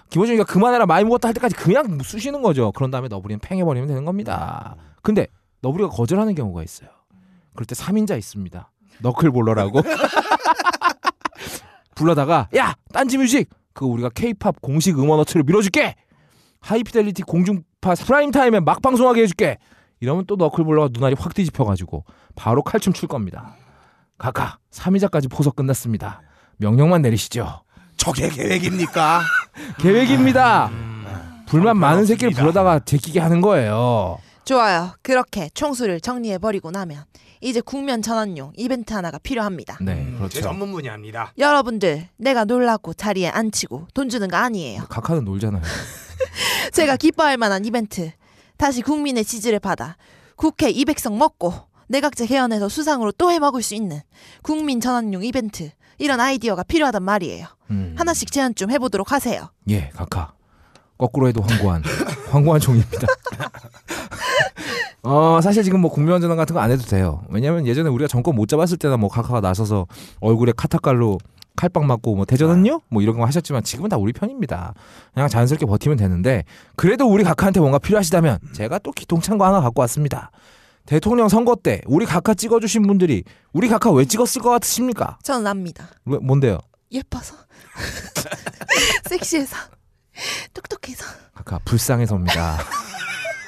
김호준이가 0.10 0.45
그만해라 0.45 0.86
많이 0.86 1.03
먹었다 1.03 1.28
할 1.28 1.34
때까지 1.34 1.56
그냥 1.56 1.99
쑤시는 2.02 2.41
거죠. 2.41 2.72
그런 2.72 2.91
다음에 2.91 3.07
너부리는 3.07 3.40
팽해버리면 3.40 3.88
되는 3.88 4.06
겁니다. 4.06 4.76
근데 5.02 5.28
너부리가 5.62 5.90
거절하는 5.90 6.36
경우가 6.36 6.64
있어요. 6.64 6.90
그럴 7.53 7.66
때 7.66 7.76
3인자 7.76 8.18
있습니다. 8.18 8.72
너클 9.02 9.32
볼러라고 9.32 9.82
불러다가 11.95 12.48
야 12.56 12.76
딴지 12.94 13.18
뮤직 13.18 13.49
그거 13.74 13.88
우리가 13.88 14.10
케이팝 14.10 14.62
공식 14.62 14.98
음원 14.99 15.20
업체로 15.20 15.44
밀어줄게 15.44 15.95
high 16.61 16.82
fidelity 16.82 17.23
공중파 17.24 17.95
프라임 17.95 18.32
타임에 18.32 18.60
막 18.60 18.82
방송하게 18.82 19.24
해줄게 19.24 19.57
이러면 19.99 20.26
또 20.28 20.36
너클 20.36 20.64
볼러가 20.64 20.90
눈알이 20.91 21.16
확 21.18 21.34
뒤집혀가지고 21.34 22.06
바로 22.36 22.64
칼춤 22.64 22.94
출 22.94 23.07
겁니다 23.07 23.56
각하 24.18 24.57
3위자까지 24.72 25.30
포섭 25.30 25.52
끝났습니다 25.52 26.22
명령만 26.57 27.02
내리시죠 27.02 27.64
저게 27.97 28.30
계획입니까? 28.30 29.22
계획입니다 29.80 30.67
음. 30.67 31.43
불만 31.47 31.77
많은 31.77 32.05
새끼를 32.05 32.34
불러다가 32.34 32.80
제끼게 32.80 33.19
하는 33.19 33.41
거예요 33.41 34.17
좋아요. 34.43 34.91
그렇게 35.01 35.49
총수를 35.55 35.99
정리해 36.01 36.38
버리고 36.38 36.69
나면 36.69 37.03
이제 37.41 37.61
국면 37.61 38.01
전환용 38.03 38.53
이벤트 38.55 38.93
하나가 38.93 39.17
필요합니다. 39.17 39.77
네 39.81 40.05
제 40.11 40.17
그렇죠 40.17 40.41
전문 40.41 40.72
분야입니다. 40.72 41.34
여러분들 41.38 42.09
내가 42.17 42.45
놀라고 42.45 42.93
자리에 42.93 43.27
앉히고 43.30 43.88
돈 43.95 44.07
주는 44.09 44.27
거 44.27 44.38
아니에요. 44.38 44.84
각하는 44.88 45.26
놀잖아요 45.26 45.61
제가 46.73 46.97
기뻐할 46.97 47.38
만한 47.38 47.65
이벤트. 47.65 48.11
다시 48.57 48.81
국민의 48.84 49.26
지지를 49.26 49.59
받아 49.59 49.97
국회 50.35 50.72
200석 50.72 51.17
먹고 51.17 51.53
내각제 51.88 52.26
개헌에서 52.27 52.69
수상으로 52.69 53.11
또 53.13 53.31
해먹을 53.31 53.61
수 53.63 53.73
있는 53.76 54.01
국민 54.43 54.80
전환용 54.80 55.23
이벤트. 55.23 55.72
이런 55.97 56.19
아이디어가 56.19 56.63
필요하단 56.63 57.03
말이에요. 57.03 57.47
음. 57.72 57.95
하나씩 57.97 58.31
제안 58.31 58.53
좀 58.55 58.72
해보도록 58.72 59.11
하세요. 59.11 59.49
예 59.69 59.89
각하. 59.95 60.34
거꾸로 60.97 61.27
해도 61.27 61.41
황고한. 61.41 61.84
황고한 62.31 62.61
종입니다. 62.61 63.07
어 65.03 65.39
사실 65.41 65.63
지금 65.63 65.81
뭐 65.81 65.91
국면 65.91 66.19
전환 66.22 66.35
같은 66.38 66.53
거 66.53 66.59
안 66.61 66.72
해도 66.72 66.81
돼요. 66.84 67.23
왜냐면 67.30 67.67
예전에 67.67 67.89
우리가 67.89 68.07
정권 68.07 68.35
못 68.35 68.47
잡았을 68.47 68.77
때나 68.77 68.97
뭐 68.97 69.09
각하가 69.09 69.39
나서서 69.41 69.88
얼굴에 70.19 70.51
카타칼로 70.55 71.19
칼빵 71.55 71.85
맞고 71.88 72.15
뭐 72.15 72.26
대전은요? 72.26 72.81
뭐 72.89 73.01
이런 73.01 73.17
거 73.17 73.26
하셨지만 73.26 73.63
지금은 73.63 73.89
다 73.89 73.97
우리 73.97 74.11
편입니다. 74.13 74.73
그냥 75.13 75.30
자연스럽게 75.30 75.65
버티면 75.65 75.97
되는데 75.97 76.43
그래도 76.76 77.07
우리 77.07 77.23
각하한테 77.23 77.59
뭔가 77.59 77.77
필요하시다면 77.80 78.39
제가 78.53 78.80
또 78.80 78.91
기통찬 78.91 79.38
거 79.38 79.45
하나 79.45 79.61
갖고 79.61 79.80
왔습니다 79.81 80.31
대통령 80.86 81.30
선거 81.30 81.56
때 81.56 81.82
우리 81.86 82.06
각하 82.06 82.34
찍어주신 82.34 82.84
분들이 82.88 83.24
우리 83.53 83.68
각하 83.68 83.91
왜 83.91 84.06
찍었을 84.06 84.41
것 84.41 84.49
같으십니까 84.52 85.18
저는 85.24 85.48
압니다. 85.48 85.88
왜, 86.06 86.18
뭔데요 86.20 86.60
예뻐서. 86.91 87.36
섹시해서. 89.10 89.56
똑똑해서. 90.53 91.06
각하 91.34 91.60
불쌍해서입니다 91.66 92.57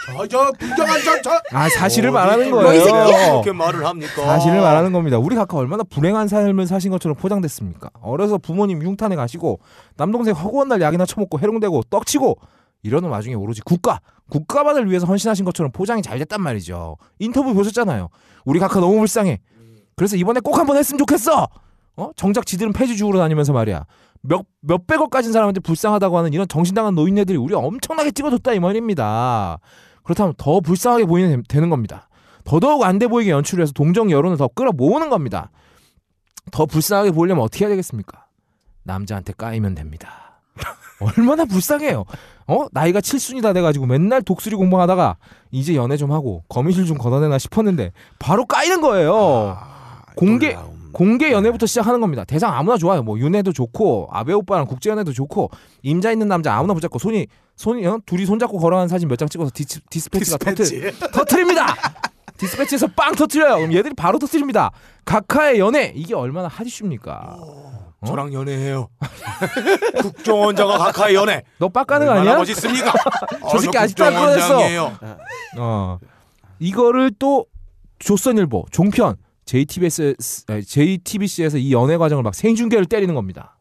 저, 0.08 0.28
저 0.28 0.52
불경한 0.58 1.02
저, 1.04 1.22
저. 1.22 1.42
아 1.52 1.68
사실을 1.70 2.10
어디 2.10 2.14
말하는 2.14 2.50
뭐 2.50 2.64
거예요 2.64 2.84
그렇게 2.84 3.52
말을 3.52 3.86
합니까? 3.86 4.26
사실을 4.26 4.62
말하는 4.62 4.92
겁니다. 4.94 5.18
우리 5.18 5.36
각하 5.36 5.58
얼마나 5.58 5.84
불행한 5.84 6.28
삶을 6.30 6.66
사신 6.66 6.92
것처럼 6.92 7.16
포장됐습니까? 7.18 7.90
어려서 8.02 8.38
부모님 8.38 8.82
흉탄에 8.82 9.16
가시고 9.16 9.60
남동생 9.98 10.34
허구한 10.34 10.70
날 10.70 10.82
약이나 10.82 11.06
처먹고 11.06 11.40
해롱되고 11.40 11.84
떡치고 11.90 12.38
이러는 12.84 13.10
와중에 13.10 13.36
오로지 13.36 13.62
국가 13.62 14.00
국가만을 14.30 14.90
위해서 14.90 15.06
헌신하신 15.06 15.46
것처럼 15.46 15.72
포장이 15.72 16.02
잘 16.02 16.20
됐단 16.20 16.42
말이죠. 16.42 16.98
인터뷰 17.20 17.54
보셨잖아요. 17.54 18.10
우리 18.46 18.60
각하 18.60 18.80
너무 18.80 18.98
불쌍해. 19.00 19.40
그래서 19.96 20.16
이번에 20.16 20.40
꼭 20.42 20.58
한번 20.58 20.78
했으면 20.78 21.00
좋겠어. 21.00 21.48
어? 21.98 22.12
정작 22.16 22.46
지들은 22.46 22.74
폐지 22.74 22.96
주우러 22.98 23.20
다니면서 23.20 23.54
말이야. 23.54 23.86
몇 24.22 24.44
몇백억 24.62 25.10
가진 25.10 25.32
사람한테 25.32 25.62
불쌍하다고 25.62 26.18
하는 26.18 26.34
이런 26.34 26.48
정신당한 26.48 26.94
노인네들이 26.96 27.38
우리 27.38 27.54
엄청나게 27.56 28.12
찍어줬다 28.12 28.54
이 28.54 28.60
말입니다. 28.60 29.60
그렇다면 30.04 30.34
더 30.38 30.60
불쌍하게 30.60 31.06
보이는 31.06 31.44
되는 31.48 31.70
겁니다. 31.70 32.10
더더욱 32.44 32.84
안 32.84 33.00
돼 33.00 33.08
보이게 33.08 33.32
연출을 33.32 33.62
해서 33.64 33.74
동정 33.74 34.12
여론을 34.12 34.38
더 34.38 34.48
끌어 34.48 34.72
모으는 34.72 35.10
겁니다. 35.10 35.52
더 36.52 36.66
불쌍하게 36.66 37.12
보이려면 37.12 37.44
어떻게 37.44 37.66
해야 37.66 37.70
되겠습니까? 37.70 38.26
남자한테 38.84 39.34
까이면 39.34 39.76
됩니다. 39.76 40.42
얼마나 41.18 41.46
불쌍해요. 41.46 42.06
어? 42.48 42.66
나이가 42.72 43.02
칠순이 43.02 43.42
다 43.42 43.54
돼가지고 43.54 43.86
맨날 43.86 44.22
독수리 44.22 44.56
공부하다가 44.56 45.18
이제 45.52 45.76
연애 45.76 45.98
좀 45.98 46.12
하고 46.12 46.44
거미줄 46.50 46.86
좀 46.86 46.98
걷어내나 46.98 47.38
싶었는데 47.38 47.92
바로 48.20 48.46
까이는 48.46 48.82
거예요. 48.82 49.58
아, 49.60 50.02
공개- 50.16 50.54
놀라움. 50.54 50.78
공개 50.94 51.32
연애부터 51.32 51.66
시작하는 51.68 52.00
겁니다. 52.00 52.24
대상 52.24 52.54
아무나 52.54 52.78
좋아요. 52.78 53.04
뭐 53.04 53.20
윤혜도 53.20 53.52
좋고 53.54 54.08
아베 54.12 54.34
오빠랑 54.34 54.66
국제 54.66 54.90
연애도 54.90 55.14
좋고 55.14 55.52
임자 55.84 56.12
있는 56.12 56.28
남자 56.28 56.56
아무나 56.56 56.74
붙잡고 56.74 56.98
손이 56.98 57.28
손이 57.56 57.86
어? 57.86 58.00
둘이 58.06 58.26
손잡고 58.26 58.58
걸어가는 58.58 58.88
사진 58.88 59.08
몇 59.08 59.18
장 59.18 59.28
찍어서 59.28 59.52
디스, 59.54 59.82
디스패치가 59.90 60.38
터트 60.38 60.64
터트립니다. 61.12 61.76
디스패치에서 62.38 62.88
빵 62.96 63.14
터트려요. 63.16 63.58
그럼 63.58 63.74
얘들이 63.74 63.94
바로 63.96 64.18
터트립니다. 64.20 64.72
각하의 65.06 65.60
연애 65.60 65.92
이게 65.96 66.16
얼마나 66.16 66.48
핫이슈입니까? 66.48 67.36
어? 68.02 68.06
저랑 68.06 68.34
연애해요. 68.34 68.90
국정원장과 70.02 70.78
각하의 70.78 71.16
연애. 71.16 71.44
너 71.58 71.68
뻑가는 71.70 72.06
거 72.06 72.14
아니야? 72.14 72.38
멋있습니까? 72.38 72.94
저 73.52 73.58
새끼 73.58 73.78
아직도 73.78 74.06
안 74.06 74.14
꺼냈어. 74.14 74.60
어. 75.58 76.00
이거를 76.60 77.12
또 77.18 77.46
조선일보 78.00 78.66
종편 78.72 79.16
JTBS 79.46 80.16
JTBC에서 80.66 81.58
이 81.58 81.72
연애 81.72 81.98
과정을 81.98 82.24
막 82.24 82.36
생중계를 82.36 82.86
때리는 82.86 83.14
겁니다. 83.16 83.58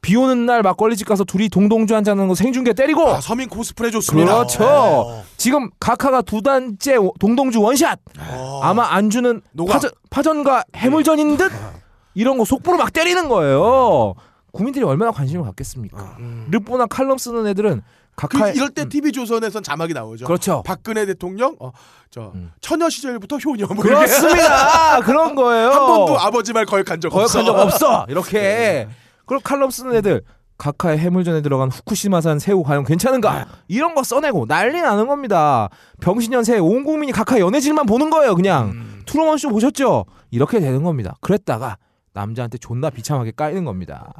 비 0.00 0.14
오는 0.14 0.46
날 0.46 0.62
막걸리집 0.62 1.06
가서 1.08 1.24
둘이 1.24 1.48
동동주 1.48 1.94
한잔하는 1.94 2.28
거 2.28 2.36
생중계 2.36 2.74
때리고 2.74 3.08
아, 3.08 3.20
서민 3.20 3.48
코스프레 3.48 3.90
좋습니다. 3.90 4.34
그렇죠. 4.34 5.24
지금 5.36 5.68
각하가 5.80 6.22
두 6.22 6.42
단째 6.42 6.94
동동주 7.18 7.60
원샷. 7.60 7.98
어. 8.20 8.60
아마 8.62 8.86
안주는. 8.94 9.42
파전, 9.68 9.90
파전과 10.10 10.64
해물전인 10.76 11.36
듯 11.36 11.50
이런 12.16 12.38
거 12.38 12.44
속보로 12.44 12.78
막 12.78 12.92
때리는 12.92 13.28
거예요. 13.28 14.14
국민들이 14.50 14.84
얼마나 14.84 15.12
관심을 15.12 15.44
갖겠습니까? 15.44 16.16
르뽀나 16.50 16.86
칼럼 16.86 17.18
쓰는 17.18 17.46
애들은 17.46 17.82
그 18.16 18.26
각하 18.28 18.48
이럴 18.48 18.70
때 18.70 18.88
TV 18.88 19.12
조선에선 19.12 19.62
자막이 19.62 19.92
나오죠. 19.92 20.24
그렇죠. 20.24 20.62
박근혜 20.64 21.04
대통령 21.04 21.54
어, 21.60 21.72
저 22.10 22.32
음. 22.34 22.50
처녀 22.62 22.88
시절부터 22.88 23.36
효녀 23.36 23.66
뭐. 23.66 23.82
그렇습니다. 23.82 25.00
그런 25.04 25.34
거예요. 25.34 25.68
한 25.70 25.86
번도 25.86 26.18
아버지 26.18 26.54
말 26.54 26.64
거역한 26.64 27.02
적 27.02 27.14
없어. 27.14 27.42
거역한 27.42 27.44
적 27.44 27.60
없어. 27.62 28.06
이렇게. 28.08 28.88
그리고 29.26 29.42
칼럼 29.42 29.70
쓰는 29.70 29.94
애들 29.96 30.22
각하의 30.56 30.96
해물전에 30.96 31.42
들어간 31.42 31.70
후쿠시마산 31.70 32.38
새우 32.38 32.62
과연 32.62 32.84
괜찮은가? 32.84 33.46
이런 33.68 33.94
거 33.94 34.02
써내고 34.02 34.46
난리 34.46 34.80
나는 34.80 35.06
겁니다. 35.06 35.68
병신년새 36.00 36.58
온 36.60 36.84
국민이 36.84 37.12
각하 37.12 37.38
연애질만 37.38 37.84
보는 37.84 38.08
거예요. 38.08 38.34
그냥 38.34 39.02
트루먼 39.04 39.36
쇼 39.36 39.50
보셨죠? 39.50 40.06
이렇게 40.30 40.60
되는 40.60 40.82
겁니다. 40.82 41.16
그랬다가 41.20 41.76
남자한테 42.20 42.56
존나 42.58 42.88
비참하게 42.90 43.32
까이는 43.36 43.64
겁니다. 43.64 44.12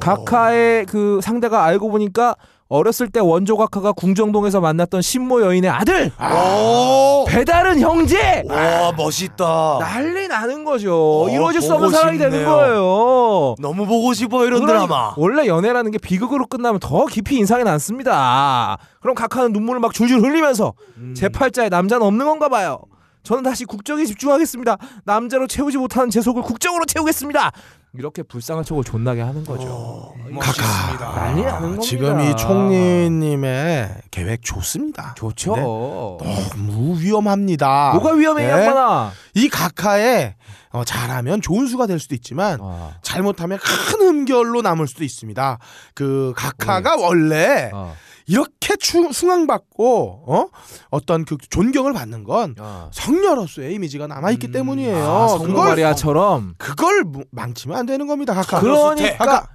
각하의 0.00 0.86
그 0.86 1.18
상대가 1.22 1.64
알고 1.64 1.90
보니까 1.90 2.36
어렸을 2.68 3.08
때 3.08 3.18
원조 3.18 3.56
각하가 3.56 3.92
궁정동에서 3.92 4.60
만났던 4.60 5.00
신모 5.02 5.40
여인의 5.40 5.70
아들 5.70 6.12
오, 6.20 7.24
배다른 7.26 7.80
형제 7.80 8.44
와 8.48 8.92
멋있다. 8.92 9.78
난리 9.80 10.28
나는 10.28 10.64
거죠. 10.64 11.24
어, 11.24 11.28
이루어질 11.30 11.60
수 11.62 11.74
없는 11.74 11.90
사랑이 11.90 12.18
되는 12.18 12.30
싶네요. 12.38 12.48
거예요. 12.54 13.54
너무 13.58 13.86
보고 13.86 14.12
싶어 14.12 14.44
이런 14.46 14.64
드라마. 14.66 15.14
원래 15.16 15.46
연애라는 15.48 15.90
게 15.90 15.98
비극으로 15.98 16.46
끝나면 16.46 16.78
더 16.78 17.06
깊이 17.06 17.36
인상이 17.38 17.64
남습니다. 17.64 18.78
그럼 19.00 19.14
각하는 19.16 19.52
눈물을 19.52 19.80
막 19.80 19.92
줄줄 19.92 20.20
흘리면서 20.20 20.74
음. 20.98 21.14
제 21.16 21.28
팔자에 21.30 21.70
남자는 21.70 22.06
없는 22.06 22.26
건가 22.26 22.48
봐요. 22.48 22.78
저는 23.22 23.42
다시 23.42 23.64
국정에 23.64 24.04
집중하겠습니다. 24.04 24.76
남자로 25.04 25.46
채우지 25.46 25.78
못하는 25.78 26.10
제 26.10 26.20
속을 26.20 26.42
국정으로 26.42 26.84
채우겠습니다. 26.86 27.52
이렇게 27.94 28.22
불쌍한 28.22 28.64
척을 28.64 28.84
존나게 28.84 29.22
하는 29.22 29.44
거죠. 29.44 29.66
어, 29.70 30.14
각하. 30.40 31.14
난리 31.14 31.42
나는 31.42 31.60
겁니다. 31.60 31.82
지금 31.82 32.20
이 32.20 32.36
총리님의 32.36 34.02
계획 34.10 34.42
좋습니다. 34.42 35.14
좋죠. 35.16 36.18
근데 36.20 36.48
너무 36.54 37.00
위험합니다. 37.00 37.92
뭐가 37.94 38.12
위험해, 38.12 38.44
네. 38.44 38.50
양반아. 38.50 39.12
이 39.34 39.48
각하에 39.48 40.34
어, 40.70 40.84
잘하면 40.84 41.40
좋은 41.40 41.66
수가 41.66 41.86
될 41.86 41.98
수도 41.98 42.14
있지만 42.14 42.58
아, 42.60 42.92
잘못하면 43.00 43.58
큰 43.58 44.00
흠결로 44.06 44.60
남을 44.60 44.86
수도 44.86 45.02
있습니다. 45.02 45.58
그 45.94 46.34
각하가 46.36 46.96
원래 46.96 47.70
아, 47.72 47.94
이렇게 48.28 48.76
추, 48.76 49.10
숭앙받고 49.12 50.24
어? 50.26 50.48
어떤 50.90 51.24
그 51.24 51.36
존경을 51.50 51.92
받는 51.94 52.24
건 52.24 52.54
아. 52.58 52.90
성녀로서의 52.92 53.74
이미지가 53.74 54.06
남아 54.06 54.30
있기 54.32 54.52
때문이에요. 54.52 54.96
아, 55.06 55.28
성모 55.28 55.44
그걸 55.46 55.68
마리아처럼 55.70 56.54
그걸 56.58 57.04
무- 57.04 57.24
망치면 57.30 57.76
안 57.76 57.86
되는 57.86 58.06
겁니다. 58.06 58.34
각하. 58.34 58.60
그러니까 58.60 59.16
각하. 59.24 59.48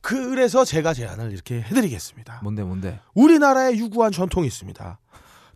그래서 0.00 0.64
제가 0.64 0.94
제안을 0.94 1.32
이렇게 1.32 1.60
해드리겠습니다. 1.62 2.40
뭔데 2.42 2.62
뭔데? 2.62 3.00
우리나라에 3.14 3.76
유구한 3.76 4.12
전통이 4.12 4.46
있습니다. 4.46 4.98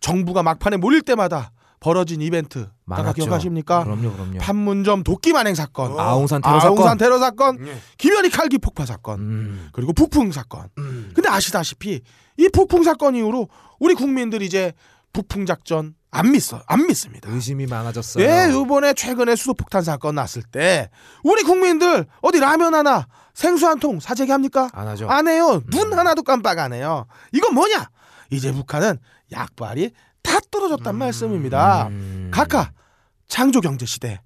정부가 0.01 0.43
막판에 0.43 0.77
몰릴 0.77 1.01
때마다 1.01 1.51
벌어진 1.79 2.21
이벤트 2.21 2.67
많았죠. 2.85 3.13
기억하십니까? 3.23 3.83
그럼요, 3.83 4.13
그럼요. 4.13 4.37
판문점 4.39 5.03
도끼 5.03 5.31
만행 5.33 5.53
사건, 5.53 5.99
아웅산 5.99 6.41
테러 6.41 6.59
사건. 6.59 6.77
아웅산 6.77 6.97
테러 6.97 7.19
사건, 7.19 7.67
예. 7.67 7.77
김현희 7.97 8.29
칼기 8.29 8.57
폭파 8.57 8.85
사건, 8.85 9.19
음. 9.19 9.69
그리고 9.73 9.91
북풍 9.93 10.31
사건. 10.31 10.67
근데 10.75 11.27
아시다시피 11.29 12.01
이 12.37 12.49
북풍 12.49 12.83
사건 12.83 13.15
이후로 13.15 13.49
우리 13.79 13.93
국민들이 13.95 14.45
이제 14.45 14.73
북풍 15.13 15.45
작전 15.45 15.95
안 16.11 16.31
믿어 16.31 16.61
안 16.67 16.85
믿습니다. 16.87 17.29
의심이 17.31 17.65
많아졌어요. 17.65 18.23
예, 18.23 18.49
이번에 18.51 18.93
최근에 18.93 19.35
수소폭탄 19.35 19.81
사건 19.83 20.15
났을 20.15 20.43
때 20.43 20.89
우리 21.23 21.43
국민들 21.43 22.05
어디 22.21 22.39
라면 22.39 22.73
하나 22.75 23.07
생수 23.33 23.67
한 23.67 23.79
통 23.79 23.99
사재기 23.99 24.31
합니까? 24.31 24.69
안 24.73 24.87
하죠. 24.89 25.09
안 25.09 25.27
해요. 25.27 25.61
눈 25.71 25.91
하나도 25.93 26.23
깜빡 26.23 26.59
안 26.59 26.73
해요. 26.73 27.05
이건 27.31 27.53
뭐냐? 27.55 27.89
이제 28.29 28.51
북한은 28.51 28.97
약발이 29.31 29.91
다 30.21 30.39
떨어졌단 30.51 30.95
말씀입니다. 30.95 31.87
음. 31.87 32.29
각하 32.31 32.71
창조 33.27 33.59
경제 33.61 33.85
시대 33.85 34.21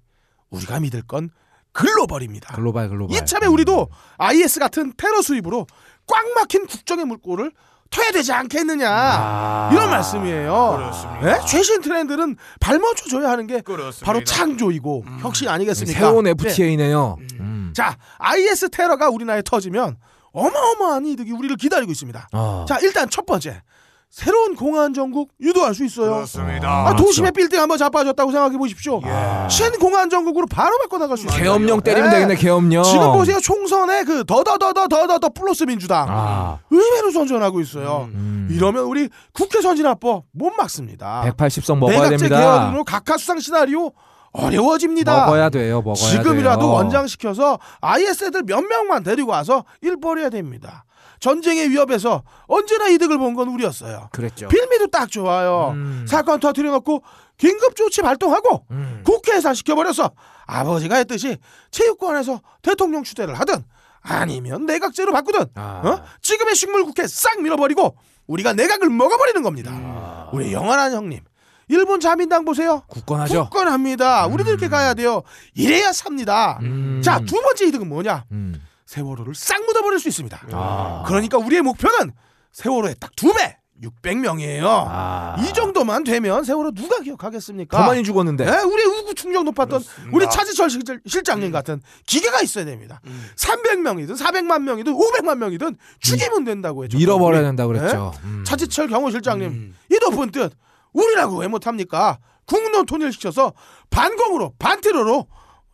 우리가 0.50 0.80
믿을 0.80 1.02
건 1.02 1.30
글로벌입니다. 1.72 2.54
글로벌 2.54 2.88
글로벌. 2.88 3.16
이참에 3.16 3.46
우리도 3.46 3.88
IS 4.18 4.60
같은 4.60 4.92
테러 4.96 5.22
수입으로 5.22 5.66
꽉 6.06 6.26
막힌 6.34 6.66
국정의 6.66 7.04
물꼬를 7.06 7.52
터야 7.90 8.10
되지 8.12 8.32
않겠느냐 8.32 8.88
아. 8.90 9.70
이런 9.72 9.90
말씀이에요. 9.90 10.74
그렇습니다. 10.76 11.28
예? 11.42 11.46
최신 11.46 11.80
트렌드는 11.80 12.36
발맞춰줘야 12.60 13.30
하는 13.30 13.46
게 13.46 13.60
그렇습니다. 13.60 14.04
바로 14.04 14.22
창조이고 14.24 15.04
혁신 15.20 15.48
아니겠습니까? 15.48 15.98
새로운 15.98 16.24
네. 16.24 16.30
FTA네요. 16.30 17.16
음. 17.40 17.72
자, 17.74 17.96
IS 18.18 18.70
테러가 18.70 19.08
우리나라에 19.08 19.42
터지면 19.42 19.96
어마어마한 20.32 21.06
이득이 21.06 21.32
우리를 21.32 21.56
기다리고 21.56 21.90
있습니다. 21.90 22.28
어. 22.32 22.64
자, 22.68 22.78
일단 22.82 23.08
첫 23.08 23.24
번째. 23.24 23.62
새로운 24.10 24.56
공안 24.56 24.94
정국 24.94 25.30
유도할 25.40 25.74
수 25.74 25.84
있어요. 25.84 26.14
그렇습니다. 26.14 26.88
아, 26.88 26.96
도심의 26.96 27.32
빌딩 27.32 27.60
한번 27.60 27.76
자빠졌다고 27.76 28.32
생각해 28.32 28.56
보십시오. 28.56 29.00
예. 29.04 29.48
신공안 29.48 30.08
정국으로 30.08 30.46
바로 30.46 30.76
바꿔 30.78 30.98
나갈 30.98 31.18
수 31.18 31.26
있어요. 31.26 31.38
계엄령 31.38 31.82
때리면 31.82 32.10
네. 32.10 32.16
되겠네. 32.16 32.34
계엄령. 32.36 32.82
지금 32.84 33.12
보세요. 33.12 33.38
총선에 33.38 34.04
그 34.04 34.24
더더더더더더 34.24 35.28
플러스 35.28 35.64
민주당 35.64 36.06
아. 36.08 36.58
의외로 36.70 37.10
선전하고 37.10 37.60
있어요. 37.60 38.08
음. 38.14 38.48
이러면 38.50 38.84
우리 38.84 39.08
국회 39.34 39.60
선진화법 39.60 40.24
못 40.32 40.52
막습니다. 40.56 41.22
180석 41.26 41.78
먹어야 41.78 41.96
내각제 42.08 42.16
됩니다. 42.16 42.38
개헌으로 42.40 42.84
각하 42.84 43.18
수상 43.18 43.38
시나리오 43.38 43.92
어려워집니다. 44.32 45.26
먹어야 45.26 45.50
돼요. 45.50 45.82
먹어야 45.82 45.94
지금이라도 45.94 46.60
돼요. 46.60 46.70
원장시켜서 46.70 47.58
IS 47.80 48.24
애들 48.24 48.42
몇 48.46 48.62
명만 48.62 49.02
데리고 49.02 49.32
와서 49.32 49.64
일 49.82 50.00
벌여야 50.00 50.30
됩니다. 50.30 50.84
전쟁의 51.20 51.70
위협에서 51.70 52.22
언제나 52.46 52.88
이득을 52.88 53.18
본 53.18 53.34
건 53.34 53.48
우리였어요. 53.48 54.08
그랬죠. 54.12 54.48
빌미도 54.48 54.88
딱 54.88 55.10
좋아요. 55.10 55.70
음. 55.74 56.06
사건 56.08 56.40
터트려놓고 56.40 57.02
긴급 57.36 57.76
조치 57.76 58.02
발동하고 58.02 58.64
음. 58.70 59.02
국회 59.04 59.32
해산시켜버려서 59.32 60.10
아버지가 60.46 60.96
했듯이 60.96 61.36
체육관에서 61.70 62.40
대통령 62.62 63.04
추대를 63.04 63.34
하든 63.34 63.64
아니면 64.00 64.66
내각제로 64.66 65.12
바꾸든 65.12 65.46
아. 65.54 65.82
어? 65.84 66.04
지금의 66.22 66.54
식물국회 66.54 67.06
싹 67.06 67.40
밀어버리고 67.42 67.96
우리가 68.26 68.52
내각을 68.54 68.88
먹어버리는 68.90 69.42
겁니다. 69.42 69.70
아. 69.74 70.30
우리 70.32 70.52
영원한 70.52 70.92
형님 70.92 71.20
일본 71.68 72.00
자민당 72.00 72.44
보세요. 72.46 72.82
굳건하죠. 72.88 73.44
굳건합니다. 73.50 74.26
우리도 74.26 74.50
이렇게 74.50 74.68
가야 74.68 74.94
돼요. 74.94 75.22
이래야 75.54 75.92
삽니다. 75.92 76.58
음. 76.62 77.02
자 77.04 77.20
두 77.20 77.40
번째 77.42 77.66
이득은 77.66 77.88
뭐냐? 77.88 78.24
음. 78.32 78.60
세월호를 78.92 79.34
싹 79.34 79.62
묻어버릴 79.66 80.00
수 80.00 80.08
있습니다. 80.08 80.46
아. 80.52 81.04
그러니까 81.06 81.36
우리의 81.36 81.60
목표는 81.60 82.12
세월호의 82.52 82.94
딱 82.98 83.10
두 83.16 83.34
배, 83.34 83.58
600명이에요. 83.82 84.64
아. 84.66 85.36
이 85.40 85.52
정도만 85.52 86.04
되면 86.04 86.42
세월호 86.42 86.72
누가 86.72 86.98
기억하겠습니까? 87.00 87.76
더 87.78 87.84
많이 87.86 88.02
죽었는데. 88.02 88.44
예, 88.46 88.62
우리 88.62 88.82
우구 88.84 89.14
충정 89.14 89.44
높았던 89.44 89.82
우리 90.12 90.28
차지철 90.30 90.70
실- 90.70 90.82
실장님 91.06 91.52
같은 91.52 91.82
기계가 92.06 92.40
있어야 92.40 92.64
됩니다. 92.64 93.00
300명이든 93.36 94.16
400만 94.16 94.62
명이든 94.62 94.94
500만 94.94 95.36
명이든 95.36 95.76
죽이면 96.00 96.44
된다고 96.44 96.84
했죠. 96.84 96.96
밀어버려야 96.96 97.40
우리. 97.40 97.46
된다 97.48 97.66
그랬죠. 97.66 98.12
예? 98.16 98.26
음. 98.26 98.44
차지철 98.46 98.88
경호실장님 98.88 99.74
이 99.92 99.98
높은 100.00 100.30
뜻 100.32 100.52
우리라고 100.94 101.36
왜 101.40 101.46
못합니까? 101.48 102.18
국론 102.46 102.86
통일시켜서 102.86 103.52
반공으로 103.90 104.54
반테러로 104.58 105.26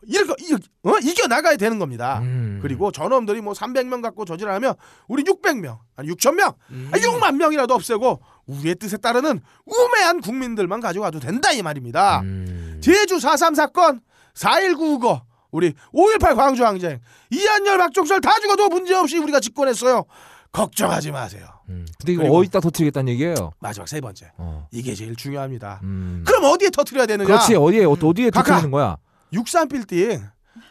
이겨, 0.07 0.55
어? 0.83 0.97
이겨 1.01 1.27
나가야 1.27 1.57
되는 1.57 1.79
겁니다. 1.79 2.19
음. 2.21 2.59
그리고 2.61 2.91
저놈들이 2.91 3.41
뭐 3.41 3.53
300명 3.53 4.01
갖고 4.01 4.25
저질하면 4.25 4.75
우리 5.07 5.23
600명, 5.23 5.79
아니 5.95 6.09
6,000명, 6.09 6.55
아 6.91 6.97
6만 6.97 7.35
명이라도 7.37 7.73
없애고 7.73 8.21
우리의 8.47 8.75
뜻에 8.75 8.97
따르는 8.97 9.39
우매한 9.65 10.21
국민들만 10.21 10.79
가져가도 10.81 11.19
된다 11.19 11.51
이 11.51 11.61
말입니다. 11.61 12.21
음. 12.21 12.79
제주 12.83 13.17
4.3 13.17 13.55
사건, 13.55 14.01
4.19 14.35 14.95
우거 14.95 15.23
우리 15.51 15.73
5.18 15.93 16.35
광주항쟁 16.35 16.99
이한열 17.31 17.77
박종철 17.77 18.21
다 18.21 18.31
죽어도 18.41 18.67
문제없이 18.69 19.17
우리가 19.17 19.39
집권했어요. 19.39 20.03
걱정하지 20.51 21.11
마세요. 21.11 21.47
음. 21.69 21.85
근데 21.99 22.13
이거 22.13 22.23
어디다 22.33 22.59
터뜨리겠다는 22.61 23.11
얘기예요. 23.13 23.51
마지막 23.59 23.87
세 23.89 23.99
번째 23.99 24.31
어. 24.37 24.67
이게 24.71 24.93
제일 24.95 25.15
중요합니다. 25.15 25.81
음. 25.83 26.23
그럼 26.25 26.45
어디에 26.45 26.69
터트려야 26.69 27.05
되느냐? 27.05 27.25
그렇지 27.27 27.55
어디에 27.55 27.83
어, 27.85 27.91
어디에 27.91 28.29
카카. 28.29 28.43
터뜨리는 28.43 28.71
거야? 28.71 28.97
63 29.35 29.67
빌딩 29.67 30.21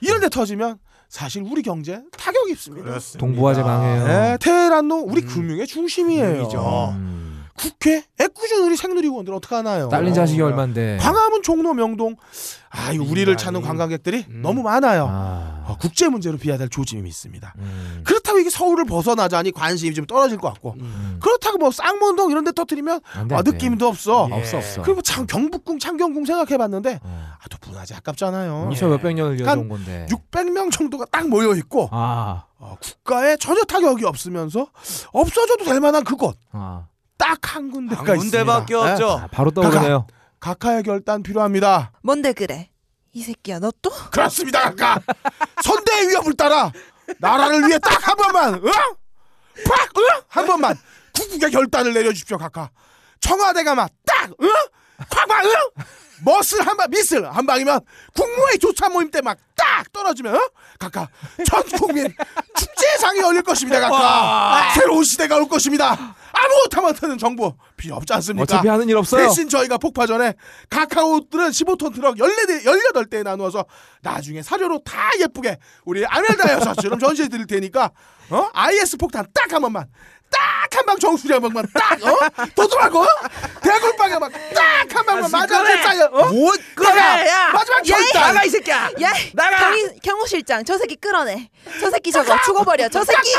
이런 0.00 0.20
데 0.20 0.28
터지면 0.28 0.78
사실 1.08 1.42
우리 1.42 1.62
경제 1.62 2.02
타격이 2.18 2.52
입습니다. 2.52 2.98
동부화재 3.18 3.62
망해요. 3.62 4.06
네, 4.06 4.38
테헤란노 4.40 5.04
우리 5.06 5.22
음. 5.22 5.28
금융의 5.28 5.66
중심이에요. 5.66 6.48
음. 6.96 7.13
국회 7.56 8.02
애꿎은 8.20 8.64
우리 8.66 8.76
생누리원들 8.76 9.32
어떡하나요? 9.34 9.88
딸린 9.88 10.12
자식이 10.12 10.40
얼만데. 10.42 10.98
광화문 11.00 11.42
종로 11.42 11.72
명동 11.72 12.16
아 12.70 12.90
이거 12.92 13.04
우리를. 13.04 13.34
찾는 13.36 13.62
관광객들이 13.62 14.26
음. 14.28 14.42
너무 14.42 14.62
많아요. 14.62 15.06
아. 15.08 15.64
어, 15.68 15.76
국제 15.80 16.08
문제로 16.08 16.36
비하될 16.36 16.68
조짐이 16.68 17.08
있습니다. 17.08 17.54
음. 17.58 18.00
그렇다고 18.04 18.38
이게 18.40 18.50
서울을 18.50 18.84
벗어나자니 18.84 19.52
관심이 19.52 19.94
좀 19.94 20.04
떨어질 20.06 20.36
것 20.38 20.52
같고 20.52 20.74
음. 20.80 21.18
그렇다고 21.22 21.58
뭐 21.58 21.70
쌍문동 21.70 22.30
이런 22.32 22.44
데 22.44 22.50
터뜨리면 22.52 23.00
안 23.14 23.28
돼, 23.28 23.34
아, 23.34 23.38
안. 23.38 23.44
느낌도 23.44 23.86
없어. 23.86 24.28
예. 24.30 24.34
없어 24.34 24.56
없어. 24.58 24.82
그리고 24.82 25.00
참 25.02 25.26
경북궁 25.26 25.78
창경궁 25.78 26.24
생각해봤는데 26.24 27.00
어. 27.02 27.32
아, 27.40 27.48
또 27.48 27.56
분하지 27.60 27.94
아깝잖아요. 27.94 28.70
저 28.76 28.88
몇백 28.88 29.14
년을 29.14 29.46
한 29.46 29.58
이어온 29.58 29.68
건데. 29.68 30.06
600명 30.10 30.72
정도가 30.72 31.06
딱 31.12 31.28
모여 31.28 31.54
있고 31.54 31.88
아. 31.92 32.44
어, 32.58 32.76
국가에 32.82 33.36
전혀 33.36 33.62
타격이 33.62 34.04
없으면서 34.04 34.66
없어져도 35.12 35.64
될 35.64 35.78
만한 35.80 36.02
그곳 36.02 36.36
아. 36.52 36.86
딱 37.24 37.54
한 37.56 37.70
군데가 37.70 38.00
한 38.04 38.18
군데밖에 38.18 38.74
있습니다. 38.74 38.92
없죠. 38.92 39.10
아, 39.24 39.26
바로 39.28 39.50
떠오르네요. 39.50 40.06
각하의 40.40 40.82
결단 40.82 41.22
필요합니다. 41.22 41.92
뭔데 42.02 42.32
그래? 42.32 42.68
이 43.12 43.22
새끼야 43.22 43.60
너 43.60 43.70
또? 43.80 43.90
그렇습니다, 44.10 44.70
각하. 44.74 44.98
선대의 45.62 46.08
위협을 46.08 46.34
따라 46.34 46.70
나라를 47.18 47.66
위해 47.68 47.78
딱 47.78 48.06
한 48.08 48.16
번만, 48.16 48.54
응? 48.54 48.70
팍, 49.66 49.88
응? 49.96 50.02
한 50.28 50.46
번만 50.46 50.76
국국의 51.16 51.50
결단을 51.50 51.94
내려주십시오, 51.94 52.36
각하. 52.38 52.68
청와대가 53.20 53.74
막 53.74 53.88
딱, 54.04 54.30
응? 54.42 54.50
팍팍, 55.08 55.44
응? 55.46 55.52
머슬 56.24 56.60
한 56.66 56.76
방, 56.76 56.88
미슬 56.90 57.24
한 57.26 57.46
방이면 57.46 57.80
국무회의 58.14 58.58
조차 58.58 58.88
모임 58.88 59.10
때 59.10 59.20
막 59.22 59.38
딱 59.56 59.90
떨어지면, 59.92 60.34
응? 60.34 60.40
각하. 60.78 61.06
전 61.46 61.62
국민 61.78 62.12
축제상이 62.56 63.20
열릴 63.20 63.42
것입니다, 63.42 63.80
각하. 63.80 64.72
새로운 64.74 65.04
시대가 65.04 65.36
올 65.36 65.48
것입니다. 65.48 66.14
아무것도 66.34 66.82
못하는 66.82 67.16
정부 67.18 67.54
필요 67.76 67.94
없지 67.96 68.12
않습니까? 68.14 68.42
어차피 68.42 68.68
하는 68.68 68.88
일 68.88 68.96
없어요. 68.96 69.26
대신 69.28 69.48
저희가 69.48 69.78
폭파 69.78 70.06
전에 70.06 70.34
카카오들은 70.70 71.50
15톤 71.50 71.94
트럭 71.94 72.16
14대, 72.16 72.64
18대에 72.64 73.22
나누어서 73.22 73.64
나중에 74.02 74.42
사료로 74.42 74.80
다 74.84 75.10
예쁘게 75.20 75.58
우리 75.84 76.04
아멜다 76.04 76.52
여사처럼 76.54 76.98
전시해 77.00 77.28
드릴 77.28 77.46
테니까 77.46 77.90
어? 78.30 78.48
IS 78.52 78.96
폭탄 78.96 79.26
딱 79.32 79.52
한 79.52 79.62
번만 79.62 79.86
딱 80.34 80.76
한 80.76 80.86
방 80.86 80.98
정수리 80.98 81.32
한 81.32 81.40
방만 81.40 81.64
딱 81.72 82.02
어? 82.02 82.18
도둑하고? 82.54 83.06
대굴방에 83.62 84.18
막딱 84.18 84.94
한 84.94 85.06
방만 85.06 85.30
맞아 85.30 85.64
진짜요 85.64 86.04
어? 86.12 86.26
뭐 86.32 86.52
그래 86.74 87.28
야 87.28 87.50
마지막 87.52 87.88
야, 87.88 87.96
결단! 87.96 88.22
나가 88.34 88.44
이 88.44 88.48
새끼야. 88.48 88.90
야, 89.02 89.12
나가! 89.34 89.58
경위, 89.60 90.00
경호 90.02 90.26
실장 90.26 90.64
저 90.64 90.76
새끼 90.76 90.96
끌어내. 90.96 91.48
저 91.80 91.90
새끼 91.90 92.10
저거 92.10 92.36
죽어버려. 92.44 92.88
저 92.88 93.04
새끼. 93.04 93.30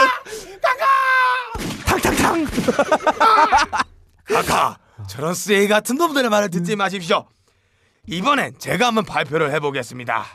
탕탕탕. 1.85 2.47
카카 4.25 4.77
저런 5.09 5.33
쓰레기 5.33 5.67
같은 5.67 5.97
놈들의 5.97 6.29
말을 6.29 6.49
듣지 6.49 6.75
마십시오. 6.75 7.27
이번엔 8.07 8.59
제가 8.59 8.87
한번 8.87 9.03
발표를 9.05 9.51
해보겠습니다. 9.53 10.25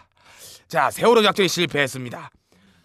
자 0.68 0.90
세월호 0.90 1.22
작전이 1.22 1.48
실패했습니다. 1.48 2.30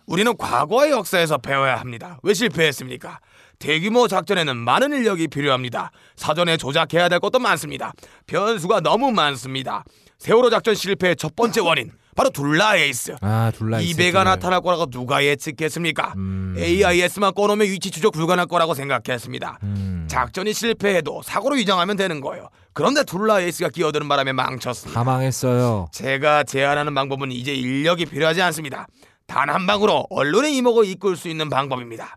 우리는 0.08 0.38
과거의 0.38 0.92
역사에서 0.92 1.38
배워야 1.40 1.76
합니다. 1.78 2.20
왜 2.24 2.34
실패했습니까 2.34 3.20
대규모 3.60 4.08
작전에는 4.08 4.56
많은 4.58 4.92
인력이 4.94 5.28
필요합니다 5.28 5.92
사전에 6.16 6.58
조작해야 6.58 7.10
될 7.10 7.20
것도 7.20 7.40
많습니다 7.40 7.94
변수가 8.28 8.82
너무 8.82 9.12
많습니다 9.12 9.84
세월호 10.20 10.50
작전 10.50 10.76
실패의 10.76 11.16
첫 11.18 11.36
번째 11.36 11.62
원인 11.62 11.92
바로 12.16 12.30
둘라 12.30 12.78
에이스 12.78 13.16
아 13.20 13.52
둘라에이스 13.54 13.82
이 13.82 13.92
배가 13.92 14.20
때를. 14.20 14.24
나타날 14.32 14.62
거라고 14.62 14.86
누가 14.86 15.22
예측했습니까? 15.26 16.14
음. 16.16 16.56
AIS만 16.58 17.34
꺼놓으면 17.34 17.68
위치 17.68 17.92
추적 17.92 18.14
불가능할 18.14 18.48
거라고 18.48 18.74
생각했습니다. 18.74 19.60
음. 19.64 20.08
작전이 20.10 20.54
실패해도 20.54 21.24
사고로 21.24 21.56
위장하면 21.58 21.98
되는 21.98 22.22
거예요. 22.22 22.48
그런데 22.72 23.04
둘라 23.04 23.42
에이스가 23.42 23.68
끼어드는 23.70 24.08
바람에 24.08 24.32
망쳤습니다. 24.32 24.98
다 24.98 25.04
망했어요. 25.04 25.90
제가 25.92 26.46
제안하는 26.46 26.96
방법은 26.96 27.34
이제 27.34 27.54
인력이 27.54 28.06
필요하지 28.06 28.42
않습니다. 28.44 28.88
단 29.28 29.50
한 29.50 29.68
방으로 29.68 30.08
언론의 30.10 30.56
이목을 30.56 30.86
이끌 30.86 31.18
수 31.18 31.28
있는 31.28 31.50
방법입니다. 31.50 32.16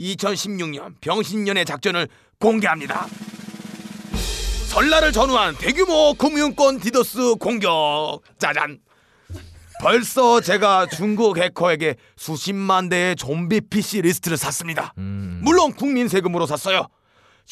2016년 0.00 0.94
병신년의 1.00 1.64
작전을 1.64 2.08
공개합니다. 2.38 3.06
설날을 4.70 5.10
전후한 5.12 5.56
대규모 5.58 6.14
금융권 6.14 6.78
디도스 6.78 7.34
공격 7.40 8.20
짜잔 8.38 8.78
벌써 9.82 10.40
제가 10.40 10.86
중국 10.86 11.38
해커에게 11.38 11.96
수십만 12.16 12.88
대의 12.88 13.16
좀비 13.16 13.62
PC 13.62 14.02
리스트를 14.02 14.36
샀습니다 14.36 14.94
음. 14.98 15.40
물론 15.42 15.72
국민 15.72 16.06
세금으로 16.06 16.46
샀어요 16.46 16.86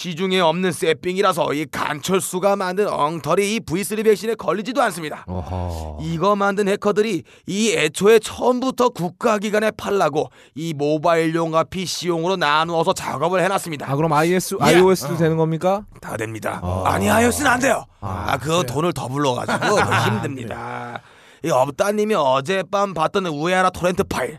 시중에 0.02 0.38
없는 0.38 0.70
새삥이라서 0.70 1.54
이 1.54 1.66
간철수가 1.66 2.54
만든 2.54 2.86
엉터리 2.86 3.56
이 3.56 3.58
V3 3.58 4.04
백신에 4.04 4.36
걸리지도 4.36 4.80
않습니다 4.80 5.24
어허. 5.26 5.98
이거 6.02 6.36
만든 6.36 6.68
해커들이 6.68 7.24
이 7.48 7.72
애초에 7.72 8.20
처음부터 8.20 8.90
국가기관에 8.90 9.72
팔라고 9.72 10.30
이 10.54 10.72
모바일용과 10.72 11.64
PC용으로 11.64 12.36
나누어서 12.36 12.92
작업을 12.92 13.42
해놨습니다 13.42 13.90
아 13.90 13.96
그럼 13.96 14.12
iOS 14.12 14.58
야. 14.60 14.66
iOS도 14.66 15.16
되는 15.16 15.36
겁니까? 15.36 15.84
다 16.00 16.16
됩니다. 16.16 16.60
어. 16.62 16.84
아니 16.84 17.08
하였으면 17.08 17.50
안 17.50 17.58
돼요. 17.58 17.84
아, 18.00 18.26
아, 18.28 18.36
그거 18.38 18.62
돈을 18.62 18.92
더 18.92 19.08
불러가지고 19.08 19.80
힘듭니다. 20.06 21.00
이 21.44 21.50
업다님이 21.50 22.14
어젯밤 22.14 22.94
봤던 22.94 23.26
우에하나 23.26 23.70
토렌트 23.70 24.04
파일 24.04 24.38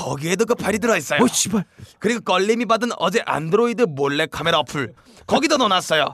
거기에도 0.00 0.46
그 0.46 0.54
파일이 0.54 0.78
들어있어요. 0.78 1.22
어 1.22 1.26
씨발. 1.26 1.64
그리고 1.98 2.20
걸림이 2.22 2.64
받은 2.64 2.90
어제 2.98 3.20
안드로이드 3.26 3.82
몰래 3.82 4.26
카메라 4.26 4.58
어플 4.60 4.94
거기도 5.26 5.58
넣어놨어요. 5.58 6.06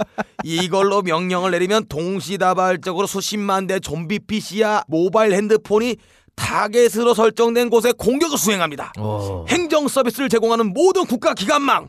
이걸로 0.43 1.03
명령을 1.03 1.53
내리면 1.53 1.87
동시다발적으로 1.89 3.07
수십만 3.07 3.69
대 3.69 3.79
좀비 3.79 4.21
PC야 4.21 4.83
모바일 4.89 5.35
핸드폰이 5.35 5.97
타겟으로 6.35 7.15
설정된 7.15 7.71
곳에 7.71 7.93
공격을 7.93 8.37
수행합니다. 8.37 8.93
어. 8.99 9.45
행정 9.49 9.87
서비스를 9.89 10.29
제공하는 10.29 10.73
모든 10.73 11.07
국가 11.07 11.33
기관망 11.33 11.89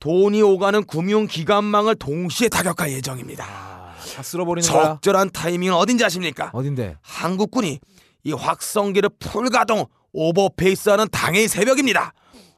돈이 0.00 0.42
오가는 0.42 0.84
금융 0.84 1.26
기관망을 1.26 1.94
동시에 1.96 2.48
타격할 2.48 2.90
예정입니다. 2.90 3.44
다 3.44 4.22
쓸어버리는 4.22 4.68
거야. 4.68 4.84
적절한 4.94 5.30
타이밍은 5.30 5.74
어딘지 5.74 6.04
아십니까? 6.04 6.50
어딘데? 6.54 6.96
한국군이 7.02 7.80
이 8.24 8.32
확성기를 8.32 9.10
풀 9.20 9.50
가동 9.50 9.86
오버페이스하는 10.14 11.08
당일 11.10 11.48
새벽입니다. 11.48 12.12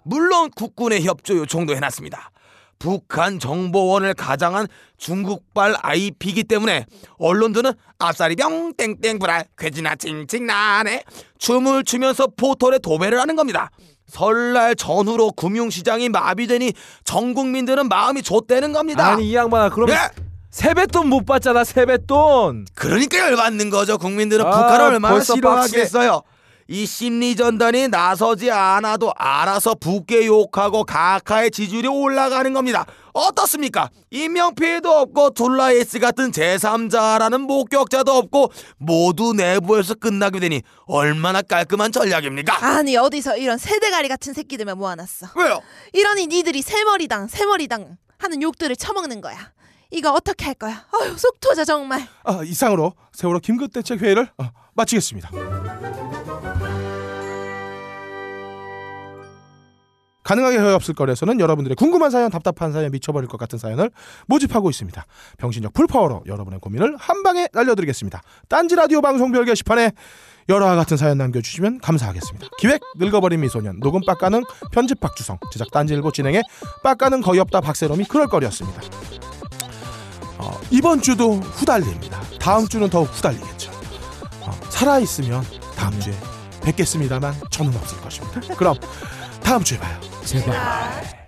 물론 0.04 0.50
국군의 0.54 1.02
협조 1.02 1.36
요청도 1.36 1.74
해놨습니다. 1.74 2.30
북한 2.78 3.38
정보원을 3.38 4.14
가장한 4.14 4.66
중국발 4.98 5.74
IP이기 5.80 6.44
때문에 6.44 6.84
언론들은 7.18 7.72
앞사리병 7.98 8.74
땡땡 8.74 9.18
불알 9.18 9.46
괴지나 9.56 9.96
칭칭 9.96 10.46
나네 10.46 11.02
춤을 11.38 11.84
추면서 11.84 12.26
포털에 12.26 12.78
도배를 12.78 13.18
하는 13.18 13.34
겁니다. 13.34 13.70
설날 14.06 14.76
전후로 14.76 15.32
금융시장이 15.32 16.10
마비되니 16.10 16.74
전 17.04 17.34
국민들은 17.34 17.88
마음이 17.88 18.22
좆되는 18.22 18.72
겁니다. 18.72 19.08
아니 19.08 19.30
이 19.30 19.34
양반아 19.34 19.70
그러면 19.70 19.96
예? 19.96 20.22
세뱃돈 20.50 21.08
못 21.08 21.26
받잖아 21.26 21.64
세뱃돈. 21.64 22.66
그러니까 22.74 23.18
열받는 23.18 23.70
거죠. 23.70 23.98
국민들은 23.98 24.46
아, 24.46 24.50
북한을 24.50 24.84
얼마나 24.94 25.20
싫어하겠어요. 25.20 26.22
이 26.68 26.84
심리 26.84 27.36
전단이 27.36 27.88
나서지 27.88 28.51
않아도 28.51 29.12
알아서 29.16 29.74
북게 29.74 30.26
욕하고 30.26 30.82
각하의 30.84 31.52
지지율이 31.52 31.86
올라가는 31.86 32.52
겁니다. 32.52 32.84
어떻습니까? 33.12 33.88
인명피해도 34.10 34.90
없고 34.90 35.30
둘라에스 35.30 36.01
같은 36.01 36.32
제3자라는 36.32 37.38
목격자도 37.43 38.12
없고 38.12 38.52
모두 38.78 39.32
내부에서 39.32 39.94
끝나게 39.94 40.40
되니 40.40 40.62
얼마나 40.86 41.40
깔끔한 41.40 41.93
전략입니까? 41.93 42.64
아니 42.64 42.97
어디서 42.97 43.36
이런 43.36 43.59
세대가리 43.59 44.09
같은 44.09 44.32
새끼들만 44.34 44.76
모아놨어. 44.76 45.28
왜요? 45.36 45.60
이러니 45.93 46.26
니들이 46.26 46.62
새머리당 46.62 47.28
새머리당 47.28 47.97
하는 48.18 48.43
욕들을 48.43 48.74
처먹는 48.76 49.20
거야. 49.20 49.36
이거 49.93 50.10
어떻게 50.12 50.44
할 50.47 50.55
거야? 50.55 50.84
아유 51.01 51.16
속 51.16 51.38
터져 51.38 51.64
정말. 51.64 52.06
아, 52.24 52.40
이상으로 52.44 52.93
세월호 53.12 53.38
김근대책 53.38 54.02
회의를 54.02 54.28
어, 54.36 54.48
마치겠습니다. 54.74 55.30
가능하게 60.26 60.56
허위 60.58 60.74
없을 60.74 60.92
거리에서는 60.92 61.38
여러분들의 61.38 61.76
궁금한 61.76 62.10
사연, 62.10 62.32
답답한 62.32 62.72
사연, 62.72 62.90
미쳐버릴 62.90 63.28
것 63.28 63.38
같은 63.38 63.60
사연을 63.60 63.92
모집하고 64.26 64.68
있습니다. 64.70 65.06
병신력 65.38 65.72
풀파워로 65.72 66.24
여러분의 66.26 66.58
고민을 66.58 66.96
한 66.98 67.22
방에 67.22 67.46
날려드리겠습니다. 67.52 68.20
딴지 68.48 68.74
라디오 68.74 69.00
방송별 69.00 69.44
게시판에 69.44 69.92
열화와 70.48 70.74
같은 70.74 70.96
사연 70.96 71.18
남겨주시면 71.18 71.78
감사하겠습니다. 71.78 72.48
기획 72.58 72.80
늙어버린 72.96 73.40
미소년 73.40 73.78
녹음 73.78 74.00
빡가는 74.04 74.42
편집 74.72 74.98
박주성 74.98 75.38
제작 75.52 75.70
딴지일보 75.70 76.10
진행해 76.10 76.42
빡가는 76.82 77.20
거의 77.22 77.38
없다 77.38 77.60
박세롬이 77.60 78.06
그럴 78.06 78.26
거리였습니다. 78.26 78.80
어, 80.38 80.60
이번 80.72 81.02
주도 81.02 81.34
후달립니다. 81.34 82.20
다음 82.40 82.66
주는 82.66 82.90
더욱 82.90 83.04
후달리겠죠. 83.04 83.70
어, 84.40 84.50
살아 84.70 84.98
있으면 84.98 85.44
다음 85.76 85.98
주에 86.00 86.14
뵙겠습니다만 86.62 87.32
저는 87.50 87.76
없을 87.76 88.00
것입니다. 88.00 88.40
그럼 88.56 88.74
다음 89.42 89.62
주에 89.62 89.78
봐요. 89.78 90.15
제발. 90.26 91.25